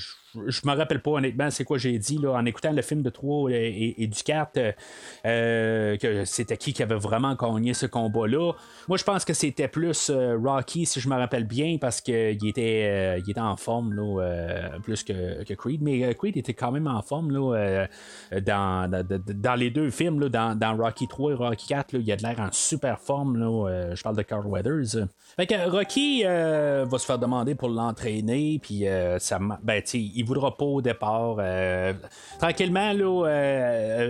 je, 0.47 0.61
me 0.67 0.75
rappelle 0.75 1.01
pas 1.01 1.13
honnêtement 1.13 1.51
c'est 1.51 1.65
quoi 1.65 1.79
j'ai 1.79 1.99
dit 1.99 2.19
là, 2.19 2.33
en 2.33 2.45
écoutant 2.45 2.73
le 2.73 2.83
film 2.83 3.03
de 3.03 3.11
3 3.11 3.51
et, 3.53 3.88
du 3.97 4.23
4, 4.23 4.75
euh, 5.27 5.97
que 5.97 6.25
c'était 6.25 6.57
qui 6.57 6.73
qui 6.73 6.83
avait 6.83 6.97
vraiment 6.97 7.35
gagné 7.35 7.75
ce 7.75 7.87
combat-là. 7.87 8.53
Moi, 8.89 8.99
je 8.99 9.05
pense 9.05 9.25
que 9.25 9.35
c'était 9.35 9.69
plus 9.69 10.11
euh, 10.11 10.37
Rocky, 10.43 10.87
si 10.87 11.01
je 11.01 11.09
me 11.09 11.17
rappelle 11.17 11.45
bien, 11.45 11.77
parce 11.81 12.01
qu'il 12.01 12.47
était, 12.47 13.19
était 13.19 13.41
en 13.41 13.57
forme, 13.57 13.93
là, 13.95 14.79
plus 14.83 15.03
que, 15.03 15.43
Creed. 15.55 15.83
Mais 15.83 16.15
Creed 16.15 16.37
était 16.37 16.55
quand 16.55 16.73
même 16.73 16.87
en 16.87 17.03
forme 17.03 17.31
là, 17.31 17.87
dans, 18.41 18.91
dans, 18.91 19.55
les 19.55 19.71
deux 19.71 19.91
films, 19.91 20.21
là, 20.21 20.55
dans, 20.55 20.77
Rocky 20.77 21.09
3 21.09 21.33
et 21.33 21.35
Rocky 21.35 21.67
4, 21.69 21.95
il 21.95 22.13
a 22.13 22.17
de 22.17 22.23
l'air 22.23 22.39
en 22.41 22.49
super 22.53 22.99
forme. 23.01 23.37
je 23.95 24.03
parle 24.03 24.17
de 24.17 24.23
Carl 24.23 24.47
Weathers. 24.47 25.07
Fait 25.37 25.47
que 25.47 25.71
Rocky 25.71 26.23
va 26.25 26.99
se 26.99 27.07
faire 27.07 27.19
demander 27.19 27.55
pour 27.55 27.69
l'entraîner, 27.69 28.59
puis 28.63 28.85
ça, 29.19 29.39
ben, 29.63 29.83
il 29.93 30.23
voudra 30.25 30.57
pas 30.57 30.65
au 30.65 30.83
départ. 30.83 31.39
tranquillement, 32.39 32.93
là, 32.93 33.25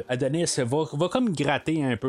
Adonis 0.09 0.57
va, 0.59 0.85
va, 0.93 1.09
comme 1.09 1.33
gratter 1.35 1.83
un 1.85 1.97
peu 1.97 2.09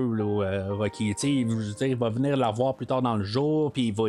Rocky. 0.69 1.13
il 1.23 1.95
va 1.95 2.09
venir 2.09 2.37
la 2.37 2.51
voir 2.51 2.75
plus 2.75 2.85
tard 2.85 3.01
dans 3.01 3.15
le 3.15 3.23
jour, 3.23 3.71
puis 3.71 3.87
il 3.87 3.93
va. 3.93 4.03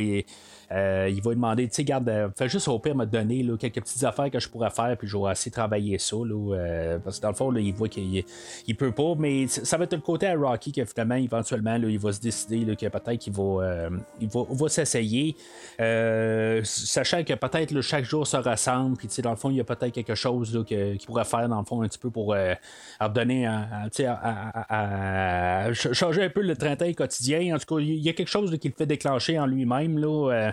Euh, 0.72 1.08
il 1.10 1.20
va 1.22 1.30
lui 1.30 1.36
demander, 1.36 1.68
tu 1.68 1.74
sais, 1.74 1.84
garde, 1.84 2.08
euh, 2.08 2.28
fais 2.36 2.48
juste 2.48 2.68
au 2.68 2.78
pire 2.78 2.94
me 2.94 3.04
donner 3.04 3.44
quelques 3.58 3.80
petites 3.80 4.04
affaires 4.04 4.30
que 4.30 4.38
je 4.38 4.48
pourrais 4.48 4.70
faire, 4.70 4.96
puis 4.96 5.08
je 5.08 5.16
de 5.16 5.50
travailler 5.50 5.98
ça. 5.98 6.16
Euh, 6.16 6.98
parce 7.00 7.18
que 7.18 7.22
dans 7.22 7.30
le 7.30 7.34
fond, 7.34 7.54
il 7.56 7.72
voit 7.74 7.88
qu'il 7.88 8.24
il 8.66 8.76
peut 8.76 8.92
pas, 8.92 9.14
mais 9.18 9.48
ça 9.48 9.76
va 9.76 9.84
être 9.84 9.94
le 9.94 10.00
côté 10.00 10.26
à 10.26 10.34
Rocky 10.36 10.72
que 10.72 10.84
finalement, 10.84 11.16
éventuellement, 11.16 11.74
il 11.76 11.98
va 11.98 12.12
se 12.12 12.20
décider 12.20 12.76
que 12.76 12.86
peut-être 12.86 13.18
qu'il 13.18 13.32
va, 13.32 13.88
va, 14.20 14.42
va 14.48 14.68
s'essayer, 14.68 15.36
sachant 16.62 17.24
que 17.24 17.34
peut-être 17.34 17.80
chaque 17.80 18.04
jour 18.04 18.26
se 18.26 18.36
ressemble, 18.36 18.96
puis 18.96 19.08
dans 19.22 19.30
le 19.30 19.36
fond, 19.36 19.50
il 19.50 19.56
y 19.56 19.60
a 19.60 19.64
peut-être 19.64 19.92
quelque 19.92 20.14
chose 20.14 20.64
qu'il 20.66 20.98
pourrait 21.06 21.24
faire, 21.24 21.48
dans 21.48 21.58
le 21.58 21.64
fond, 21.64 21.82
un 21.82 21.88
petit 21.88 21.98
peu 21.98 22.10
pour 22.10 22.34
redonner, 23.00 23.46
à, 23.46 23.66
à, 24.68 25.72
changer 25.72 26.22
un 26.22 26.30
peu 26.30 26.42
le 26.42 26.56
train 26.56 26.76
quotidien. 26.94 27.56
En 27.56 27.58
tout 27.58 27.74
cas, 27.74 27.80
il 27.80 27.96
y 27.96 28.08
a 28.08 28.12
quelque 28.12 28.28
chose 28.28 28.56
qui 28.58 28.68
le 28.68 28.74
fait 28.76 28.86
déclencher 28.86 29.38
en 29.38 29.46
lui-même. 29.46 29.98
Là, 29.98 30.52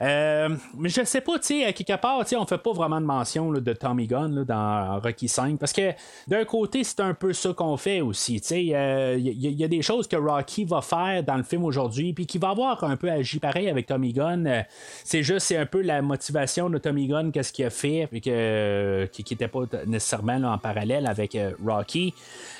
mais 0.00 0.88
je 0.88 1.04
sais 1.04 1.20
pas, 1.20 1.38
tu 1.38 1.46
sais, 1.46 1.64
à 1.64 1.72
quelque 1.72 1.96
part, 2.00 2.24
on 2.36 2.46
fait 2.46 2.58
pas 2.58 2.72
vraiment 2.72 3.00
de 3.00 3.06
mention 3.06 3.50
de 3.52 3.72
Tommy 3.72 4.06
Gunn 4.06 4.44
dans 4.44 5.00
Rocky 5.00 5.28
5 5.28 5.58
parce 5.58 5.72
que 5.72 5.92
d'un 6.26 6.44
côté, 6.44 6.84
c'est 6.84 7.00
un 7.00 7.14
peu 7.14 7.32
ça 7.32 7.52
qu'on 7.52 7.76
fait 7.76 8.00
aussi. 8.00 8.36
Il 8.36 8.74
euh, 8.74 9.16
y, 9.18 9.64
a 9.64 9.68
des 9.68 9.82
choses 9.82 10.06
que 10.06 10.16
Rocky 10.16 10.64
va 10.64 10.80
faire 10.82 11.22
dans 11.22 11.36
le 11.36 11.42
film 11.42 11.64
aujourd'hui, 11.64 12.12
puis 12.12 12.26
qui 12.26 12.38
va 12.38 12.50
avoir 12.50 12.82
un 12.84 12.96
peu 12.96 13.10
agi 13.10 13.38
pareil 13.38 13.68
avec 13.68 13.86
Tommy 13.86 14.12
Gunn. 14.12 14.46
Euh, 14.46 14.62
c'est 15.04 15.22
juste, 15.22 15.46
c'est 15.46 15.56
un 15.56 15.66
peu 15.66 15.82
la 15.82 16.02
motivation 16.02 16.70
de 16.70 16.78
Tommy 16.78 17.06
Gunn, 17.06 17.32
qu'est-ce 17.32 17.52
qu'il 17.52 17.64
a 17.64 17.70
fait, 17.70 18.06
puis 18.10 18.20
que, 18.20 19.08
qui 19.12 19.24
n'était 19.30 19.48
pas 19.48 19.60
nécessairement 19.86 20.52
en 20.52 20.58
parallèle 20.58 21.06
avec 21.06 21.36
Rocky. 21.64 22.14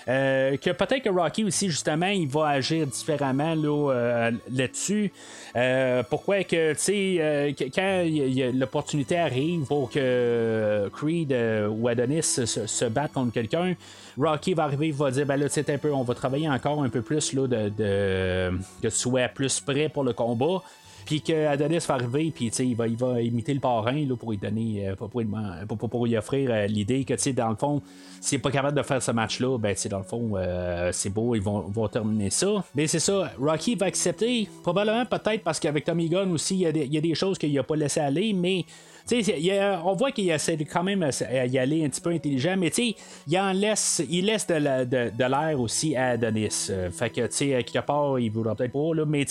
que 0.07 0.72
peut-être 0.72 1.03
que 1.03 1.11
Rocky 1.11 1.45
aussi, 1.45 1.70
justement, 1.70 2.07
il 2.07 2.28
va 2.28 2.49
agir 2.49 2.86
différemment 2.86 3.55
là, 3.55 4.30
là-dessus. 4.51 5.12
pourquoi 6.09 6.45
que, 6.45 6.72
tu 6.72 6.78
sais, 6.78 7.28
euh, 7.29 7.53
quand 7.74 8.05
l'opportunité 8.59 9.18
arrive 9.18 9.66
pour 9.66 9.91
que 9.91 10.91
Creed 10.93 11.33
euh, 11.33 11.68
ou 11.68 11.89
Adonis 11.89 12.22
se, 12.22 12.85
battent 12.87 13.12
contre 13.12 13.33
quelqu'un, 13.33 13.74
Rocky 14.18 14.55
va 14.55 14.64
arriver, 14.64 14.89
il 14.89 14.95
va 14.95 15.11
dire 15.11 15.26
ben 15.26 15.37
là, 15.37 15.47
c'est 15.49 15.70
un 15.70 15.79
peu, 15.79 15.93
on 15.93 16.03
va 16.03 16.14
travailler 16.14 16.49
encore 16.49 16.83
un 16.83 16.89
peu 16.89 17.03
plus 17.03 17.33
là, 17.33 17.47
de, 17.47 17.68
de, 17.68 18.51
que 18.83 18.89
tu 18.89 18.91
sois 18.91 19.29
plus 19.29 19.61
prêt 19.61 19.89
pour 19.89 20.05
le 20.05 20.12
combat. 20.12 20.62
Puis 21.09 21.22
que 21.22 21.46
Adonis 21.46 21.78
va 21.88 21.94
arriver, 21.94 22.30
puis 22.34 22.48
il 22.48 22.76
va, 22.76 22.86
il 22.86 22.94
va 22.94 23.22
imiter 23.22 23.54
le 23.54 23.61
parrain 23.61 24.04
là, 24.06 24.14
pour 24.14 24.30
lui 24.30 24.36
donner, 24.36 24.90
euh, 24.90 24.94
pour, 24.94 25.11
offrir 25.14 26.66
l'idée 26.68 27.04
que 27.04 27.30
dans 27.30 27.48
le 27.48 27.56
fond, 27.56 27.80
s'il 28.20 28.36
n'est 28.36 28.42
pas 28.42 28.50
capable 28.50 28.76
de 28.76 28.82
faire 28.82 29.02
ce 29.02 29.11
match-là, 29.12 29.56
ben 29.56 29.74
dans 29.88 29.98
le 29.98 30.04
fond, 30.04 30.32
c'est 30.92 31.09
beau, 31.09 31.34
ils 31.34 31.40
vont, 31.40 31.88
terminer 31.88 32.28
ça. 32.28 32.62
Mais 32.74 32.86
c'est 32.86 32.98
ça, 32.98 33.32
Rocky 33.40 33.74
va 33.74 33.86
accepter, 33.86 34.50
probablement 34.62 35.06
peut-être 35.06 35.42
parce 35.42 35.59
qu'avec 35.59 35.86
Tommy 35.86 36.11
Gunn 36.11 36.30
aussi, 36.30 36.61
il 36.61 36.76
y, 36.76 36.94
y, 36.94 36.98
a 36.98 37.00
des 37.00 37.14
choses 37.14 37.38
qu'il 37.38 37.54
n'a 37.54 37.62
pas 37.62 37.76
laissé 37.76 38.00
aller, 38.00 38.34
mais 38.34 38.66
on 39.84 39.94
voit 39.94 40.12
qu'il 40.12 40.30
essaie 40.30 40.56
quand 40.64 40.82
même 40.82 41.09
y 41.46 41.59
aller 41.59 41.84
un 41.84 41.88
petit 41.88 42.00
peu 42.00 42.11
intelligent, 42.11 42.56
mais 42.59 42.68
il 42.68 43.38
en 43.38 43.52
laisse, 43.52 44.02
il 44.09 44.26
laisse 44.26 44.46
de, 44.46 44.54
l'air 44.54 45.61
aussi 45.61 45.96
à 45.96 46.11
Adonis. 46.11 46.68
Euh, 46.70 46.90
fait 46.90 47.11
que, 47.11 47.30
sais, 47.30 47.64
quelque 47.64 47.84
part, 47.84 48.18
il 48.18 48.30
voudra 48.30 48.54
peut-être 48.54 48.72
pas, 48.72 48.94
là, 48.94 49.04
mais 49.06 49.26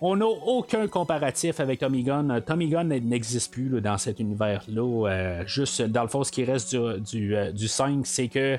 on 0.00 0.16
n'a 0.16 0.26
aucun 0.26 0.86
comparatif 0.88 1.60
avec 1.60 1.80
Tommy 1.80 2.02
Gunn. 2.02 2.42
Tommy 2.46 2.68
Gunn 2.68 2.88
n'existe 2.88 3.52
plus 3.52 3.80
dans 3.80 3.98
cet 3.98 4.20
univers-là. 4.20 5.08
Euh, 5.08 5.42
juste, 5.46 5.82
dans 5.82 6.02
le 6.02 6.08
fond, 6.08 6.24
ce 6.24 6.32
qui 6.32 6.44
reste 6.44 6.74
du, 6.74 7.34
du, 7.54 7.68
5, 7.68 7.90
euh, 7.90 8.00
c'est 8.04 8.28
que. 8.28 8.58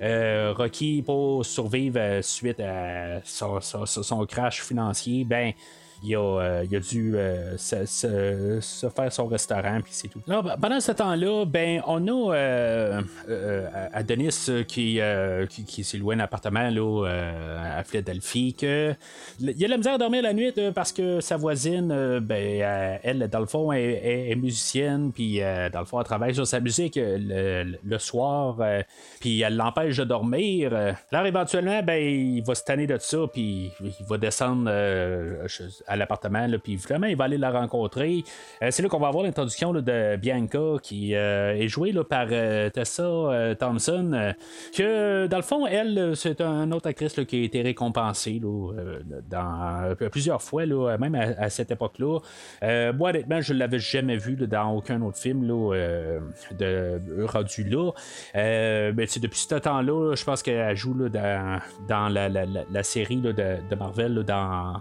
Rocky, 0.00 1.02
pour 1.02 1.44
survivre 1.44 2.20
suite 2.22 2.60
à 2.60 3.20
son, 3.24 3.60
son, 3.60 4.26
crash 4.26 4.62
financier, 4.62 5.24
ben 5.24 5.52
il 6.02 6.14
a, 6.14 6.18
euh, 6.18 6.62
a 6.62 6.80
dû 6.80 7.14
euh, 7.16 7.56
se, 7.56 8.88
faire 8.94 9.12
son 9.12 9.26
restaurant, 9.26 9.80
puis 9.82 9.92
c'est 9.92 10.08
tout. 10.08 10.22
Ben, 10.26 10.42
pendant 10.60 10.80
ce 10.80 10.92
temps-là, 10.92 11.44
ben, 11.44 11.82
on 11.86 12.06
a 12.06 12.34
euh, 12.34 13.88
Adonis 13.92 14.48
qui, 14.66 15.00
qui, 15.48 15.64
qui 15.64 15.84
s'est 15.84 15.98
loué 15.98 16.14
un 16.14 16.20
appartement 16.20 16.70
là, 16.70 17.78
à 17.78 17.82
Philadelphie. 17.84 18.54
Que, 18.54 18.94
il 19.40 19.64
a 19.64 19.68
la 19.68 19.76
misère 19.76 19.94
à 19.94 19.98
dormir 19.98 20.22
la 20.22 20.32
nuit 20.32 20.52
parce 20.74 20.92
que 20.92 21.20
sa 21.20 21.36
voisine, 21.36 22.20
ben, 22.20 22.98
elle, 23.02 23.28
dans 23.28 23.40
le 23.40 23.46
fond, 23.46 23.72
est, 23.72 24.34
musicienne, 24.36 25.12
puis 25.12 25.40
dans 25.72 25.80
le 25.80 25.86
fond, 25.86 25.98
elle 26.00 26.06
travaille 26.06 26.34
sur 26.34 26.46
sa 26.46 26.60
musique 26.60 26.98
le, 26.98 27.98
soir, 27.98 28.58
puis 29.20 29.40
elle 29.40 29.56
l'empêche 29.56 29.96
de 29.96 30.04
dormir. 30.04 30.72
Alors, 31.10 31.26
éventuellement, 31.26 31.82
ben, 31.82 32.00
il 32.00 32.42
va 32.44 32.54
se 32.54 32.62
tanner 32.62 32.86
de 32.86 32.98
ça, 32.98 33.18
puis 33.32 33.72
il 33.80 34.06
va 34.08 34.18
descendre 34.18 34.70
à 35.88 35.96
l'appartement, 35.96 36.46
puis 36.62 36.76
vraiment, 36.76 37.06
il 37.06 37.16
va 37.16 37.24
aller 37.24 37.38
la 37.38 37.50
rencontrer. 37.50 38.24
Euh, 38.62 38.68
c'est 38.70 38.82
là 38.82 38.88
qu'on 38.88 38.98
va 38.98 39.08
avoir 39.08 39.24
l'introduction 39.24 39.72
de 39.72 40.16
Bianca, 40.16 40.76
qui 40.82 41.14
euh, 41.14 41.54
est 41.54 41.68
jouée 41.68 41.92
là, 41.92 42.04
par 42.04 42.26
euh, 42.30 42.70
Tessa 42.70 43.54
Thompson, 43.58 44.34
que 44.76 45.26
dans 45.26 45.36
le 45.36 45.42
fond, 45.42 45.66
elle, 45.66 46.12
c'est 46.14 46.40
une 46.40 46.72
autre 46.74 46.88
actrice 46.88 47.14
qui 47.26 47.40
a 47.40 47.44
été 47.44 47.62
récompensée 47.62 48.40
dans, 49.30 49.94
plusieurs 50.10 50.42
fois, 50.42 50.66
là, 50.66 50.96
même 50.98 51.14
à, 51.14 51.48
cette 51.50 51.70
époque-là. 51.70 52.18
moi, 52.92 53.10
honnêtement, 53.10 53.40
je 53.40 53.54
ne 53.54 53.58
l'avais 53.58 53.78
jamais 53.78 54.16
vue 54.16 54.36
dans 54.36 54.72
aucun 54.72 55.00
autre 55.02 55.18
film 55.18 55.46
là, 55.46 55.74
de 56.58 57.00
rendu 57.24 57.64
là. 57.64 57.90
mais 58.34 59.06
depuis 59.20 59.38
ce 59.38 59.54
temps-là, 59.54 60.14
je 60.14 60.24
pense 60.24 60.42
qu'elle 60.42 60.76
joue 60.76 60.94
dans, 61.08 61.60
dans 61.88 62.08
la, 62.08 62.82
série 62.82 63.16
de, 63.16 63.32
de, 63.32 63.74
Marvel, 63.76 64.22
dans, 64.24 64.74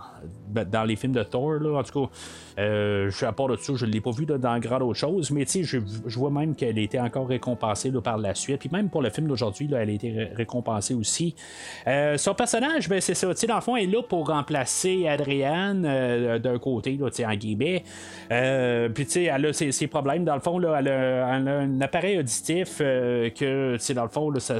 dans 0.49 0.83
les 0.83 0.96
films 0.97 1.13
de 1.13 1.23
Thor. 1.23 1.53
Là. 1.53 1.79
En 1.79 1.83
tout 1.83 2.05
cas, 2.05 2.11
euh, 2.59 3.11
à 3.21 3.31
part 3.31 3.47
de 3.47 3.55
ça, 3.55 3.73
je 3.75 3.85
ne 3.85 3.91
l'ai 3.91 4.01
pas 4.01 4.11
vu 4.11 4.25
dans 4.25 4.59
grand 4.59 4.81
autre 4.81 4.99
chose, 4.99 5.31
mais 5.31 5.45
je, 5.47 5.79
je 6.05 6.19
vois 6.19 6.29
même 6.29 6.55
qu'elle 6.55 6.77
a 6.77 6.81
été 6.81 6.99
encore 6.99 7.27
récompensée 7.27 7.91
par 8.03 8.17
la 8.17 8.35
suite. 8.35 8.59
Puis 8.59 8.69
même 8.71 8.89
pour 8.89 9.01
le 9.01 9.09
film 9.09 9.27
d'aujourd'hui, 9.27 9.69
elle 9.71 9.89
a 9.89 9.91
été 9.91 10.29
récompensée 10.35 10.93
aussi. 10.93 11.35
Euh, 11.87 12.17
son 12.17 12.33
personnage, 12.33 12.89
ben, 12.89 13.01
c'est 13.01 13.13
ça. 13.13 13.27
Dans 13.47 13.55
le 13.55 13.61
fond, 13.61 13.75
elle 13.75 13.89
est 13.89 13.93
là 13.93 14.03
pour 14.03 14.27
remplacer 14.27 15.07
Adrienne 15.07 15.85
euh, 15.85 16.39
d'un 16.39 16.59
côté, 16.59 16.97
là, 16.97 17.09
en 17.25 17.35
guillemets. 17.35 17.83
Euh, 18.31 18.89
puis 18.89 19.07
elle 19.25 19.45
a 19.45 19.53
ses, 19.53 19.87
problèmes. 19.87 20.25
Dans 20.25 20.35
le 20.35 20.41
fond, 20.41 20.59
là, 20.59 20.77
elle, 20.79 20.87
a, 20.89 21.27
un 21.27 21.81
appareil 21.81 22.19
auditif 22.19 22.77
que 22.79 23.93
dans 23.93 24.03
le 24.03 24.09
fond, 24.09 24.33
ça, 24.39 24.59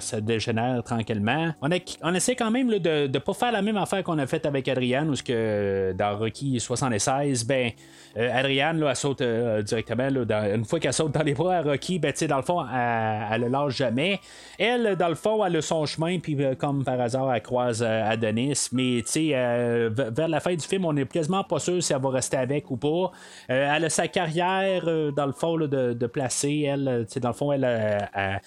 ça, 0.00 0.20
dégénère 0.20 0.82
tranquillement. 0.82 1.54
On, 1.62 1.68
on 2.02 2.14
essaie 2.14 2.34
quand 2.34 2.50
même 2.50 2.68
de 2.78 3.06
ne 3.06 3.18
pas 3.18 3.34
faire 3.34 3.52
la 3.52 3.62
même 3.62 3.76
affaire 3.76 4.02
qu'on 4.02 4.18
a 4.18 4.26
faite 4.26 4.46
avec 4.46 4.68
Adrienne, 4.68 5.10
où 5.10 5.14
que, 5.14 5.65
euh, 5.66 5.92
dans 5.92 6.16
Rocky 6.16 6.58
76, 6.60 7.44
ben, 7.44 7.70
euh, 8.16 8.42
là, 8.42 8.48
elle 8.48 8.96
saute 8.96 9.20
euh, 9.20 9.62
directement. 9.62 10.08
Là, 10.08 10.54
une 10.54 10.64
fois 10.64 10.80
qu'elle 10.80 10.92
saute 10.92 11.12
dans 11.12 11.22
les 11.22 11.34
bras 11.34 11.56
à 11.56 11.62
Rocky, 11.62 11.98
ben, 11.98 12.12
dans 12.28 12.36
le 12.36 12.42
fond, 12.42 12.64
elle, 12.64 13.42
ne 13.42 13.48
lâche 13.48 13.76
jamais. 13.76 14.20
Elle, 14.58 14.96
dans 14.96 15.08
le 15.08 15.14
fond, 15.14 15.44
elle 15.44 15.56
a 15.56 15.62
son 15.62 15.84
chemin, 15.86 16.18
puis 16.18 16.36
comme 16.58 16.84
par 16.84 17.00
hasard, 17.00 17.32
elle 17.34 17.42
croise 17.42 17.82
Adonis. 17.82 18.68
Mais 18.72 19.02
vers 19.06 20.28
la 20.28 20.40
fin 20.40 20.54
du 20.54 20.66
film, 20.66 20.84
on 20.84 20.92
n'est 20.92 21.04
quasiment 21.04 21.44
pas 21.44 21.58
sûr 21.58 21.82
si 21.82 21.92
elle 21.92 22.00
va 22.00 22.10
rester 22.10 22.36
avec 22.36 22.70
ou 22.70 22.76
pas. 22.76 23.10
elle 23.48 23.84
a 23.84 23.90
sa 23.90 24.08
carrière, 24.08 24.84
dans 25.12 25.26
le 25.26 25.32
fond, 25.32 25.56
de, 25.56 26.06
placer. 26.06 26.62
Elle, 26.62 27.06
dans 27.20 27.28
le 27.28 27.34
fond, 27.34 27.52
elle, 27.52 28.40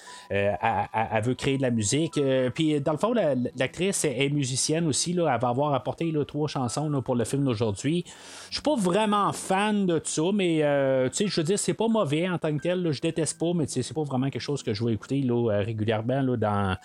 veut 1.23 1.35
créer 1.35 1.57
de 1.57 1.61
la 1.61 1.71
musique. 1.71 2.19
puis, 2.55 2.79
dans 2.81 2.93
le 2.93 2.97
fond, 2.97 3.13
l'actrice 3.55 4.05
est 4.05 4.29
musicienne 4.29 4.87
aussi. 4.87 5.13
Là, 5.13 5.31
elle 5.33 5.41
va 5.41 5.49
avoir 5.49 5.73
apporté 5.73 6.11
trois 6.27 6.47
chansons 6.47 6.89
pour 7.09 7.15
le 7.15 7.25
film 7.25 7.43
d'aujourd'hui. 7.43 8.05
Je 8.51 8.57
suis 8.57 8.61
pas 8.61 8.75
vraiment 8.75 9.33
fan 9.33 9.87
de 9.87 9.99
ça, 10.03 10.21
mais 10.31 10.61
euh, 10.61 11.09
je 11.09 11.35
veux 11.35 11.43
dire, 11.43 11.57
c'est 11.57 11.73
pas 11.73 11.87
mauvais 11.87 12.29
en 12.29 12.37
tant 12.37 12.55
que 12.55 12.61
tel. 12.61 12.91
je 12.91 13.01
déteste 13.01 13.39
pas, 13.39 13.51
mais 13.55 13.65
c'est 13.65 13.95
pas 13.95 14.03
vraiment 14.03 14.29
quelque 14.29 14.43
chose 14.43 14.61
que 14.61 14.75
je 14.75 14.85
vais 14.85 14.93
écouter 14.93 15.25
euh, 15.27 15.63
régulièrement 15.63 16.21
là, 16.21 16.37
dans 16.37 16.77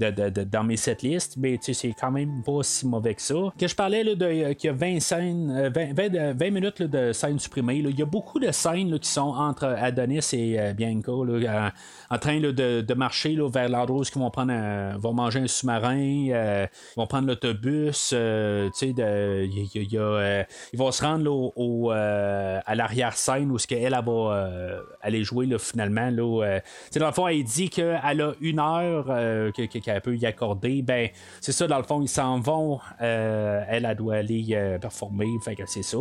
dans 0.00 0.64
mes 0.64 0.76
setlists, 0.76 1.36
mais 1.36 1.58
c'est 1.60 1.94
quand 1.98 2.10
même 2.10 2.42
pas 2.42 2.62
si 2.62 2.86
mauvais 2.86 3.14
que 3.14 3.22
ça. 3.22 3.34
Que 3.58 3.66
je 3.66 3.74
parlais 3.74 4.02
là, 4.02 4.14
de, 4.14 4.24
euh, 4.24 4.54
qu'il 4.54 4.68
y 4.68 4.70
a 4.70 4.76
20 4.76 5.00
scènes, 5.00 5.70
20, 5.74 6.14
euh, 6.14 6.50
minutes 6.50 6.82
de 6.82 7.12
scènes 7.12 7.38
supprimées. 7.38 7.76
Il 7.76 7.98
y 7.98 8.02
a 8.02 8.06
beaucoup 8.06 8.38
de 8.38 8.50
scènes 8.50 8.98
qui 8.98 9.08
sont 9.08 9.20
entre 9.20 9.66
Adonis 9.66 10.30
et 10.32 10.58
euh, 10.58 10.72
Bianca 10.72 11.12
en, 12.10 12.18
train 12.18 12.40
de, 12.40 12.94
marcher 12.94 13.36
vers 13.52 13.68
l'endroit 13.68 14.00
où 14.00 14.04
ils 14.04 14.18
vont 14.18 14.30
prendre 14.30 14.98
vont 14.98 15.12
manger 15.12 15.40
un 15.40 15.46
sous-marin, 15.46 16.66
vont 16.96 17.06
prendre 17.06 17.28
l'autobus. 17.28 18.12
il 18.12 18.94
ils 20.72 20.78
vont 20.78 20.90
se 20.90 21.02
rendre 21.04 21.52
au, 21.56 21.90
à 21.90 22.74
l'arrière-scène 22.74 23.50
où 23.50 23.58
ce 23.58 23.66
qu'elle 23.66 23.94
elle 23.94 24.04
va 24.04 24.82
aller 25.00 25.24
jouer 25.24 25.48
finalement. 25.58 26.10
Là, 26.10 26.60
dans 26.94 27.06
le 27.06 27.12
fond, 27.12 27.28
elle 27.28 27.44
dit 27.44 27.70
qu'elle 27.70 28.20
a 28.20 28.32
une 28.40 28.58
heure 28.58 29.06
qu'elle 29.92 30.00
peut 30.00 30.16
y 30.16 30.26
accorder. 30.26 30.82
Ben, 30.82 31.08
c'est 31.40 31.52
ça, 31.52 31.66
dans 31.66 31.78
le 31.78 31.84
fond, 31.84 32.02
ils 32.02 32.08
s'en 32.08 32.40
vont. 32.40 32.78
elle, 32.98 33.86
elle 33.88 33.96
doit 33.96 34.16
aller 34.16 34.76
performer. 34.80 35.28
Fait 35.44 35.56
que 35.56 35.62
c'est 35.66 35.82
ça. 35.82 35.98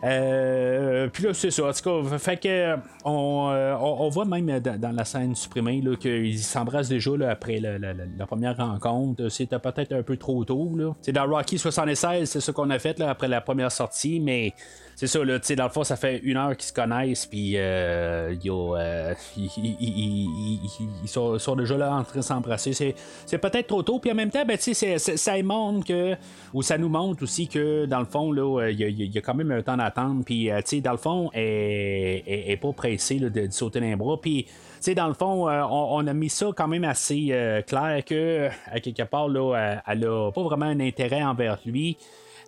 Puis 0.00 1.24
là, 1.24 1.34
c'est 1.34 1.50
ça. 1.50 1.68
En 1.68 1.72
tout 1.72 2.04
cas, 2.04 2.18
fait 2.18 2.36
que 2.36 2.76
on, 3.04 4.08
voit 4.10 4.24
même 4.24 4.60
dans, 4.60 4.94
la 4.94 5.04
scène 5.04 5.34
supprimée 5.34 5.82
qu'ils 6.00 6.38
s'embrassent 6.38 6.88
déjà 6.88 7.16
là, 7.16 7.30
après 7.30 7.60
la, 7.60 8.26
première 8.26 8.56
rencontre. 8.56 9.28
C'était 9.28 9.58
peut-être 9.58 9.92
un 9.92 10.02
peu 10.02 10.16
trop 10.16 10.44
tôt. 10.44 10.68
C'est 11.02 11.12
dans 11.12 11.26
Rocky 11.26 11.58
76, 11.58 12.28
c'est 12.28 12.40
ce 12.40 12.50
qu'on 12.50 12.70
a 12.70 12.78
fait 12.78 12.98
là, 12.98 13.10
après 13.10 13.28
la 13.28 13.40
première 13.40 13.72
sortie, 13.72 14.20
mais 14.20 14.54
c'est 14.94 15.06
ça, 15.06 15.24
là, 15.24 15.38
dans 15.38 15.64
le 15.64 15.70
fond, 15.70 15.84
ça 15.84 15.96
fait 15.96 16.18
une 16.18 16.36
heure 16.36 16.56
qu'ils 16.56 16.66
se 16.66 16.72
connaissent, 16.72 17.26
puis 17.26 17.56
euh, 17.56 18.34
euh 18.44 19.14
ils, 19.36 20.68
sont, 21.06 21.56
déjà 21.56 21.76
là 21.76 21.94
en 21.94 22.04
train 22.04 22.18
de 22.18 22.24
s'embrasser. 22.24 22.72
C'est, 22.72 22.94
peut-être 23.30 23.66
trop 23.66 23.82
tôt, 23.82 23.98
puis 23.98 24.10
en 24.10 24.14
même 24.14 24.30
temps, 24.30 24.44
ben, 24.44 24.56
ça 24.58 25.42
montre 25.42 25.86
que, 25.86 26.16
ou 26.52 26.62
ça 26.62 26.78
nous 26.78 26.88
montre 26.88 27.22
aussi 27.22 27.48
que, 27.48 27.86
dans 27.86 28.00
le 28.00 28.06
fond, 28.06 28.32
là, 28.32 28.68
il 28.70 28.80
y, 28.80 29.18
a 29.18 29.20
quand 29.20 29.34
même 29.34 29.50
un 29.50 29.62
temps 29.62 29.76
d'attente, 29.76 30.24
puis, 30.24 30.50
euh, 30.50 30.60
dans 30.82 30.92
le 30.92 30.98
fond, 30.98 31.30
elle 31.34 32.22
est 32.26 32.58
pas 32.60 32.72
pressée 32.72 33.18
de, 33.18 33.48
sauter 33.50 33.80
les 33.80 33.96
bras, 33.96 34.20
puis, 34.20 34.46
dans 34.96 35.08
le 35.08 35.14
fond, 35.14 35.48
euh, 35.48 35.62
on, 35.68 36.06
a 36.06 36.12
mis 36.12 36.30
ça 36.30 36.46
quand 36.56 36.68
même 36.68 36.84
assez 36.84 37.34
clair 37.66 38.04
que, 38.04 38.48
quelque 38.82 39.02
part, 39.04 39.28
là, 39.28 39.80
elle 39.86 40.04
a 40.04 40.30
pas 40.32 40.42
vraiment 40.42 40.66
un 40.66 40.80
intérêt 40.80 41.22
envers 41.22 41.58
lui. 41.64 41.96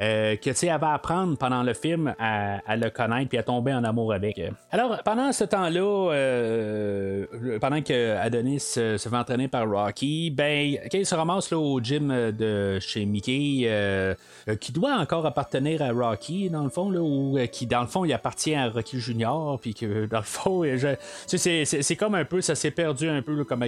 Euh, 0.01 0.37
que 0.37 0.51
tu 0.51 0.67
elle 0.67 0.81
va 0.81 0.95
apprendre 0.95 1.37
pendant 1.37 1.63
le 1.63 1.75
film 1.75 2.15
à, 2.19 2.77
le 2.77 2.89
connaître 2.89 3.29
puis 3.29 3.39
à 3.39 3.43
tomber 3.43 3.75
en 3.75 3.85
amour 3.85 4.15
avec. 4.15 4.41
Alors, 4.71 5.03
pendant 5.05 5.31
ce 5.33 5.45
temps-là, 5.45 6.13
euh, 6.13 7.59
pendant 7.61 7.83
que 7.83 8.17
Adonis 8.17 8.61
se 8.61 8.97
fait 8.99 9.17
entraîner 9.17 9.49
par 9.49 9.69
Rocky, 9.69 10.31
ben, 10.31 10.79
quand 10.91 11.05
se 11.05 11.15
ramasse 11.15 11.51
là, 11.51 11.59
au 11.59 11.81
gym 11.81 12.09
de 12.09 12.79
chez 12.81 13.05
Mickey, 13.05 13.63
euh, 13.65 14.15
qui 14.59 14.73
doit 14.73 14.95
encore 14.95 15.27
appartenir 15.27 15.83
à 15.83 15.91
Rocky, 15.91 16.49
dans 16.49 16.65
le 16.65 16.71
fond, 16.71 16.91
là, 16.91 17.01
ou 17.01 17.39
qui, 17.53 17.67
dans 17.67 17.83
le 17.83 17.87
fond, 17.87 18.05
il 18.05 18.13
appartient 18.15 18.55
à 18.55 18.71
Rocky 18.71 18.99
Junior, 18.99 19.59
puis 19.61 19.75
que, 19.75 20.07
dans 20.07 20.19
le 20.19 20.25
fond, 20.25 20.63
c'est 21.27 21.97
comme 21.97 22.15
un 22.15 22.25
peu, 22.25 22.41
ça 22.41 22.55
s'est 22.55 22.71
perdu 22.71 23.09
un 23.09 23.21
peu, 23.21 23.45
comme 23.45 23.65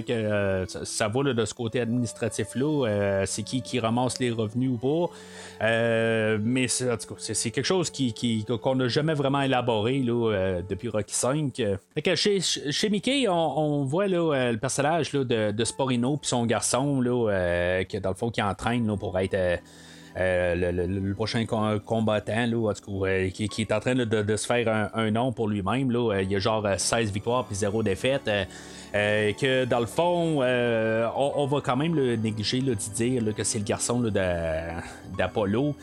ça, 0.67 0.85
ça, 0.85 1.09
de 1.09 1.45
ce 1.45 1.53
côté 1.53 1.79
administratif-là, 1.81 3.25
c'est 3.25 3.43
qui 3.43 3.61
qui 3.61 3.79
ramasse 3.79 4.19
les 4.19 4.31
revenus 4.31 4.71
ou 4.71 4.77
pas. 4.77 5.13
Euh, 5.61 6.22
mais 6.41 6.67
c'est, 6.67 6.89
c'est, 7.17 7.51
quelque 7.51 7.65
chose 7.65 7.89
qui, 7.89 8.45
qu'on 8.61 8.75
n'a 8.75 8.87
jamais 8.87 9.13
vraiment 9.13 9.41
élaboré 9.41 9.99
là, 9.99 10.31
euh, 10.31 10.61
depuis 10.67 10.89
Rocky 10.89 11.15
5. 11.15 11.61
chez, 12.15 12.39
chez 12.41 12.89
Mickey, 12.89 13.25
on, 13.27 13.83
voit 13.83 14.07
là, 14.07 14.51
le 14.51 14.57
personnage 14.57 15.13
là, 15.13 15.23
de, 15.23 15.51
de 15.51 15.65
Sporino 15.65 16.17
puis 16.17 16.27
son 16.27 16.45
garçon 16.45 17.01
là, 17.01 17.29
euh, 17.29 17.83
qui 17.83 17.99
dans 17.99 18.09
le 18.09 18.15
fond 18.15 18.29
qui 18.29 18.41
entraîne 18.41 18.97
pour 18.97 19.17
être 19.19 19.61
le, 20.15 21.13
prochain 21.13 21.45
combattant 21.45 22.45
là, 22.45 22.73
qui, 23.31 23.49
est 23.57 23.71
en 23.71 23.79
train 23.79 23.95
de, 23.95 24.35
se 24.35 24.45
faire 24.45 24.89
un, 24.93 25.11
nom 25.11 25.31
pour 25.31 25.47
lui-même. 25.47 25.91
Là. 25.91 26.21
Il 26.21 26.31
y 26.31 26.35
a 26.35 26.39
genre 26.39 26.67
16 26.77 27.11
victoires 27.11 27.45
puis 27.45 27.55
0 27.55 27.83
défaites. 27.83 28.29
que 28.93 29.65
dans 29.65 29.79
le 29.79 29.85
fond, 29.85 30.43
on, 30.43 31.45
va 31.47 31.61
quand 31.61 31.77
même 31.77 31.95
le 31.95 32.15
négliger 32.15 32.61
de 32.61 32.73
dire 32.73 33.23
que 33.35 33.43
c'est 33.43 33.59
le 33.59 33.65
garçon 33.65 33.99
d'Apollo. 35.17 35.75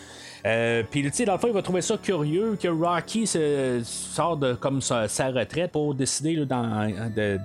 Euh, 0.46 0.82
puis, 0.88 1.02
tu 1.02 1.10
sais, 1.12 1.24
dans 1.24 1.34
le 1.34 1.38
fond, 1.38 1.48
il 1.48 1.54
va 1.54 1.62
trouver 1.62 1.82
ça 1.82 1.96
curieux 1.96 2.56
que 2.60 2.68
Rocky 2.68 3.26
sort 3.26 4.36
de 4.36 4.54
comme 4.54 4.80
sa, 4.80 5.06
retraite 5.28 5.72
pour 5.72 5.94
décider 5.94 6.46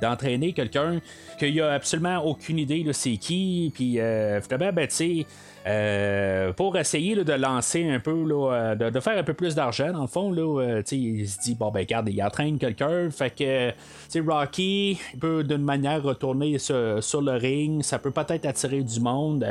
d'entraîner 0.02 0.54
quelqu'un 0.54 1.00
qu'il 1.38 1.60
a 1.62 1.74
absolument 1.74 2.24
aucune 2.26 2.60
idée 2.60 2.84
de 2.84 2.92
c'est 2.92 3.18
qui. 3.18 3.72
Puis, 3.74 4.00
euh, 4.00 4.40
ben, 4.50 4.88
tu 4.88 4.96
sais. 4.96 5.26
Euh, 5.68 6.54
pour 6.54 6.78
essayer 6.78 7.16
de 7.16 7.34
lancer 7.34 7.90
un 7.90 8.00
peu, 8.00 8.14
de, 8.14 9.00
faire 9.00 9.18
un 9.18 9.24
peu 9.24 9.34
plus 9.34 9.56
d'argent, 9.56 9.92
dans 9.92 10.02
le 10.02 10.08
fond, 10.08 10.32
là, 10.32 10.82
il 10.92 11.28
se 11.28 11.40
dit, 11.40 11.56
bon, 11.56 11.72
ben, 11.72 11.80
regarde, 11.80 12.08
il 12.08 12.22
entraîne 12.22 12.60
quelqu'un, 12.60 13.10
fait 13.10 13.32
que, 13.32 14.20
Rocky 14.22 15.00
peut 15.20 15.44
d'une 15.44 15.64
manière 15.64 16.04
retourner 16.04 16.60
sur, 16.60 17.04
sur, 17.04 17.22
le 17.22 17.32
ring, 17.32 17.82
ça 17.82 17.98
peut 17.98 18.12
peut-être 18.12 18.46
attirer 18.46 18.84
du 18.84 19.00
monde. 19.00 19.44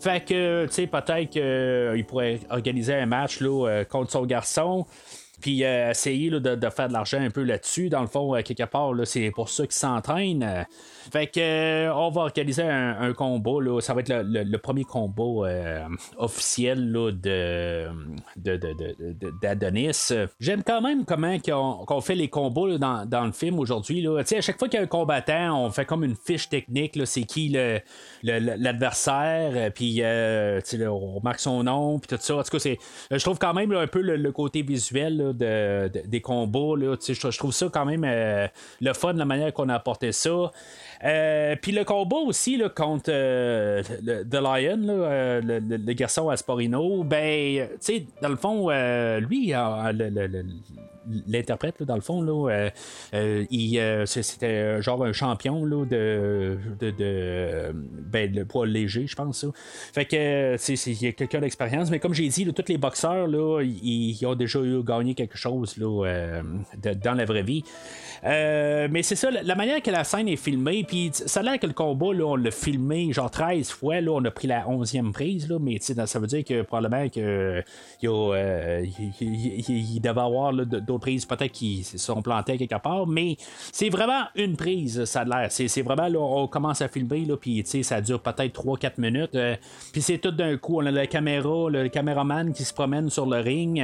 Fait 0.00 0.24
que, 0.24 0.64
tu 0.66 0.72
sais, 0.72 0.86
peut-être 0.86 1.30
qu'il 1.30 1.42
euh, 1.42 2.02
pourrait 2.04 2.40
organiser 2.48 2.94
un 2.94 3.06
match 3.06 3.40
là, 3.40 3.68
euh, 3.68 3.84
contre 3.84 4.10
son 4.10 4.24
garçon 4.24 4.86
puis 5.40 5.64
euh, 5.64 5.90
essayer 5.90 6.30
de, 6.30 6.70
faire 6.70 6.88
de 6.88 6.92
l'argent 6.92 7.20
un 7.20 7.30
peu 7.30 7.42
là-dessus. 7.42 7.88
Dans 7.88 8.02
le 8.02 8.06
fond, 8.06 8.34
quelque 8.44 8.64
part, 8.64 8.92
c'est 9.04 9.30
pour 9.30 9.48
ça 9.48 9.64
qu'il 9.64 9.72
s'entraîne. 9.72 10.66
Fait 11.10 11.26
que 11.26 11.90
on 11.90 12.10
va 12.10 12.22
organiser 12.22 12.62
un, 12.62 13.12
combat. 13.14 13.60
Là. 13.60 13.80
Ça 13.80 13.94
va 13.94 14.00
être 14.00 14.12
le, 14.24 14.58
premier 14.58 14.84
euh, 14.94 15.88
officiel 16.18 16.92
là, 16.92 17.10
de, 17.10 17.88
d'Adonis. 19.42 20.12
J'aime 20.38 20.62
quand 20.62 20.80
même 20.80 21.04
comment 21.04 21.36
qu'on, 21.38 22.00
fait 22.00 22.14
les 22.14 22.28
combats 22.28 22.78
dans, 22.78 23.24
le 23.24 23.32
film 23.32 23.58
aujourd'hui. 23.58 24.06
À 24.06 24.40
chaque 24.40 24.58
fois 24.58 24.68
qu'il 24.68 24.78
y 24.78 24.80
a 24.80 24.84
un 24.84 24.88
combattant, 24.88 25.64
on 25.64 25.70
fait 25.70 25.84
comme 25.84 26.04
une 26.04 26.16
fiche 26.16 26.48
technique. 26.48 26.98
c'est 27.04 27.24
qui 27.24 27.56
l'adversaire. 28.22 29.72
Puis 29.72 30.02
on 30.02 31.20
marque 31.22 31.40
son 31.40 31.62
nom. 31.64 31.98
Puis 31.98 32.16
tout 32.16 32.22
ça. 32.22 32.36
En 32.36 32.42
tout 32.42 32.58
cas, 32.58 32.74
je 33.10 33.24
trouve 33.24 33.38
quand 33.38 33.54
même 33.54 33.72
un 33.72 33.86
peu 33.86 34.00
le, 34.00 34.32
côté 34.32 34.62
visuel 34.62 35.34
des 35.36 36.20
combats. 36.20 36.74
je, 36.78 37.38
trouve 37.38 37.52
ça 37.52 37.66
quand 37.72 37.84
même 37.84 38.04
euh, 38.04 38.46
le 38.80 38.92
fun, 38.92 39.12
la 39.12 39.24
manière 39.24 39.52
qu'on 39.52 39.68
a 39.68 39.74
apporté 39.74 40.12
ça. 40.12 40.50
Euh, 41.04 41.56
puis 41.60 41.72
le 41.72 41.84
combat 41.84 42.16
aussi 42.16 42.60
contre 42.74 43.10
euh, 43.10 43.82
The 43.82 44.34
Lion, 44.34 44.80
le, 45.42 45.92
garçon 45.92 46.28
Asporino, 46.28 47.04
ben, 47.04 47.68
tu 47.72 47.76
sais, 47.80 48.06
dans 48.20 48.28
le 48.28 48.36
fond, 48.36 48.68
lui, 49.18 49.52
l'interprète 51.26 51.82
dans 51.82 51.94
le 51.94 52.00
fond 52.02 52.22
là, 52.22 52.68
c'était 54.06 54.82
genre 54.82 55.04
un 55.04 55.12
champion 55.12 55.64
là, 55.64 55.84
de, 55.86 56.58
de, 56.80 57.72
ben, 58.10 58.32
le 58.32 58.44
poids 58.44 58.66
léger 58.66 59.06
je 59.06 59.16
pense 59.16 59.46
fait 59.92 60.04
que 60.04 60.56
il 60.78 61.02
y 61.02 61.06
a 61.06 61.12
quelqu'un 61.12 61.40
d'expérience 61.40 61.90
mais 61.90 61.98
comme 61.98 62.14
j'ai 62.14 62.28
dit 62.28 62.46
tous 62.52 62.64
les 62.68 62.78
boxeurs 62.78 63.26
là 63.26 63.62
ils, 63.62 64.26
ont 64.26 64.34
déjà 64.34 64.60
eu 64.60 64.82
gagné 64.82 65.14
quelque 65.14 65.36
chose 65.36 65.76
là, 65.76 66.42
dans 67.02 67.14
la 67.14 67.24
vraie 67.24 67.42
vie 67.42 67.64
mais 68.22 69.02
c'est 69.02 69.16
ça 69.16 69.30
la, 69.30 69.54
manière 69.54 69.82
que 69.82 69.90
la 69.90 70.04
scène 70.04 70.28
est 70.28 70.36
filmée 70.36 70.84
puis 70.84 71.10
ça 71.12 71.40
a 71.40 71.42
l'air 71.42 71.58
que 71.58 71.66
le 71.66 71.72
combat, 71.72 72.12
là, 72.12 72.24
on 72.24 72.36
l'a 72.36 72.50
filmé 72.50 73.12
genre 73.12 73.30
13 73.30 73.70
fois. 73.70 74.00
Là, 74.00 74.12
on 74.12 74.24
a 74.24 74.30
pris 74.30 74.48
la 74.48 74.64
11e 74.64 75.12
prise, 75.12 75.48
là, 75.48 75.58
mais 75.60 75.78
ça 75.80 76.18
veut 76.18 76.26
dire 76.26 76.44
que 76.44 76.62
probablement 76.62 77.08
que 77.08 77.62
il, 78.02 78.08
euh, 78.08 78.84
il, 79.20 80.00
devait 80.00 80.20
avoir 80.20 80.52
d'autres 80.52 80.98
prises, 80.98 81.26
peut-être 81.26 81.52
qui 81.52 81.84
sont 81.84 82.22
plantées 82.22 82.58
quelque 82.58 82.80
part, 82.80 83.06
mais 83.06 83.36
c'est 83.72 83.88
vraiment 83.88 84.24
une 84.34 84.56
prise, 84.56 85.04
ça 85.04 85.20
a 85.20 85.24
l'air. 85.24 85.46
C'est, 85.50 85.82
vraiment 85.82 86.08
là, 86.08 86.18
on 86.18 86.48
commence 86.48 86.82
à 86.82 86.88
filmer, 86.88 87.24
là, 87.24 87.36
puis 87.36 87.64
ça 87.64 87.99
dure 88.00 88.20
peut-être 88.20 88.62
3-4 88.62 88.92
minutes. 88.98 89.34
Euh, 89.34 89.56
puis 89.92 90.02
c'est 90.02 90.18
tout 90.18 90.30
d'un 90.30 90.56
coup, 90.56 90.80
on 90.80 90.86
a 90.86 90.90
la 90.90 91.06
caméra, 91.06 91.70
le 91.70 91.88
caméraman 91.88 92.52
qui 92.52 92.64
se 92.64 92.74
promène 92.74 93.10
sur 93.10 93.26
le 93.26 93.38
ring, 93.38 93.82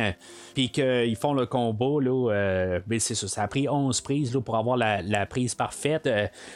puis 0.54 0.70
qu'ils 0.70 1.16
font 1.16 1.34
le 1.34 1.46
combat. 1.46 2.00
Là, 2.00 2.30
euh, 2.32 2.80
mais 2.86 2.98
c'est 2.98 3.14
ça, 3.14 3.28
ça 3.28 3.42
a 3.42 3.48
pris 3.48 3.68
11 3.68 4.00
prises 4.00 4.34
là, 4.34 4.40
pour 4.40 4.56
avoir 4.56 4.76
la, 4.76 5.02
la 5.02 5.26
prise 5.26 5.54
parfaite. 5.54 6.08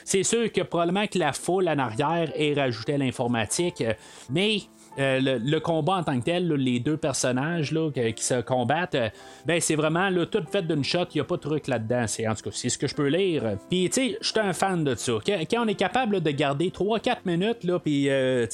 c'est 0.04 0.22
sûr 0.22 0.50
que 0.52 0.62
probablement 0.62 1.06
que 1.06 1.18
la 1.18 1.32
foule 1.32 1.68
en 1.68 1.78
arrière 1.78 2.32
ait 2.34 2.54
rajouté 2.54 2.96
l'informatique, 2.98 3.82
mais 4.30 4.60
euh, 4.98 5.38
le, 5.38 5.60
combat 5.60 5.94
en 5.98 6.02
tant 6.02 6.18
que 6.18 6.24
tel, 6.24 6.48
les 6.48 6.80
deux 6.80 6.96
personnages 6.96 7.72
qui 7.94 8.24
se 8.24 8.40
combattent, 8.40 8.96
euh, 8.96 9.08
ben 9.46 9.60
c'est 9.60 9.76
vraiment 9.76 10.10
tout 10.30 10.42
fait 10.50 10.62
d'une 10.62 10.82
shot, 10.82 11.04
il 11.14 11.18
n'y 11.18 11.20
a 11.20 11.24
pas 11.24 11.36
de 11.36 11.40
truc 11.40 11.68
là-dedans. 11.68 12.06
C'est, 12.06 12.26
en 12.26 12.34
tout 12.34 12.42
cas, 12.44 12.50
c'est 12.52 12.68
ce 12.68 12.76
que 12.76 12.88
je 12.88 12.94
peux 12.94 13.06
lire. 13.06 13.56
Puis, 13.68 13.88
tu 13.88 14.00
sais, 14.00 14.18
je 14.20 14.28
suis 14.28 14.40
un 14.40 14.52
fan 14.52 14.82
de 14.82 14.94
ça. 14.96 15.12
Quand, 15.24 15.64
on 15.64 15.68
est 15.68 15.74
capable 15.74 16.20
de 16.20 16.30
garder 16.30 16.70
3-4 16.70 17.18
minutes, 17.24 17.58
puis, 17.84 18.08
euh, 18.08 18.46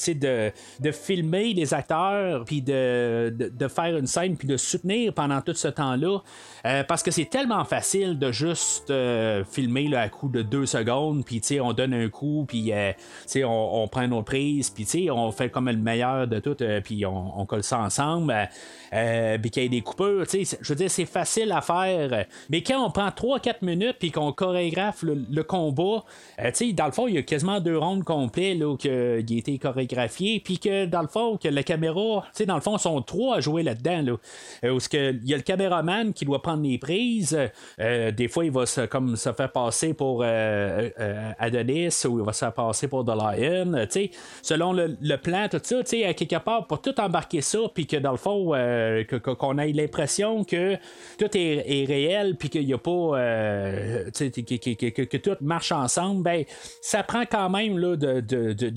de, 0.79 0.91
filmer 0.91 1.53
les 1.53 1.73
acteurs, 1.73 2.43
puis 2.45 2.61
de, 2.61 3.33
faire 3.67 3.97
une 3.97 4.07
scène, 4.07 4.37
puis 4.37 4.47
de 4.47 4.57
soutenir 4.57 5.13
pendant 5.13 5.41
tout 5.41 5.55
ce 5.55 5.67
temps-là, 5.67 6.19
parce 6.87 7.01
que 7.01 7.11
c'est 7.11 7.29
tellement 7.29 7.63
facile 7.65 8.19
de 8.19 8.31
juste 8.31 8.93
filmer 9.49 9.95
à 9.95 10.09
coup 10.09 10.29
de 10.29 10.41
2 10.41 10.65
secondes, 10.65 11.25
puis, 11.25 11.41
tu 11.41 11.59
on 11.59 11.73
donne 11.73 11.93
un 11.93 12.09
coup, 12.09 12.45
puis, 12.47 12.71
tu 13.29 13.43
on, 13.43 13.87
prend 13.87 14.03
une 14.03 14.13
autre 14.13 14.25
prise, 14.25 14.69
puis, 14.69 14.85
tu 14.85 15.09
on 15.09 15.31
fait 15.31 15.49
comme 15.49 15.67
le 15.69 15.77
meilleur 15.77 16.26
de 16.27 16.39
tout, 16.39 16.57
puis 16.83 17.05
on, 17.05 17.45
colle 17.45 17.63
ça 17.63 17.79
ensemble, 17.79 18.33
puis 18.91 19.51
qu'il 19.51 19.63
y 19.63 19.65
ait 19.65 19.69
des 19.69 19.81
coupures. 19.81 20.25
Je 20.31 20.67
veux 20.67 20.75
dire, 20.75 20.91
c'est 20.91 21.05
facile 21.05 21.51
à 21.51 21.61
faire. 21.61 22.25
Mais 22.49 22.61
quand 22.61 22.85
on 22.85 22.91
prend 22.91 23.09
3-4 23.09 23.55
minutes, 23.61 23.97
puis 23.99 24.11
qu'on 24.11 24.31
chorégraphe 24.31 25.03
le, 25.03 25.43
combat, 25.43 26.03
dans 26.37 26.85
le 26.85 26.91
fond, 26.91 27.07
il 27.07 27.15
y 27.15 27.17
a 27.17 27.21
quasiment 27.21 27.59
deux 27.59 27.77
rondes 27.77 28.03
complets 28.03 28.55
là, 28.55 28.75
qui 28.77 28.89
a 28.89 29.17
été 29.17 29.57
chorégraphié, 29.57 30.39
puis 30.39 30.59
que 30.59 30.85
dans 30.85 31.01
le 31.01 31.07
fond, 31.07 31.37
que 31.37 31.47
la 31.47 31.63
caméra, 31.63 32.25
dans 32.45 32.55
le 32.55 32.61
fond, 32.61 32.77
sont 32.77 33.01
trois 33.01 33.37
à 33.37 33.39
jouer 33.39 33.63
là-dedans. 33.63 34.01
Là, 34.01 34.17
il 34.63 35.29
y 35.29 35.33
a 35.33 35.37
le 35.37 35.43
caméraman 35.43 36.13
qui 36.13 36.25
doit 36.25 36.41
prendre 36.41 36.63
les 36.63 36.77
prises. 36.77 37.37
des 37.77 38.27
fois, 38.27 38.45
il 38.45 38.51
va 38.51 38.65
se, 38.65 38.81
comme, 38.81 39.15
se 39.15 39.31
faire 39.33 39.51
passer 39.51 39.93
pour 39.93 40.23
Adonis 40.23 42.05
ou 42.05 42.19
il 42.19 42.25
va 42.25 42.33
se 42.33 42.39
faire 42.39 42.53
passer 42.53 42.87
pour 42.87 43.05
The 43.05 43.09
Lion. 43.09 43.87
selon 44.41 44.73
le, 44.73 45.15
plan, 45.17 45.47
tout 45.49 45.59
ça, 45.63 45.77
à 45.77 46.13
quelque 46.17 46.43
part, 46.43 46.67
pour 46.67 46.81
tout 46.81 46.99
embarquer 46.99 47.41
ça, 47.41 47.59
puis 47.73 47.87
que 47.87 47.97
dans 47.97 48.11
le 48.11 48.17
fond, 48.17 48.53
euh, 48.53 49.03
qu'on 49.05 49.57
ait 49.57 49.71
l'impression 49.71 50.43
que 50.43 50.75
tout 51.17 51.29
est, 51.33 51.85
réel, 51.87 52.35
puis 52.35 52.49
qu'il 52.49 52.65
n'y 52.65 52.73
a 52.73 52.77
pas. 52.77 52.91
Euh, 52.91 54.09
que, 54.11 55.17
tout 55.17 55.35
marche 55.41 55.71
ensemble, 55.71 56.23
ben, 56.23 56.43
ça 56.81 57.03
prend 57.03 57.23
quand 57.29 57.49
même 57.49 57.77
là, 57.77 57.95
de, 57.95 58.21
de, 58.21 58.73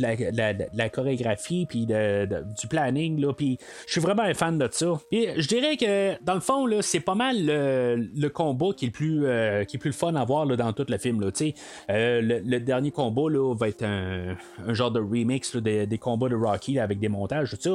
la, 0.74 0.88
chorégraphie, 0.88 1.66
puis 1.68 1.86
du 1.86 2.66
planning, 2.68 3.32
puis 3.32 3.58
je 3.86 3.92
suis 3.92 4.00
vraiment 4.00 4.22
un 4.22 4.34
fan 4.34 4.58
de 4.58 4.68
ça. 4.70 4.98
je 5.10 5.46
dirais 5.46 5.76
que, 5.76 6.22
dans 6.22 6.34
le 6.34 6.40
fond, 6.40 6.66
là, 6.66 6.82
c'est 6.82 7.00
pas 7.00 7.14
mal 7.14 7.36
le, 7.40 8.28
combat 8.28 8.68
qui 8.76 8.86
est 8.86 8.88
le 8.88 8.92
plus, 8.92 9.26
euh, 9.26 9.64
qui 9.64 9.76
est 9.76 9.78
plus 9.78 9.92
fun 9.92 10.14
à 10.14 10.24
voir 10.24 10.46
là, 10.46 10.56
dans 10.56 10.72
tout 10.72 10.86
le 10.88 10.98
film. 10.98 11.20
Le, 11.20 12.20
le 12.20 12.60
dernier 12.60 12.90
combat 12.90 13.30
là, 13.30 13.54
va 13.54 13.68
être 13.68 13.84
un, 13.84 14.36
genre 14.68 14.90
de 14.90 15.00
remix 15.00 15.56
des, 15.56 15.98
combats 15.98 16.28
de 16.28 16.36
Rocky 16.36 16.78
avec 16.78 16.98
des 16.98 17.08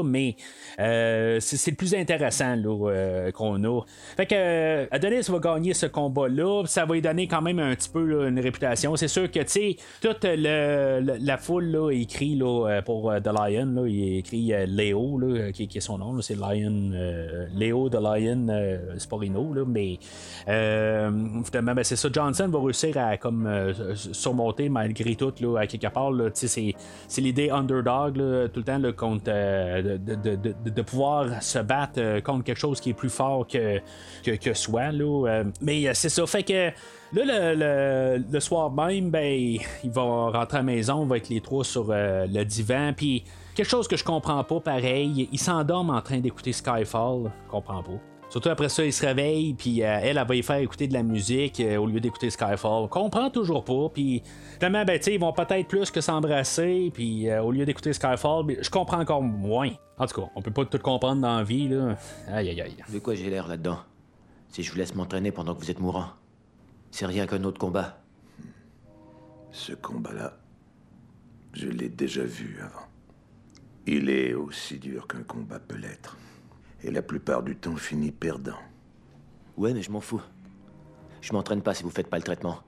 mais 0.03 0.35
euh, 0.79 1.37
c'est, 1.39 1.71
le 1.71 1.77
plus 1.77 1.93
intéressant 1.95 2.55
euh, 2.57 3.31
qu'on 3.31 3.63
a. 3.63 3.81
Fait 4.17 4.25
que 4.25 4.35
euh, 4.35 4.85
Adonis 4.91 5.27
va 5.29 5.39
gagner 5.39 5.73
ce 5.73 5.85
combat-là, 5.85 6.63
ça 6.65 6.85
va 6.85 6.95
lui 6.95 7.01
donner 7.01 7.27
quand 7.27 7.41
même 7.41 7.59
un 7.59 7.75
petit 7.75 7.89
peu 7.89 8.27
une 8.27 8.39
réputation. 8.39 8.95
C'est 8.95 9.07
sûr 9.07 9.29
que, 9.29 9.39
tu 9.39 9.47
sais, 9.47 9.75
toute 10.01 10.23
la 10.23 11.37
foule 11.37 11.65
là, 11.65 11.91
écrit 11.91 12.35
là, 12.35 12.81
pour 12.83 13.13
The 13.13 13.27
Lion, 13.27 13.65
là, 13.73 13.87
il 13.87 14.17
écrit 14.17 14.53
Léo, 14.67 15.19
là, 15.19 15.51
qui, 15.51 15.63
est 15.63 15.79
son 15.79 15.97
nom, 15.97 16.21
c'est 16.21 16.35
Lion, 16.35 16.91
Léo 17.53 17.89
The 17.89 17.95
Lion 17.95 18.47
Sporino, 18.97 19.53
mais 19.65 19.99
finalement, 20.45 21.73
ben, 21.75 21.83
c'est 21.83 21.95
ça, 21.95 22.09
Johnson 22.11 22.47
va 22.47 22.59
réussir 22.59 22.97
à 22.97 23.17
comme 23.17 23.73
surmonter 23.95 24.69
malgré 24.69 25.15
tout, 25.15 25.33
à 25.57 25.67
quelque 25.67 25.87
part, 25.87 26.11
c'est, 26.33 26.73
l'idée 27.17 27.49
underdog 27.49 28.13
tout 28.53 28.59
le 28.59 28.63
temps 28.63 28.81
contre, 28.95 29.31
euh, 29.45 29.97
de, 29.97 30.81
pouvoir 30.81 31.41
se 31.41 31.59
battre 31.59 31.93
euh, 31.97 32.21
contre 32.21 32.43
quelque 32.43 32.59
chose 32.59 32.79
qui 32.79 32.91
est 32.91 32.93
plus 32.93 33.09
fort 33.09 33.47
que, 33.47 33.79
que, 34.23 34.53
soi. 34.53 34.91
Euh. 34.93 35.43
mais 35.61 35.93
c'est 35.93 36.09
ça, 36.09 36.25
fait 36.25 36.43
que 36.43 36.71
Là, 37.13 37.53
le, 37.55 38.39
soir 38.41 38.71
même, 38.71 39.09
ben, 39.09 39.57
il 39.83 39.89
va 39.91 40.01
rentrer 40.01 40.57
à 40.57 40.61
la 40.61 40.63
maison, 40.63 41.05
va 41.05 41.15
être 41.17 41.29
les 41.29 41.39
trois 41.39 41.63
sur 41.63 41.85
le 41.89 42.43
divan, 42.43 42.91
puis 42.97 43.23
quelque 43.53 43.69
chose 43.69 43.87
que 43.87 43.95
je 43.95 44.03
comprends 44.03 44.43
pas, 44.43 44.59
pareil, 44.59 45.29
il 45.31 45.39
s'endorme 45.39 45.91
en 45.91 46.01
train 46.01 46.19
d'écouter 46.19 46.51
Skyfall, 46.51 47.31
je 47.45 47.51
comprends 47.51 47.83
pas. 47.83 48.14
Surtout 48.29 48.49
après 48.49 48.69
ça, 48.69 48.83
il 48.83 48.91
se 48.91 49.05
réveille, 49.05 49.53
puis 49.53 49.83
euh, 49.83 49.99
elle, 50.01 50.17
elle 50.17 50.27
va 50.27 50.35
y 50.35 50.43
faire 50.43 50.57
écouter 50.57 50.87
de 50.87 50.93
la 50.93 51.03
musique 51.03 51.59
euh, 51.59 51.77
au 51.77 51.85
lieu 51.85 51.99
d'écouter 51.99 52.29
Skyfall. 52.29 52.89
Comprend 52.89 53.29
toujours 53.29 53.63
pas, 53.63 53.89
puis 53.93 54.23
finalement, 54.55 54.83
ben, 54.83 54.99
ils 55.05 55.19
vont 55.19 55.31
peut-être 55.31 55.67
plus 55.67 55.91
que 55.91 56.01
s'embrasser, 56.01 56.91
puis 56.93 57.29
euh, 57.29 57.41
au 57.43 57.51
lieu 57.51 57.65
d'écouter 57.65 57.93
Skyfall, 57.93 58.57
je 58.61 58.69
comprends 58.69 58.99
encore 58.99 59.21
moins. 59.21 59.71
En 59.97 60.07
tout 60.07 60.21
cas, 60.21 60.27
on 60.35 60.41
peut 60.41 60.51
pas 60.51 60.65
tout 60.65 60.79
comprendre 60.79 61.21
dans 61.21 61.37
la 61.37 61.43
vie, 61.43 61.69
là. 61.69 61.97
Aïe, 62.27 62.49
aïe, 62.49 62.61
aïe. 62.61 62.75
De 62.91 62.99
quoi 62.99 63.15
j'ai 63.15 63.29
l'air 63.29 63.47
là-dedans? 63.47 63.79
Si 64.49 64.63
je 64.63 64.71
vous 64.71 64.77
laisse 64.77 64.95
m'entraîner 64.95 65.31
pendant 65.31 65.53
que 65.53 65.59
vous 65.59 65.71
êtes 65.71 65.79
mourant, 65.79 66.09
c'est 66.91 67.05
rien 67.05 67.27
qu'un 67.27 67.43
autre 67.43 67.59
combat. 67.59 67.99
Ce 69.51 69.73
combat-là, 69.73 70.33
je 71.53 71.67
l'ai 71.67 71.89
déjà 71.89 72.23
vu 72.23 72.59
avant. 72.61 72.87
Il 73.87 74.09
est 74.09 74.33
aussi 74.33 74.79
dur 74.79 75.07
qu'un 75.07 75.23
combat 75.23 75.59
peut 75.59 75.77
l'être 75.77 76.17
et 76.85 76.91
la 76.91 77.01
plupart 77.01 77.41
du 77.41 77.55
temps 77.55 77.75
finit 77.75 78.11
perdant. 78.11 78.59
Ouais, 79.57 79.73
mais 79.73 79.81
je 79.81 79.91
m'en 79.91 80.01
fous. 80.01 80.21
Je 81.21 81.33
m'entraîne 81.33 81.61
pas 81.61 81.73
si 81.73 81.83
vous 81.83 81.89
faites 81.89 82.09
pas 82.09 82.17
le 82.17 82.23
traitement. 82.23 82.59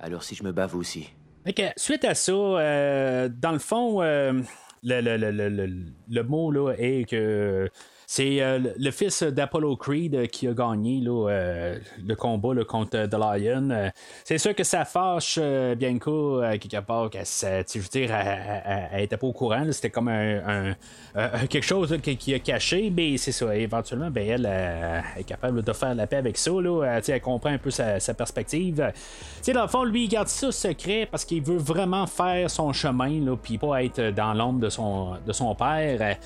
Alors 0.00 0.24
si 0.24 0.34
je 0.34 0.42
me 0.42 0.50
bats, 0.52 0.66
vous 0.66 0.80
aussi. 0.80 1.14
Ok, 1.48 1.62
suite 1.76 2.04
à 2.04 2.14
ça, 2.14 2.32
euh, 2.32 3.28
dans 3.28 3.52
le 3.52 3.60
fond, 3.60 4.02
euh, 4.02 4.42
le, 4.82 5.00
le, 5.00 5.84
le, 6.08 6.22
mot 6.24 6.50
là, 6.50 6.72
est 6.76 7.08
que 7.08 7.68
c'est 8.14 8.42
euh, 8.42 8.58
le 8.78 8.90
fils 8.90 9.22
d'Apollo 9.22 9.74
Creed 9.74 10.14
euh, 10.14 10.26
qui 10.26 10.46
a 10.46 10.52
gagné 10.52 11.02
euh, 11.06 11.78
le 12.06 12.14
combat 12.14 12.62
contre 12.62 13.06
The 13.06 13.14
Lion. 13.14 13.90
c'est 14.22 14.36
sûr 14.36 14.54
que 14.54 14.64
ça 14.64 14.84
fâche 14.84 15.38
Bianca 15.38 16.58
quelque 16.58 16.80
part. 16.80 17.08
Que 17.08 17.20
je 17.20 17.78
veux 17.78 17.88
dire, 17.88 18.10
elle, 18.12 19.04
était 19.04 19.16
pas 19.16 19.26
au 19.26 19.32
courant. 19.32 19.64
C'était 19.70 19.88
comme 19.88 20.08
un, 20.08 20.74
quelque 21.48 21.64
chose 21.64 21.96
qui, 22.02 22.34
a 22.34 22.38
caché. 22.38 22.92
Mais 22.94 23.16
c'est 23.16 23.32
ça. 23.32 23.56
Éventuellement, 23.56 24.10
ben, 24.10 24.28
elle, 24.28 24.46
est 25.16 25.24
capable 25.24 25.62
de 25.62 25.72
faire 25.72 25.94
la 25.94 26.06
paix 26.06 26.16
avec 26.16 26.36
ça. 26.36 26.50
Là. 26.50 27.00
elle 27.08 27.20
comprend 27.22 27.50
un 27.50 27.58
peu 27.58 27.70
sa, 27.70 27.98
perspective. 28.12 28.92
dans 29.54 29.62
le 29.62 29.68
fond, 29.68 29.84
lui, 29.84 30.04
il 30.04 30.08
garde 30.08 30.28
ça 30.28 30.52
secret 30.52 31.08
parce 31.10 31.24
qu'il 31.24 31.42
veut 31.42 31.56
vraiment 31.56 32.06
faire 32.06 32.50
son 32.50 32.74
chemin. 32.74 33.36
Puis 33.42 33.56
pas 33.56 33.82
être 33.82 34.10
dans 34.10 34.34
l'ombre 34.34 34.60
de 34.60 34.68
son, 34.68 35.16
de 35.26 35.32
son 35.32 35.54
père. 35.54 36.18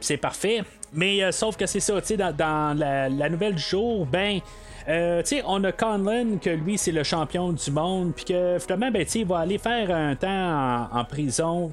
c'est 0.00 0.16
parfait. 0.16 0.62
Mais 0.92 1.22
euh, 1.22 1.32
sauf 1.32 1.56
que 1.56 1.66
c'est 1.66 1.80
ça, 1.80 2.00
tu 2.00 2.08
sais, 2.08 2.16
dans, 2.16 2.78
la, 2.78 3.28
nouvelle 3.28 3.54
du 3.54 3.62
jour, 3.62 4.06
ben. 4.06 4.40
Euh, 4.88 5.20
tu 5.20 5.36
sais, 5.36 5.42
on 5.46 5.62
a 5.64 5.72
Conlon, 5.72 6.38
que 6.40 6.48
lui, 6.48 6.78
c'est 6.78 6.92
le 6.92 7.02
champion 7.02 7.52
du 7.52 7.70
monde, 7.70 8.14
puis 8.16 8.24
que 8.24 8.56
finalement, 8.58 8.90
ben, 8.90 9.04
il 9.14 9.26
va 9.26 9.40
aller 9.40 9.58
faire 9.58 9.94
un 9.94 10.16
temps 10.16 10.88
en 10.90 11.04
prison 11.04 11.70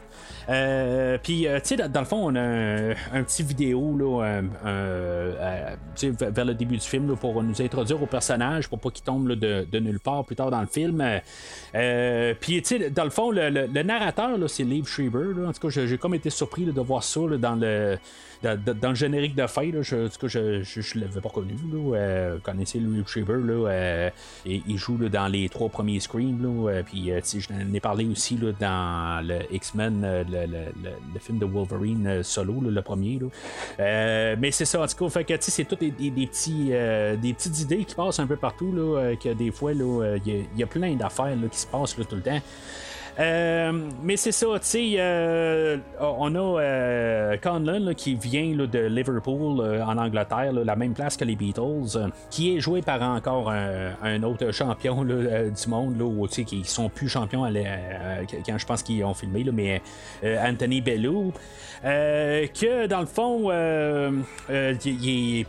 euh, 0.50 1.18
puis, 1.22 1.48
tu 1.48 1.60
sais, 1.64 1.76
dans, 1.76 2.00
le 2.00 2.06
fond, 2.06 2.32
on 2.32 2.36
a 2.36 2.42
un, 2.42 3.24
petit 3.24 3.44
vidéo 3.44 3.98
là, 3.98 4.42
vers 4.64 6.46
le 6.46 6.54
début 6.54 6.78
du 6.78 6.86
film 6.86 7.16
pour 7.18 7.42
nous 7.42 7.62
introduire 7.62 8.02
au 8.02 8.06
personnage 8.06 8.68
pour 8.68 8.80
pas 8.80 8.90
qu'il 8.92 9.04
tombe 9.04 9.32
de, 9.32 9.80
nulle 9.80 10.00
part 10.00 10.24
plus 10.24 10.36
tard 10.36 10.52
dans 10.52 10.62
le 10.62 10.68
film. 10.68 11.04
Puis, 12.40 12.62
tu 12.62 12.78
sais, 12.78 12.90
dans 12.90 13.04
le 13.04 13.10
fond, 13.10 13.32
le, 13.32 13.84
narrateur, 13.84 14.38
c'est 14.48 14.64
Liv 14.64 14.88
Schreiber. 14.88 15.46
En 15.48 15.54
tout 15.54 15.68
cas, 15.68 15.86
j'ai 15.86 15.98
comme 15.98 16.14
été 16.14 16.30
surpris 16.30 16.66
de 16.66 16.82
voir 16.82 17.04
ça 17.04 17.22
dans 17.40 17.56
le 17.56 17.98
dans, 18.44 18.90
le 18.90 18.96
générique 18.96 19.36
de 19.36 19.48
fin, 19.48 19.70
je, 19.82 20.06
en 20.06 20.10
cas, 20.10 20.28
je 20.28 20.40
ne 20.98 21.02
l'avais 21.02 21.22
pas 21.22 21.30
connu. 21.30 21.54
Là, 21.72 22.34
vous 22.36 22.42
connaissez 22.42 22.80
Louis 22.80 23.04
Schreiber, 23.06 23.38
là, 23.44 24.10
et, 24.46 24.62
il 24.68 24.78
joue 24.78 24.98
dans 24.98 25.28
les 25.28 25.50
trois 25.50 25.70
premiers 25.70 26.00
Scream. 26.00 26.42
Là, 26.42 26.82
puis 26.84 27.12
je 27.24 27.54
n'en 27.54 27.74
ai 27.74 27.80
parlé 27.80 28.06
aussi 28.06 28.38
là, 28.38 28.52
dans 28.60 29.26
le 29.28 29.40
X-Men, 29.52 30.26
le, 30.30 31.20
film 31.20 31.40
de 31.40 31.46
Wolverine 31.46 32.08
euh, 32.08 32.24
solo, 32.24 32.62
le 32.62 32.82
premier. 32.82 33.20
Euh, 33.80 34.36
mais 34.40 34.52
c'est 34.52 34.66
ça, 34.66 34.82
en 34.82 34.88
tout 34.88 34.96
cas, 34.96 35.10
fait 35.10 35.24
que 35.24 35.34
c'est 35.40 35.66
toutes 35.66 35.80
des, 35.80 35.94
euh, 36.72 37.16
des 37.16 37.34
petites 37.34 37.60
idées 37.62 37.84
qui 37.86 37.96
passent 37.96 38.20
un 38.20 38.28
peu 38.28 38.36
partout, 38.36 38.72
là, 38.72 39.16
que 39.16 39.34
des 39.34 39.52
fois, 39.52 39.74
il 39.74 40.48
y, 40.56 40.64
a 40.64 40.68
plein 40.68 40.96
d'affaires 40.96 41.36
qui 41.52 41.60
se 41.60 41.68
passent 41.68 41.96
tout 41.96 42.16
le 42.16 42.22
temps. 42.22 42.42
Euh, 43.20 43.72
mais 44.04 44.18
c'est 44.18 44.32
ça, 44.34 44.48
tu 44.56 44.66
sais, 44.66 44.96
euh, 44.98 45.78
on 46.00 46.36
a 46.36 46.62
euh, 46.62 47.38
Conlon 47.42 47.94
qui 47.96 48.16
vient 48.16 48.54
de 48.56 48.80
Liverpool 48.88 49.62
en 49.62 49.98
Angleterre, 49.98 50.52
la 50.52 50.76
même 50.76 50.94
place 50.94 51.16
que 51.16 51.24
les 51.24 51.36
Beatles, 51.36 52.12
qui 52.30 52.56
est 52.56 52.60
joué 52.60 52.82
par 52.82 53.02
encore 53.02 53.50
un, 53.50 54.24
autre 54.24 54.52
champion 54.52 55.06
du 55.06 55.68
monde, 55.68 55.98
là, 55.98 56.28
qui 56.28 56.64
sont 56.66 56.90
plus 56.90 57.08
champions 57.08 57.44
quand 58.46 58.58
je 58.58 58.66
pense 58.66 58.84
qu'ils 58.84 59.04
ont 59.04 59.14
filmé, 59.14 59.46
mais 59.54 59.82
Anthony 60.24 60.82
Bellou. 60.82 61.32
que 61.84 62.88
dans 62.88 63.00
le 63.00 63.06
fond, 63.06 63.50
il, 64.50 65.46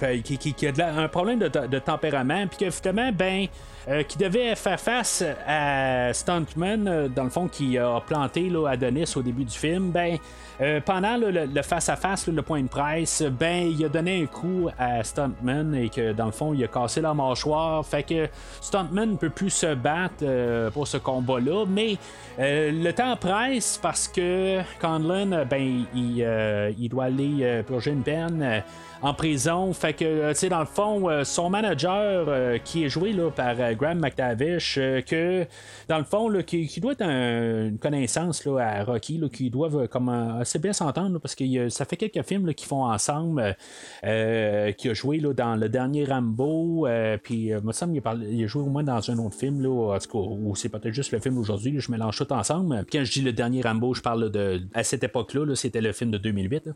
a 0.80 1.00
un 1.00 1.08
problème 1.08 1.38
de, 1.40 1.48
de 1.48 1.78
tempérament, 1.78 2.46
puis 2.46 2.66
que 2.66 2.70
finalement, 2.70 3.10
ben, 3.12 3.46
euh, 3.88 4.02
qui 4.02 4.18
devait 4.18 4.56
faire 4.56 4.80
face 4.80 5.22
à 5.46 6.12
Stuntman, 6.12 6.88
euh, 6.88 7.08
dans 7.08 7.22
le 7.22 7.30
fond, 7.30 7.46
qui 7.46 7.78
a 7.78 8.00
planté 8.00 8.48
là, 8.48 8.66
Adonis 8.70 9.12
au 9.14 9.22
début 9.22 9.44
du 9.44 9.56
film, 9.56 9.92
ben, 9.92 10.16
euh, 10.60 10.80
pendant 10.84 11.16
le 11.16 11.62
face-à-face, 11.62 12.26
le 12.26 12.42
point 12.42 12.62
de 12.62 12.68
presse, 12.68 13.22
ben, 13.22 13.68
il 13.70 13.84
a 13.84 13.88
donné 13.88 14.24
un 14.24 14.26
coup 14.26 14.68
à 14.76 15.04
Stuntman 15.04 15.72
et 15.76 15.88
que 15.88 16.12
dans 16.12 16.26
le 16.26 16.32
fond, 16.32 16.52
il 16.52 16.64
a 16.64 16.66
cassé 16.66 17.00
la 17.00 17.14
mâchoire. 17.14 17.86
Fait 17.86 18.02
que 18.02 18.26
Stuntman 18.60 19.12
ne 19.12 19.16
peut 19.16 19.30
plus 19.30 19.50
se 19.50 19.74
battre 19.74 20.24
pour 20.72 20.88
ce 20.88 20.96
combat-là, 20.96 21.64
mais 21.68 21.96
le 22.38 22.90
temps 22.92 23.16
presse 23.16 23.78
parce 23.80 24.08
que 24.08 24.62
Conlon, 24.80 25.44
ben, 25.48 25.84
il, 25.94 26.74
il 26.78 26.88
doit 26.88 27.04
aller 27.04 27.62
purger 27.66 27.90
une 27.90 28.02
peine 28.02 28.62
en 29.02 29.14
prison. 29.14 29.72
Fait 29.72 29.92
que, 29.92 30.04
euh, 30.04 30.32
tu 30.32 30.40
sais, 30.40 30.48
dans 30.48 30.60
le 30.60 30.66
fond, 30.66 31.08
euh, 31.08 31.24
son 31.24 31.50
manager, 31.50 32.26
euh, 32.28 32.58
qui 32.58 32.84
est 32.84 32.88
joué 32.88 33.12
là, 33.12 33.30
par 33.30 33.54
Graham 33.74 34.00
McTavish, 34.00 34.76
que, 35.06 35.46
dans 35.88 35.98
le 35.98 36.04
fond, 36.04 36.28
là, 36.28 36.42
qui, 36.42 36.80
doit 36.80 36.92
être 36.92 37.02
un, 37.02 37.68
une 37.68 37.78
connaissance 37.78 38.44
là, 38.44 38.58
à 38.58 38.84
Rocky 38.84 39.20
qui 39.32 39.50
doivent 39.50 39.88
comme, 39.88 40.08
assez 40.08 40.58
bien 40.58 40.72
s'entendre 40.72 41.18
parce 41.18 41.34
que 41.34 41.68
ça 41.68 41.84
fait 41.84 41.96
quelques 41.96 42.26
films 42.26 42.52
qu'ils 42.54 42.68
font 42.68 42.84
ensemble. 42.84 43.56
qui 44.02 44.88
a 44.88 44.94
joué 44.94 45.18
dans 45.18 45.56
le 45.56 45.68
dernier 45.68 46.04
Rambo. 46.04 46.86
puis, 47.22 47.48
il 47.48 47.60
me 47.62 47.72
semble 47.72 48.00
qu'il 48.00 48.44
a 48.44 48.46
joué 48.46 48.62
au 48.62 48.66
moins 48.66 48.82
dans 48.82 49.10
un 49.10 49.18
autre 49.18 49.36
film. 49.36 49.62
Là, 49.62 49.94
en 49.94 49.98
tout 49.98 50.08
cas, 50.10 50.18
ou 50.18 50.54
c'est 50.54 50.68
peut-être 50.68 50.92
juste 50.92 51.12
le 51.12 51.18
film 51.18 51.38
aujourd'hui. 51.38 51.80
Je 51.80 51.90
mélange 51.90 52.16
tout 52.16 52.32
ensemble. 52.32 52.84
Puis, 52.84 52.98
quand 52.98 53.04
je 53.04 53.12
dis 53.12 53.22
le 53.22 53.32
dernier 53.32 53.62
Rambo, 53.62 53.94
je 53.94 54.02
parle 54.02 54.30
de. 54.30 54.62
À 54.74 54.84
cette 54.84 55.04
époque-là, 55.04 55.54
c'était 55.54 55.80
le 55.80 55.92
film 55.92 56.10
de 56.10 56.18
2008. 56.18 56.70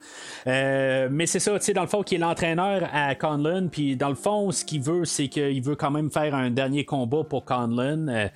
mais 0.46 1.26
c'est 1.26 1.40
ça, 1.40 1.58
tu 1.58 1.64
sais, 1.64 1.72
dans 1.72 1.82
le 1.82 1.88
fond, 1.88 2.02
est 2.14 2.18
l'entraîneur 2.18 2.88
à 2.92 3.14
Conlon. 3.14 3.68
Puis, 3.70 3.96
dans 3.96 4.08
le 4.08 4.14
fond, 4.14 4.50
ce 4.50 4.64
qu'il 4.64 4.80
veut, 4.80 5.04
c'est 5.04 5.28
qu'il 5.28 5.62
veut 5.62 5.76
quand 5.76 5.90
même 5.90 6.10
faire 6.10 6.34
un 6.34 6.50
dernier 6.50 6.84
combat 6.84 7.24
pour 7.24 7.44
Conlon. 7.44 8.08
Euh, 8.08 8.28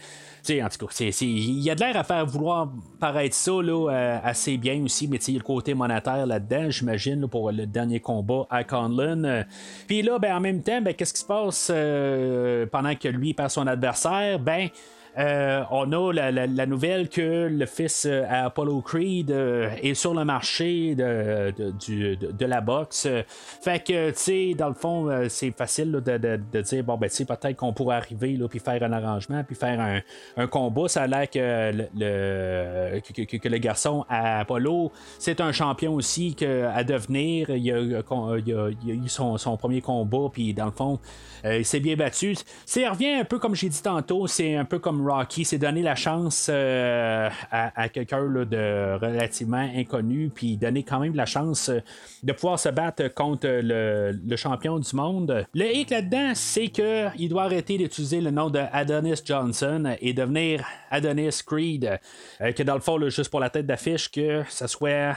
en 0.51 0.69
tout 0.69 0.87
cas, 0.87 0.95
il 1.21 1.61
y 1.61 1.71
a 1.71 1.75
de 1.75 1.81
l'air 1.81 1.97
à 1.97 2.05
faire 2.05 2.27
vouloir 2.27 2.71
paraître 3.01 3.35
ça 3.35 3.53
là, 3.63 3.91
euh, 3.91 4.19
assez 4.23 4.59
bien 4.59 4.83
aussi, 4.85 5.09
mais 5.09 5.19
le 5.27 5.41
côté 5.41 5.73
monétaire 5.73 6.27
là-dedans, 6.27 6.71
j'imagine, 6.71 7.27
pour 7.29 7.51
le 7.51 7.67
dernier 7.67 8.01
combat 8.01 8.47
à 8.51 8.63
Conlon. 8.63 9.45
Puis 9.87 10.03
là, 10.03 10.19
ben, 10.19 10.37
en 10.37 10.41
même 10.41 10.63
temps, 10.63 10.83
ben, 10.83 10.93
qu'est-ce 10.93 11.15
qui 11.15 11.21
se 11.21 11.27
passe 11.27 11.71
euh, 11.75 12.67
pendant 12.67 12.95
que 12.95 13.09
lui 13.09 13.33
perd 13.33 13.51
son 13.51 13.67
adversaire? 13.67 14.39
Ben, 14.39 14.69
euh, 15.17 15.63
on 15.71 15.93
a 15.93 16.13
la, 16.13 16.67
nouvelle 16.67 17.09
que 17.09 17.49
le 17.49 17.67
fils 17.67 18.05
euh, 18.05 18.25
à 18.29 18.47
Apollo 18.47 18.81
Creed 18.81 19.31
euh, 19.31 19.71
est 19.81 19.95
sur 19.95 20.13
le 20.13 20.25
marché 20.25 20.97
de, 20.97 22.45
la 22.45 22.61
boxe. 22.61 23.07
Fait 23.63 23.83
que, 23.85 24.11
tu 24.11 24.17
sais, 24.17 24.55
dans 24.55 24.69
le 24.69 24.75
fond, 24.75 25.11
c'est 25.29 25.53
facile 25.57 25.93
de, 25.93 26.61
dire, 26.63 26.85
bon, 26.85 26.97
ben, 26.97 27.09
tu 27.09 27.17
sais, 27.17 27.25
peut-être 27.25 27.57
qu'on 27.57 27.73
pourrait 27.73 27.97
arriver, 27.97 28.39
puis 28.51 28.59
faire 28.59 28.83
un 28.83 28.93
arrangement, 28.93 29.45
puis 29.45 29.55
faire 29.55 30.03
un, 30.37 30.47
combat. 30.49 30.89
Ça 30.89 31.03
a 31.03 31.07
l'air 31.07 31.31
que 31.31 31.73
le, 31.73 33.01
que, 33.01 33.49
le 33.49 33.59
garçon 33.59 34.05
à 34.09 34.41
Apollo, 34.41 34.93
c'est 35.19 35.41
un 35.41 35.53
champion 35.53 35.95
aussi 35.95 36.35
que, 36.35 36.67
à 36.67 36.85
devenir. 36.85 37.51
Il 37.51 37.73
a, 37.73 38.39
eu 38.87 39.09
son, 39.09 39.57
premier 39.57 39.81
combat, 39.81 40.29
puis 40.33 40.53
dans 40.55 40.67
le 40.67 40.73
fond, 40.73 40.99
il 41.45 41.65
s'est 41.65 41.81
bien 41.81 41.97
battu. 41.97 42.35
C'est 42.67 42.87
revient 42.89 43.15
un 43.15 43.25
peu 43.25 43.39
comme 43.39 43.55
j'ai 43.55 43.69
dit 43.69 43.83
tantôt, 43.83 44.27
c'est 44.27 44.57
un 44.57 44.65
peu 44.65 44.79
comme 44.79 45.04
Rocky 45.05 45.45
s'est 45.45 45.59
donné 45.59 45.83
la 45.83 45.95
chance 45.95 46.49
euh, 46.51 47.29
à, 47.51 47.89
quelqu'un 47.89 48.25
de 48.25 48.99
relativement 48.99 49.69
inconnu, 49.77 50.31
puis 50.35 50.57
donner 50.57 50.83
quand 50.83 51.01
même 51.01 51.15
la 51.15 51.27
chance 51.27 51.69
euh, 51.69 51.81
de 52.23 52.33
pouvoir 52.33 52.59
se 52.59 52.69
battre 52.69 53.09
contre 53.15 53.49
le, 53.49 54.37
champion 54.37 54.79
du 54.79 54.97
monde. 54.97 55.47
Le 55.55 55.75
hic 55.75 55.91
là-dedans, 55.91 56.33
c'est 56.35 56.69
qu'il 56.69 57.29
doit 57.29 57.45
arrêter 57.45 57.79
d'utiliser 57.79 58.21
le 58.21 58.31
nom 58.31 58.51
de 58.51 58.61
Adonis 58.73 59.23
Johnson 59.25 59.95
et 60.01 60.13
devenir 60.13 60.65
Adonis 60.91 61.41
Creed, 61.47 61.99
euh, 62.41 62.53
que 62.53 62.63
dans 62.63 62.75
le 62.75 62.81
fond, 62.81 62.99
juste 63.09 63.31
pour 63.31 63.41
la 63.41 63.51
tête 63.51 63.67
d'affiche, 63.67 64.11
que 64.11 64.43
ce 64.49 64.67
soit 64.67 65.17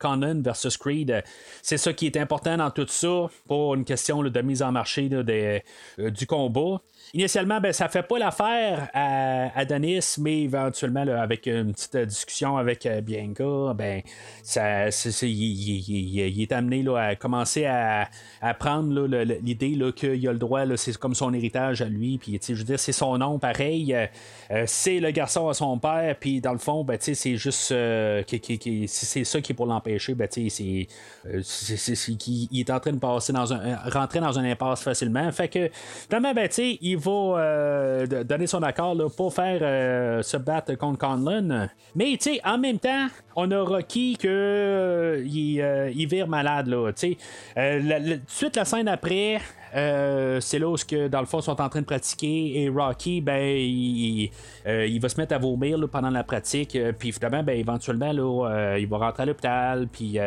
Conan 0.00 0.40
versus 0.42 0.76
Creed, 0.76 1.22
c'est 1.62 1.76
ça 1.76 1.92
qui 1.92 2.06
est 2.06 2.16
important 2.16 2.56
dans 2.56 2.70
tout 2.70 2.86
ça 2.88 3.28
pour 3.46 3.74
une 3.74 3.84
question 3.84 4.22
de 4.22 4.42
mise 4.42 4.62
en 4.62 4.72
marché 4.72 5.08
du 5.08 6.26
combat. 6.26 6.80
Initialement, 7.14 7.60
ben, 7.60 7.72
ça 7.72 7.88
fait 7.88 8.02
pas 8.02 8.18
l'affaire 8.18 8.88
à, 8.94 9.64
Denis, 9.64 10.16
mais 10.18 10.42
éventuellement, 10.42 11.00
avec 11.00 11.46
une 11.46 11.72
petite 11.72 11.96
discussion 11.96 12.58
avec 12.58 12.84
euh, 12.84 13.00
Bianca, 13.00 13.72
ben, 13.74 14.02
ça, 14.42 14.88
il, 15.22 16.42
est 16.42 16.52
amené 16.52 16.82
là, 16.82 16.98
à 16.98 17.14
commencer 17.14 17.64
à, 17.64 18.08
prendre 18.58 19.06
l'idée 19.42 19.78
qu'il 19.96 20.28
a 20.28 20.32
le 20.32 20.38
droit, 20.38 20.64
c'est 20.76 20.96
comme 20.98 21.14
son 21.14 21.32
héritage 21.32 21.80
à 21.80 21.86
lui, 21.86 22.18
puis 22.18 22.38
je 22.46 22.54
veux 22.54 22.64
dire, 22.64 22.78
c'est 22.78 22.92
son 22.92 23.16
nom 23.18 23.38
pareil, 23.38 23.94
euh, 23.94 24.06
euh, 24.50 24.64
c'est 24.66 25.00
le 25.00 25.10
garçon 25.10 25.48
à 25.48 25.54
son 25.54 25.78
père, 25.78 26.16
puis 26.20 26.40
dans 26.40 26.52
le 26.52 26.58
fond, 26.58 26.84
ben, 26.84 26.98
c'est 27.00 27.36
juste 27.36 27.68
c'est 27.68 29.24
ça 29.24 29.40
qui 29.40 29.52
est 29.52 29.54
pour 29.54 29.66
l'empêcher, 29.66 30.14
ben, 30.14 30.28
c'est, 30.30 30.48
il 30.48 30.86
est 32.60 32.70
en 32.70 32.80
train 32.80 32.92
de 32.92 32.98
passer 32.98 33.32
dans 33.32 33.52
un 33.52 33.76
rentrer 33.90 34.20
dans 34.20 34.38
un 34.38 34.44
impasse 34.44 34.82
facilement. 34.82 35.30
Fait 35.32 35.48
que 35.48 35.70
finalement, 36.08 36.34
ben, 36.34 36.48
il 36.58 36.96
va 36.98 38.06
donner 38.24 38.46
son 38.46 38.62
accord 38.62 38.81
pour 39.16 39.34
faire 39.34 39.60
euh, 39.62 40.22
se 40.22 40.36
battre 40.36 40.74
contre 40.74 40.98
Conlon. 40.98 41.68
Mais 41.94 42.18
en 42.44 42.58
même 42.58 42.78
temps, 42.78 43.06
on 43.36 43.50
a 43.50 43.62
Rocky 43.62 44.16
que 44.16 44.28
euh, 44.28 45.90
il, 45.94 46.06
vire 46.06 46.28
malade 46.28 46.68
là. 46.68 46.92
Tu 46.92 47.16
sais, 47.56 48.20
suite 48.26 48.56
la 48.56 48.64
scène 48.64 48.88
après. 48.88 49.40
Euh, 49.74 50.40
c'est 50.40 50.58
là 50.58 50.68
où, 50.68 50.76
que, 50.76 51.08
dans 51.08 51.20
le 51.20 51.26
fond, 51.26 51.40
ils 51.40 51.44
sont 51.44 51.60
en 51.60 51.68
train 51.68 51.80
de 51.80 51.86
pratiquer 51.86 52.62
et 52.62 52.68
Rocky, 52.68 53.20
ben, 53.20 53.42
il, 53.42 54.30
euh, 54.66 54.98
va 55.00 55.08
se 55.08 55.20
mettre 55.20 55.34
à 55.34 55.38
vomir 55.38 55.78
pendant 55.90 56.10
la 56.10 56.24
pratique. 56.24 56.76
Euh, 56.76 56.92
puis 56.92 57.12
finalement, 57.12 57.42
ben, 57.42 57.58
éventuellement, 57.58 58.12
là, 58.12 58.76
il 58.78 58.86
va 58.86 58.98
rentrer 58.98 59.22
à 59.24 59.26
l'hôpital. 59.26 59.88
Puis 59.88 60.18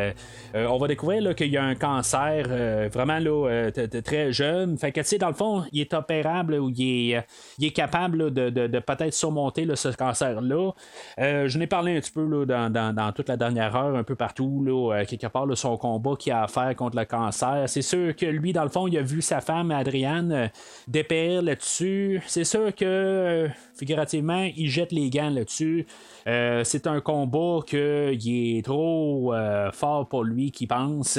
on 0.54 0.78
va 0.78 0.88
découvrir 0.88 1.34
qu'il 1.34 1.50
y 1.50 1.56
a 1.56 1.64
un 1.64 1.74
cancer 1.74 2.46
vraiment 2.92 3.18
là, 3.18 3.70
très 4.04 4.32
jeune. 4.32 4.76
Fait 4.78 4.92
que, 4.92 5.00
tu 5.00 5.06
sais, 5.06 5.18
dans 5.18 5.28
le 5.28 5.34
fond, 5.34 5.64
il 5.72 5.80
est 5.80 5.94
opérable 5.94 6.54
ou 6.54 6.70
il 6.70 7.12
est, 7.60 7.70
capable 7.70 8.32
de, 8.32 8.78
peut-être 8.80 9.14
surmonter 9.14 9.66
ce 9.74 9.88
cancer-là. 9.88 10.72
je 11.18 11.58
n'ai 11.58 11.66
parlé 11.66 11.96
un 11.96 12.00
petit 12.00 12.12
peu 12.12 12.24
là, 12.24 12.44
dans, 12.70 12.94
dans, 12.94 13.12
toute 13.12 13.28
la 13.28 13.36
dernière 13.36 13.74
heure, 13.76 13.96
un 13.96 14.04
peu 14.04 14.14
partout, 14.14 14.62
là, 14.64 15.04
quelque 15.04 15.26
part, 15.26 15.46
son 15.56 15.76
combat 15.76 16.14
qu'il 16.18 16.32
a 16.32 16.42
à 16.42 16.48
faire 16.48 16.74
contre 16.76 16.96
le 16.96 17.04
cancer. 17.04 17.64
C'est 17.66 17.82
sûr 17.82 18.14
que 18.14 18.26
lui, 18.26 18.52
dans 18.52 18.64
le 18.64 18.68
fond, 18.68 18.86
il 18.86 18.98
a 18.98 19.02
vu 19.02 19.22
sa 19.22 19.35
femme, 19.40 19.70
Adrienne, 19.70 20.32
euh, 20.32 20.48
dépérir 20.88 21.42
là-dessus. 21.42 22.22
C'est 22.26 22.44
sûr 22.44 22.74
que, 22.74 22.84
euh, 22.84 23.48
figurativement, 23.76 24.48
il 24.56 24.68
jette 24.68 24.92
les 24.92 25.10
gants 25.10 25.30
là-dessus. 25.30 25.86
Euh, 26.26 26.64
c'est 26.64 26.86
un 26.86 27.00
combat 27.00 27.60
qui 27.66 28.58
est 28.58 28.64
trop 28.64 29.32
fort 29.72 30.08
pour 30.08 30.24
lui 30.24 30.50
qui 30.50 30.66
pense 30.66 31.18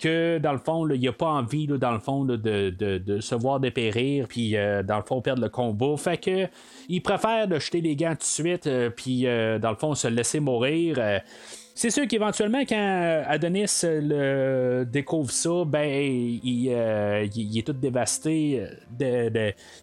que 0.00 0.38
dans 0.38 0.52
le 0.52 0.58
fond, 0.58 0.88
il 0.88 1.00
n'a 1.00 1.12
pas 1.12 1.26
envie, 1.26 1.66
dans 1.66 1.92
le 1.92 2.00
fond, 2.00 2.24
de, 2.24 3.18
se 3.20 3.34
voir 3.34 3.60
dépérir, 3.60 4.26
puis 4.26 4.52
dans 4.52 4.96
le 4.96 5.02
fond, 5.04 5.20
perdre 5.20 5.42
le 5.42 5.48
combat. 5.48 5.96
Fait 5.96 6.18
que 6.18 6.48
il 6.88 7.02
préfère 7.02 7.46
de 7.46 7.58
jeter 7.58 7.80
les 7.80 7.94
gants 7.94 8.12
tout 8.12 8.18
de 8.18 8.22
suite, 8.22 8.68
puis 8.96 9.22
dans 9.24 9.70
le 9.70 9.76
fond, 9.76 9.94
se 9.94 10.08
laisser 10.08 10.40
mourir. 10.40 10.98
C'est 11.80 11.90
sûr 11.90 12.08
qu'éventuellement, 12.08 12.62
quand 12.68 13.22
Adonis 13.28 13.82
le 13.84 14.82
découvre 14.84 15.30
ça, 15.30 15.62
ben, 15.64 15.88
il, 15.88 16.70
euh, 16.72 17.24
est 17.24 17.64
tout 17.64 17.72
dévasté, 17.72 18.66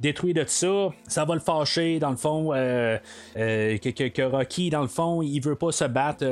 détruit 0.01 0.33
de 0.33 0.41
tout 0.41 0.49
ça. 0.49 0.89
Ça 1.07 1.23
va 1.23 1.35
le 1.35 1.39
fâcher, 1.39 1.99
dans 1.99 2.09
le 2.09 2.17
fond, 2.17 2.51
euh, 2.53 2.97
euh, 3.37 3.77
que, 3.77 4.21
Rocky, 4.23 4.69
dans 4.69 4.81
le 4.81 4.89
fond, 4.89 5.21
il 5.21 5.39
veut 5.39 5.55
pas 5.55 5.71
se 5.71 5.85
battre 5.85 6.25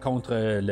contre 0.00 0.62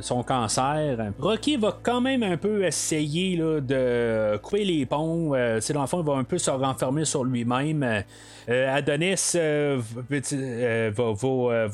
son 0.00 0.22
cancer. 0.22 1.12
Rocky 1.18 1.56
va 1.56 1.76
quand 1.82 2.00
même 2.00 2.22
un 2.22 2.36
peu 2.36 2.64
essayer 2.64 3.36
de 3.36 4.36
couper 4.36 4.64
les 4.64 4.86
ponts. 4.86 5.30
dans 5.30 5.80
le 5.80 5.86
fond, 5.88 6.02
il 6.02 6.06
va 6.06 6.12
un 6.12 6.22
peu 6.22 6.38
se 6.38 6.52
renfermer 6.52 7.04
sur 7.04 7.24
lui-même. 7.24 8.04
Adonis 8.48 9.34
va, 9.34 10.20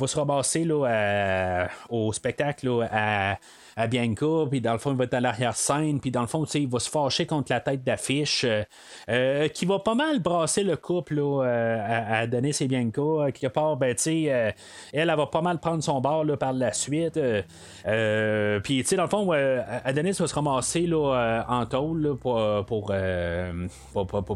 se 0.06 0.16
ramasser 0.16 0.64
là, 0.64 1.68
au 1.88 2.12
spectacle 2.12 2.86
à, 2.90 3.38
à 3.76 3.86
Bianca, 3.86 4.46
puis 4.50 4.60
dans 4.60 4.72
le 4.72 4.78
fond, 4.78 4.92
il 4.92 4.96
va 4.96 5.04
être 5.04 5.14
à 5.14 5.20
l'arrière-scène, 5.20 6.00
puis 6.00 6.10
dans 6.10 6.20
le 6.20 6.26
fond, 6.26 6.44
il 6.44 6.68
va 6.68 6.78
se 6.78 6.90
fâcher 6.90 7.26
contre 7.26 7.52
la 7.52 7.60
tête 7.60 7.82
d'affiche, 7.84 8.44
euh, 8.44 8.62
euh, 9.08 9.48
qui 9.48 9.64
va 9.64 9.78
pas 9.78 9.94
mal 9.94 10.20
brasser 10.20 10.62
le 10.62 10.76
couple 10.76 11.18
euh, 11.18 11.78
à, 11.80 12.18
à, 12.18 12.26
Denis 12.26 12.56
et 12.60 12.68
Bianca. 12.68 13.30
Quelque 13.32 13.52
part, 13.52 13.76
ben, 13.76 13.94
elle, 14.06 14.54
elle 14.92 15.06
va 15.06 15.26
pas 15.26 15.40
mal 15.40 15.58
prendre 15.58 15.82
son 15.82 16.00
bord 16.00 16.24
là, 16.24 16.36
par 16.36 16.52
la 16.52 16.72
suite. 16.72 17.14
puis, 17.14 18.84
dans 18.96 19.02
le 19.02 19.08
fond, 19.08 19.30
Adonis 19.32 20.12
va 20.12 20.26
se 20.26 20.34
ramasser 20.34 20.86
là, 20.86 21.44
en 21.48 21.66
tôle 21.66 22.16
pour, 22.20 22.64
pour, 22.66 22.92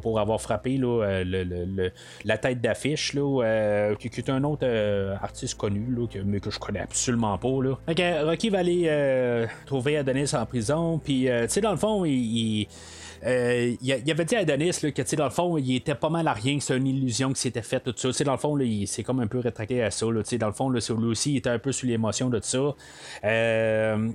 pour, 0.00 0.20
avoir 0.20 0.40
frappé 0.40 0.76
là, 0.76 1.22
le, 1.24 1.92
la 2.24 2.38
tête 2.38 2.60
d'affiche, 2.60 3.12
là, 3.14 3.94
qui, 3.98 4.08
est 4.08 4.30
un 4.30 4.44
autre 4.44 4.66
artiste 5.22 5.56
connu, 5.56 5.86
là, 5.94 6.06
que, 6.06 6.18
mais 6.20 6.40
que 6.40 6.50
je 6.50 6.58
connais 6.58 6.80
absolument 6.80 7.38
pas. 7.38 7.48
Là. 7.62 8.24
Rocky 8.24 8.50
va 8.50 8.58
aller 8.58 8.88
euh, 9.26 9.46
trouver 9.66 9.96
Adonis 9.96 10.34
en 10.34 10.46
prison. 10.46 11.00
Puis, 11.02 11.28
euh, 11.28 11.46
tu 11.46 11.54
sais, 11.54 11.60
dans 11.60 11.72
le 11.72 11.76
fond, 11.76 12.04
il, 12.04 12.66
euh, 13.24 13.74
il, 13.80 14.10
avait 14.10 14.24
dit 14.24 14.36
à 14.36 14.40
Adonis 14.40 14.78
là, 14.82 14.90
que 14.90 15.16
dans 15.16 15.24
le 15.24 15.30
fond, 15.30 15.56
il 15.56 15.76
était 15.76 15.94
pas 15.94 16.10
mal 16.10 16.28
à 16.28 16.32
rien, 16.32 16.58
c'est 16.60 16.76
une 16.76 16.86
illusion 16.86 17.32
qui 17.32 17.40
s'était 17.40 17.62
faite, 17.62 17.84
tout 17.84 18.12
ça. 18.12 18.24
dans 18.24 18.32
le 18.32 18.38
fond, 18.38 18.58
il 18.58 18.86
s'est 18.86 19.02
comme 19.02 19.20
un 19.20 19.26
peu 19.26 19.38
rétracté 19.38 19.82
à 19.82 19.90
ça. 19.90 20.06
Là, 20.06 20.22
dans 20.38 20.46
le 20.46 20.52
fond, 20.52 20.70
là, 20.70 20.80
lui 20.96 21.06
aussi, 21.06 21.32
il 21.32 21.36
était 21.38 21.50
un 21.50 21.58
peu 21.58 21.72
sous 21.72 21.86
l'émotion 21.86 22.28
de 22.28 22.38
tout 22.38 22.44
ça. 22.46 22.74
Euh, 23.24 24.08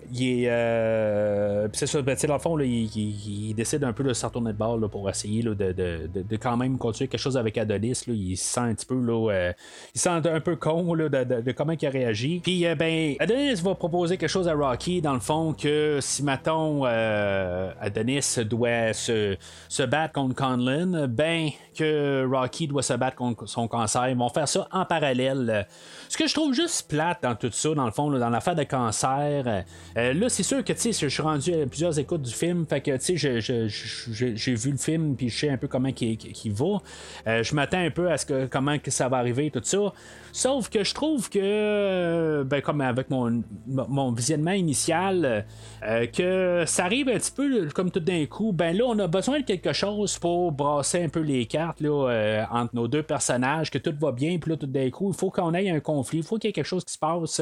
c'est 1.74 1.88
ça, 1.88 2.02
ben, 2.02 2.16
dans 2.28 2.34
le 2.34 2.40
fond, 2.40 2.60
il, 2.60 3.54
décide 3.56 3.84
un 3.84 3.94
peu 3.94 4.04
de 4.04 4.14
se 4.14 4.26
retourner 4.26 4.54
de 4.54 4.58
bord 4.58 4.80
pour 4.90 5.10
essayer 5.10 5.44
de, 5.44 5.54
de, 5.54 5.74
de, 5.74 6.38
quand 6.38 6.56
même 6.58 6.78
continuer 6.78 7.08
quelque 7.08 7.20
chose 7.20 7.38
avec 7.38 7.58
Adonis. 7.58 8.04
il 8.08 8.38
se 8.38 8.54
sent 8.54 8.60
un 8.62 8.74
petit 8.74 8.86
peu. 8.86 8.96
Là, 8.96 9.52
il 9.94 10.00
sent 10.00 10.10
un 10.10 10.40
peu 10.40 10.56
con 10.56 10.96
de, 10.96 11.52
comment 11.52 11.74
il 11.74 11.86
a 11.86 11.90
réagi. 11.90 12.40
Puis, 12.44 12.66
ben, 12.76 13.16
Adonis 13.20 13.56
va 13.62 13.76
proposer 13.76 14.18
quelque 14.18 14.30
chose 14.30 14.48
à 14.48 14.54
Rocky, 14.54 15.01
dans 15.02 15.14
le 15.14 15.20
fond, 15.20 15.54
que 15.54 16.00
si, 16.02 16.24
mettons, 16.24 16.86
Adonis 16.86 18.38
doit 18.46 18.94
se, 18.94 19.36
se 19.68 19.84
battre 19.84 20.14
contre 20.14 20.36
Conlin, 20.36 21.08
ben 21.08 21.50
que 21.76 22.26
Rocky 22.30 22.68
doit 22.68 22.84
se 22.84 22.94
battre 22.94 23.16
contre 23.16 23.48
son 23.48 23.68
cancer. 23.68 24.10
Ils 24.10 24.18
vont 24.18 24.30
faire 24.30 24.48
ça 24.48 24.68
en 24.72 24.86
parallèle. 24.86 25.68
Ce 26.10 26.18
que 26.18 26.28
je 26.28 26.34
trouve 26.34 26.54
juste 26.54 26.90
plate 26.90 27.20
dans 27.24 27.36
tout 27.36 27.52
ça, 27.52 27.74
dans 27.74 27.86
le 27.86 27.92
fond, 27.92 28.10
dans 28.10 28.30
l'affaire 28.30 28.56
de 28.56 28.64
cancer, 28.64 29.64
euh, 29.98 30.14
là, 30.14 30.30
c'est 30.30 30.44
sûr 30.44 30.64
que, 30.64 30.74
tu 30.74 30.80
sais, 30.80 30.94
je 30.94 31.08
suis 31.08 31.22
rendu 31.22 31.54
à 31.54 31.66
plusieurs 31.66 31.98
écoutes 31.98 32.22
du 32.22 32.34
film, 32.34 32.66
fait 32.66 32.82
que, 32.82 32.98
tu 32.98 33.18
sais, 33.18 33.42
j'ai 33.42 34.56
vu 34.56 34.72
le 34.72 34.78
film, 34.78 35.16
puis 35.16 35.30
je 35.30 35.40
sais 35.40 35.50
un 35.50 35.58
peu 35.58 35.68
comment 35.68 35.90
il, 36.00 36.54
va. 36.54 36.82
Euh, 37.28 37.44
je 37.44 37.56
m'attends 37.56 37.80
un 37.80 37.92
peu 37.92 38.12
à 38.12 38.18
ce 38.18 38.26
que, 38.26 38.46
comment 38.48 38.78
que 38.80 38.92
ça 38.92 39.08
va 39.10 39.18
arriver, 39.18 39.52
tout 39.52 39.62
ça. 39.64 39.94
Sauf 40.32 40.70
que 40.70 40.84
je 40.84 40.94
trouve 40.94 41.30
que, 41.30 42.44
ben, 42.44 42.62
comme 42.62 42.82
avec 42.82 43.10
mon, 43.10 43.44
mon 43.68 44.12
visionnement 44.12 44.52
initial, 44.52 45.46
euh, 45.84 46.06
que 46.08 46.64
ça 46.66 46.86
arrive 46.86 47.10
un 47.10 47.18
petit 47.18 47.32
peu 47.32 47.68
comme 47.70 47.92
tout 47.92 48.00
d'un 48.00 48.26
coup. 48.26 48.52
Ben 48.54 48.76
là, 48.76 48.86
on 48.88 49.00
a 49.00 49.08
besoin 49.08 49.40
de 49.40 49.46
quelque 49.46 49.74
chose 49.74 50.18
pour 50.18 50.52
brasser 50.52 51.04
un 51.04 51.10
peu 51.10 51.22
les 51.22 51.46
cartes 51.46 51.82
là, 51.82 52.48
entre 52.52 52.76
nos 52.76 52.88
deux 52.88 53.04
personnages, 53.04 53.72
que 53.72 53.78
tout 53.78 53.94
va 54.00 54.12
bien, 54.12 54.38
puis 54.40 54.52
là, 54.52 54.58
tout 54.58 54.68
d'un 54.68 54.90
coup, 54.90 55.10
il 55.10 55.18
faut 55.18 55.30
qu'on 55.30 55.54
ait 55.54 55.70
un 55.70 55.80
conflit, 55.80 56.20
il 56.20 56.24
faut 56.24 56.38
qu'il 56.38 56.48
y 56.48 56.52
ait 56.52 56.54
quelque 56.54 56.66
chose 56.66 56.86
qui 56.86 56.94
se 56.94 57.00
passe. 57.00 57.42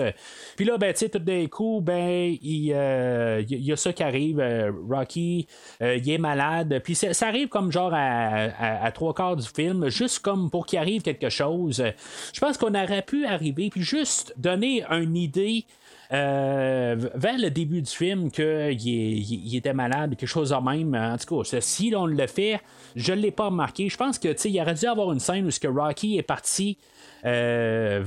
Puis 0.56 0.66
là, 0.66 0.78
ben, 0.78 0.94
tu 0.94 1.00
sais, 1.00 1.10
tout 1.10 1.20
d'un 1.20 1.48
coup, 1.48 1.82
ben, 1.82 2.36
il, 2.42 2.72
euh, 2.74 3.44
y 3.48 3.72
a 3.72 3.76
ça 3.76 3.94
qui 3.94 4.04
arrive. 4.04 4.40
Euh, 4.40 4.72
Rocky, 4.90 5.48
euh, 5.82 5.98
il 5.98 6.10
est 6.10 6.18
malade. 6.18 6.82
Puis 6.84 6.96
ça, 6.96 7.28
arrive 7.28 7.48
comme 7.50 7.72
genre 7.72 7.92
à, 7.94 8.92
trois 8.92 9.14
quarts 9.14 9.36
du 9.36 9.48
film, 9.48 9.90
juste 9.90 10.20
comme 10.20 10.50
pour 10.50 10.66
qu'il 10.66 10.80
arrive 10.80 11.02
quelque 11.02 11.30
chose. 11.30 11.84
Je 12.34 12.40
pense 12.40 12.58
qu'on 12.58 12.74
aurait 12.84 13.02
pu 13.02 13.26
arriver, 13.26 13.70
puis 13.70 13.82
juste 13.82 14.34
donner 14.38 14.84
une 14.90 15.16
idée. 15.16 15.66
vers 16.12 17.38
le 17.38 17.50
début 17.50 17.82
du 17.82 17.92
film 17.92 18.32
qu'il 18.32 18.72
il, 18.80 19.56
était 19.56 19.74
malade, 19.74 20.16
quelque 20.16 20.28
chose 20.28 20.50
de 20.50 20.56
même. 20.56 20.96
En 20.96 21.18
tout 21.18 21.44
cas, 21.44 21.60
si 21.62 21.94
on 21.96 22.08
le 22.08 22.28
fait, 22.28 22.60
je 22.96 23.14
ne 23.14 23.20
l'ai 23.20 23.32
pas 23.32 23.46
remarqué. 23.46 23.90
Je 23.90 23.98
pense 23.98 24.20
que 24.20 24.30
il 24.48 24.62
aurait 24.62 24.74
dû 24.74 24.86
avoir 24.86 25.12
une 25.12 25.20
scène 25.20 25.46
où 25.46 25.50
que 25.50 25.68
Rocky 25.68 26.18
est 26.18 26.24
parti 26.24 26.78
euh, 27.26 28.02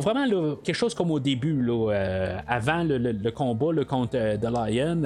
vraiment, 0.00 0.56
quelque 0.62 0.76
chose 0.76 0.94
comme 0.94 1.10
au 1.10 1.20
début, 1.20 1.66
euh, 1.68 2.38
avant 2.46 2.82
le, 2.84 3.30
combat 3.30 3.84
contre 3.84 4.16
euh, 4.16 4.36
The 4.36 4.44
Lion. 4.44 5.02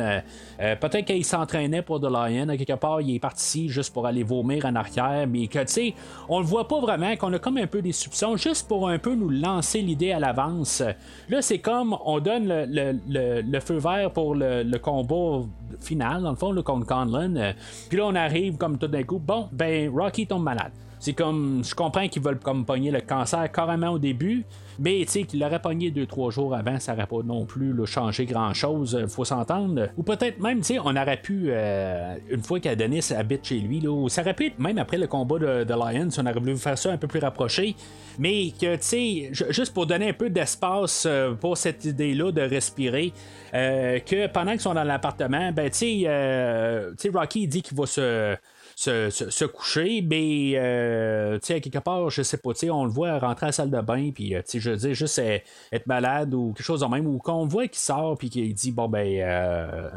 Peut-être 0.58 1.04
qu'il 1.04 1.24
s'entraînait 1.24 1.82
pour 1.82 2.00
The 2.00 2.04
Lion. 2.04 2.48
À 2.48 2.56
quelque 2.56 2.78
part, 2.78 3.00
il 3.00 3.14
est 3.14 3.18
parti 3.18 3.68
juste 3.68 3.92
pour 3.92 4.06
aller 4.06 4.22
vomir 4.22 4.64
en 4.66 4.74
arrière. 4.74 5.26
Mais 5.28 5.46
que, 5.48 5.60
tu 5.60 5.66
sais, 5.66 5.94
on 6.28 6.40
le 6.40 6.46
voit 6.46 6.68
pas 6.68 6.80
vraiment, 6.80 7.16
qu'on 7.16 7.32
a 7.32 7.38
comme 7.38 7.58
un 7.58 7.66
peu 7.66 7.82
des 7.82 7.92
soupçons, 7.92 8.36
juste 8.36 8.68
pour 8.68 8.88
un 8.88 8.98
peu 8.98 9.14
nous 9.14 9.30
lancer 9.30 9.80
l'idée 9.80 10.12
à 10.12 10.20
l'avance. 10.20 10.82
Là, 11.28 11.42
c'est 11.42 11.58
comme 11.58 11.96
on 12.04 12.20
donne 12.20 12.46
le, 12.48 13.60
feu 13.60 13.78
vert 13.78 14.12
pour 14.12 14.34
le, 14.34 14.78
combat 14.78 15.46
final, 15.80 16.22
dans 16.22 16.30
le 16.30 16.36
fond, 16.36 16.52
le 16.52 16.62
contre 16.62 16.86
Conlon. 16.86 17.54
Puis 17.88 17.98
là, 17.98 18.06
on 18.06 18.14
arrive 18.14 18.56
comme 18.56 18.78
tout 18.78 18.86
d'un 18.86 19.02
coup, 19.02 19.17
bon, 19.18 19.48
ben, 19.52 19.90
Rocky 19.90 20.26
tombe 20.26 20.42
malade. 20.42 20.72
C'est 21.00 21.12
comme, 21.12 21.62
je 21.64 21.74
comprends 21.74 22.08
qu'ils 22.08 22.22
veulent 22.22 22.40
comme 22.40 22.64
pogner 22.64 22.90
le 22.90 23.00
cancer 23.00 23.50
carrément 23.52 23.90
au 23.90 23.98
début, 23.98 24.44
mais 24.80 25.02
tu 25.06 25.12
sais, 25.12 25.22
qu'il 25.22 25.40
l'aurait 25.40 25.60
pogné 25.60 25.90
2-3 25.90 26.32
jours 26.32 26.54
avant, 26.54 26.78
ça 26.80 26.92
n'aurait 26.92 27.06
pas 27.06 27.22
non 27.24 27.44
plus 27.46 27.74
changé 27.86 28.26
grand-chose, 28.26 28.96
euh, 28.96 29.06
faut 29.06 29.24
s'entendre. 29.24 29.88
Ou 29.96 30.02
peut-être 30.02 30.40
même, 30.40 30.58
tu 30.58 30.74
sais, 30.74 30.78
on 30.78 30.96
aurait 30.96 31.20
pu, 31.20 31.46
euh, 31.48 32.16
une 32.30 32.42
fois 32.42 32.58
qu'Adonis 32.58 33.12
habite 33.16 33.44
chez 33.46 33.58
lui, 33.58 33.80
là, 33.80 34.08
ça 34.08 34.22
aurait 34.22 34.34
pu 34.34 34.46
être, 34.46 34.58
même 34.58 34.78
après 34.78 34.98
le 34.98 35.06
combat 35.06 35.38
de, 35.38 35.68
Lions, 35.68 36.08
on 36.18 36.26
aurait 36.26 36.40
voulu 36.40 36.56
faire 36.56 36.78
ça 36.78 36.92
un 36.92 36.96
peu 36.96 37.06
plus 37.06 37.20
rapproché, 37.20 37.76
mais 38.18 38.52
que, 38.60 38.74
tu 38.76 38.82
sais, 38.82 39.30
juste 39.50 39.72
pour 39.72 39.86
donner 39.86 40.08
un 40.08 40.12
peu 40.14 40.30
d'espace 40.30 41.04
euh, 41.06 41.34
pour 41.34 41.56
cette 41.56 41.84
idée-là 41.84 42.32
de 42.32 42.40
respirer, 42.40 43.12
que 43.52 44.26
pendant 44.26 44.52
qu'ils 44.52 44.60
sont 44.60 44.74
dans 44.74 44.84
l'appartement, 44.84 45.52
ben, 45.52 45.70
tu 45.70 46.04
sais, 46.04 47.10
Rocky 47.14 47.46
dit 47.46 47.62
qu'il 47.62 47.76
va 47.76 47.86
se 47.86 48.36
se, 48.78 49.44
coucher, 49.44 50.02
mais 50.02 50.52
euh, 50.54 51.38
tu 51.40 51.46
sais, 51.46 51.60
quelque 51.60 51.78
part, 51.78 52.10
je 52.10 52.22
sais 52.22 52.36
pas, 52.36 52.52
tu 52.52 52.60
sais, 52.60 52.70
on 52.70 52.84
le 52.84 52.90
voit 52.90 53.18
rentrer 53.18 53.46
à 53.46 53.48
la 53.48 53.52
salle 53.52 53.70
de 53.70 53.80
bain, 53.80 54.10
puis 54.14 54.36
euh, 54.36 54.42
tu 54.42 54.52
sais, 54.52 54.60
je 54.60 54.70
veux 54.70 54.76
dire, 54.76 54.94
juste 54.94 55.18
être 55.18 55.86
malade 55.86 56.32
ou 56.32 56.52
quelque 56.52 56.64
chose 56.64 56.80
de 56.80 56.86
même, 56.86 57.06
ou 57.06 57.18
qu'on 57.18 57.46
voit 57.46 57.66
qu'il 57.66 57.78
sort, 57.78 58.16
puis 58.16 58.30
qu'il 58.30 58.54
dit, 58.54 58.70
bon, 58.70 58.88
ben, 58.88 59.04
euh, 59.20 59.90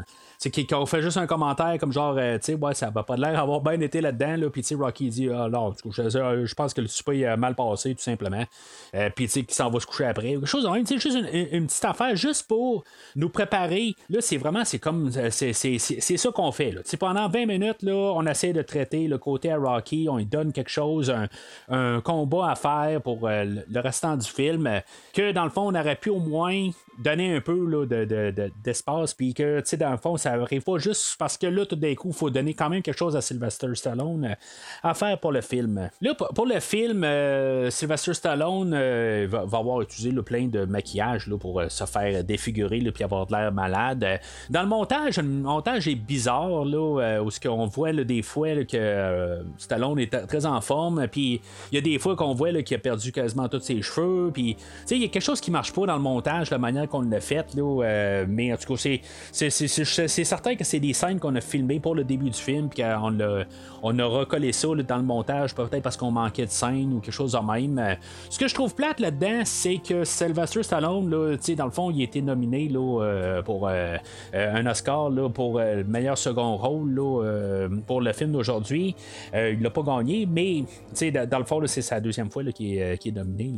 qu'on 0.68 0.86
fait 0.86 1.02
juste 1.02 1.16
un 1.16 1.26
commentaire 1.26 1.76
comme 1.78 1.92
genre, 1.92 2.16
euh, 2.18 2.38
tu 2.38 2.46
sais, 2.46 2.54
ouais, 2.54 2.74
ça 2.74 2.90
va 2.90 3.02
pas 3.02 3.16
de 3.16 3.20
l'air 3.20 3.38
avoir 3.38 3.60
bien 3.60 3.80
été 3.80 4.00
là-dedans, 4.00 4.36
là, 4.36 4.50
puis 4.50 4.62
tu 4.62 4.68
sais, 4.68 4.74
Rocky 4.74 5.08
dit, 5.08 5.28
ah, 5.30 5.48
non, 5.48 5.72
je, 5.84 6.54
pense 6.54 6.74
que 6.74 6.80
le 6.80 6.88
souper 6.88 7.26
a 7.26 7.36
mal 7.36 7.54
passé, 7.54 7.94
tout 7.94 8.02
simplement. 8.02 8.44
Euh, 8.94 9.10
puis 9.14 9.26
tu 9.26 9.32
sais, 9.32 9.42
qu'il 9.44 9.54
s'en 9.54 9.70
va 9.70 9.80
se 9.80 9.86
coucher 9.86 10.04
après. 10.04 10.32
Quelque 10.32 10.46
chose 10.46 10.68
même, 10.68 10.84
tu 10.84 10.98
sais, 10.98 11.10
juste 11.10 11.28
une, 11.32 11.66
petite 11.66 11.84
affaire, 11.84 12.16
juste 12.16 12.48
pour 12.48 12.84
nous 13.16 13.28
préparer. 13.28 13.94
Là, 14.10 14.20
c'est 14.20 14.36
vraiment, 14.36 14.64
c'est 14.64 14.78
comme, 14.78 15.10
euh, 15.16 15.30
c'est 15.30 16.16
ça 16.16 16.30
qu'on 16.30 16.52
fait, 16.52 16.72
là. 16.72 16.82
Tu 16.82 16.90
sais, 16.90 16.96
pendant 16.96 17.28
20 17.28 17.46
minutes, 17.46 17.82
là, 17.82 17.94
on 17.94 18.26
essaie 18.26 18.52
de 18.52 18.62
traiter 18.72 19.06
le 19.06 19.18
côté 19.18 19.52
à 19.52 19.58
Rocky, 19.58 20.06
on 20.10 20.16
lui 20.16 20.24
donne 20.24 20.52
quelque 20.52 20.70
chose, 20.70 21.14
un, 21.68 22.00
combat 22.00 22.52
à 22.52 22.54
faire 22.54 23.02
pour 23.02 23.28
le 23.28 23.80
restant 23.80 24.16
du 24.16 24.26
film, 24.26 24.80
que 25.12 25.32
dans 25.32 25.44
le 25.44 25.50
fond, 25.50 25.72
on 25.72 25.78
aurait 25.78 25.96
pu 25.96 26.10
au 26.10 26.18
moins 26.18 26.70
donner 26.98 27.34
un 27.34 27.40
peu 27.40 27.66
là, 27.66 27.86
d'espace, 28.62 29.14
puis 29.14 29.34
que, 29.34 29.60
tu 29.60 29.66
sais, 29.66 29.76
dans 29.76 29.90
le 29.90 29.96
fond, 29.96 30.16
ça 30.16 30.32
arrive 30.32 30.62
pas 30.62 30.78
juste 30.78 31.16
parce 31.18 31.36
que 31.38 31.46
là, 31.46 31.64
tout 31.66 31.76
d'un 31.76 31.94
coup, 31.94 32.08
il 32.08 32.14
faut 32.14 32.30
donner 32.30 32.54
quand 32.54 32.68
même 32.68 32.82
quelque 32.82 32.98
chose 32.98 33.16
à 33.16 33.20
Sylvester 33.20 33.68
Stallone 33.74 34.24
euh, 34.24 34.34
à 34.82 34.94
faire 34.94 35.18
pour 35.18 35.32
le 35.32 35.40
film. 35.40 35.88
Là, 36.00 36.14
pour 36.14 36.46
le 36.46 36.60
film, 36.60 37.04
euh, 37.04 37.70
Sylvester 37.70 38.14
Stallone 38.14 38.72
euh, 38.74 39.26
va, 39.28 39.58
avoir 39.58 39.80
utilisé 39.80 40.10
le 40.10 40.22
plein 40.22 40.46
de 40.46 40.64
maquillage 40.64 41.26
là, 41.26 41.38
pour 41.38 41.62
se 41.68 41.84
faire 41.84 42.24
défigurer 42.24 42.80
puis 42.92 43.04
avoir 43.04 43.26
de 43.26 43.32
l'air 43.32 43.52
malade. 43.52 44.20
Dans 44.50 44.62
le 44.62 44.68
montage, 44.68 45.16
le 45.18 45.22
montage 45.22 45.88
est 45.88 45.94
bizarre, 45.94 46.64
là, 46.64 47.22
où 47.22 47.30
ce 47.30 47.40
qu'on 47.40 47.66
voit 47.66 47.92
des 47.92 48.22
fois 48.22 48.64
que 48.64 49.44
Stallone 49.58 49.98
est 49.98 50.26
très 50.26 50.46
en 50.46 50.60
forme, 50.60 51.06
puis 51.08 51.40
il 51.70 51.74
y 51.74 51.78
a 51.78 51.80
des 51.80 51.98
fois 51.98 52.16
qu'on 52.16 52.34
voit 52.34 52.52
qu'il 52.62 52.76
a 52.76 52.80
perdu 52.80 53.12
quasiment 53.12 53.48
tous 53.48 53.60
ses 53.60 53.82
cheveux, 53.82 54.30
puis 54.32 54.56
il 54.90 54.98
y 54.98 55.04
a 55.04 55.08
quelque 55.08 55.22
chose 55.22 55.40
qui 55.40 55.50
marche 55.50 55.72
pas 55.72 55.86
dans 55.86 55.96
le 55.96 56.02
montage, 56.02 56.50
la 56.50 56.58
manière 56.58 56.81
qu'on 56.86 57.02
l'a 57.02 57.20
fait, 57.20 57.54
là, 57.54 58.24
mais 58.28 58.52
en 58.52 58.56
tout 58.56 58.74
cas, 58.74 58.98
c'est 59.32 60.24
certain 60.24 60.54
que 60.56 60.64
c'est 60.64 60.80
des 60.80 60.92
scènes 60.92 61.18
qu'on 61.18 61.34
a 61.34 61.40
filmées 61.40 61.80
pour 61.80 61.94
le 61.94 62.04
début 62.04 62.30
du 62.30 62.38
film, 62.38 62.68
puis 62.68 62.82
qu'on 62.82 63.20
a, 63.20 63.44
on 63.82 63.98
a 63.98 64.04
recollé 64.04 64.52
ça 64.52 64.68
dans 64.86 64.96
le 64.96 65.02
montage, 65.02 65.54
peut-être 65.54 65.82
parce 65.82 65.96
qu'on 65.96 66.10
manquait 66.10 66.46
de 66.46 66.50
scènes 66.50 66.92
ou 66.92 67.00
quelque 67.00 67.14
chose 67.14 67.32
de 67.32 67.52
même. 67.52 67.78
Euh, 67.78 67.94
ce 68.30 68.38
que 68.38 68.48
je 68.48 68.54
trouve 68.54 68.74
plate 68.74 69.00
là-dedans, 69.00 69.42
c'est 69.44 69.78
que 69.78 70.04
Sylvester 70.04 70.62
Stallone, 70.62 71.10
là, 71.10 71.36
dans 71.56 71.64
le 71.64 71.70
fond, 71.70 71.90
il 71.90 72.00
a 72.00 72.04
été 72.04 72.22
nominé 72.22 72.68
là, 72.68 73.02
euh, 73.02 73.42
pour 73.42 73.68
euh, 73.68 73.96
un 74.32 74.66
Oscar 74.66 75.10
là, 75.10 75.28
pour 75.28 75.58
le 75.58 75.84
meilleur 75.84 76.16
second 76.16 76.56
rôle 76.56 76.92
pour 77.86 78.00
le 78.00 78.12
film 78.12 78.32
d'aujourd'hui. 78.32 78.94
il 79.34 79.60
l'a 79.60 79.70
pas 79.70 79.82
gagné, 79.82 80.26
mais 80.26 80.64
dans 81.26 81.38
le 81.38 81.44
fond, 81.44 81.60
c'est 81.66 81.82
sa 81.82 82.00
deuxième 82.00 82.30
fois 82.30 82.44
qu'il 82.44 82.78
est, 82.78 83.06
est, 83.06 83.10
nominé 83.10 83.52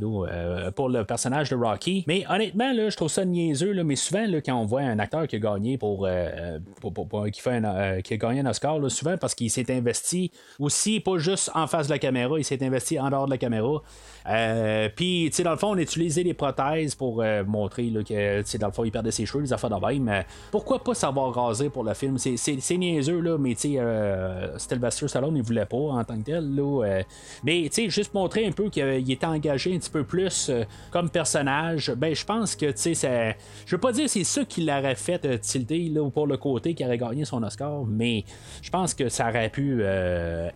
pour 0.75 0.89
le 0.89 1.05
personnage 1.05 1.51
de 1.51 1.57
Rocky. 1.57 2.05
Mais 2.07 2.25
honnêtement, 2.29 2.73
je 2.75 2.97
trouve 2.97 3.09
niaiseux, 3.21 3.73
là, 3.73 3.85
mais 3.85 3.97
souvent, 3.97 4.27
là, 4.27 4.41
quand 4.41 4.55
on 4.55 4.65
voit 4.65 4.83
un 4.83 4.99
acteur 4.99 5.27
qui 5.27 5.37
a 5.37 5.39
gagné 5.39 5.79
pour, 5.79 6.09
qui, 7.33 7.41
fait 7.41 7.63
qui 8.03 8.15
a 8.15 8.17
gagné 8.17 8.41
un 8.41 8.47
Oscar, 8.47 8.79
là, 8.79 8.89
souvent 8.89 9.17
parce 9.17 9.35
qu'il 9.35 9.51
s'est 9.51 9.73
investi 9.73 10.31
aussi, 10.59 11.01
pas 11.01 11.19
juste 11.19 11.51
en 11.55 11.67
face 11.67 11.87
de 11.87 11.93
la 11.93 11.99
caméra, 11.99 12.39
il 12.39 12.45
s'est 12.45 12.65
investi 12.65 12.99
en 12.99 13.11
dehors 13.11 13.27
de 13.27 13.31
la 13.31 13.39
caméra. 13.39 13.83
Euh, 14.27 14.89
puis, 14.95 15.27
tu 15.31 15.37
sais, 15.37 15.43
dans 15.43 15.51
le 15.51 15.57
fond, 15.57 15.73
on 15.73 15.77
utilisait 15.77 16.23
les 16.23 16.35
prothèses 16.35 16.95
pour 16.95 17.21
euh, 17.21 17.45
montrer 17.45 17.91
là, 17.91 18.03
que, 18.03 18.59
dans 18.59 18.67
le 18.69 18.73
fond, 18.73 18.85
il 18.85 18.91
perdait 18.91 19.11
ses 19.11 19.27
cheveux, 19.27 19.43
les 19.43 19.53
affaires 19.53 19.71
de 19.71 19.87
même. 19.87 20.25
pourquoi 20.51 20.83
pas 20.83 20.95
savoir 20.95 21.35
raser 21.35 21.71
pour 21.71 21.85
le 21.85 21.95
film? 21.95 22.17
C'est 22.19 22.77
niaiseux, 22.77 23.21
là, 23.21 23.37
mais 23.39 23.55
tu 23.55 23.73
sais, 23.73 23.79
euh, 23.79 24.59
Sylvester 24.59 25.09
Stallone, 25.09 25.37
il 25.37 25.43
voulait 25.43 25.67
pas 25.67 25.77
en 25.77 26.05
tant 26.05 26.17
que 26.19 26.25
tel. 26.25 26.55
Là, 26.55 27.03
mais, 27.43 27.63
tu 27.65 27.83
sais, 27.83 27.91
juste 27.91 28.15
montrer 28.15 28.47
un 28.47 28.53
peu 28.53 28.71
qu'il 28.71 29.11
était 29.11 29.27
engagé 29.27 29.75
un 29.75 29.79
petit 29.79 29.91
peu 29.91 30.05
plus 30.05 30.51
comme 30.91 31.11
personnage, 31.11 31.93
ben, 31.95 32.15
je 32.15 32.25
pense 32.25 32.57
que, 32.57 32.67
tu 32.67 32.95
sais, 32.95 32.95
je 33.05 33.71
veux 33.75 33.81
pas 33.81 33.93
dire 33.93 34.09
c'est 34.09 34.25
ça 34.25 34.45
qui 34.45 34.65
l'aurait 34.65 34.95
fait 34.95 35.41
tilter 35.41 35.91
là, 35.91 36.09
pour 36.11 36.27
le 36.27 36.37
côté 36.37 36.75
qui 36.75 36.85
aurait 36.85 36.99
gagné 36.99 37.25
son 37.25 37.43
Oscar, 37.43 37.85
mais 37.87 38.25
je 38.63 38.71
pense 38.71 38.95
que 38.95 39.09
ça 39.09 39.29
aurait 39.29 39.51
pu 39.51 39.83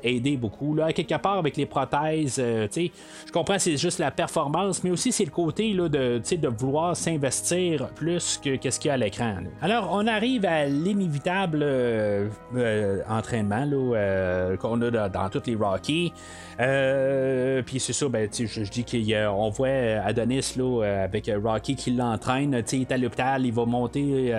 aider 0.03 0.37
beaucoup. 0.37 0.75
Là, 0.75 0.93
quelque 0.93 1.19
part, 1.19 1.39
avec 1.39 1.57
les 1.57 1.67
prothèses, 1.67 2.35
sais, 2.35 2.91
je 3.27 3.33
comprends 3.33 3.59
c'est 3.59 3.77
juste 3.77 3.99
la 3.99 4.11
performance, 4.11 4.83
mais 4.85 4.91
aussi 4.91 5.13
c'est 5.13 5.25
le 5.25 5.31
côté 5.31 5.73
là, 5.73 5.89
de, 5.89 6.19
de 6.19 6.49
vouloir 6.49 6.97
s'investir 6.97 7.89
plus 7.89 8.41
que, 8.43 8.71
ce 8.71 8.79
qu'il 8.79 8.89
y 8.89 8.91
a 8.91 8.95
à 8.95 8.97
l'écran. 8.97 9.37
Alors, 9.61 9.91
on 9.93 10.07
arrive 10.07 10.45
à 10.45 10.67
l'inévitable 10.67 11.61
euh, 11.63 12.29
euh, 12.57 13.03
entraînement 13.09 13.69
euh, 13.73 14.57
qu'on 14.57 14.81
a 14.83 14.91
dans, 14.91 15.11
dans 15.11 15.29
toutes 15.29 15.47
les 15.47 15.57
Rockies. 15.57 16.13
Puis 16.59 17.81
c'est 17.81 17.93
ça, 17.93 18.09
ben, 18.09 18.29
je, 18.33 18.47
je 18.47 18.71
dis 18.71 18.85
qu'on 18.85 19.51
voit 19.51 19.69
Adonis 20.05 20.55
là, 20.57 21.03
avec 21.05 21.31
Rocky 21.43 21.77
qui 21.77 21.93
l'entraîne 21.93 22.38
il 22.39 22.55
est 22.55 22.93
à 22.93 22.97
l'hôpital, 22.97 23.45
il 23.45 23.53
va 23.53 23.65
monter 23.65 24.33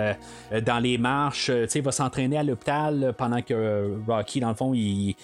dans 0.64 0.78
les 0.78 0.98
marches, 0.98 1.50
il 1.74 1.82
va 1.82 1.92
s'entraîner 1.92 2.38
à 2.38 2.42
l'hôpital 2.42 3.14
pendant 3.16 3.42
que 3.42 3.96
Rocky, 4.06 4.40
dans 4.40 4.50
le 4.50 4.54
fond, 4.54 4.72
il, 4.74 5.14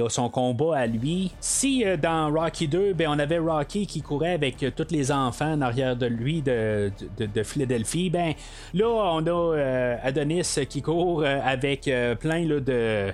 a 0.00 0.08
son 0.08 0.28
combat 0.28 0.78
à 0.78 0.86
lui. 0.86 1.32
Si 1.40 1.84
dans 2.00 2.32
Rocky 2.32 2.68
2, 2.68 2.94
ben, 2.94 3.08
on 3.10 3.18
avait 3.18 3.38
Rocky 3.38 3.86
qui 3.86 4.02
courait 4.02 4.34
avec 4.34 4.64
tous 4.76 4.86
les 4.90 5.12
enfants 5.12 5.52
en 5.52 5.60
arrière 5.60 5.96
de 5.96 6.06
lui 6.06 6.42
de, 6.42 6.90
de, 7.18 7.42
Philadelphie, 7.42 8.10
ben 8.10 8.34
là, 8.74 8.88
on 8.88 9.26
a 9.26 9.96
Adonis 10.02 10.58
qui 10.68 10.82
court 10.82 11.24
avec 11.24 11.90
plein 12.20 12.46
de 12.46 13.12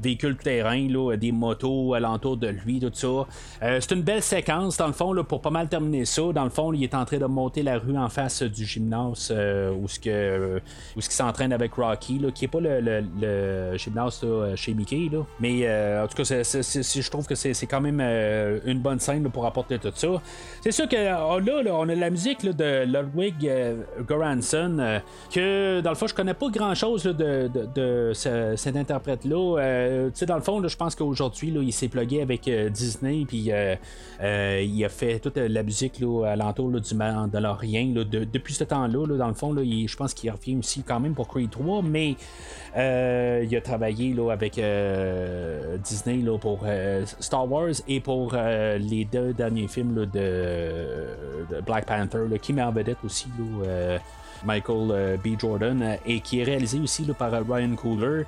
véhicules 0.00 0.36
terrain, 0.36 0.88
là, 0.88 1.16
des 1.16 1.32
motos 1.32 1.94
alentour 1.94 2.36
de 2.36 2.48
lui, 2.48 2.80
tout 2.80 2.90
ça. 2.92 3.06
Euh, 3.62 3.78
c'est 3.80 3.92
une 3.92 4.02
belle 4.02 4.22
séquence, 4.22 4.76
dans 4.76 4.86
le 4.86 4.92
fond, 4.92 5.14
pour 5.24 5.40
pas 5.40 5.50
mal 5.50 5.68
terminer 5.68 6.04
ça. 6.04 6.22
Dans 6.34 6.44
le 6.44 6.50
fond, 6.50 6.72
il 6.72 6.82
est 6.82 6.94
en 6.94 7.04
train 7.04 7.18
de 7.18 7.26
monter 7.26 7.62
la 7.62 7.78
rue 7.78 7.96
en 7.96 8.08
face 8.08 8.42
du 8.42 8.64
gymnase 8.64 9.32
euh, 9.34 9.72
où 9.72 9.88
ce 9.88 9.98
que 9.98 10.08
euh, 10.10 10.60
où 10.96 11.00
s'entraîne 11.00 11.52
avec 11.52 11.74
Rocky, 11.74 12.20
qui 12.34 12.44
est 12.44 12.48
pas 12.48 12.60
le, 12.60 13.76
gymnase 13.76 14.24
chez 14.54 14.74
Mickey, 14.74 15.10
mais 15.40 15.68
en 16.00 16.06
tout 16.06 16.22
cas, 16.22 16.24
je 16.24 17.10
trouve 17.10 17.26
que 17.26 17.34
c'est, 17.34 17.66
quand 17.66 17.80
même 17.80 18.00
une 18.64 18.80
bonne 18.80 19.00
scène 19.00 19.28
pour 19.30 19.46
apporter 19.46 19.78
tout 19.78 19.92
ça. 19.94 20.08
C'est 20.60 20.72
sûr 20.72 20.88
que 20.88 20.96
là, 20.96 21.38
là, 21.40 21.70
on 21.74 21.88
a 21.88 21.94
la 21.94 22.10
musique 22.10 22.44
de 22.44 22.84
Ludwig 22.84 23.50
Goranson, 24.06 25.00
que 25.32 25.80
dans 25.80 25.90
le 25.90 25.96
fond, 25.96 26.06
je 26.06 26.14
connais 26.14 26.34
pas 26.34 26.48
grand 26.48 26.74
chose 26.74 27.04
de, 27.04 27.50
de, 27.74 28.12
cet 28.14 28.76
interprète-là. 28.76 29.87
Euh, 29.88 30.10
dans 30.26 30.36
le 30.36 30.42
fond, 30.42 30.66
je 30.66 30.76
pense 30.76 30.94
qu'aujourd'hui, 30.94 31.48
il 31.48 31.72
s'est 31.72 31.88
plugué 31.88 32.20
avec 32.20 32.46
euh, 32.48 32.68
Disney, 32.68 33.24
puis 33.26 33.50
euh, 33.50 33.76
il 34.62 34.84
a 34.84 34.88
fait 34.88 35.18
toute 35.18 35.36
la 35.36 35.62
musique 35.62 36.00
là, 36.00 36.26
alentour 36.26 36.70
là, 36.70 36.80
du 36.80 36.94
Mandalorian. 36.94 37.94
Là, 37.94 38.04
depuis 38.04 38.54
ce 38.54 38.64
temps-là, 38.64 39.06
dans 39.16 39.28
le 39.28 39.34
fond, 39.34 39.54
je 39.56 39.96
pense 39.96 40.14
qu'il 40.14 40.30
revient 40.30 40.56
aussi 40.56 40.82
quand 40.82 41.00
même 41.00 41.14
pour 41.14 41.28
Creed 41.28 41.50
3, 41.50 41.82
mais 41.82 42.16
il 42.76 43.56
a 43.56 43.60
travaillé 43.62 44.14
avec 44.30 44.60
Disney 45.82 46.24
pour 46.40 46.64
Star 47.20 47.50
Wars 47.50 47.74
et 47.86 48.00
pour 48.00 48.34
les 48.34 49.08
deux 49.10 49.32
derniers 49.32 49.68
films 49.68 50.06
de, 50.06 51.60
Black 51.64 51.86
Panther, 51.86 52.24
qui 52.40 52.52
met 52.52 52.62
en 52.62 52.72
vedette 52.72 52.98
aussi. 53.04 53.28
Michael 54.44 55.18
B. 55.24 55.36
Jordan 55.36 55.98
et 56.06 56.20
qui 56.20 56.40
est 56.40 56.44
réalisé 56.44 56.78
aussi 56.78 57.04
par 57.18 57.32
Ryan 57.32 57.74
Cooler. 57.74 58.24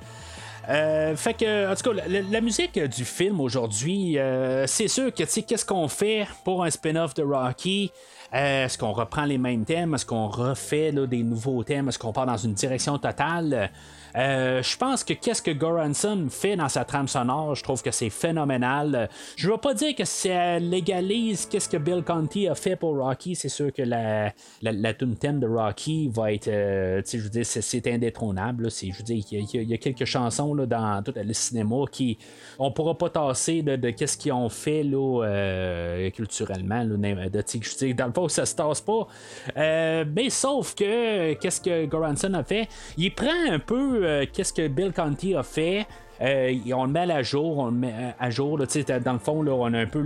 Euh, 0.69 1.15
fait 1.15 1.33
que, 1.33 1.71
en 1.71 1.75
tout 1.75 1.93
cas, 1.93 2.03
la, 2.07 2.41
musique 2.41 2.79
du 2.79 3.05
film 3.05 3.39
aujourd'hui, 3.39 4.17
euh, 4.17 4.67
c'est 4.67 4.87
sûr 4.87 5.13
que, 5.13 5.23
tu 5.23 5.29
sais, 5.29 5.41
qu'est-ce 5.43 5.65
qu'on 5.65 5.87
fait 5.87 6.27
pour 6.43 6.63
un 6.63 6.69
spin-off 6.69 7.13
de 7.13 7.23
Rocky? 7.23 7.91
Euh, 8.33 8.65
est-ce 8.65 8.77
qu'on 8.77 8.91
reprend 8.91 9.25
les 9.25 9.37
mêmes 9.37 9.65
thèmes? 9.65 9.95
Est-ce 9.95 10.05
qu'on 10.05 10.27
refait 10.27 10.91
des 10.91 11.23
nouveaux 11.23 11.63
thèmes? 11.63 11.89
Est-ce 11.89 11.99
qu'on 11.99 12.13
part 12.13 12.25
dans 12.25 12.37
une 12.37 12.53
direction 12.53 12.97
totale? 12.97 13.71
Euh, 14.15 14.61
je 14.61 14.77
pense 14.77 15.03
que 15.03 15.13
qu'est-ce 15.13 15.41
que 15.41 15.51
Goranson 15.51 16.27
fait 16.29 16.55
dans 16.55 16.69
sa 16.69 16.85
trame 16.85 17.07
sonore, 17.07 17.55
je 17.55 17.63
trouve 17.63 17.81
que 17.81 17.91
c'est 17.91 18.09
phénoménal. 18.09 19.09
Je 19.35 19.47
ne 19.47 19.53
veux 19.53 19.57
pas 19.57 19.73
dire 19.73 19.95
que 19.95 20.05
ça 20.05 20.59
légalise 20.59 21.45
qu'est-ce 21.45 21.69
que 21.69 21.77
Bill 21.77 22.03
Conti 22.03 22.47
a 22.47 22.55
fait 22.55 22.75
pour 22.75 22.97
Rocky. 22.97 23.35
C'est 23.35 23.49
sûr 23.49 23.71
que 23.71 23.81
la, 23.81 24.33
la, 24.61 24.93
tune 24.93 25.15
de 25.39 25.47
Rocky 25.47 26.09
va 26.09 26.33
être, 26.33 26.47
euh, 26.47 27.01
je 27.05 27.17
veux 27.17 27.29
dire, 27.29 27.45
c'est, 27.45 27.87
indétrônable. 27.87 28.69
je 28.69 28.97
veux 28.97 29.03
dire, 29.03 29.23
il 29.31 29.69
y, 29.69 29.73
a 29.73 29.77
quelques 29.77 30.05
chansons 30.05 30.53
là, 30.53 30.65
dans 30.65 31.01
tout 31.03 31.13
le 31.15 31.33
cinéma 31.33 31.85
qui 31.91 32.17
on 32.59 32.71
pourra 32.71 32.97
pas 32.97 33.09
tasser 33.09 33.61
de, 33.61 33.89
qu'est-ce 33.89 34.17
qu'ils 34.17 34.33
ont 34.33 34.49
fait 34.49 34.83
là, 34.83 35.23
euh, 35.23 36.09
culturellement. 36.11 36.85
De, 36.85 37.93
dans 37.93 38.07
le 38.07 38.13
fond, 38.13 38.27
ça 38.27 38.45
se 38.45 38.55
tasse 38.55 38.81
pas. 38.81 39.07
mais 39.55 40.29
sauf 40.29 40.75
que 40.75 41.33
qu'est-ce 41.33 41.61
que 41.61 41.85
Goranson 41.85 42.33
a 42.33 42.43
fait, 42.43 42.67
il 42.97 43.13
prend 43.13 43.29
un 43.49 43.59
peu 43.59 44.00
euh, 44.03 44.25
qu'est-ce 44.31 44.53
que 44.53 44.67
Bill 44.67 44.91
Conti 44.93 45.35
a 45.35 45.43
fait. 45.43 45.85
Euh, 46.21 46.53
on 46.75 46.85
le 46.85 46.91
met 46.91 47.11
à 47.11 47.23
jour, 47.23 47.57
on 47.57 47.65
le 47.65 47.71
met 47.71 47.93
à 48.19 48.29
jour. 48.29 48.57
dans 48.57 49.13
le 49.13 49.19
fond, 49.19 49.41
là, 49.41 49.53
on 49.53 49.73
a 49.73 49.79
un 49.79 49.87
peu 49.87 50.05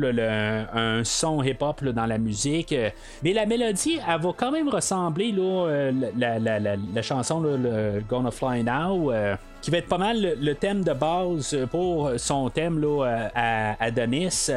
un 0.74 1.04
son 1.04 1.44
hip-hop 1.44 1.84
dans 1.84 2.06
la 2.06 2.18
musique. 2.18 2.74
mais 3.22 3.34
la 3.34 3.46
mélodie, 3.46 4.00
elle 4.08 4.22
va 4.22 4.32
quand 4.36 4.52
même 4.52 4.70
ressembler 4.70 5.34
là, 5.34 5.68
euh, 5.68 5.92
la, 6.18 7.02
chanson 7.02 7.44
Gonna 8.08 8.32
Fly 8.32 8.64
Now 8.64 9.12
qui 9.62 9.72
va 9.72 9.80
être 9.80 9.90
pas 9.90 9.98
mal 9.98 10.38
le, 10.40 10.54
thème 10.54 10.84
de 10.84 10.94
base 10.94 11.58
pour 11.70 12.12
son 12.18 12.50
thème 12.50 12.80
là, 12.80 13.30
à 13.36 13.84
Adonis. 13.84 14.52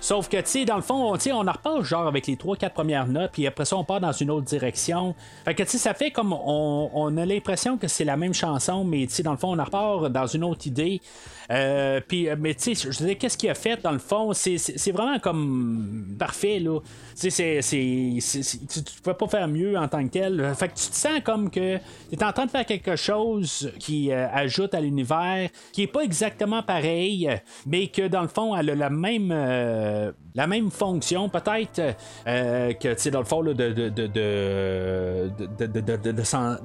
Sauf 0.00 0.28
que, 0.28 0.36
tu 0.36 0.46
sais, 0.46 0.64
dans 0.64 0.76
le 0.76 0.82
fond, 0.82 1.12
on, 1.12 1.18
on 1.32 1.48
en 1.48 1.52
repart 1.52 1.82
genre 1.82 2.06
avec 2.06 2.26
les 2.26 2.36
3-4 2.36 2.70
premières 2.70 3.06
notes, 3.06 3.32
puis 3.32 3.46
après 3.46 3.64
ça, 3.64 3.76
on 3.76 3.84
part 3.84 4.00
dans 4.00 4.12
une 4.12 4.30
autre 4.30 4.46
direction. 4.46 5.14
Fait 5.44 5.54
que, 5.54 5.62
tu 5.62 5.70
sais, 5.70 5.78
ça 5.78 5.94
fait 5.94 6.10
comme 6.10 6.32
on, 6.32 7.16
a 7.16 7.26
l'impression 7.26 7.76
que 7.76 7.88
c'est 7.88 8.04
la 8.04 8.16
même 8.16 8.34
chanson, 8.34 8.84
mais, 8.84 9.06
tu 9.06 9.14
sais, 9.14 9.22
dans 9.22 9.32
le 9.32 9.38
fond, 9.38 9.54
on 9.54 9.58
en 9.58 9.64
repart 9.64 10.10
dans 10.10 10.26
une 10.26 10.44
autre 10.44 10.66
idée. 10.66 11.00
Euh, 11.50 12.00
puis, 12.06 12.28
euh, 12.28 12.36
mais 12.38 12.54
tu 12.54 12.74
sais, 12.74 12.90
je 12.90 12.96
disais, 12.96 13.14
qu'est-ce 13.14 13.38
qu'il 13.38 13.48
a 13.48 13.54
fait 13.54 13.82
dans 13.82 13.92
le 13.92 13.98
fond? 13.98 14.32
C'est 14.32 14.92
vraiment 14.92 15.18
comme 15.18 16.16
parfait, 16.18 16.58
là. 16.58 16.80
Tu 17.18 17.30
sais, 17.30 17.60
tu, 17.62 19.02
peux 19.02 19.14
pas 19.14 19.26
faire 19.28 19.48
mieux 19.48 19.76
en 19.76 19.88
tant 19.88 20.04
que 20.04 20.10
tel. 20.12 20.52
Fait 20.54 20.68
que 20.68 20.74
tu 20.74 20.88
te 20.88 20.94
sens 20.94 21.20
comme 21.24 21.50
que 21.50 21.78
tu 21.78 22.14
es 22.14 22.24
en 22.24 22.32
train 22.32 22.46
de 22.46 22.50
faire 22.50 22.66
quelque 22.66 22.96
chose 22.96 23.72
qui 23.78 24.12
euh, 24.12 24.28
ajoute 24.32 24.74
à 24.74 24.80
l'univers, 24.80 25.48
qui 25.72 25.82
est 25.82 25.88
pas 25.88 26.02
exactement 26.02 26.62
pareil, 26.62 27.28
mais 27.66 27.88
que 27.88 28.06
dans 28.06 28.22
le 28.22 28.28
fond, 28.28 28.56
elle 28.56 28.70
a 28.70 28.74
la 28.74 28.90
même 28.90 29.32
la 30.34 30.46
même 30.46 30.70
fonction, 30.70 31.28
peut-être, 31.28 31.96
que, 32.24 32.94
tu 32.94 32.94
sais, 32.96 33.10
dans 33.10 33.18
le 33.18 33.24
fond, 33.24 33.42
de, 33.42 33.52
de, 33.52 35.28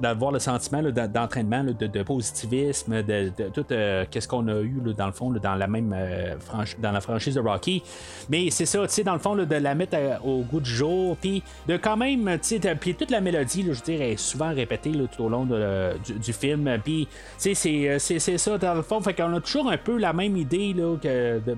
d'avoir 0.00 0.30
le 0.30 0.38
sentiment 0.38 0.82
d'entraînement, 0.82 1.64
de, 1.64 2.02
positivisme, 2.02 3.02
de, 3.02 3.32
tout 3.52 3.66
euh, 3.72 4.04
qu'est-ce 4.10 4.28
qu'on 4.28 4.46
a 4.48 4.60
eu, 4.60 4.73
dans 4.80 5.06
le 5.06 5.12
fond, 5.12 5.30
dans 5.30 5.54
la 5.54 5.66
même 5.66 5.94
euh, 5.96 6.34
dans 6.78 6.92
la 6.92 7.00
franchise 7.00 7.34
de 7.34 7.40
Rocky. 7.40 7.82
Mais 8.28 8.50
c'est 8.50 8.66
ça, 8.66 8.86
tu 8.86 8.92
sais, 8.92 9.04
dans 9.04 9.12
le 9.12 9.18
fond, 9.18 9.36
de 9.36 9.54
la 9.54 9.74
mettre 9.74 9.96
au 10.24 10.42
goût 10.42 10.60
du 10.60 10.70
jour, 10.70 11.16
puis 11.16 11.42
de 11.68 11.76
quand 11.76 11.96
même, 11.96 12.38
tu 12.42 12.60
sais, 12.60 12.74
puis 12.74 12.94
toute 12.94 13.10
la 13.10 13.20
mélodie, 13.20 13.66
je 13.70 13.82
dirais, 13.82 14.12
est 14.12 14.16
souvent 14.16 14.52
répétée 14.54 14.92
tout 14.92 15.24
au 15.24 15.28
long 15.28 15.46
du, 15.46 16.32
film. 16.32 16.78
Puis, 16.82 17.08
tu 17.40 17.54
sais, 17.54 17.98
c'est 17.98 18.38
ça, 18.38 18.58
dans 18.58 18.74
le 18.74 18.82
fond, 18.82 19.00
fait 19.00 19.14
qu'on 19.14 19.34
a 19.34 19.40
toujours 19.40 19.70
un 19.70 19.76
peu 19.76 19.98
la 19.98 20.12
même 20.12 20.36
idée, 20.36 20.74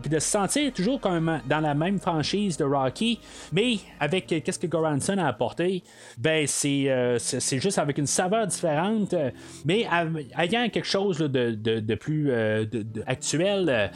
puis 0.02 0.10
de 0.10 0.18
se 0.18 0.28
sentir 0.28 0.72
toujours 0.72 1.00
comme 1.00 1.40
dans 1.48 1.60
la 1.60 1.74
même 1.74 1.98
franchise 1.98 2.56
de 2.56 2.64
Rocky, 2.64 3.20
mais 3.52 3.76
avec 4.00 4.32
euh, 4.32 4.40
qu'est-ce 4.44 4.58
que 4.58 4.66
Goranson 4.66 5.18
a 5.18 5.26
apporté, 5.26 5.82
ben 6.18 6.46
euh, 6.64 7.16
c'est, 7.18 7.58
juste 7.58 7.78
avec 7.78 7.98
une 7.98 8.06
saveur 8.06 8.46
différente, 8.46 9.14
mais 9.64 9.86
ayant 10.38 10.68
quelque 10.68 10.86
chose 10.86 11.18
de, 11.18 11.50
de, 11.54 11.94
plus 11.94 12.30
euh, 12.30 12.64
actuel. 13.07 13.90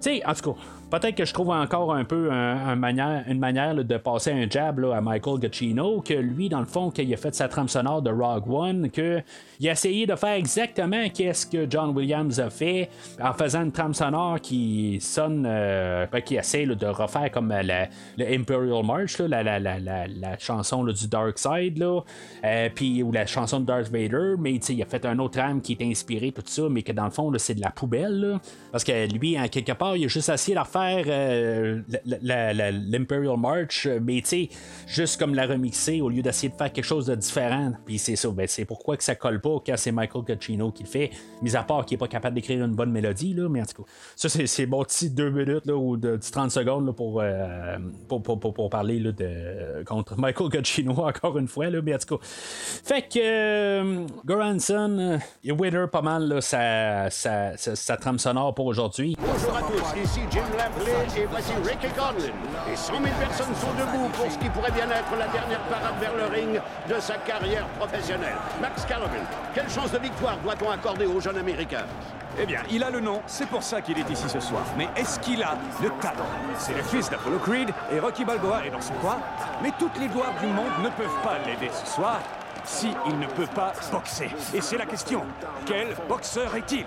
sais, 0.00 0.22
en 0.26 0.34
tout 0.34 0.52
cas, 0.52 0.60
Peut-être 0.92 1.14
que 1.14 1.24
je 1.24 1.32
trouve 1.32 1.48
encore 1.48 1.94
un 1.94 2.04
peu 2.04 2.30
une 2.30 3.38
manière 3.38 3.74
de 3.74 3.96
passer 3.96 4.30
un 4.30 4.46
jab 4.46 4.78
à 4.92 5.00
Michael 5.00 5.40
Giacchino, 5.40 6.02
que 6.02 6.12
lui, 6.12 6.50
dans 6.50 6.60
le 6.60 6.66
fond, 6.66 6.90
qu'il 6.90 7.10
a 7.14 7.16
fait 7.16 7.34
sa 7.34 7.48
trame 7.48 7.66
sonore 7.66 8.02
de 8.02 8.10
Rogue 8.10 8.50
One, 8.50 8.90
qu'il 8.90 9.24
a 9.68 9.72
essayé 9.72 10.04
de 10.04 10.14
faire 10.16 10.34
exactement 10.34 11.08
qu'est-ce 11.08 11.46
que 11.46 11.66
John 11.70 11.96
Williams 11.96 12.38
a 12.38 12.50
fait 12.50 12.90
en 13.18 13.32
faisant 13.32 13.62
une 13.62 13.72
trame 13.72 13.94
sonore 13.94 14.38
qui 14.42 14.98
sonne, 15.00 15.46
euh, 15.48 16.06
ben, 16.12 16.20
qui 16.20 16.36
essaie 16.36 16.66
de 16.66 16.86
refaire 16.86 17.30
comme 17.30 17.48
la, 17.48 17.88
le 18.18 18.26
Imperial 18.30 18.84
March, 18.84 19.18
la, 19.18 20.38
chanson 20.38 20.84
du 20.84 21.08
Dark 21.08 21.38
Side, 21.38 21.82
euh, 21.82 22.68
ou 23.02 23.12
la 23.12 23.24
chanson 23.24 23.60
de 23.60 23.64
Darth 23.64 23.88
Vader, 23.88 24.34
mais 24.38 24.56
il 24.56 24.82
a 24.82 24.84
fait 24.84 25.06
un 25.06 25.18
autre 25.20 25.38
trame 25.38 25.62
qui 25.62 25.72
est 25.72 25.84
inspiré, 25.86 26.32
tout 26.32 26.42
ça, 26.44 26.64
mais 26.68 26.82
que 26.82 26.92
dans 26.92 27.06
le 27.06 27.10
fond, 27.10 27.32
c'est 27.38 27.54
de 27.54 27.62
la 27.62 27.70
poubelle, 27.70 28.38
parce 28.70 28.84
que 28.84 29.10
lui, 29.10 29.40
en 29.40 29.48
quelque 29.48 29.72
part, 29.72 29.96
il 29.96 30.04
a 30.04 30.08
juste 30.08 30.28
essayé 30.28 30.54
de 30.54 30.60
refaire 30.60 30.81
euh, 31.06 31.80
l'Imperial 32.04 33.36
March, 33.38 33.88
mais 34.00 34.20
tu 34.22 34.28
sais, 34.28 34.48
juste 34.86 35.18
comme 35.18 35.34
la 35.34 35.46
remixer 35.46 36.00
au 36.00 36.08
lieu 36.08 36.22
d'essayer 36.22 36.48
de 36.48 36.56
faire 36.56 36.72
quelque 36.72 36.84
chose 36.84 37.06
de 37.06 37.14
différent. 37.14 37.72
Puis 37.86 37.98
c'est 37.98 38.16
ça, 38.16 38.28
ben, 38.30 38.46
c'est 38.46 38.64
pourquoi 38.64 38.96
que 38.96 39.04
ça 39.04 39.14
colle 39.14 39.40
pas 39.40 39.56
quand 39.64 39.76
c'est 39.76 39.92
Michael 39.92 40.24
Giacchino 40.26 40.70
qui 40.70 40.82
le 40.82 40.88
fait, 40.88 41.10
mis 41.42 41.56
à 41.56 41.62
part 41.62 41.86
qu'il 41.86 41.96
est 41.96 41.98
pas 41.98 42.08
capable 42.08 42.34
d'écrire 42.34 42.64
une 42.64 42.74
bonne 42.74 42.90
mélodie, 42.90 43.34
là, 43.34 43.48
mais 43.48 43.62
en 43.62 43.66
tout 43.66 43.82
cas, 43.82 43.90
ça 44.16 44.28
c'est 44.28 44.66
bon 44.66 44.82
petit 44.84 45.10
deux 45.10 45.30
minutes 45.30 45.66
là, 45.66 45.76
ou 45.76 45.96
de 45.96 46.16
30 46.16 46.50
secondes 46.50 46.86
là, 46.86 46.92
euh, 46.92 47.78
pour, 48.08 48.22
pour, 48.22 48.40
pour, 48.40 48.54
pour, 48.54 48.70
parler 48.70 48.98
là, 48.98 49.12
de, 49.12 49.84
contre 49.84 50.16
Michael 50.18 50.50
Giacchino 50.50 50.92
encore 50.92 51.38
une 51.38 51.48
fois, 51.48 51.70
là, 51.70 51.80
mais 51.82 51.94
en 51.94 51.98
tout 51.98 52.16
cas. 52.16 52.24
Fait 52.84 53.02
que 53.02 53.18
euh, 53.18 54.06
Goranson, 54.24 55.18
il 55.42 55.52
winner 55.52 55.86
pas 55.90 56.02
mal 56.02 56.28
là, 56.28 56.40
sa, 56.40 57.10
sa, 57.10 57.56
sa, 57.56 57.96
trame 57.96 58.18
sonore 58.18 58.54
pour 58.54 58.66
aujourd'hui. 58.66 59.16
Bonjour 59.18 59.56
à 59.56 59.62
tous, 59.62 60.02
ici 60.02 60.20
Jim 60.30 60.42
et 61.16 61.26
voici 61.26 61.52
Ricky 61.64 61.88
Conlin. 61.94 62.32
Et 62.70 62.76
100 62.76 62.92
000 62.92 63.04
personnes 63.18 63.54
sont 63.54 63.72
debout 63.72 64.08
pour 64.08 64.30
ce 64.30 64.38
qui 64.38 64.48
pourrait 64.50 64.70
bien 64.70 64.88
être 64.90 65.16
la 65.18 65.28
dernière 65.28 65.60
parade 65.60 65.94
vers 66.00 66.14
le 66.14 66.24
ring 66.24 66.60
de 66.88 67.00
sa 67.00 67.14
carrière 67.18 67.66
professionnelle. 67.78 68.36
Max 68.60 68.84
Calloway, 68.86 69.20
quelle 69.54 69.68
chance 69.68 69.92
de 69.92 69.98
victoire 69.98 70.36
doit-on 70.38 70.70
accorder 70.70 71.06
au 71.06 71.20
jeune 71.20 71.38
Américain 71.38 71.84
eh 72.40 72.46
bien, 72.46 72.62
il 72.70 72.82
a 72.82 72.88
le 72.88 73.00
nom, 73.00 73.20
c'est 73.26 73.46
pour 73.46 73.62
ça 73.62 73.82
qu'il 73.82 73.98
est 73.98 74.08
ici 74.08 74.24
ce 74.26 74.40
soir. 74.40 74.62
Mais 74.78 74.88
est-ce 74.96 75.20
qu'il 75.20 75.42
a 75.42 75.54
le 75.82 75.90
talent? 76.00 76.24
C'est 76.56 76.74
le 76.74 76.82
fils 76.82 77.10
d'Apollo 77.10 77.38
Creed 77.38 77.68
et 77.94 78.00
Rocky 78.00 78.24
Balboa 78.24 78.64
est 78.64 78.70
dans 78.70 78.80
son 78.80 78.94
coin. 78.94 79.18
Mais 79.62 79.70
toutes 79.78 79.98
les 80.00 80.08
gloires 80.08 80.32
du 80.40 80.46
monde 80.46 80.72
ne 80.82 80.88
peuvent 80.88 81.20
pas 81.22 81.36
l'aider 81.44 81.70
ce 81.70 81.92
soir 81.94 82.20
si 82.64 82.88
ne 82.88 83.26
peut 83.26 83.48
pas 83.54 83.74
boxer. 83.90 84.30
Et 84.54 84.62
c'est 84.62 84.78
la 84.78 84.86
question. 84.86 85.22
Quel 85.66 85.88
boxeur 86.08 86.54
est-il? 86.56 86.86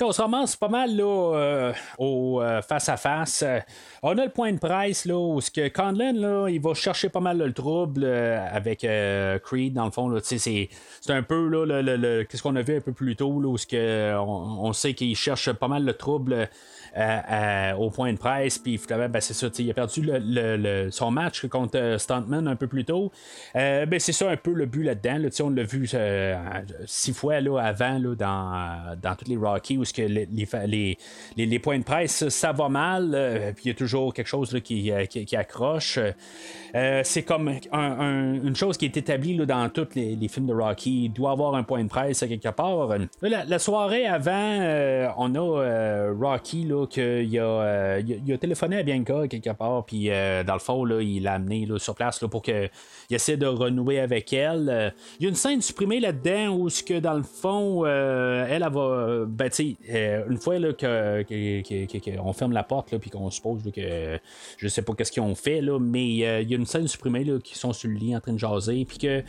On 0.00 0.12
se 0.12 0.20
ramasse 0.20 0.56
pas 0.56 0.68
mal 0.68 0.96
là, 0.96 1.04
euh, 1.04 1.72
au 1.98 2.40
euh, 2.40 2.62
face-à-face. 2.62 3.44
on 4.02 4.16
a 4.16 4.24
le 4.24 4.30
point 4.30 4.52
de 4.52 4.58
presse 4.58 5.04
là, 5.04 5.16
où 5.16 5.40
ce 5.40 5.50
que 5.50 5.68
Conlin 5.68 6.12
là, 6.12 6.48
il 6.48 6.60
va 6.60 6.74
chercher 6.74 7.08
pas 7.08 7.20
mal 7.20 7.38
le 7.38 7.52
trouble 7.52 8.02
euh, 8.04 8.38
avec 8.50 8.86
Creed, 9.44 9.74
dans 9.74 9.84
le 9.84 9.90
fond. 9.90 10.16
c'est, 10.22 10.68
un 11.08 11.22
peu 11.22 11.48
là, 11.48 11.82
le, 11.82 12.24
qu'est-ce 12.24 12.42
qu'on 12.42 12.56
a 12.56 12.62
vu 12.62 12.76
un 12.76 12.80
peu 12.80 12.92
plus 12.92 13.16
tôt, 13.16 13.40
là, 13.40 13.48
où 13.48 13.58
ce 13.58 13.66
que, 13.66 14.16
on, 14.18 14.72
sait 14.72 14.94
qu'il 14.94 15.16
cherche 15.16 15.52
pas 15.52 15.68
mal 15.68 15.84
le 15.84 15.94
trouble 15.94 16.48
au 17.78 17.90
point 17.90 18.12
de 18.12 18.18
presse. 18.18 18.58
Puis 18.58 18.78
finalement, 18.78 19.08
ben, 19.08 19.20
c'est 19.20 19.34
ça, 19.34 19.48
il 19.58 19.70
a 19.70 19.74
perdu 19.74 20.02
le, 20.04 20.90
son 20.90 21.10
match 21.10 21.46
contre 21.46 21.96
Stuntman 21.98 22.46
un 22.48 22.56
peu 22.56 22.66
plus 22.66 22.84
tôt. 22.84 23.12
ben, 23.54 23.98
c'est 23.98 24.12
ça 24.12 24.30
un 24.30 24.36
peu 24.36 24.52
le 24.52 24.66
but 24.66 24.84
là-dedans. 24.84 25.18
Là, 25.18 25.28
on 25.42 25.50
l'a 25.50 25.62
vu 25.62 25.88
six 26.86 27.12
fois 27.12 27.40
là, 27.40 27.58
avant 27.58 27.98
là, 27.98 28.14
dans, 28.14 28.96
dans 29.00 29.14
tous 29.14 29.28
les 29.28 29.36
Rocky 29.36 29.76
où 29.76 29.84
que 29.92 30.02
les, 30.02 30.28
les, 30.66 30.98
les, 31.36 31.58
points 31.58 31.78
de 31.78 31.84
presse, 31.84 32.28
ça 32.28 32.52
va 32.52 32.68
mal, 32.68 33.12
euh, 33.14 33.52
puis 33.52 33.66
il 33.66 33.68
y 33.68 33.70
a 33.70 33.74
toujours 33.74 34.12
quelque 34.12 34.26
chose 34.26 34.54
euh, 34.54 34.60
qui, 34.60 34.90
qui, 35.08 35.36
accroche. 35.36 35.98
Euh, 36.74 37.00
c'est 37.04 37.22
comme 37.22 37.48
une 37.72 38.56
chose 38.56 38.76
qui 38.76 38.84
est 38.84 38.96
établie 38.96 39.36
dans 39.36 39.68
tous 39.68 39.88
les, 39.94 40.28
films 40.28 40.46
de 40.46 40.54
Rocky. 40.54 41.04
Il 41.04 41.12
doit 41.12 41.32
avoir 41.32 41.54
un 41.54 41.62
point 41.62 41.82
de 41.82 41.88
presse 41.88 42.20
quelque 42.20 42.50
part. 42.50 42.90
La, 43.22 43.58
soirée 43.58 44.06
avant, 44.06 45.14
on 45.16 45.34
a 45.34 46.12
Rocky 46.12 46.64
là, 46.64 46.86
qu'il 46.88 47.38
a, 47.38 47.98
il 48.00 48.32
a 48.32 48.38
téléphoné 48.38 48.78
à 48.78 48.82
Bianca 48.82 49.28
quelque 49.28 49.50
part, 49.50 49.84
puis 49.84 50.08
dans 50.08 50.54
le 50.54 50.60
fond, 50.60 50.84
là, 50.84 51.00
il 51.00 51.22
l'a 51.22 51.34
amené 51.34 51.68
sur 51.78 51.94
place 51.94 52.22
là, 52.22 52.28
pour 52.28 52.42
qu'il 52.42 52.70
essaie 53.10 53.36
de 53.36 53.46
renouer 53.46 54.00
avec 54.00 54.32
elle. 54.32 54.94
Il 55.18 55.24
y 55.24 55.26
a 55.26 55.28
une 55.28 55.34
scène 55.34 55.60
supprimée 55.60 56.00
là-dedans 56.00 56.54
où, 56.56 56.68
ce 56.68 56.82
que 56.82 56.98
dans 56.98 57.14
le 57.14 57.22
fond, 57.22 57.86
elle, 57.86 58.66
va. 58.70 59.24
Ben, 59.26 59.50
euh, 59.90 60.24
une 60.28 60.38
fois 60.38 60.58
là, 60.58 60.72
qu'on 60.72 62.32
ferme 62.32 62.52
la 62.52 62.62
porte 62.62 62.96
puis 62.98 63.10
qu'on 63.10 63.30
suppose 63.30 63.62
que 63.74 64.18
je 64.56 64.68
sais 64.68 64.82
pas 64.82 64.94
qu'est-ce 64.94 65.12
qu'ils 65.12 65.22
ont 65.22 65.34
fait, 65.34 65.60
là, 65.60 65.78
mais 65.78 66.26
euh, 66.26 66.40
il 66.40 66.50
y 66.50 66.54
a 66.54 66.56
une 66.56 66.66
scène 66.66 66.88
supprimée 66.88 67.24
là, 67.24 67.38
qui 67.42 67.56
sont 67.56 67.72
sur 67.72 67.88
le 67.88 67.96
lit 67.96 68.16
en 68.16 68.20
train 68.20 68.32
de 68.32 68.38
jaser, 68.38 68.84
puis 68.84 68.98
que 68.98 69.22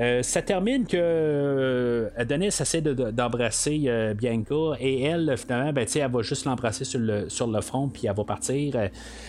euh, 0.00 0.22
ça 0.22 0.42
termine 0.42 0.86
que 0.86 2.10
Adonis 2.16 2.46
essaie 2.46 2.80
d'embrasser 2.80 4.14
Bianca 4.16 4.76
et 4.80 5.02
elle, 5.02 5.34
finalement, 5.36 5.72
ben, 5.72 5.86
elle 5.94 6.10
va 6.10 6.22
juste 6.22 6.44
l'embrasser 6.44 6.84
sur 6.84 7.00
le, 7.00 7.03
sur 7.28 7.46
le 7.46 7.60
front, 7.60 7.88
puis 7.88 8.06
elle 8.06 8.14
va 8.14 8.24
partir. 8.24 8.74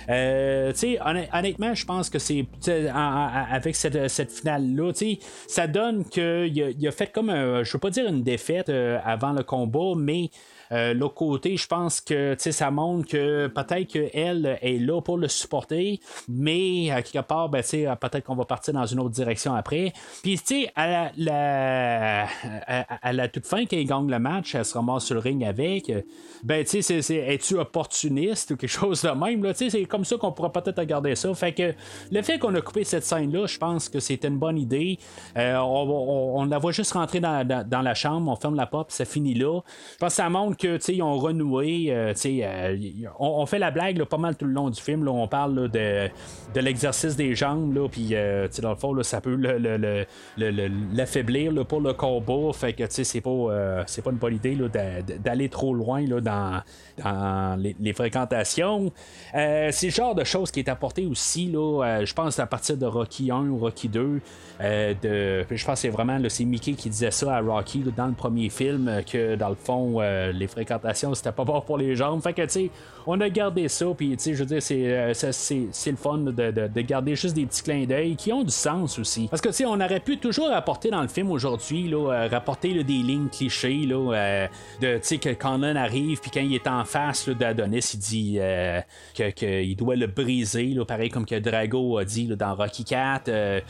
honnêtement, 0.07 1.73
je 1.73 1.85
pense 1.85 2.09
que 2.09 2.19
c'est 2.19 2.45
avec 2.93 3.75
cette, 3.75 4.09
cette 4.09 4.31
finale-là, 4.31 4.91
ça 5.47 5.67
donne 5.67 6.05
qu'il 6.05 6.75
a, 6.85 6.87
a 6.87 6.91
fait 6.91 7.11
comme, 7.11 7.29
je 7.29 7.71
veux 7.71 7.79
pas 7.79 7.89
dire 7.89 8.07
une 8.07 8.23
défaite 8.23 8.69
avant 8.69 9.33
le 9.33 9.43
combat, 9.43 9.93
mais 9.97 10.29
euh, 10.71 10.93
l'autre 10.93 11.15
côté, 11.15 11.57
je 11.57 11.67
pense 11.67 12.01
que 12.01 12.35
ça 12.37 12.71
montre 12.71 13.07
que 13.07 13.47
peut-être 13.47 13.87
qu'elle 13.87 14.57
est 14.61 14.79
là 14.79 15.01
pour 15.01 15.17
le 15.17 15.27
supporter, 15.27 15.99
mais 16.27 16.91
à 16.91 17.01
quelque 17.01 17.25
part, 17.25 17.49
ben, 17.49 17.61
peut-être 17.61 18.23
qu'on 18.23 18.35
va 18.35 18.45
partir 18.45 18.73
dans 18.73 18.85
une 18.85 18.99
autre 18.99 19.11
direction 19.11 19.53
après. 19.53 19.93
Puis, 20.23 20.39
tu 20.39 20.63
sais, 20.63 20.71
à 20.75 21.11
la, 21.17 22.27
toute 23.27 23.45
fin, 23.45 23.63
il 23.69 23.85
gagne 23.85 24.09
le 24.09 24.19
match, 24.19 24.55
elle 24.55 24.65
se 24.65 24.73
ramasse 24.73 25.05
sur 25.05 25.15
le 25.15 25.21
ring 25.21 25.43
avec. 25.43 25.91
Ben, 26.43 26.65
tu 26.65 26.81
sais, 26.81 27.15
es-tu 27.15 27.57
opportuniste 27.57 28.51
ou 28.51 28.57
quelque 28.57 28.69
chose 28.69 29.01
de 29.01 29.09
même? 29.09 29.53
C'est 29.53 29.85
comme 29.85 30.05
ça 30.05 30.17
qu'on 30.17 30.31
pourrait 30.31 30.51
peut-être 30.51 30.79
regarder 30.79 31.15
ça. 31.15 31.33
Fait 31.33 31.53
que 31.53 31.73
le 32.11 32.21
fait 32.21 32.39
qu'on 32.39 32.53
a 32.55 32.61
coupé 32.61 32.83
cette 32.83 33.05
scène-là, 33.05 33.47
je 33.47 33.57
pense 33.57 33.89
que 33.89 33.99
c'était 33.99 34.27
une 34.27 34.37
bonne 34.37 34.57
idée. 34.57 34.99
Euh, 35.37 35.57
on, 35.57 36.45
la 36.45 36.57
voit 36.57 36.71
juste 36.71 36.93
rentrer 36.93 37.19
dans, 37.19 37.45
dans, 37.45 37.81
la 37.81 37.93
chambre, 37.93 38.31
on 38.31 38.35
ferme 38.35 38.55
la 38.55 38.67
porte, 38.67 38.91
ça 38.91 39.05
finit 39.05 39.33
là. 39.33 39.61
Je 39.93 39.97
pense 39.97 40.09
que 40.09 40.15
ça 40.15 40.29
montre 40.29 40.54
qu'ils 40.55 41.03
ont 41.03 41.17
renoué. 41.17 41.87
Euh, 41.89 42.13
euh, 42.25 42.77
on, 43.19 43.45
fait 43.45 43.59
la 43.59 43.71
blague 43.71 44.03
pas 44.03 44.17
mal 44.17 44.35
tout 44.35 44.45
le 44.45 44.51
long 44.51 44.69
du 44.69 44.81
film. 44.81 45.03
Là, 45.03 45.11
on 45.11 45.27
parle 45.27 45.69
de, 45.69 46.09
de 46.53 46.59
l'exercice 46.59 47.15
des 47.15 47.35
jambes. 47.35 47.87
Puis, 47.91 48.09
euh, 48.13 48.47
dans 48.61 48.71
le 48.71 48.75
fond, 48.75 49.03
ça 49.03 49.21
peut 49.21 49.35
l'affaiblir 50.37 51.65
pour 51.65 51.81
le 51.81 51.93
combat. 51.93 52.53
Fait 52.53 52.73
que 52.73 52.83
c'est 52.89 53.21
pas, 53.21 53.83
c'est 53.87 54.01
pas 54.01 54.11
une 54.11 54.17
bonne 54.17 54.35
idée 54.35 54.57
d'aller 55.23 55.49
trop 55.49 55.73
loin 55.73 56.01
là, 56.01 56.21
dans, 56.21 56.61
dans 57.03 57.59
les, 57.59 57.93
fréquentations. 57.93 58.91
c'est 59.33 59.83
le 59.83 59.89
genre 59.89 60.15
de 60.15 60.23
choses 60.23 60.51
qui 60.51 60.59
est 60.59 60.69
apporté 60.69 61.05
aussi. 61.05 61.51
je 61.51 62.13
pense 62.13 62.39
à 62.39 62.47
partir 62.47 62.77
de 62.77 62.85
Rocky 62.85 63.31
1 63.31 63.49
ou 63.49 63.57
Rocky 63.57 63.87
2. 63.87 64.21
de, 64.59 65.45
je 65.49 65.65
pense 65.65 65.75
que 65.75 65.79
c'est 65.79 65.89
vraiment 65.89 66.19
c'est 66.29 66.45
Mickey 66.45 66.73
qui 66.73 66.89
disait 66.89 67.11
ça 67.11 67.35
à 67.35 67.41
Rocky 67.41 67.83
dans 67.95 68.07
le 68.07 68.13
premier 68.13 68.49
film 68.49 69.01
que 69.09 69.35
dans 69.35 69.49
le 69.49 69.55
fond 69.55 70.01
les 70.01 70.44
fréquentations 70.47 71.13
c'était 71.13 71.31
pas 71.31 71.43
bon 71.43 71.61
pour 71.61 71.77
les 71.77 71.95
jambes. 71.95 72.21
Fait 72.21 72.33
que 72.33 72.41
tu 72.43 72.49
sais 72.49 72.71
on 73.07 73.19
a 73.21 73.29
gardé 73.29 73.67
ça, 73.67 73.85
puis 73.95 74.17
je 74.19 74.43
veux 74.43 74.45
dire, 74.45 74.61
euh, 74.71 75.13
c'est, 75.13 75.91
le 75.91 75.97
fun 75.97 76.17
de, 76.17 76.81
garder 76.81 77.15
juste 77.15 77.35
des 77.35 77.45
petits 77.45 77.63
clins 77.63 77.85
d'œil 77.85 78.15
qui 78.15 78.33
ont 78.33 78.43
du 78.43 78.51
sens 78.51 78.97
aussi. 78.99 79.27
Parce 79.29 79.41
que 79.41 79.49
tu 79.49 79.55
sais, 79.55 79.65
on 79.65 79.79
aurait 79.79 79.99
pu 79.99 80.17
toujours 80.17 80.51
apporter 80.51 80.89
dans 80.89 81.01
le 81.01 81.07
film 81.07 81.31
aujourd'hui, 81.31 81.87
là, 81.87 82.11
euh, 82.11 82.27
rapporter 82.27 82.83
des 82.83 82.93
lignes 82.93 83.29
clichés, 83.29 83.85
là, 83.85 84.13
euh, 84.13 84.47
de, 84.81 84.97
tu 84.97 85.03
sais, 85.03 85.17
que 85.17 85.33
Conan 85.33 85.75
arrive, 85.75 86.19
puis 86.19 86.31
quand 86.31 86.41
il 86.41 86.55
est 86.55 86.67
en 86.67 86.83
face 86.85 87.29
d'Adonis, 87.29 87.91
il 87.93 87.99
dit 87.99 88.39
qu'il 89.13 89.75
doit 89.75 89.95
le 89.95 90.07
briser, 90.07 90.67
là, 90.67 90.85
pareil 90.85 91.09
comme 91.09 91.25
que 91.25 91.39
Drago 91.39 91.97
a 91.97 92.05
dit 92.05 92.27
dans 92.27 92.55
Rocky 92.55 92.83
4, 92.83 93.61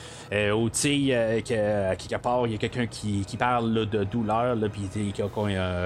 ou 0.53 0.69
tu 0.69 0.77
sais, 0.77 1.43
qu'à 1.45 1.95
quelque 1.95 2.21
part, 2.21 2.47
il 2.47 2.53
y 2.53 2.55
a 2.55 2.57
quelqu'un 2.57 2.87
qui, 2.87 3.25
parle 3.37 3.85
de 3.89 4.03
douleur, 4.05 4.55
puis 4.71 5.13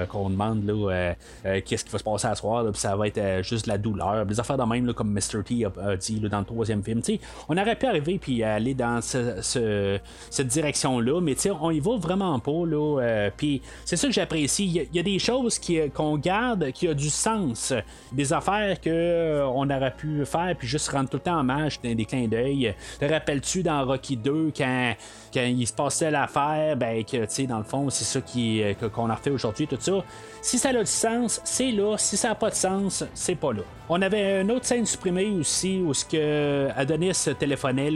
qu'on, 0.08 0.30
demande 0.30 0.64
là, 0.64 1.14
qu'est-ce 1.62 1.84
qui 1.84 1.90
va 1.90 1.98
se 1.98 2.04
passer 2.04 2.26
à 2.28 2.34
soir, 2.34 2.64
puis 2.70 2.80
ça 2.80 2.94
va 2.94 3.08
être 3.08 3.39
juste 3.42 3.66
la 3.66 3.78
douleur, 3.78 4.26
des 4.26 4.38
affaires 4.40 4.58
de 4.58 4.64
même, 4.64 4.92
comme 4.92 5.12
Mr. 5.12 5.42
T 5.44 5.64
a, 5.64 5.96
dit 5.96 6.20
dans 6.20 6.38
le 6.40 6.44
troisième 6.44 6.82
film. 6.82 7.00
on 7.48 7.56
aurait 7.56 7.76
pu 7.76 7.86
arriver 7.86 8.18
puis 8.18 8.42
aller 8.42 8.74
dans 8.74 9.00
cette 9.00 10.46
direction-là, 10.46 11.20
mais 11.20 11.36
on 11.60 11.70
y 11.70 11.80
va 11.80 11.96
vraiment 11.96 12.38
pas. 12.38 12.66
Là, 12.66 13.00
euh, 13.00 13.30
puis 13.36 13.62
c'est 13.84 13.96
ça 13.96 14.06
que 14.06 14.12
j'apprécie. 14.12 14.86
Il 14.92 14.96
y, 14.96 14.98
a 14.98 15.02
des 15.02 15.18
choses 15.18 15.60
qu'on 15.94 16.16
garde 16.16 16.70
qui 16.72 16.88
a 16.88 16.94
du 16.94 17.10
sens. 17.10 17.72
Des 18.12 18.32
affaires 18.32 18.80
qu'on 18.80 18.90
euh, 18.90 19.44
aurait 19.44 19.94
pu 19.96 20.24
faire 20.24 20.54
puis 20.58 20.68
juste 20.68 20.88
rendre 20.88 21.08
tout 21.08 21.16
le 21.16 21.22
temps 21.22 21.40
hommage 21.40 21.80
des, 21.80 21.94
des 21.94 22.04
clins 22.04 22.28
d'œil. 22.28 22.74
Te 22.98 23.04
rappelles-tu 23.04 23.62
dans 23.62 23.84
Rocky 23.84 24.16
2 24.16 24.52
quand, 24.56 24.94
quand 25.32 25.42
il 25.42 25.66
se 25.66 25.72
passait 25.72 26.10
l'affaire, 26.10 26.76
ben 26.76 27.04
que 27.04 27.26
dans 27.46 27.58
le 27.58 27.64
fond, 27.64 27.90
c'est 27.90 28.04
ça 28.04 28.20
euh, 28.36 28.74
qu'on 28.74 29.10
a 29.10 29.14
refait 29.14 29.30
aujourd'hui, 29.30 29.66
tout 29.66 29.76
ça. 29.78 30.04
Si 30.42 30.58
ça 30.58 30.70
a 30.70 30.72
du 30.72 30.86
sens, 30.86 31.40
c'est 31.44 31.70
là. 31.70 31.96
Si 31.98 32.16
ça 32.16 32.28
n'a 32.28 32.34
pas 32.34 32.50
de 32.50 32.54
sens, 32.54 33.04
c'est 33.14 33.29
pas 33.34 33.52
là. 33.52 33.62
On 33.92 34.00
avait 34.02 34.40
une 34.40 34.52
autre 34.52 34.66
scène 34.66 34.86
supprimée 34.86 35.30
aussi 35.30 35.78
où 35.78 35.92
ce 35.92 36.04
que 36.04 36.68
Adonis 36.76 37.26
téléphonait 37.36 37.90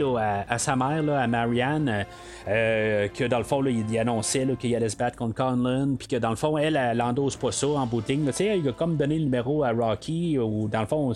à, 0.49 0.57
sa 0.57 0.75
mère, 0.75 1.03
à 1.17 1.25
Marianne, 1.25 2.05
euh, 2.49 3.07
que 3.07 3.23
dans 3.23 3.37
le 3.37 3.45
fond, 3.45 3.63
il, 3.65 3.97
annonçait 3.97 4.45
qu'il 4.59 4.75
allait 4.75 4.89
se 4.89 4.97
battre 4.97 5.17
contre 5.17 5.35
Conlon, 5.35 5.95
puis 5.97 6.09
que 6.09 6.17
dans 6.17 6.31
le 6.31 6.35
fond, 6.35 6.57
elle, 6.57 6.75
elle 6.75 6.97
n'endosse 6.97 7.37
pas 7.37 7.53
ça 7.53 7.67
en 7.67 7.85
booting. 7.85 8.29
Il 8.39 8.67
a 8.67 8.73
comme 8.73 8.97
donné 8.97 9.17
le 9.17 9.23
numéro 9.23 9.63
à 9.63 9.71
Rocky, 9.71 10.37
ou 10.37 10.67
dans 10.67 10.81
le 10.81 10.85
fond, 10.85 11.13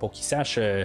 pour 0.00 0.10
qu'il 0.10 0.24
sache 0.24 0.56
euh, 0.58 0.84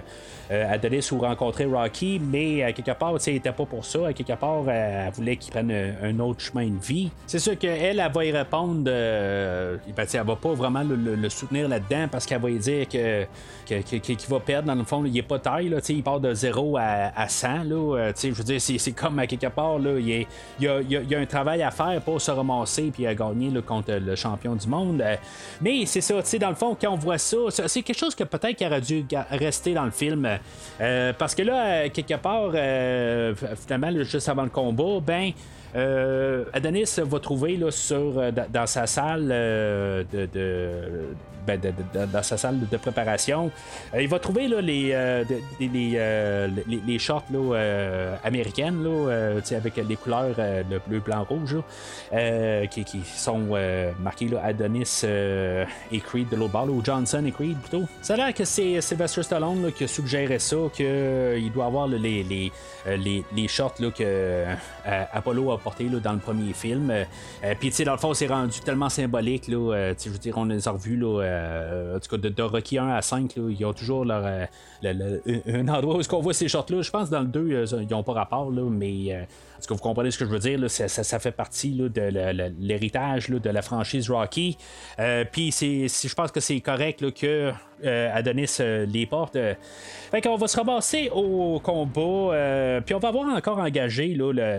euh, 0.50 0.72
Adonis 0.74 1.08
où 1.10 1.18
rencontrer 1.18 1.64
Rocky, 1.64 2.20
mais 2.22 2.62
à 2.62 2.72
quelque 2.72 2.92
part, 2.92 3.14
il 3.26 3.32
n'était 3.32 3.52
pas 3.52 3.64
pour 3.64 3.86
ça. 3.86 4.12
Quelque 4.12 4.38
part, 4.38 4.68
elle 4.68 5.10
voulait 5.12 5.36
qu'il 5.36 5.50
prenne 5.50 5.72
un, 5.72 6.20
autre 6.20 6.40
chemin 6.40 6.68
de 6.68 6.78
vie. 6.78 7.10
C'est 7.26 7.38
sûr 7.38 7.56
qu'elle, 7.56 8.00
elle 8.00 8.12
va 8.12 8.24
y 8.26 8.32
répondre, 8.32 8.84
ben, 8.84 9.80
elle 9.96 10.26
va 10.26 10.36
pas 10.36 10.52
vraiment 10.52 10.82
le, 10.84 11.28
soutenir 11.30 11.68
là-dedans 11.68 12.08
parce 12.10 12.26
qu'elle 12.26 12.42
va 12.42 12.50
y 12.50 12.58
dire 12.58 12.69
que 12.90 13.26
qu'il 13.78 14.16
va 14.28 14.40
perdre. 14.40 14.68
Dans 14.68 14.74
le 14.74 14.84
fond, 14.84 15.04
il 15.04 15.16
est 15.16 15.22
pas 15.22 15.38
taille, 15.38 15.68
là, 15.68 15.78
il 15.88 16.02
part 16.02 16.20
de 16.20 16.34
0 16.34 16.76
à, 16.78 17.28
100. 17.28 17.64
Là, 17.64 17.96
euh, 17.96 18.12
je 18.20 18.30
veux 18.30 18.44
dire, 18.44 18.60
c'est 18.60 18.92
comme 18.92 19.18
à 19.18 19.26
quelque 19.26 19.46
part, 19.48 19.78
là, 19.78 19.98
il, 19.98 20.26
y 20.60 20.66
a, 20.66 21.18
un 21.18 21.26
travail 21.26 21.62
à 21.62 21.70
faire 21.70 22.00
pour 22.02 22.20
se 22.20 22.30
ramasser 22.30 22.92
et 22.98 23.14
gagner 23.14 23.50
là, 23.50 23.60
contre 23.62 23.92
le 23.92 24.16
champion 24.16 24.54
du 24.54 24.66
monde. 24.66 25.00
Euh, 25.00 25.16
mais 25.60 25.86
c'est 25.86 26.00
ça, 26.00 26.14
dans 26.38 26.48
le 26.48 26.54
fond, 26.54 26.76
quand 26.80 26.92
on 26.92 26.96
voit 26.96 27.18
ça, 27.18 27.36
c'est 27.66 27.82
quelque 27.82 27.98
chose 27.98 28.14
que 28.14 28.24
peut-être 28.24 28.56
qu'il 28.56 28.66
aurait 28.66 28.80
dû 28.80 29.04
rester 29.30 29.74
dans 29.74 29.84
le 29.84 29.90
film. 29.90 30.28
Euh, 30.80 31.12
parce 31.16 31.34
que 31.34 31.42
là, 31.42 31.88
quelque 31.88 32.16
part, 32.16 32.50
finalement, 33.56 34.02
juste 34.02 34.28
avant 34.28 34.44
le 34.44 34.50
combat, 34.50 35.00
ben. 35.04 35.32
Adonis 36.52 36.96
va 36.98 37.20
trouver 37.20 37.56
là, 37.56 37.70
sur, 37.70 38.20
dans 38.32 38.66
sa 38.66 38.88
salle 38.88 39.28
de, 39.28 40.04
ben, 41.46 41.60
dans 42.12 42.22
sa 42.22 42.36
salle 42.36 42.68
de 42.68 42.76
préparation. 42.76 43.50
il 43.98 44.08
va 44.08 44.18
trouver 44.18 44.48
là, 44.48 44.60
les, 44.60 45.24
les, 45.60 46.48
les, 46.86 46.98
shorts 46.98 47.24
là, 47.32 48.16
américaines 48.24 48.86
avec 49.52 49.76
les 49.76 49.96
couleurs 49.96 50.34
le 50.38 50.78
bleu, 50.86 51.00
blanc, 51.00 51.24
rouge 51.24 51.56
qui, 52.70 52.84
qui, 52.84 53.00
sont 53.04 53.56
marquées 54.00 54.30
Adonis 54.42 55.02
et 55.04 56.00
Creed 56.00 56.28
de 56.28 56.36
l'autre 56.36 56.52
bord, 56.52 56.70
ou 56.70 56.84
Johnson 56.84 57.24
et 57.26 57.32
Creed 57.32 57.58
plutôt. 57.58 57.86
Ça 58.02 58.14
a 58.14 58.16
l'air 58.16 58.34
que 58.34 58.44
c'est 58.44 58.80
Sylvester 58.80 59.22
Stallone 59.22 59.72
qui 59.72 59.84
a 59.84 59.88
suggéré 59.88 60.38
ça, 60.38 60.56
qu'il 60.72 61.50
doit 61.52 61.66
avoir 61.66 61.86
les, 61.88 62.22
les, 62.22 62.52
les, 62.86 63.48
shorts 63.48 63.74
que 63.96 64.44
Apollo 65.12 65.52
a 65.52 65.58
porté 65.58 65.84
dans 65.84 66.12
le 66.12 66.18
premier 66.18 66.52
film. 66.52 66.92
Puis, 67.58 67.70
tu 67.70 67.76
sais, 67.76 67.84
dans 67.84 67.92
le 67.92 67.98
fond, 67.98 68.14
c'est 68.14 68.26
rendu 68.26 68.60
tellement 68.60 68.88
symbolique. 68.88 69.44
Je 69.48 69.54
veux 70.08 70.18
dire, 70.18 70.36
on 70.36 70.44
les 70.44 70.66
a 70.66 70.70
revus, 70.70 70.96
là, 70.96 71.29
en 71.96 71.98
tout 71.98 72.16
cas, 72.16 72.28
de, 72.28 72.42
Rocky 72.42 72.78
1 72.78 72.88
à 72.88 73.02
5, 73.02 73.36
là, 73.36 73.42
ils 73.48 73.64
ont 73.64 73.72
toujours 73.72 74.04
leur, 74.04 74.24
un 74.24 75.68
endroit 75.68 75.96
où 75.96 76.02
on 76.12 76.20
voit 76.20 76.34
ces 76.34 76.48
shorts-là. 76.48 76.82
Je 76.82 76.90
pense 76.90 77.08
que 77.08 77.14
dans 77.14 77.20
le 77.20 77.26
2, 77.26 77.64
ils 77.80 77.88
n'ont 77.90 78.02
pas 78.02 78.12
rapport, 78.12 78.50
là, 78.50 78.62
mais 78.70 79.26
est-ce 79.60 79.68
que 79.68 79.74
vous 79.74 79.80
comprenez 79.80 80.10
ce 80.10 80.18
que 80.18 80.24
je 80.24 80.30
veux 80.30 80.38
dire? 80.38 80.70
Ça, 80.70 80.88
ça, 80.88 81.18
fait 81.18 81.32
partie 81.32 81.72
de 81.72 82.52
l'héritage 82.58 83.28
de 83.28 83.50
la 83.50 83.60
franchise 83.60 84.08
Rocky. 84.10 84.56
Euh, 84.98 85.24
puis 85.30 85.50
je 85.50 86.14
pense 86.14 86.32
que 86.32 86.40
c'est 86.40 86.60
correct 86.60 87.12
que 87.12 87.52
euh, 87.84 88.10
Adonis 88.14 88.56
euh, 88.60 88.86
les 88.86 89.04
porte. 89.04 89.36
Fait 90.10 90.22
qu'on 90.22 90.36
va 90.36 90.48
se 90.48 90.56
ramasser 90.56 91.10
au 91.12 91.60
combat. 91.62 92.80
puis 92.86 92.94
on 92.94 92.98
va 92.98 93.08
avoir 93.08 93.28
encore 93.34 93.58
engagé 93.58 94.16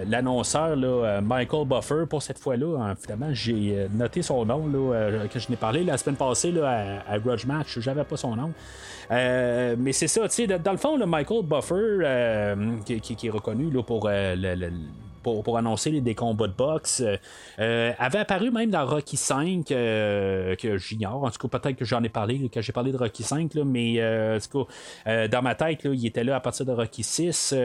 l'annonceur 0.08 0.78
Michael 1.24 1.68
Buffer 1.68 2.04
pour 2.08 2.22
cette 2.22 2.38
fois-là. 2.38 2.94
Finalement, 3.02 3.34
j'ai 3.34 3.88
noté 3.92 4.22
son 4.22 4.46
nom 4.46 4.70
que 5.34 5.40
je 5.40 5.50
n'ai 5.50 5.58
parlé 5.58 5.84
la 5.84 5.98
semaine 5.98 6.16
passée 6.16 6.54
à, 6.62 7.18
Grudge 7.18 7.46
Match. 7.46 7.80
J'avais 7.80 8.04
pas 8.04 8.18
son 8.18 8.36
nom. 8.36 8.54
Mais 9.12 9.92
c'est 9.92 10.08
ça, 10.08 10.28
tu 10.28 10.36
sais, 10.36 10.48
dans 10.48 10.72
le 10.72 10.78
fond, 10.78 10.98
le 10.98 11.06
Michael 11.06 11.44
Buffer, 11.44 12.86
qui, 12.86 13.28
est 13.28 13.30
reconnu 13.30 13.72
pour 13.84 14.08
le, 14.10 14.72
pour, 15.22 15.58
annoncer 15.58 15.92
les, 15.92 16.02
des 16.02 16.16
combats 16.16 16.48
de 16.48 16.54
boxe. 16.54 17.02
Euh, 17.02 17.18
euh, 17.60 17.92
avait 18.00 18.20
apparu 18.20 18.52
même 18.52 18.70
dans 18.70 18.86
Rocky 18.86 19.18
5, 19.18 19.72
euh, 19.72 20.56
que 20.56 20.78
j'ignore. 20.78 21.24
En 21.24 21.32
tout 21.32 21.48
cas, 21.48 21.60
peut-être 21.60 21.78
que 21.78 21.86
j'en 21.86 22.04
ai 22.04 22.10
parlé, 22.10 22.50
que 22.50 22.62
j'ai 22.62 22.74
parlé 22.74 22.92
de 22.92 22.98
Rocky 22.98 23.24
5, 23.24 23.54
mais 23.66 24.02
en 24.04 24.38
tout 24.40 24.66
cas, 25.06 25.28
dans 25.28 25.42
ma 25.42 25.56
tête, 25.56 25.82
il 25.84 26.06
était 26.06 26.24
là 26.24 26.36
à 26.36 26.40
partir 26.40 26.66
de 26.66 26.72
Rocky 26.72 27.04
6. 27.04 27.56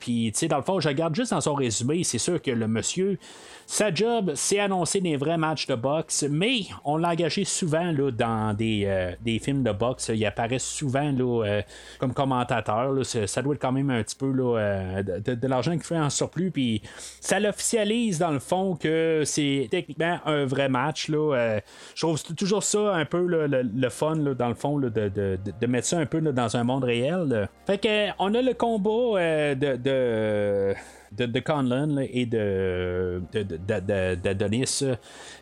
Puis, 0.00 0.30
tu 0.32 0.38
sais, 0.38 0.48
dans 0.48 0.56
le 0.56 0.62
fond, 0.62 0.80
je 0.80 0.88
regarde 0.88 1.14
juste 1.14 1.32
dans 1.32 1.40
son 1.40 1.54
résumé, 1.54 2.04
c'est 2.04 2.18
sûr 2.18 2.40
que 2.40 2.50
le 2.50 2.66
monsieur 2.66 3.18
sa 3.64 3.94
job, 3.94 4.32
c'est 4.34 4.58
annoncer 4.58 5.00
des 5.00 5.16
vrais 5.16 5.38
matchs 5.38 5.66
de 5.66 5.74
boxe, 5.74 6.26
mais 6.28 6.62
on 6.84 6.96
l'a 6.98 7.10
engagé 7.10 7.44
souvent 7.44 7.90
là, 7.92 8.10
dans 8.10 8.54
des, 8.54 9.14
des, 9.22 9.38
films 9.38 9.62
de 9.62 9.72
boxe. 9.72 10.10
Il 10.12 10.26
apparaît 10.26 10.58
souvent 10.58 11.10
là, 11.10 11.62
comme 11.98 12.12
commentateur. 12.12 12.92
Ça 13.04 13.40
doit 13.40 13.54
être 13.54 13.62
quand 13.62 13.72
même 13.72 13.88
un 13.90 14.02
petit 14.02 14.16
peu 14.16 14.30
là, 14.30 14.58
euh, 14.58 15.02
de, 15.02 15.46
l'argent 15.46 15.72
qu'il 15.72 15.82
fait 15.82 15.98
en 15.98 16.10
surplus. 16.10 16.50
Puis 16.50 16.82
ça 17.20 17.40
l'officialise 17.40 18.18
dans 18.18 18.30
le 18.30 18.38
fond 18.38 18.76
que 18.76 19.22
c'est 19.24 19.68
techniquement 19.70 20.18
un 20.26 20.44
vrai 20.44 20.68
match. 20.68 21.08
Là. 21.08 21.60
je 21.94 22.00
trouve 22.00 22.22
toujours 22.34 22.62
ça 22.62 22.94
un 22.94 23.04
peu 23.04 23.26
le, 23.26 23.88
fun 23.90 24.16
dans 24.16 24.48
le 24.48 24.54
fond 24.54 24.78
de, 24.78 24.88
de, 24.88 25.66
mettre 25.66 25.86
ça 25.86 25.98
un 25.98 26.06
peu 26.06 26.20
dans 26.20 26.56
un 26.56 26.64
monde 26.64 26.84
réel. 26.84 27.48
Fait 27.66 27.78
que 27.78 28.08
on 28.18 28.34
a 28.34 28.42
le 28.42 28.54
combat 28.54 29.54
de 29.54 29.72
de, 29.76 30.74
de 31.16 31.40
Conlon 31.40 31.98
et 31.98 32.26
de, 32.26 33.22
d'Adonis. 33.32 34.84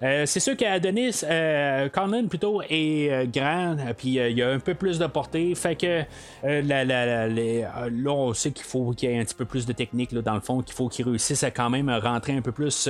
Euh, 0.02 0.26
c'est 0.26 0.40
sûr 0.40 0.56
qu'Adonis, 0.56 1.22
euh, 1.24 1.88
Conlon 1.88 2.26
plutôt 2.26 2.62
est 2.62 3.10
euh, 3.10 3.26
grand, 3.26 3.76
puis 3.96 4.16
il 4.16 4.36
y 4.36 4.42
a 4.42 4.50
un 4.50 4.58
peu 4.58 4.74
plus 4.74 4.98
de 4.98 5.06
portée, 5.06 5.54
fait 5.54 5.76
que 5.76 6.02
là 6.42 8.12
on 8.12 8.34
sait 8.34 8.50
qu'il 8.50 8.64
faut 8.64 8.92
qu'il 8.92 9.10
y 9.10 9.12
ait 9.12 9.20
un 9.20 9.24
petit 9.24 9.34
peu 9.34 9.44
plus 9.44 9.66
de 9.66 9.72
technique 9.72 10.12
là, 10.12 10.22
dans 10.22 10.34
le 10.34 10.40
fond, 10.40 10.62
qu'il 10.62 10.74
faut 10.74 10.88
qu'il 10.88 11.06
réussisse 11.06 11.42
à 11.44 11.50
quand 11.50 11.70
même 11.70 11.90
rentrer 11.90 12.36
un 12.36 12.42
peu 12.42 12.52
plus 12.52 12.88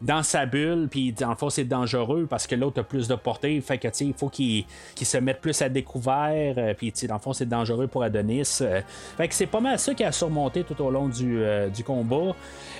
dans 0.00 0.22
sa 0.22 0.46
bulle, 0.46 0.88
puis 0.90 1.12
dans 1.12 1.30
le 1.30 1.36
fond 1.36 1.50
c'est 1.50 1.64
dangereux 1.64 2.26
parce 2.28 2.46
que 2.46 2.54
l'autre 2.54 2.80
a 2.80 2.84
plus 2.84 3.08
de 3.08 3.14
portée, 3.14 3.60
fait 3.60 3.78
que 3.78 3.88
il 4.00 4.14
faut 4.14 4.28
qu'il, 4.28 4.64
se 5.02 5.18
mette 5.18 5.40
plus 5.40 5.60
à 5.60 5.68
découvert, 5.68 6.74
puis 6.76 6.92
dans 7.08 7.14
le 7.14 7.20
fond 7.20 7.32
c'est 7.32 7.48
dangereux 7.48 7.88
pour 7.88 8.02
Adonis. 8.02 8.62
fait 9.16 9.28
que 9.28 9.34
c'est 9.34 9.46
pas 9.46 9.60
mal 9.60 9.78
ça 9.78 9.94
qui 9.94 10.04
a 10.04 10.12
surmonté 10.12 10.64
tout 10.64 10.80
au 10.82 10.90
long 10.90 11.08
du, 11.08 11.42
du 11.74 11.84
combat 11.84 12.11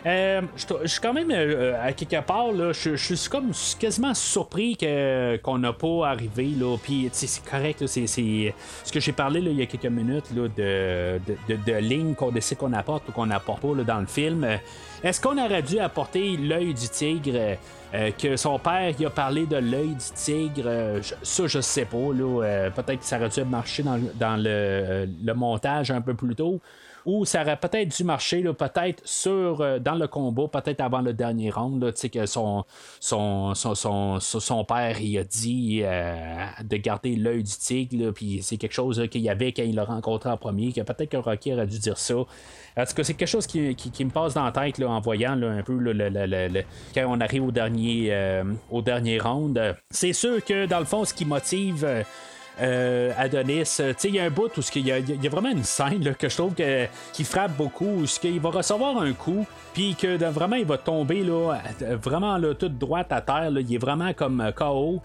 euh, 0.05 0.41
je 0.57 0.87
suis 0.89 1.01
quand 1.01 1.13
même 1.13 1.31
euh, 1.31 1.75
à 1.81 1.93
quelque 1.93 2.21
part, 2.23 2.49
je 2.73 2.97
suis 2.97 3.29
comme 3.31 3.53
quasiment 3.79 4.15
surpris 4.15 4.77
qu'on 5.43 5.59
n'a 5.59 5.73
pas 5.73 6.09
arrivé. 6.09 6.51
Là, 6.59 6.77
puis 6.83 7.09
c'est 7.13 7.45
correct, 7.45 7.87
c'est, 7.87 8.07
ce 8.07 8.93
que 8.93 9.01
j'ai 9.01 9.13
parlé 9.13 9.41
là, 9.41 9.51
il 9.51 9.59
y 9.59 9.63
a 9.63 9.67
quelques 9.67 9.87
minutes 9.87 10.31
là, 10.35 10.49
de, 10.49 11.21
de, 11.49 11.57
de, 11.65 11.79
lignes 11.79 12.15
qu'on 12.15 12.31
décide 12.31 12.59
qu'on 12.59 12.73
apporte 12.73 13.09
ou 13.09 13.13
qu'on 13.13 13.27
n'apporte 13.27 13.63
pas 13.63 13.75
dans 13.85 14.01
le 14.01 14.07
film. 14.07 14.47
Est-ce 15.05 15.21
qu'on 15.21 15.39
aurait 15.39 15.63
dû 15.63 15.79
apporter 15.79 16.37
l'œil 16.37 16.75
du 16.75 16.89
tigre? 16.89 17.57
Euh, 17.95 18.11
que 18.11 18.37
son 18.37 18.59
père 18.59 18.95
il 18.99 19.05
a 19.05 19.11
parlé 19.11 19.45
de 19.45 19.57
l'œil 19.57 19.89
du 19.91 20.15
tigre, 20.15 21.01
ça 21.23 21.47
je 21.47 21.61
sais 21.61 21.85
pas. 21.85 22.13
Là, 22.15 22.71
peut-être 22.71 23.01
que 23.01 23.05
ça 23.05 23.19
aurait 23.19 23.29
dû 23.29 23.45
marcher 23.45 23.83
dans, 23.83 24.43
le, 24.43 25.35
montage 25.35 25.91
un 25.91 26.01
peu 26.01 26.15
plus 26.15 26.35
tôt 26.35 26.59
ou 27.05 27.25
ça 27.25 27.43
aurait 27.43 27.57
peut-être 27.57 27.97
dû 27.97 28.05
marcher, 28.05 28.43
peut-être 28.43 29.03
sur 29.05 29.61
euh, 29.61 29.79
dans 29.79 29.95
le 29.95 30.07
combat, 30.07 30.49
peut-être 30.49 30.81
avant 30.81 31.01
le 31.01 31.13
dernier 31.13 31.51
round, 31.51 31.83
là, 31.83 31.93
que 31.93 32.27
son, 32.27 32.65
son, 33.01 33.55
son, 33.55 34.21
son, 34.21 34.65
père 34.65 35.01
il 35.01 35.19
a 35.19 35.25
dit 35.25 35.81
euh, 35.83 36.47
de 36.63 36.77
garder 36.77 37.17
l'œil 37.17 37.43
du 37.43 37.53
tigre, 37.53 38.13
puis 38.13 38.41
c'est 38.43 38.57
quelque 38.57 38.75
chose 38.75 39.09
qu'il 39.11 39.23
y 39.23 39.29
avait 39.29 39.53
quand 39.53 39.63
il 39.63 39.75
l'a 39.75 39.85
rencontré 39.85 40.31
en 40.31 40.37
premier, 40.37 40.73
que 40.73 40.81
peut-être 40.81 41.11
que 41.11 41.17
Rocky 41.17 41.53
aurait 41.53 41.67
dû 41.67 41.79
dire 41.79 41.99
ça. 41.99 42.15
En 42.15 42.87
tout 42.87 42.95
cas, 42.95 43.05
c'est 43.05 43.15
quelque 43.15 43.29
chose 43.29 43.47
qui, 43.47 43.77
me 44.05 44.11
passe 44.11 44.35
dans 44.35 44.45
la 44.45 44.53
tête 44.53 44.79
là, 44.79 44.89
en 44.89 45.01
voyant 45.01 45.41
un 45.43 45.63
peu 45.63 45.73
quand 46.95 47.05
on 47.07 47.21
arrive 47.21 47.45
au 47.45 47.51
dernier, 47.51 48.09
euh, 48.11 48.45
au 48.71 48.83
dernier 48.83 49.19
round. 49.19 49.61
C'est 49.91 50.13
sûr 50.13 50.43
que 50.45 50.67
dans 50.67 50.79
le 50.79 50.85
fond, 50.85 51.05
ce 51.05 51.13
qui 51.13 51.25
motive 51.25 51.85
euh, 51.85 52.03
Adonis. 53.17 53.77
Euh, 53.81 53.93
il 54.05 54.15
y 54.15 54.19
a 54.19 54.25
un 54.25 54.31
bout 54.31 54.57
où 54.57 54.61
il 54.75 54.87
y, 54.87 54.91
y 54.91 55.27
a 55.27 55.31
vraiment 55.31 55.51
une 55.51 55.65
scène 55.65 56.15
que 56.15 56.29
je 56.29 56.37
trouve 56.37 56.55
qui 57.13 57.25
frappe 57.25 57.57
beaucoup, 57.57 58.03
où 58.03 58.05
il 58.25 58.41
va 58.41 58.51
recevoir 58.51 58.99
un 58.99 59.13
coup, 59.13 59.47
puis 59.73 59.95
que 59.95 60.23
vraiment 60.31 60.57
il 60.57 60.65
va 60.65 60.79
tomber 60.79 61.23
là, 61.23 61.59
vraiment 62.03 62.37
là, 62.39 62.55
toute 62.55 62.79
droite 62.79 63.11
à 63.11 63.21
terre. 63.21 63.51
Il 63.57 63.75
est 63.75 63.79
vraiment 63.79 64.13
comme 64.13 64.41
euh, 64.41 64.53
KO. 64.53 65.01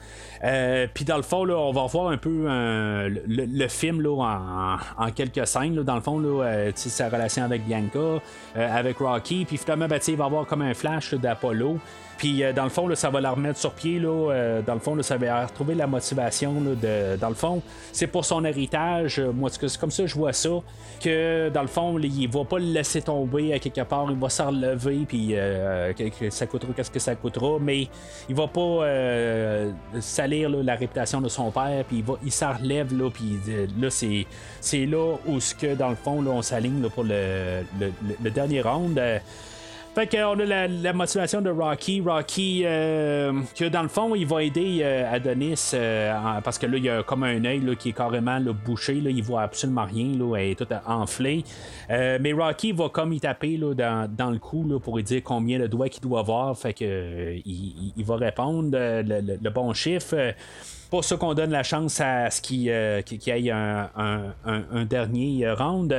puis 0.93 1.05
dans 1.05 1.17
le 1.17 1.23
fond, 1.23 1.45
là, 1.45 1.55
on 1.57 1.71
va 1.71 1.85
voir 1.85 2.09
un 2.09 2.17
peu 2.17 2.45
le, 2.47 3.67
film 3.67 4.01
là, 4.01 4.77
en, 4.97 5.11
quelques 5.11 5.47
scènes. 5.47 5.75
Là, 5.75 5.83
dans 5.83 5.95
le 5.95 6.01
fond, 6.01 6.19
là, 6.19 6.71
sa 6.75 7.09
relation 7.09 7.43
avec 7.43 7.65
Bianca, 7.65 8.21
avec 8.55 8.97
Rocky. 8.97 9.45
Puis 9.45 9.57
finalement, 9.57 9.87
ben, 9.87 9.99
il 10.07 10.15
va 10.15 10.25
avoir 10.25 10.45
comme 10.45 10.61
un 10.61 10.73
flash 10.73 11.13
d'Apollo. 11.13 11.79
Puis 12.17 12.43
euh, 12.43 12.51
dans 12.51 12.63
le 12.63 12.69
fond, 12.69 12.93
ça 12.95 13.09
va 13.09 13.21
la 13.21 13.31
remettre 13.31 13.59
sur 13.59 13.71
pied. 13.71 13.99
Là, 13.99 14.31
euh, 14.31 14.61
dans 14.61 14.73
le 14.73 14.79
fond, 14.79 15.01
ça 15.01 15.17
va 15.17 15.45
retrouver 15.45 15.75
la 15.75 15.87
motivation. 15.87 16.53
de, 16.61 17.15
dans 17.17 17.29
le 17.29 17.35
fond, 17.35 17.61
c'est 17.91 18.07
pour 18.07 18.25
son 18.25 18.43
héritage. 18.43 19.19
Euh, 19.19 19.31
moi, 19.31 19.49
c'est 19.51 19.77
comme 19.77 19.91
ça 19.91 20.05
je 20.05 20.15
vois 20.15 20.33
ça. 20.33 20.49
Que 21.01 21.49
dans 21.49 21.61
le 21.61 21.67
fond, 21.67 21.97
il 21.99 22.27
va 22.29 22.43
pas 22.43 22.59
le 22.59 22.65
laisser 22.65 23.01
tomber 23.01 23.53
à 23.53 23.59
quelque 23.59 23.81
part. 23.81 24.07
Il 24.09 24.17
va 24.17 24.29
s'en 24.29 24.47
relever. 24.47 25.05
Puis 25.07 25.35
ça 26.29 26.47
coûtera 26.47 26.73
qu'est-ce 26.73 26.91
que 26.91 26.99
ça 26.99 27.15
coûtera. 27.15 27.57
Mais 27.61 27.87
il 28.29 28.35
va 28.35 28.47
pas 28.47 28.85
salir 29.99 30.49
la 30.49 30.75
réputation 30.75 31.21
de 31.21 31.29
son 31.29 31.51
père. 31.51 31.83
Puis 31.87 31.97
il, 31.97 32.03
va, 32.03 32.15
il 32.23 32.31
s'en 32.31 32.53
relève. 32.53 32.97
Là, 32.97 33.09
puis 33.11 33.37
là, 33.79 33.89
c'est, 33.89 34.25
c'est 34.59 34.85
là 34.85 35.15
où 35.27 35.39
ce 35.39 35.53
que 35.53 35.75
dans 35.75 35.89
le 35.89 35.95
fond, 35.95 36.21
là, 36.21 36.31
on 36.31 36.41
s'aligne 36.41 36.87
pour 36.89 37.03
le, 37.03 37.63
dernier 38.31 38.61
round. 38.61 38.99
Fait 39.97 40.05
qu'on 40.05 40.39
a 40.39 40.67
la, 40.67 40.93
motivation 40.93 41.41
de 41.41 41.49
Rocky. 41.49 42.01
Rocky, 42.01 42.61
euh, 42.65 43.33
que 43.55 43.65
dans 43.65 43.81
le 43.81 43.87
fond, 43.87 44.13
il 44.13 44.27
va 44.27 44.43
aider 44.43 44.81
euh, 44.83 45.11
Adonis 45.11 45.71
euh, 45.73 46.13
parce 46.43 46.59
que 46.59 46.67
là, 46.67 46.77
il 46.77 46.83
y 46.83 46.89
a 46.91 47.01
comme 47.01 47.23
un 47.23 47.43
œil 47.43 47.75
qui 47.77 47.89
est 47.89 47.93
carrément 47.93 48.39
bouché. 48.63 49.01
Là, 49.01 49.09
il 49.09 49.23
voit 49.23 49.41
absolument 49.41 49.85
rien. 49.85 50.15
Là, 50.15 50.35
elle 50.37 50.51
est 50.51 50.55
tout 50.55 50.67
enflée. 50.85 51.43
mais 51.89 52.31
Rocky 52.31 52.73
va 52.73 52.89
comme 52.89 53.11
y 53.11 53.19
taper 53.19 53.57
dans, 53.57 54.29
le 54.31 54.37
cou 54.37 54.79
pour 54.83 54.97
lui 54.97 55.03
dire 55.03 55.21
combien 55.23 55.57
de 55.57 55.65
doigts 55.65 55.89
qu'il 55.89 56.03
doit 56.03 56.19
avoir. 56.19 56.55
Fait 56.55 56.75
que 56.75 57.33
il, 57.43 58.05
va 58.05 58.17
répondre 58.17 58.77
le, 58.77 59.49
bon 59.49 59.73
chiffre 59.73 60.35
pour 60.89 61.03
ça 61.03 61.17
qu'on 61.17 61.33
donne 61.33 61.51
la 61.51 61.63
chance 61.63 61.99
à 62.01 62.29
ce 62.29 62.41
qu'il 62.41 62.69
euh, 62.69 63.01
un, 63.95 64.85
dernier 64.85 65.49
round. 65.51 65.93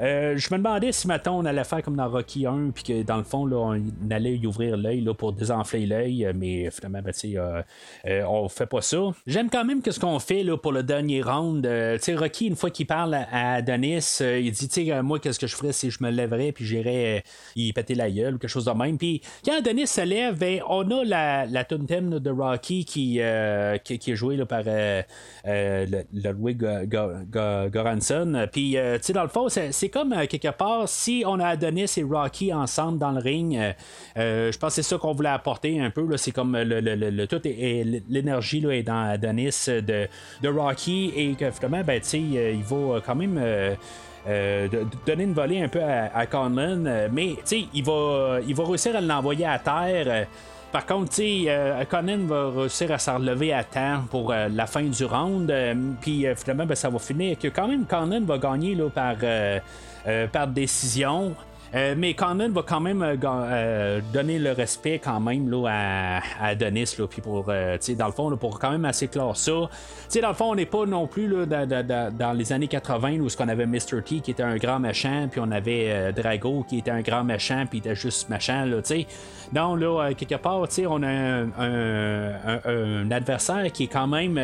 Euh, 0.00 0.36
je 0.36 0.52
me 0.52 0.58
demandais 0.58 0.92
si 0.92 1.06
maintenant 1.06 1.38
on 1.38 1.44
allait 1.44 1.64
faire 1.64 1.82
comme 1.82 1.96
dans 1.96 2.08
Rocky 2.08 2.46
1, 2.46 2.70
puis 2.74 2.84
que 2.84 3.02
dans 3.02 3.16
le 3.16 3.24
fond, 3.24 3.50
on 3.50 3.80
allait 4.10 4.36
y 4.36 4.46
ouvrir 4.46 4.76
l'œil 4.76 5.06
pour 5.16 5.32
désenfler 5.32 5.86
l'œil, 5.86 6.30
mais 6.34 6.70
finalement, 6.70 7.00
ben, 7.02 7.12
euh, 7.24 7.62
euh, 8.06 8.24
on 8.28 8.48
fait 8.48 8.66
pas 8.66 8.82
ça. 8.82 8.98
J'aime 9.26 9.48
quand 9.50 9.64
même 9.64 9.82
que 9.82 9.90
ce 9.90 10.00
qu'on 10.00 10.18
fait 10.18 10.44
pour 10.62 10.72
le 10.72 10.82
dernier 10.82 11.22
round. 11.22 11.66
Rocky, 12.16 12.46
une 12.46 12.56
fois 12.56 12.70
qu'il 12.70 12.86
parle 12.86 13.14
à, 13.30 13.62
Denis, 13.62 14.18
il 14.20 14.52
dit 14.52 14.92
Moi, 15.02 15.18
qu'est-ce 15.18 15.38
que 15.38 15.46
je 15.46 15.56
ferais 15.56 15.72
si 15.72 15.90
je 15.90 16.02
me 16.02 16.10
lèverais, 16.10 16.52
puis 16.52 16.64
j'irais 16.64 17.24
y 17.54 17.72
péter 17.72 17.94
la 17.94 18.10
gueule 18.10 18.34
ou 18.34 18.38
quelque 18.38 18.50
chose 18.50 18.64
de 18.64 18.70
même. 18.72 18.98
Puis 18.98 19.22
quand 19.44 19.60
Denis 19.62 19.86
se 19.86 20.02
lève, 20.02 20.38
ben, 20.38 20.60
on 20.68 20.90
a 20.90 21.04
la, 21.04 21.46
la 21.46 21.64
de 21.64 22.30
Rocky 22.30 22.84
qui, 22.84 23.20
qui, 23.84 23.98
qui 23.98 24.15
joué 24.16 24.42
par 24.44 24.62
Ludwig 25.44 26.64
Goranson. 27.70 28.46
Puis, 28.52 28.72
tu 28.72 28.78
sais, 29.02 29.12
dans 29.12 29.22
le 29.22 29.28
fond, 29.28 29.48
c'est 29.48 29.88
comme 29.88 30.14
quelque 30.26 30.50
part, 30.50 30.88
si 30.88 31.24
on 31.26 31.38
a 31.40 31.48
Adonis 31.48 31.92
et 31.96 32.02
Rocky 32.02 32.52
ensemble 32.52 32.98
dans 32.98 33.12
le 33.12 33.20
ring, 33.20 33.58
je 34.16 34.58
pense 34.58 34.76
que 34.76 34.82
c'est 34.82 34.88
ça 34.88 34.98
qu'on 34.98 35.12
voulait 35.12 35.28
apporter 35.28 35.80
un 35.80 35.90
peu. 35.90 36.16
C'est 36.16 36.32
comme 36.32 36.56
le, 36.56 36.80
le, 36.80 37.26
tout 37.26 37.40
et, 37.44 38.02
l'énergie 38.08 38.64
est 38.70 38.82
dans 38.82 39.10
Adonis 39.10 39.66
de, 39.66 40.08
de 40.42 40.48
Rocky 40.48 41.12
et 41.16 41.34
que 41.34 41.50
finalement, 41.50 41.82
ben, 41.84 42.00
tu 42.00 42.08
sais, 42.08 42.20
il 42.20 42.62
va 42.62 43.00
quand 43.04 43.14
même. 43.14 43.40
donner 45.06 45.24
une 45.24 45.34
volée 45.34 45.62
un 45.62 45.68
peu 45.68 45.82
à, 45.82 46.26
Conlon, 46.26 47.08
mais 47.12 47.36
il 47.72 47.84
va, 47.84 48.38
il 48.46 48.54
va 48.54 48.64
réussir 48.64 48.96
à 48.96 49.00
l'envoyer 49.00 49.46
à 49.46 49.58
terre. 49.58 50.26
Par 50.72 50.84
contre, 50.84 51.12
euh, 51.20 51.84
Conan 51.84 52.26
va 52.26 52.50
réussir 52.50 52.92
à 52.92 52.98
s'en 52.98 53.18
relever 53.18 53.52
à 53.52 53.64
temps 53.64 54.04
pour 54.10 54.32
euh, 54.32 54.48
la 54.48 54.66
fin 54.66 54.82
du 54.82 55.04
round. 55.04 55.50
Euh, 55.50 55.74
puis 56.00 56.26
finalement, 56.36 56.66
ben, 56.66 56.74
ça 56.74 56.90
va 56.90 56.98
finir 56.98 57.38
que 57.38 57.48
quand 57.48 57.68
même 57.68 57.86
Conan 57.86 58.22
va 58.24 58.38
gagner 58.38 58.74
là, 58.74 58.88
par, 58.90 59.16
par 60.30 60.48
décision. 60.48 61.34
Euh, 61.74 61.94
mais 61.96 62.14
Conan 62.14 62.50
va 62.50 62.62
quand 62.62 62.80
même 62.80 63.02
euh, 63.02 63.16
euh, 63.24 64.00
donner 64.12 64.38
le 64.38 64.52
respect 64.52 65.00
quand 65.02 65.20
même 65.20 65.50
là, 65.50 65.66
à, 65.68 66.18
à 66.40 66.48
Adonis, 66.48 66.94
là, 66.98 67.06
puis 67.06 67.20
pour, 67.20 67.44
dans 67.44 68.06
le 68.06 68.12
fond, 68.12 68.36
pour 68.36 68.58
quand 68.58 68.70
même 68.70 68.84
assez 68.84 69.08
clore 69.08 69.36
ça. 69.36 69.52
dans 69.52 70.28
le 70.28 70.34
fond, 70.34 70.52
on 70.52 70.54
n'est 70.54 70.66
pas 70.66 70.86
non 70.86 71.06
plus 71.06 71.26
là, 71.28 71.46
dans, 71.46 72.32
les 72.36 72.52
années 72.52 72.68
80 72.68 73.18
où 73.20 73.28
ce 73.28 73.36
qu'on 73.36 73.48
avait 73.48 73.66
Mr. 73.66 74.02
T 74.04 74.20
qui 74.20 74.30
était 74.30 74.42
un 74.42 74.56
grand 74.56 74.78
machin, 74.78 75.28
puis 75.30 75.40
on 75.42 75.50
avait 75.50 76.12
Drago 76.12 76.64
qui 76.68 76.78
était 76.78 76.90
un 76.90 77.02
grand 77.02 77.24
machin, 77.24 77.66
puis 77.66 77.78
il 77.78 77.86
était 77.86 77.96
juste 77.96 78.28
machin, 78.28 78.66
là, 78.66 78.82
tu 78.82 78.88
sais. 78.88 79.06
Non, 79.52 79.76
là, 79.76 80.12
quelque 80.14 80.36
part, 80.36 80.66
on 80.88 81.02
a 81.02 81.08
un, 81.58 83.10
adversaire 83.10 83.70
qui 83.72 83.84
est 83.84 83.88
quand 83.88 84.06
même 84.06 84.38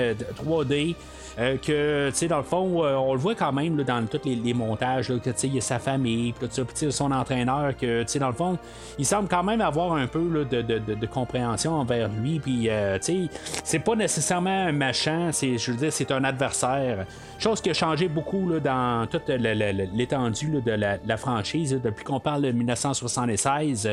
3D. 0.45 0.95
Euh, 1.39 1.57
que, 1.57 2.11
tu 2.11 2.17
sais, 2.17 2.29
dans 2.29 2.39
le 2.39 2.43
fond, 2.43 2.85
euh, 2.85 2.95
on 2.95 3.15
le 3.15 3.19
voit 3.19 3.35
quand 3.35 3.53
même 3.53 3.83
dans 3.83 4.05
tous 4.07 4.21
les, 4.27 4.55
montages, 4.55 5.09
que, 5.09 5.31
tu 5.31 5.33
sais, 5.35 5.47
il 5.47 5.55
y 5.55 5.59
a 5.59 5.63
sa 5.63 5.79
famille, 5.79 6.35
tout 6.39 6.47
ça, 6.51 6.63
puis 6.65 6.93
son 6.93 7.11
entraîneur, 7.11 7.75
que, 7.77 8.03
tu 8.03 8.09
sais, 8.09 8.19
dans 8.19 8.29
le 8.29 8.35
fond, 8.35 8.59
il 8.99 9.07
semble 9.07 9.29
quand 9.29 9.43
même 9.43 9.61
avoir 9.63 9.95
un 9.95 10.07
peu 10.07 10.45
de, 10.45 11.07
compréhension 11.07 11.73
envers 11.73 12.09
lui, 12.09 12.39
puis, 12.39 12.69
euh, 12.69 12.99
tu 12.99 13.29
sais, 13.29 13.63
c'est 13.65 13.79
pas 13.79 13.95
nécessairement 13.97 14.67
un 14.67 14.73
machin, 14.73 15.31
c'est, 15.33 15.57
je 15.57 15.73
veux 15.73 15.79
dire, 15.79 15.93
c'est 15.93 16.11
un 16.11 16.25
adversaire. 16.25 17.07
Chose 17.39 17.61
qui 17.61 17.71
a 17.71 17.75
changé 17.75 18.09
beaucoup 18.09 18.49
là, 18.49 18.61
dans 18.61 19.07
toute 19.07 19.29
l'étendue 19.29 20.61
de 20.65 20.71
la, 20.71 21.17
franchise, 21.17 21.81
depuis 21.83 22.05
qu'on 22.05 22.21
parle 22.21 22.43
de 22.43 22.53
1976, 22.53 23.89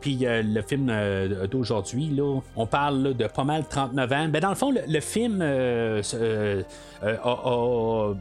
puis 0.00 0.20
le 0.22 0.62
film 0.62 0.92
d'aujourd'hui, 1.50 2.16
on 2.56 2.66
parle 2.66 3.14
de 3.14 3.26
pas 3.26 3.44
mal 3.44 3.64
39 3.68 4.12
ans. 4.12 4.28
Ben, 4.28 4.40
dans 4.40 4.48
le 4.48 4.54
fond, 4.54 4.72
le, 4.72 5.00
film 5.00 5.42
a, 7.02 8.14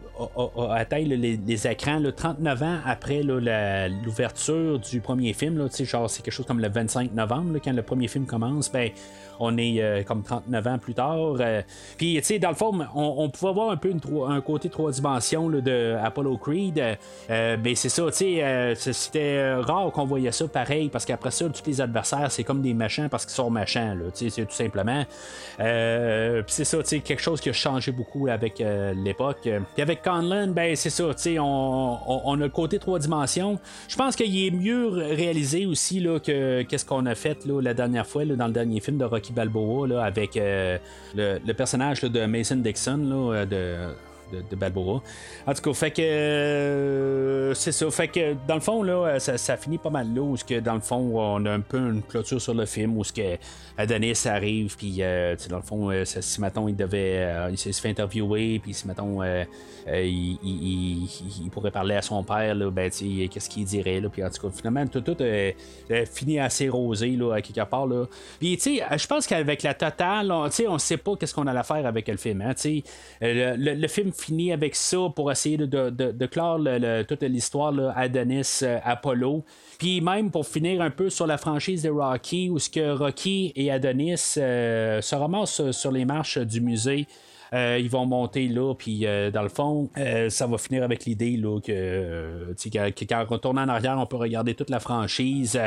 atteint 0.72 0.99
les, 0.99 1.68
écrans 1.68 2.02
39 2.15 2.64
ans 2.64 2.77
après 2.85 3.23
l'ouverture 3.23 4.80
du 4.80 4.99
premier 5.02 5.34
film. 5.34 5.57
Là, 5.57 5.68
genre, 5.84 6.10
c'est 6.10 6.22
quelque 6.22 6.34
chose 6.34 6.45
comme 6.45 6.60
le 6.60 6.69
25 6.69 7.14
novembre, 7.14 7.60
quand 7.64 7.73
le 7.73 7.84
premier 7.84 8.07
film 8.07 8.26
commence. 8.26 8.72
Ben, 8.72 8.91
on 9.43 9.57
est 9.57 9.81
euh, 9.81 10.03
comme 10.03 10.23
39 10.23 10.67
ans 10.67 10.77
plus 10.77 10.93
tard. 10.93 11.35
Euh, 11.39 11.61
puis, 11.97 12.15
tu 12.15 12.23
sais, 12.23 12.39
dans 12.39 12.49
le 12.49 12.55
fond, 12.55 12.73
on, 12.95 13.29
pouvait 13.29 13.49
avoir 13.49 13.71
un 13.71 13.77
peu 13.77 13.93
un 14.27 14.41
côté 14.41 14.69
trois 14.69 14.91
dimensions 14.91 15.49
de 15.49 15.95
Apollo 16.01 16.37
Creed. 16.37 16.81
Euh, 17.29 17.57
mais 17.61 17.75
c'est 17.75 17.89
ça, 17.89 18.03
tu 18.05 18.11
sais, 18.11 18.73
c'était 18.75 19.53
rare 19.55 19.91
qu'on 19.91 20.05
voyait 20.05 20.31
ça 20.31 20.47
pareil, 20.47 20.89
parce 20.89 21.05
qu'après 21.05 21.31
ça, 21.31 21.45
tous 21.49 21.63
les 21.67 21.81
adversaires, 21.81 22.31
c'est 22.31 22.43
comme 22.43 22.61
des 22.61 22.73
machins 22.73 23.09
parce 23.09 23.25
qu'ils 23.25 23.35
sont 23.35 23.49
machins, 23.49 23.97
tu 24.13 24.25
sais, 24.25 24.29
c'est 24.29 24.45
tout 24.45 24.55
simplement. 24.55 25.03
c'est 25.57 26.65
ça, 26.65 26.77
tu 26.77 26.83
sais, 26.85 26.99
quelque 26.99 27.21
chose 27.21 27.41
qui 27.41 27.49
a 27.49 27.53
changé 27.53 27.91
beaucoup 27.91 28.27
avec 28.27 28.63
l'époque. 28.95 29.41
Puis 29.73 29.81
avec 29.81 30.01
Conlan, 30.01 30.47
ben 30.47 30.75
c'est 30.75 30.89
ça, 30.89 31.13
tu 31.13 31.21
sais, 31.21 31.37
on, 31.39 32.33
a 32.33 32.35
le 32.35 32.49
côté 32.49 32.79
trois 32.79 32.99
dimensions. 32.99 33.59
Je 33.87 33.95
pense 33.95 34.15
qu'il 34.15 34.45
est 34.45 34.51
mieux 34.51 34.87
réalisé 34.87 35.65
aussi 35.65 35.99
là, 35.99 36.19
que 36.19 36.61
qu'est-ce 36.63 36.85
qu'on 36.85 37.05
a 37.05 37.15
fait 37.15 37.45
là, 37.45 37.61
la 37.61 37.73
dernière 37.73 38.07
fois 38.07 38.25
dans 38.25 38.47
le 38.47 38.53
dernier 38.53 38.79
film 38.79 38.97
de 38.97 39.05
Rocky 39.05 39.32
Balboa 39.34 40.03
avec 40.03 40.38
euh, 40.38 40.77
le, 41.15 41.53
personnage 41.53 42.01
de 42.01 42.26
Mason 42.26 42.57
Dixon 42.57 43.31
euh, 43.34 43.93
de 44.34 44.43
de, 44.49 44.55
Balboa. 44.55 45.01
En 45.45 45.53
tout 45.53 45.61
cas, 45.61 45.73
fait 45.73 45.91
que 45.91 46.01
euh, 46.01 47.53
c'est 47.53 47.72
ça. 47.72 47.89
Fait 47.91 48.07
que 48.07 48.35
dans 48.47 48.55
le 48.55 48.61
fond, 48.61 48.84
là, 48.84 49.19
ça, 49.19 49.57
finit 49.57 49.77
pas 49.77 49.89
mal 49.89 50.14
là, 50.14 50.22
où 50.22 50.35
que 50.47 50.60
dans 50.60 50.76
le 50.76 50.81
fond, 50.81 51.11
on 51.15 51.45
a 51.45 51.51
un 51.51 51.60
peu 51.60 51.77
une 51.77 52.01
clôture 52.01 52.41
sur 52.41 52.53
le 52.53 52.65
film 52.65 52.97
où 52.97 53.03
ce 53.03 53.14
que 53.14 53.38
Adonis 53.77 54.26
arrive, 54.26 54.76
puis 54.77 54.97
euh, 54.99 55.35
dans 55.49 55.57
le 55.57 55.64
fond, 55.64 55.91
euh, 55.91 56.03
si 56.05 56.41
maintenant 56.41 56.68
il 56.68 56.76
devait, 56.76 57.49
il 57.51 57.57
se 57.57 57.72
fait 57.72 57.89
interviewer, 57.89 58.60
puis 58.60 58.73
si 58.73 58.88
maintenant 58.88 59.22
il, 59.88 61.49
pourrait 61.51 61.72
parler 61.72 61.95
à 61.95 62.01
son 62.01 62.23
père, 62.23 62.55
ben 62.72 62.89
qu'est-ce 62.89 63.49
qu'il 63.49 63.65
dirait, 63.65 64.01
puis 64.11 64.23
en 64.23 64.30
tout 64.30 64.47
cas, 64.47 64.53
finalement, 64.55 64.85
tout, 64.88 65.01
tout 65.01 65.18
finit 66.11 66.39
assez 66.39 66.69
rosé 66.69 67.11
là, 67.11 67.34
à 67.34 67.41
quelque 67.41 67.69
part 67.69 67.88
là. 67.88 68.05
Tu 68.39 68.57
sais, 68.60 68.81
je 68.95 69.07
pense 69.07 69.27
qu'avec 69.27 69.64
la 69.64 69.73
totale, 69.73 70.31
on, 70.31 70.49
on 70.68 70.77
sait 70.77 70.97
pas 70.97 71.15
qu'est-ce 71.15 71.34
qu'on 71.34 71.47
allait 71.47 71.64
faire 71.64 71.85
avec 71.85 72.07
le 72.07 72.18
film. 72.18 72.41
Hein, 72.41 72.53
le, 73.22 73.55
le, 73.55 73.73
le 73.73 73.88
film 73.88 74.11
fini 74.23 74.53
avec 74.53 74.75
ça 74.75 74.97
pour 75.13 75.31
essayer 75.31 75.57
de, 75.57 75.65
de, 75.89 76.25
clore 76.25 76.59
toute 77.07 77.23
l'histoire 77.23 77.73
Adonis-Apollo. 77.95 79.35
Euh, 79.35 79.51
Puis 79.77 80.01
même 80.01 80.31
pour 80.31 80.47
finir 80.47 80.81
un 80.81 80.89
peu 80.89 81.09
sur 81.09 81.27
la 81.27 81.37
franchise 81.37 81.83
de 81.83 81.89
Rocky, 81.89 82.49
où 82.49 82.57
ce 82.59 82.69
que 82.69 82.95
Rocky 82.95 83.51
et 83.55 83.71
Adonis 83.71 84.35
euh, 84.37 85.01
se 85.01 85.15
ramassent 85.15 85.71
sur 85.71 85.91
les 85.91 86.05
marches 86.05 86.37
du 86.37 86.61
musée. 86.61 87.05
Euh, 87.53 87.77
ils 87.79 87.89
vont 87.89 88.07
monter 88.07 88.47
là, 88.47 88.73
puis 88.73 89.05
dans 89.31 89.43
le 89.43 89.49
fond, 89.49 89.89
ça 90.29 90.47
va 90.47 90.57
finir 90.57 90.83
avec 90.83 91.05
l'idée 91.05 91.39
que, 91.63 92.55
quand 93.07 93.25
on 93.29 93.31
retourne 93.31 93.59
en 93.59 93.67
arrière, 93.67 93.97
on 93.99 94.07
peut 94.07 94.15
regarder 94.15 94.55
toute 94.55 94.71
la 94.71 94.79
franchise. 94.79 95.59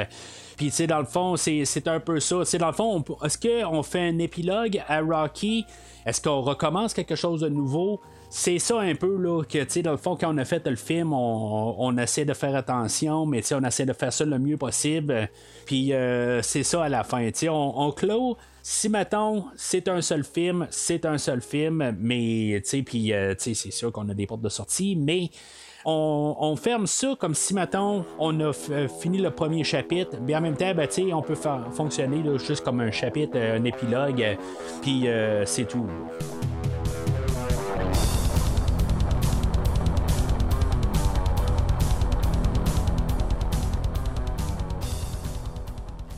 puis, 0.57 0.67
tu 0.67 0.73
sais, 0.73 0.87
dans 0.89 0.99
le 0.99 1.05
fond, 1.05 1.37
c'est 1.37 1.87
un 1.87 2.01
peu 2.01 2.19
ça. 2.19 2.43
dans 2.59 2.67
le 2.67 2.73
fond, 2.73 3.05
est-ce 3.23 3.39
qu'on 3.39 3.83
fait 3.85 4.09
un 4.09 4.19
épilogue 4.19 4.83
à 4.89 5.01
Rocky? 5.01 5.65
Est-ce 6.07 6.21
qu'on 6.21 6.41
recommence 6.41 6.93
quelque 6.93 7.15
chose 7.15 7.41
de 7.43 7.49
nouveau? 7.49 8.01
C'est 8.29 8.59
ça 8.59 8.81
un 8.81 8.95
peu 8.95 9.17
là, 9.17 9.43
que, 9.45 9.59
tu 9.59 9.67
sais, 9.69 9.83
dans 9.83 9.93
le 9.93 9.97
fond, 9.97 10.17
quand 10.17 10.35
on 10.35 10.39
a 10.39 10.45
fait 10.45 10.67
le 10.67 10.77
film, 10.77 11.13
on, 11.13 11.97
essaie 11.99 12.25
de 12.25 12.35
faire 12.35 12.55
attention, 12.55 13.27
mais 13.27 13.43
on 13.53 13.65
essaie 13.65 13.87
de 13.87 13.93
faire 13.93 14.13
ça 14.13 14.25
le 14.25 14.39
mieux 14.39 14.57
possible. 14.57 15.29
Puis 15.65 15.93
euh, 15.93 16.43
c'est 16.43 16.63
ça 16.63 16.85
à 16.85 16.89
la 16.89 17.05
fin. 17.05 17.31
Tu 17.31 17.49
on, 17.49 17.81
on 17.81 17.93
clôt. 17.93 18.37
Si 18.63 18.89
mettons, 18.89 19.45
c'est 19.55 19.87
un 19.87 20.01
seul 20.01 20.25
film, 20.25 20.67
c'est 20.71 21.07
un 21.07 21.19
seul 21.19 21.41
film, 21.41 21.97
mais 22.01 22.61
tu 22.65 22.71
sais, 22.71 22.83
puis 22.83 23.13
euh, 23.13 23.35
c'est 23.39 23.55
sûr 23.55 23.93
qu'on 23.93 24.09
a 24.09 24.15
des 24.15 24.27
portes 24.27 24.41
de 24.41 24.49
sortie, 24.49 24.97
mais 24.97 25.31
on, 25.89 26.57
ferme 26.57 26.89
ça 26.89 27.15
comme 27.19 27.35
si, 27.35 27.55
mettons, 27.55 28.05
on 28.19 28.41
a 28.41 28.53
fini 28.53 29.19
le 29.19 29.31
premier 29.31 29.63
chapitre, 29.63 30.17
mais 30.21 30.35
en 30.35 30.41
même 30.41 30.57
temps, 30.57 30.75
ben, 30.75 30.89
on 31.13 31.23
peut 31.23 31.37
faire 31.37 31.69
fonctionner 31.73 32.25
juste 32.39 32.65
comme 32.65 32.81
un 32.81 32.91
chapitre, 32.91 33.39
un 33.39 33.63
épilogue, 33.63 34.37
puis 34.83 35.07
euh, 35.07 35.47
c'est 35.47 35.67
tout. 35.67 35.87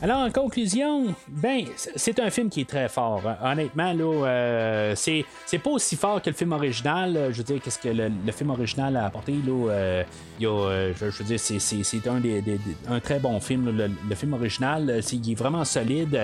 Alors, 0.01 0.19
en 0.19 0.31
conclusion, 0.31 1.13
ben, 1.27 1.65
c'est 1.75 2.21
un 2.21 2.29
film 2.29 2.49
qui 2.49 2.61
est 2.61 2.69
très 2.69 2.87
fort. 2.87 3.21
Honnêtement, 3.43 3.91
là, 3.91 4.27
euh, 4.27 4.93
c'est, 4.95 5.25
pas 5.61 5.71
aussi 5.71 5.97
fort 5.97 6.21
que 6.21 6.29
le 6.29 6.35
film 6.37 6.53
original. 6.53 7.31
Je 7.31 7.37
veux 7.37 7.43
dire, 7.43 7.59
qu'est-ce 7.61 7.79
que 7.79 7.89
le, 7.89 8.31
film 8.31 8.51
original 8.51 8.95
a 8.95 9.07
apporté, 9.07 9.33
là, 9.33 9.71
euh, 9.71 10.03
euh, 10.41 10.93
je, 10.97 11.05
veux 11.05 11.25
dire, 11.25 11.39
c'est, 11.39 12.07
un, 12.07 12.21
des, 12.21 12.41
un 12.87 13.01
très 13.01 13.19
bon 13.19 13.41
film. 13.41 13.75
Le, 13.75 14.15
film 14.15 14.33
original, 14.33 14.99
c'est, 15.01 15.17
il 15.17 15.31
est 15.33 15.35
vraiment 15.35 15.65
solide. 15.65 16.17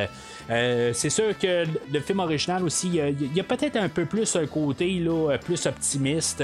c'est 0.48 1.10
sûr 1.10 1.38
que 1.38 1.66
le 1.92 2.00
film 2.00 2.20
original 2.20 2.64
aussi, 2.64 2.88
il 2.88 3.36
y 3.36 3.40
a, 3.42 3.44
peut-être 3.44 3.76
un 3.76 3.90
peu 3.90 4.06
plus 4.06 4.38
un 4.38 4.48
côté 4.48 5.00
là, 5.00 5.38
plus 5.38 5.66
optimiste. 5.66 6.42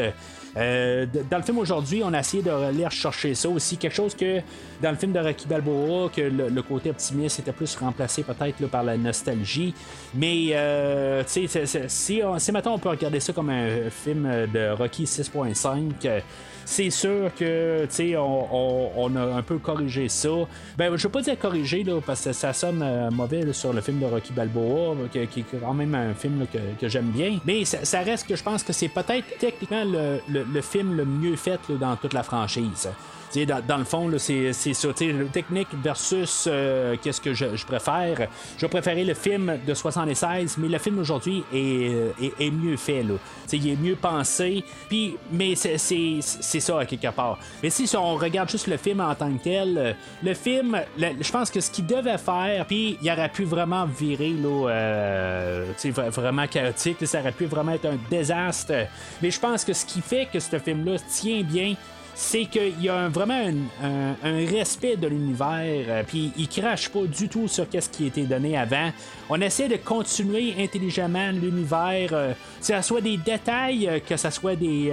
Euh, 0.58 1.06
dans 1.30 1.38
le 1.38 1.44
film 1.44 1.58
aujourd'hui, 1.60 2.02
on 2.04 2.14
a 2.14 2.20
essayé 2.20 2.44
de 2.44 2.52
rechercher 2.52 3.36
ça 3.36 3.50
aussi. 3.50 3.78
Quelque 3.78 3.96
chose 3.96 4.16
que 4.16 4.42
dans 4.82 4.92
le 4.92 4.98
film 4.98 5.12
de 5.12 5.20
Rocky 5.20 5.48
Balboa, 5.48 6.10
que 6.10 6.22
le, 6.22 6.62
côté 6.62 6.90
optimiste 6.90 7.40
était 7.40 7.52
plus 7.52 7.76
remplacé 7.76 8.24
peut-être 8.24 8.68
par 8.68 8.84
la 8.84 8.98
nostalgie. 8.98 9.74
Mais 10.14 10.50
euh, 10.54 11.24
si, 11.26 12.22
maintenant 12.52 12.74
on 12.76 12.80
peut 12.80 12.90
regarder 12.90 13.20
ça 13.20 13.34
comme 13.34 13.50
un 13.50 13.90
film 13.90 14.30
de 14.54 14.72
Rocky 14.72 15.06
6.5 15.06 16.22
c'est 16.66 16.90
sûr 16.90 17.32
que 17.38 17.88
on, 18.18 18.90
on, 18.96 19.16
a 19.16 19.36
un 19.36 19.42
peu 19.42 19.58
corrigé 19.58 20.08
ça. 20.10 20.30
Ben, 20.78 20.96
je 20.96 21.04
veux 21.04 21.12
pas 21.12 21.22
dire 21.22 21.38
corrigé 21.38 21.84
là, 21.84 22.00
parce 22.06 22.24
que 22.24 22.34
ça 22.34 22.54
sonne 22.54 22.82
euh, 22.82 23.10
mauvais 23.12 23.52
sur 23.54 23.74
le 23.74 23.82
film 23.82 24.00
de 24.00 24.06
Rocky 24.06 24.34
Balboa, 24.34 24.96
qui, 25.12 25.20
est 25.20 25.60
quand 25.60 25.74
même 25.74 25.96
un 25.96 26.14
film 26.14 26.46
que, 26.52 26.88
j'aime 26.88 27.10
bien. 27.10 27.40
Mais 27.46 27.66
ça, 27.66 28.00
reste 28.02 28.28
que 28.28 28.36
je 28.36 28.44
pense 28.44 28.64
que 28.64 28.74
c'est 28.74 28.88
peut-être 28.88 29.38
techniquement 29.40 29.84
le, 29.86 30.62
film 30.62 30.96
le 30.96 31.06
mieux 31.06 31.36
fait 31.36 31.60
dans 31.80 31.96
toute 31.96 32.14
la 32.14 32.24
franchise. 32.24 32.90
Dans, 33.34 33.62
dans, 33.66 33.78
le 33.78 33.86
fond, 33.86 34.12
c'est 34.18 34.54
ça. 34.54 34.90
Technique 35.32 35.70
versus 35.82 36.46
euh, 36.48 36.98
qu'est-ce 37.02 37.22
que 37.22 37.34
je, 37.34 37.66
préfère. 37.66 38.28
Je 38.58 38.66
préférais 38.66 39.04
le 39.04 39.14
film 39.14 39.58
de 39.66 39.74
76, 39.74 40.58
mais 40.58 40.68
le 40.68 40.78
film 40.78 40.98
d'aujourd'hui 40.98 41.44
est, 41.54 42.14
est, 42.40 42.52
mieux 42.52 42.76
fait. 42.76 43.04
Là. 43.04 43.14
il 43.54 43.70
est 43.70 43.76
mieux 43.76 43.96
pensé. 43.96 44.64
Puis, 44.90 45.16
mais 45.32 45.56
c'est, 45.56 45.78
ça 45.80 46.80
à 46.80 46.86
quelque 46.86 47.12
part. 47.12 47.40
Mais 47.64 47.70
si 47.70 47.90
on 47.96 48.16
regarde 48.16 48.50
juste 48.50 48.68
le 48.68 48.78
film 48.78 49.00
en 49.00 49.16
tant 49.16 49.32
que 49.32 49.44
tel, 49.44 49.96
le 50.22 50.34
film, 50.34 50.82
je 50.98 51.32
pense 51.32 51.50
que 51.50 51.62
ce 51.62 51.72
qu'il 51.72 51.86
devait 51.86 52.18
faire, 52.18 52.66
puis 52.66 52.98
il 53.02 53.12
aurait 53.12 53.30
pu 53.30 53.46
vraiment 53.46 53.86
virer 53.86 54.32
là, 54.32 55.64
vraiment 56.10 56.48
chaotique. 56.48 56.98
ça 57.06 57.22
aurait 57.22 57.32
pu 57.32 57.46
vraiment 57.46 57.74
être 57.74 57.86
un 57.86 57.98
désastre. 58.10 58.74
Mais 59.22 59.32
je 59.32 59.40
pense 59.40 59.64
que 59.64 59.74
ce 59.74 59.86
qui 59.86 60.02
fait 60.02 60.28
que 60.32 60.40
ce 60.40 60.60
film-là 60.60 60.98
tient 61.10 61.44
bien, 61.44 61.76
c'est 62.16 62.46
qu'il 62.46 62.82
y 62.82 62.90
a 62.90 63.08
vraiment 63.10 63.52
un, 63.84 64.46
respect 64.46 64.98
de 64.98 65.08
l'univers, 65.08 65.86
euh, 65.88 66.04
puis 66.06 66.32
il 66.38 66.48
crache 66.48 66.90
pas 66.90 67.04
du 67.04 67.30
tout 67.30 67.48
sur 67.48 67.66
ce 67.72 67.90
qui 67.90 68.04
a 68.04 68.08
été 68.08 68.24
donné 68.24 68.58
avant. 68.58 68.92
On 69.30 69.40
essaie 69.42 69.68
de 69.68 69.78
continuer 69.78 70.56
intelligemment 70.60 71.32
l'univers, 71.32 72.10
euh, 72.12 72.34
que 72.60 72.66
ce 72.66 72.82
soit 72.82 73.02
des 73.02 73.18
détails, 73.18 73.88
euh, 73.88 74.00
que 74.00 74.18
ce 74.18 74.30
soit 74.30 74.56
des 74.56 74.92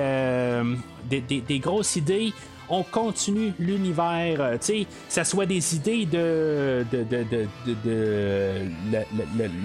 grosses 1.61 1.97
idées 1.97 2.32
on 2.70 2.82
continue 2.82 3.53
l'univers, 3.59 4.40
euh, 4.40 4.53
tu 4.53 4.66
sais, 4.66 4.86
ça 5.09 5.24
soit 5.24 5.47
des 5.47 5.74
idées 5.74 6.07
de, 6.07 6.85
de, 6.90 7.05
de, 7.05 7.24
de, 7.85 8.62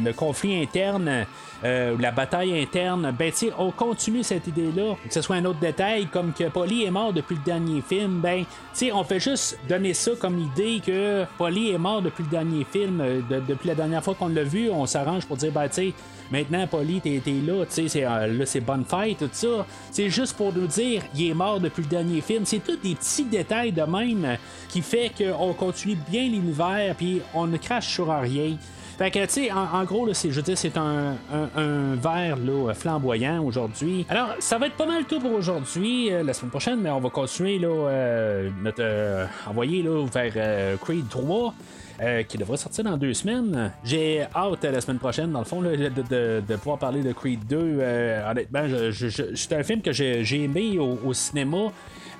le, 0.04 0.14
conflit 0.14 0.62
interne, 0.62 1.26
euh, 1.64 1.96
la 2.00 2.12
bataille 2.12 2.60
interne, 2.60 3.14
ben 3.18 3.32
tu 3.32 3.38
sais, 3.38 3.52
on 3.58 3.72
continue 3.72 4.24
cette 4.24 4.48
idée-là. 4.48 4.96
Que 5.08 5.14
ce 5.14 5.22
soit 5.22 5.38
un 5.38 5.46
autre 5.46 5.60
détail, 5.60 6.08
comme 6.08 6.34
que 6.34 6.46
Polly 6.50 6.84
est 6.84 6.92
mort 6.92 7.14
depuis 7.14 7.36
le 7.36 7.44
dernier 7.44 7.82
film, 7.82 8.20
ben 8.22 8.44
tu 8.44 8.48
sais, 8.74 8.92
on 8.92 9.04
fait 9.04 9.20
juste 9.20 9.58
donner 9.68 9.94
ça 9.94 10.12
comme 10.20 10.40
idée 10.40 10.82
que 10.86 11.26
Polly 11.38 11.72
est 11.72 11.78
mort 11.78 12.02
depuis 12.02 12.24
le 12.24 12.30
dernier 12.30 12.66
film, 12.66 13.02
euh, 13.02 13.22
depuis 13.30 13.68
la 13.68 13.76
dernière 13.76 14.04
fois 14.04 14.16
qu'on 14.16 14.30
l'a 14.30 14.44
vu, 14.44 14.70
on 14.70 14.86
s'arrange 14.86 15.26
pour 15.26 15.38
dire, 15.38 15.52
ben 15.52 15.68
tu 15.68 15.76
sais, 15.76 15.94
Maintenant, 16.34 16.66
Polly, 16.66 17.00
t'es, 17.00 17.22
là, 17.46 17.64
tu 17.66 17.74
sais, 17.74 17.88
c'est, 17.88 18.06
euh, 18.06 18.26
là, 18.26 18.46
c'est 18.48 18.60
bonne 18.60 18.86
fête, 18.86 19.20
tout 19.20 19.30
ça. 19.32 19.68
C'est 19.92 20.10
juste 20.10 20.36
pour 20.36 20.52
nous 20.52 20.66
dire, 20.66 21.04
il 21.14 21.30
est 21.30 21.34
mort 21.36 21.60
depuis 21.60 21.84
le 21.84 21.90
dernier 21.90 22.22
film. 22.22 22.44
C'est 22.44 22.58
tous 22.58 22.78
des 22.78 22.93
petits 22.96 23.26
détails 23.26 23.72
de 23.72 23.84
même 23.84 24.38
qui 24.70 24.82
fait 24.82 25.12
qu'on 25.18 25.54
continue 25.54 25.98
bien 26.10 26.24
l'univers, 26.24 26.96
puis 26.96 27.22
on 27.34 27.48
ne 27.48 27.58
crache 27.58 27.88
sur 27.88 28.08
rien. 28.08 28.58
Fait 28.98 29.10
que, 29.10 29.26
tu 29.26 29.30
sais, 29.30 29.52
en, 29.52 29.84
gros, 29.86 30.08
je 30.08 30.56
c'est 30.56 30.78
un, 30.78 31.16
un, 31.56 31.96
verre 31.96 32.38
flamboyant 32.76 33.44
aujourd'hui. 33.44 34.06
Alors, 34.08 34.36
ça 34.40 34.60
va 34.60 34.68
être 34.68 34.76
pas 34.76 34.86
mal 34.86 35.06
tout 35.06 35.20
pour 35.20 35.34
aujourd'hui, 35.34 36.14
euh, 36.14 36.22
la 36.22 36.34
semaine 36.34 36.52
prochaine, 36.52 36.80
mais 36.80 36.92
on 36.92 37.00
va 37.00 37.10
continuer 37.10 37.60
euh, 37.64 38.50
notre 38.62 39.28
envoyé 39.50 39.82
là, 39.82 40.06
vers 40.06 40.80
Creed 40.80 41.10
3. 41.10 41.54
Euh, 42.02 42.24
qui 42.24 42.40
devrait 42.40 42.58
sortir 42.58 42.84
dans 42.86 42.98
deux 42.98 43.14
semaines. 43.14 43.72
J'ai 43.84 44.26
hâte 44.36 44.64
la 44.64 44.82
semaine 44.82 44.98
prochaine, 44.98 45.32
dans 45.32 45.40
le 45.40 45.46
fond, 45.46 45.62
de, 45.62 46.56
pouvoir 46.56 46.80
parler 46.80 47.04
de 47.04 47.14
Creed 47.14 47.46
2. 47.48 47.56
Euh, 47.56 48.32
honnêtement, 48.32 48.64
c'est 49.36 49.54
un 49.54 49.62
film 49.62 49.82
que 49.82 49.92
j'ai 49.92 50.44
aimé 50.44 50.80
au 50.80 51.14
cinéma. 51.14 51.72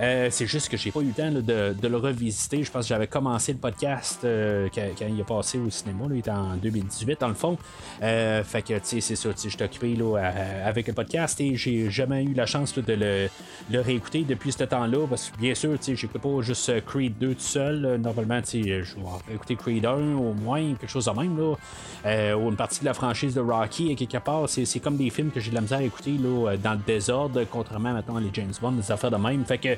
Euh, 0.02 0.28
c'est 0.32 0.48
juste 0.48 0.70
que 0.70 0.78
j'ai 0.78 0.92
pas 0.92 1.02
eu 1.02 1.06
le 1.06 1.14
temps 1.14 1.32
de, 1.32 1.88
le 1.88 1.98
revisiter. 1.98 2.64
Je 2.64 2.72
pense 2.72 2.86
que 2.86 2.90
j'avais 2.90 3.08
commencé 3.08 3.54
le 3.54 3.60
podcast 3.60 4.22
euh, 4.24 4.68
quand, 4.74 5.08
il 5.08 5.20
est 5.20 5.24
passé 5.24 5.60
au 5.60 5.70
cinéma. 5.70 6.06
il 6.12 6.20
était 6.20 6.32
en 6.32 6.56
2018 6.56 7.20
dans 7.22 7.28
le 7.28 7.34
fond. 7.34 7.58
Euh, 8.02 8.44
fait 8.44 8.62
que 8.62 8.74
c'est 8.82 9.02
ça, 9.02 9.30
je 9.36 9.64
occupé 9.64 9.96
avec 10.66 10.88
le 10.88 10.94
podcast 10.94 11.40
et 11.42 11.56
j'ai 11.56 11.90
jamais 11.90 12.24
eu 12.24 12.34
la 12.34 12.46
chance 12.46 12.74
de 12.74 12.94
le, 12.94 13.82
réécouter 13.82 14.24
depuis 14.24 14.52
ce 14.52 14.64
temps-là. 14.64 15.06
Parce 15.08 15.30
que 15.30 15.38
bien 15.38 15.56
sûr, 15.56 15.78
j'écoute 15.82 16.22
pas 16.22 16.42
juste 16.42 16.86
Creed 16.86 17.18
2 17.20 17.36
tout 17.36 17.40
seul. 17.40 17.98
Normalement, 17.98 18.42
je 18.44 18.58
vais 18.60 19.36
écouter 19.36 19.56
Creed 19.56 19.86
1 19.86 19.94
au 20.16 20.34
moins, 20.34 20.74
quelque 20.76 20.90
chose 20.90 21.06
de 21.06 21.12
même. 21.12 21.38
Là. 21.38 22.36
ou 22.36 22.50
une 22.50 22.56
partie 22.56 22.82
de 22.82 22.86
la 22.86 22.94
franchise 22.94 23.34
de 23.36 23.42
Rocky, 23.42 23.96
quelque 23.96 24.18
part. 24.18 24.50
C'est 24.50 24.80
comme 24.80 24.98
des 24.98 25.10
films 25.10 25.32
que 25.32 25.40
j'ai 25.40 25.50
de 25.50 25.56
la 25.56 25.62
misère 25.62 25.80
à 25.80 25.84
écouter 25.84 26.18
là, 26.18 26.56
dans 26.58 26.74
le 26.74 26.82
désordre, 26.86 27.44
contrairement 27.50 27.94
maintenant 27.94 28.18
les 28.18 28.30
James 28.34 28.54
Bond, 28.62 28.74
des 28.74 28.92
affaires 28.92 29.12
de 29.12 29.18
même. 29.18 29.46
Fait 29.46 29.58
que 29.58 29.78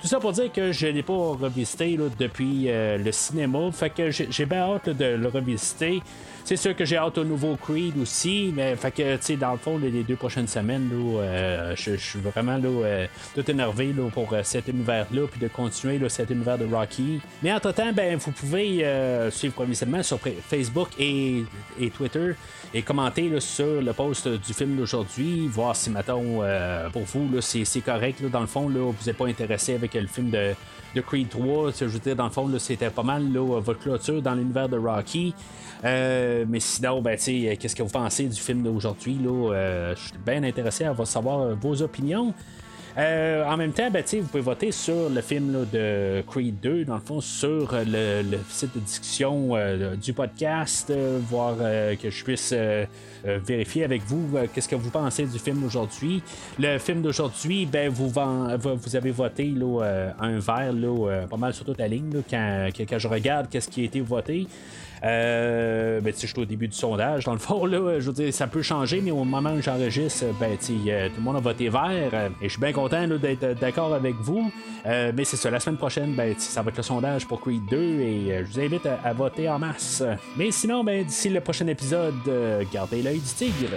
tout 0.00 0.06
ça 0.06 0.20
pour 0.20 0.32
dire 0.32 0.52
que 0.52 0.70
je 0.70 0.86
l'ai 0.86 1.02
pas 1.02 1.12
revisité 1.12 1.98
depuis 2.18 2.66
euh, 2.68 2.98
le 2.98 3.10
cinéma. 3.10 3.70
Fait 3.72 3.90
que 3.90 4.10
j'ai 4.10 4.46
bien 4.46 4.60
hâte 4.60 4.88
de 4.88 5.16
le 5.16 5.28
revisiter. 5.28 6.02
C'est 6.44 6.56
sûr 6.56 6.74
que 6.74 6.84
j'ai 6.84 6.96
hâte 6.96 7.18
au 7.18 7.24
nouveau 7.24 7.56
Creed 7.56 7.98
aussi, 8.00 8.52
mais 8.56 8.74
fait 8.76 8.90
que, 8.90 9.16
tu 9.16 9.22
sais, 9.22 9.36
dans 9.36 9.52
le 9.52 9.58
fond, 9.58 9.76
les, 9.76 9.90
deux 10.02 10.16
prochaines 10.16 10.46
semaines, 10.46 10.88
euh, 10.94 11.74
je, 11.76 11.96
suis 11.96 12.20
vraiment 12.20 12.56
là, 12.56 12.68
euh, 12.68 13.06
tout 13.34 13.50
énervé 13.50 13.92
là, 13.92 14.08
pour 14.08 14.34
cet 14.44 14.68
univers-là, 14.68 15.26
puis 15.30 15.40
de 15.40 15.48
continuer 15.48 15.98
là, 15.98 16.08
cet 16.08 16.30
univers 16.30 16.56
de 16.56 16.64
Rocky. 16.64 17.20
Mais 17.42 17.52
entre-temps, 17.52 17.92
ben, 17.92 18.16
vous 18.16 18.30
pouvez 18.30 18.86
suivre 19.30 19.54
provisoirement 19.54 20.02
sur 20.02 20.18
Facebook 20.20 20.88
et, 20.98 21.44
Twitter 21.94 22.32
et 22.72 22.82
commenter 22.82 23.40
sur 23.40 23.82
le 23.82 23.92
post 23.92 24.28
du 24.28 24.54
film 24.54 24.76
d'aujourd'hui, 24.76 25.48
voir 25.48 25.76
si, 25.76 25.90
mettons, 25.90 26.42
pour 26.92 27.02
vous, 27.02 27.28
c'est 27.40 27.80
correct, 27.80 28.22
dans 28.30 28.40
le 28.40 28.46
fond, 28.46 28.70
là, 28.70 28.90
vous 28.90 29.06
n'êtes 29.06 29.16
pas 29.16 29.26
intéressé 29.26 29.74
avec 29.74 29.87
le 29.94 30.06
film 30.06 30.30
de, 30.30 30.54
Creed 31.00 31.28
3. 31.28 31.72
Je 31.78 31.84
veux 31.84 31.98
dire, 31.98 32.16
dans 32.16 32.24
le 32.24 32.30
fond, 32.30 32.50
c'était 32.58 32.90
pas 32.90 33.02
mal 33.02 33.24
votre 33.36 33.78
clôture 33.80 34.20
dans 34.20 34.34
l'univers 34.34 34.68
de 34.68 34.76
Rocky. 34.76 35.34
Euh, 35.84 36.44
mais 36.48 36.60
sinon, 36.60 37.00
ben, 37.00 37.16
qu'est-ce 37.16 37.76
que 37.76 37.82
vous 37.82 37.88
pensez 37.88 38.24
du 38.24 38.40
film 38.40 38.62
d'aujourd'hui? 38.62 39.18
Euh, 39.24 39.94
je 39.94 40.00
suis 40.00 40.18
bien 40.24 40.42
intéressé 40.42 40.84
à 40.84 40.94
savoir 41.04 41.54
vos 41.54 41.82
opinions. 41.82 42.34
Euh, 42.98 43.44
en 43.44 43.56
même 43.56 43.72
temps, 43.72 43.90
ben, 43.90 44.02
vous 44.04 44.26
pouvez 44.26 44.42
voter 44.42 44.72
sur 44.72 45.08
le 45.08 45.20
film 45.20 45.66
de 45.72 46.20
Creed 46.26 46.58
2, 46.60 46.84
dans 46.84 46.96
le 46.96 47.00
fond, 47.00 47.20
sur 47.20 47.72
le, 47.86 48.38
site 48.48 48.74
de 48.74 48.80
discussion 48.80 49.50
euh, 49.52 49.94
du 49.94 50.12
podcast, 50.12 50.90
euh, 50.90 51.20
voir 51.22 51.56
que 51.56 52.10
je 52.10 52.24
puisse 52.24 52.54
vérifier 53.24 53.84
avec 53.84 54.02
vous 54.02 54.36
qu'est-ce 54.52 54.68
que 54.68 54.74
vous 54.74 54.90
pensez 54.90 55.26
du 55.26 55.38
film 55.38 55.60
d'aujourd'hui. 55.60 56.22
Le 56.58 56.78
film 56.78 57.02
d'aujourd'hui, 57.02 57.66
ben, 57.66 57.88
vous, 57.88 58.08
vous 58.08 58.96
avez 58.96 59.10
voté 59.10 59.44
là, 59.44 60.12
un 60.18 60.38
verre 60.38 60.72
là, 60.72 61.26
pas 61.28 61.36
mal 61.36 61.54
sur 61.54 61.64
toute 61.64 61.78
la 61.78 61.88
ligne 61.88 62.22
quand, 62.28 62.68
quand, 62.76 62.98
je 62.98 63.08
regarde 63.08 63.48
qu'est-ce 63.48 63.68
qui 63.68 63.82
a 63.82 63.84
été 63.84 64.00
voté. 64.00 64.46
Euh, 65.04 66.00
ben, 66.00 66.12
je 66.12 66.26
suis 66.26 66.38
au 66.38 66.44
début 66.44 66.68
du 66.68 66.76
sondage. 66.76 67.24
Dans 67.24 67.32
le 67.32 67.38
fond, 67.38 67.64
là, 67.66 68.00
je 68.00 68.06
veux 68.06 68.12
dire, 68.12 68.32
ça 68.32 68.46
peut 68.46 68.62
changer, 68.62 69.00
mais 69.00 69.10
au 69.10 69.24
moment 69.24 69.52
où 69.52 69.62
j'enregistre, 69.62 70.26
ben, 70.38 70.52
euh, 70.52 71.08
tout 71.08 71.14
le 71.16 71.22
monde 71.22 71.36
a 71.36 71.40
voté 71.40 71.68
vert. 71.68 72.10
Euh, 72.12 72.28
et 72.40 72.44
je 72.44 72.48
suis 72.48 72.60
bien 72.60 72.72
content 72.72 73.06
d'être 73.06 73.58
d'accord 73.60 73.94
avec 73.94 74.14
vous. 74.16 74.50
Euh, 74.86 75.12
mais 75.14 75.24
c'est 75.24 75.36
ça, 75.36 75.50
la 75.50 75.60
semaine 75.60 75.76
prochaine, 75.76 76.14
ben, 76.14 76.34
ça 76.38 76.62
va 76.62 76.70
être 76.70 76.76
le 76.76 76.82
sondage 76.82 77.26
pour 77.26 77.40
Creed 77.40 77.62
2 77.70 77.76
et 77.76 78.44
je 78.44 78.52
vous 78.52 78.60
invite 78.60 78.86
à, 78.86 79.12
voter 79.12 79.48
en 79.48 79.58
masse. 79.58 80.02
Mais 80.36 80.50
sinon, 80.50 80.84
ben, 80.84 81.04
d'ici 81.04 81.28
le 81.28 81.40
prochain 81.40 81.66
épisode, 81.66 82.14
gardez 82.72 83.02
l'œil 83.02 83.18
du 83.18 83.34
tigre. 83.34 83.76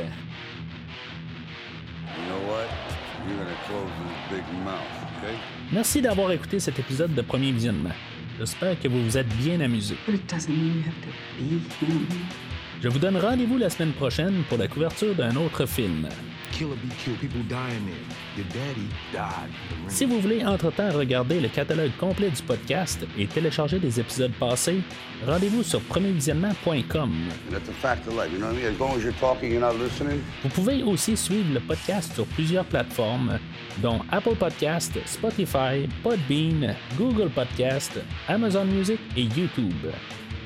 Merci 5.72 6.02
d'avoir 6.02 6.31
écouté 6.31 6.60
cet 6.60 6.80
épisode 6.80 7.14
de 7.14 7.22
Premier 7.22 7.52
Visionnement. 7.52 7.91
J'espère 8.41 8.80
que 8.80 8.88
vous 8.88 9.03
vous 9.03 9.18
êtes 9.19 9.27
bien 9.38 9.61
amusé. 9.61 9.95
Je 12.81 12.88
vous 12.88 12.97
donne 12.97 13.18
rendez-vous 13.18 13.59
la 13.59 13.69
semaine 13.69 13.91
prochaine 13.91 14.41
pour 14.49 14.57
la 14.57 14.68
couverture 14.68 15.13
d'un 15.13 15.35
autre 15.35 15.68
film. 15.68 16.09
Si 19.88 20.06
vous 20.06 20.19
voulez 20.19 20.44
entre-temps 20.45 20.91
regarder 20.91 21.40
le 21.40 21.49
catalogue 21.49 21.91
complet 21.99 22.30
du 22.30 22.41
podcast 22.41 23.06
et 23.18 23.28
télécharger 23.28 23.80
des 23.80 23.99
épisodes 23.99 24.32
passés, 24.40 24.82
rendez-vous 25.26 25.64
sur 25.64 25.82
premiervisionnement.com. 25.82 27.11
Vous 30.44 30.49
pouvez 30.49 30.84
aussi 30.84 31.18
suivre 31.18 31.53
le 31.53 31.60
podcast 31.60 32.14
sur 32.14 32.26
plusieurs 32.28 32.65
plateformes, 32.65 33.40
dont 33.82 33.99
Apple 34.11 34.36
Podcast, 34.36 34.98
Spotify, 35.06 35.88
Podbean, 36.03 36.76
Google 36.98 37.30
Podcast, 37.30 37.99
Amazon 38.28 38.65
Music 38.65 38.99
et 39.15 39.23
YouTube 39.23 39.88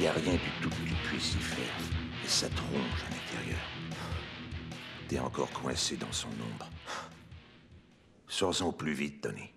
n'y 0.00 0.06
a 0.06 0.12
rien 0.12 0.32
du 0.32 0.50
tout 0.62 0.70
que 0.70 0.88
tu 0.88 0.94
puisses 1.08 1.34
y 1.34 1.38
faire. 1.38 1.76
Et 2.24 2.28
ça 2.28 2.48
te 2.48 2.54
à 2.54 3.10
l'intérieur. 3.10 3.60
T'es 5.08 5.18
encore 5.18 5.50
coincé 5.50 5.96
dans 5.96 6.12
son 6.12 6.28
ombre. 6.28 6.68
Sors-en 8.28 8.72
plus 8.72 8.94
vite, 8.94 9.20
Tony. 9.20 9.51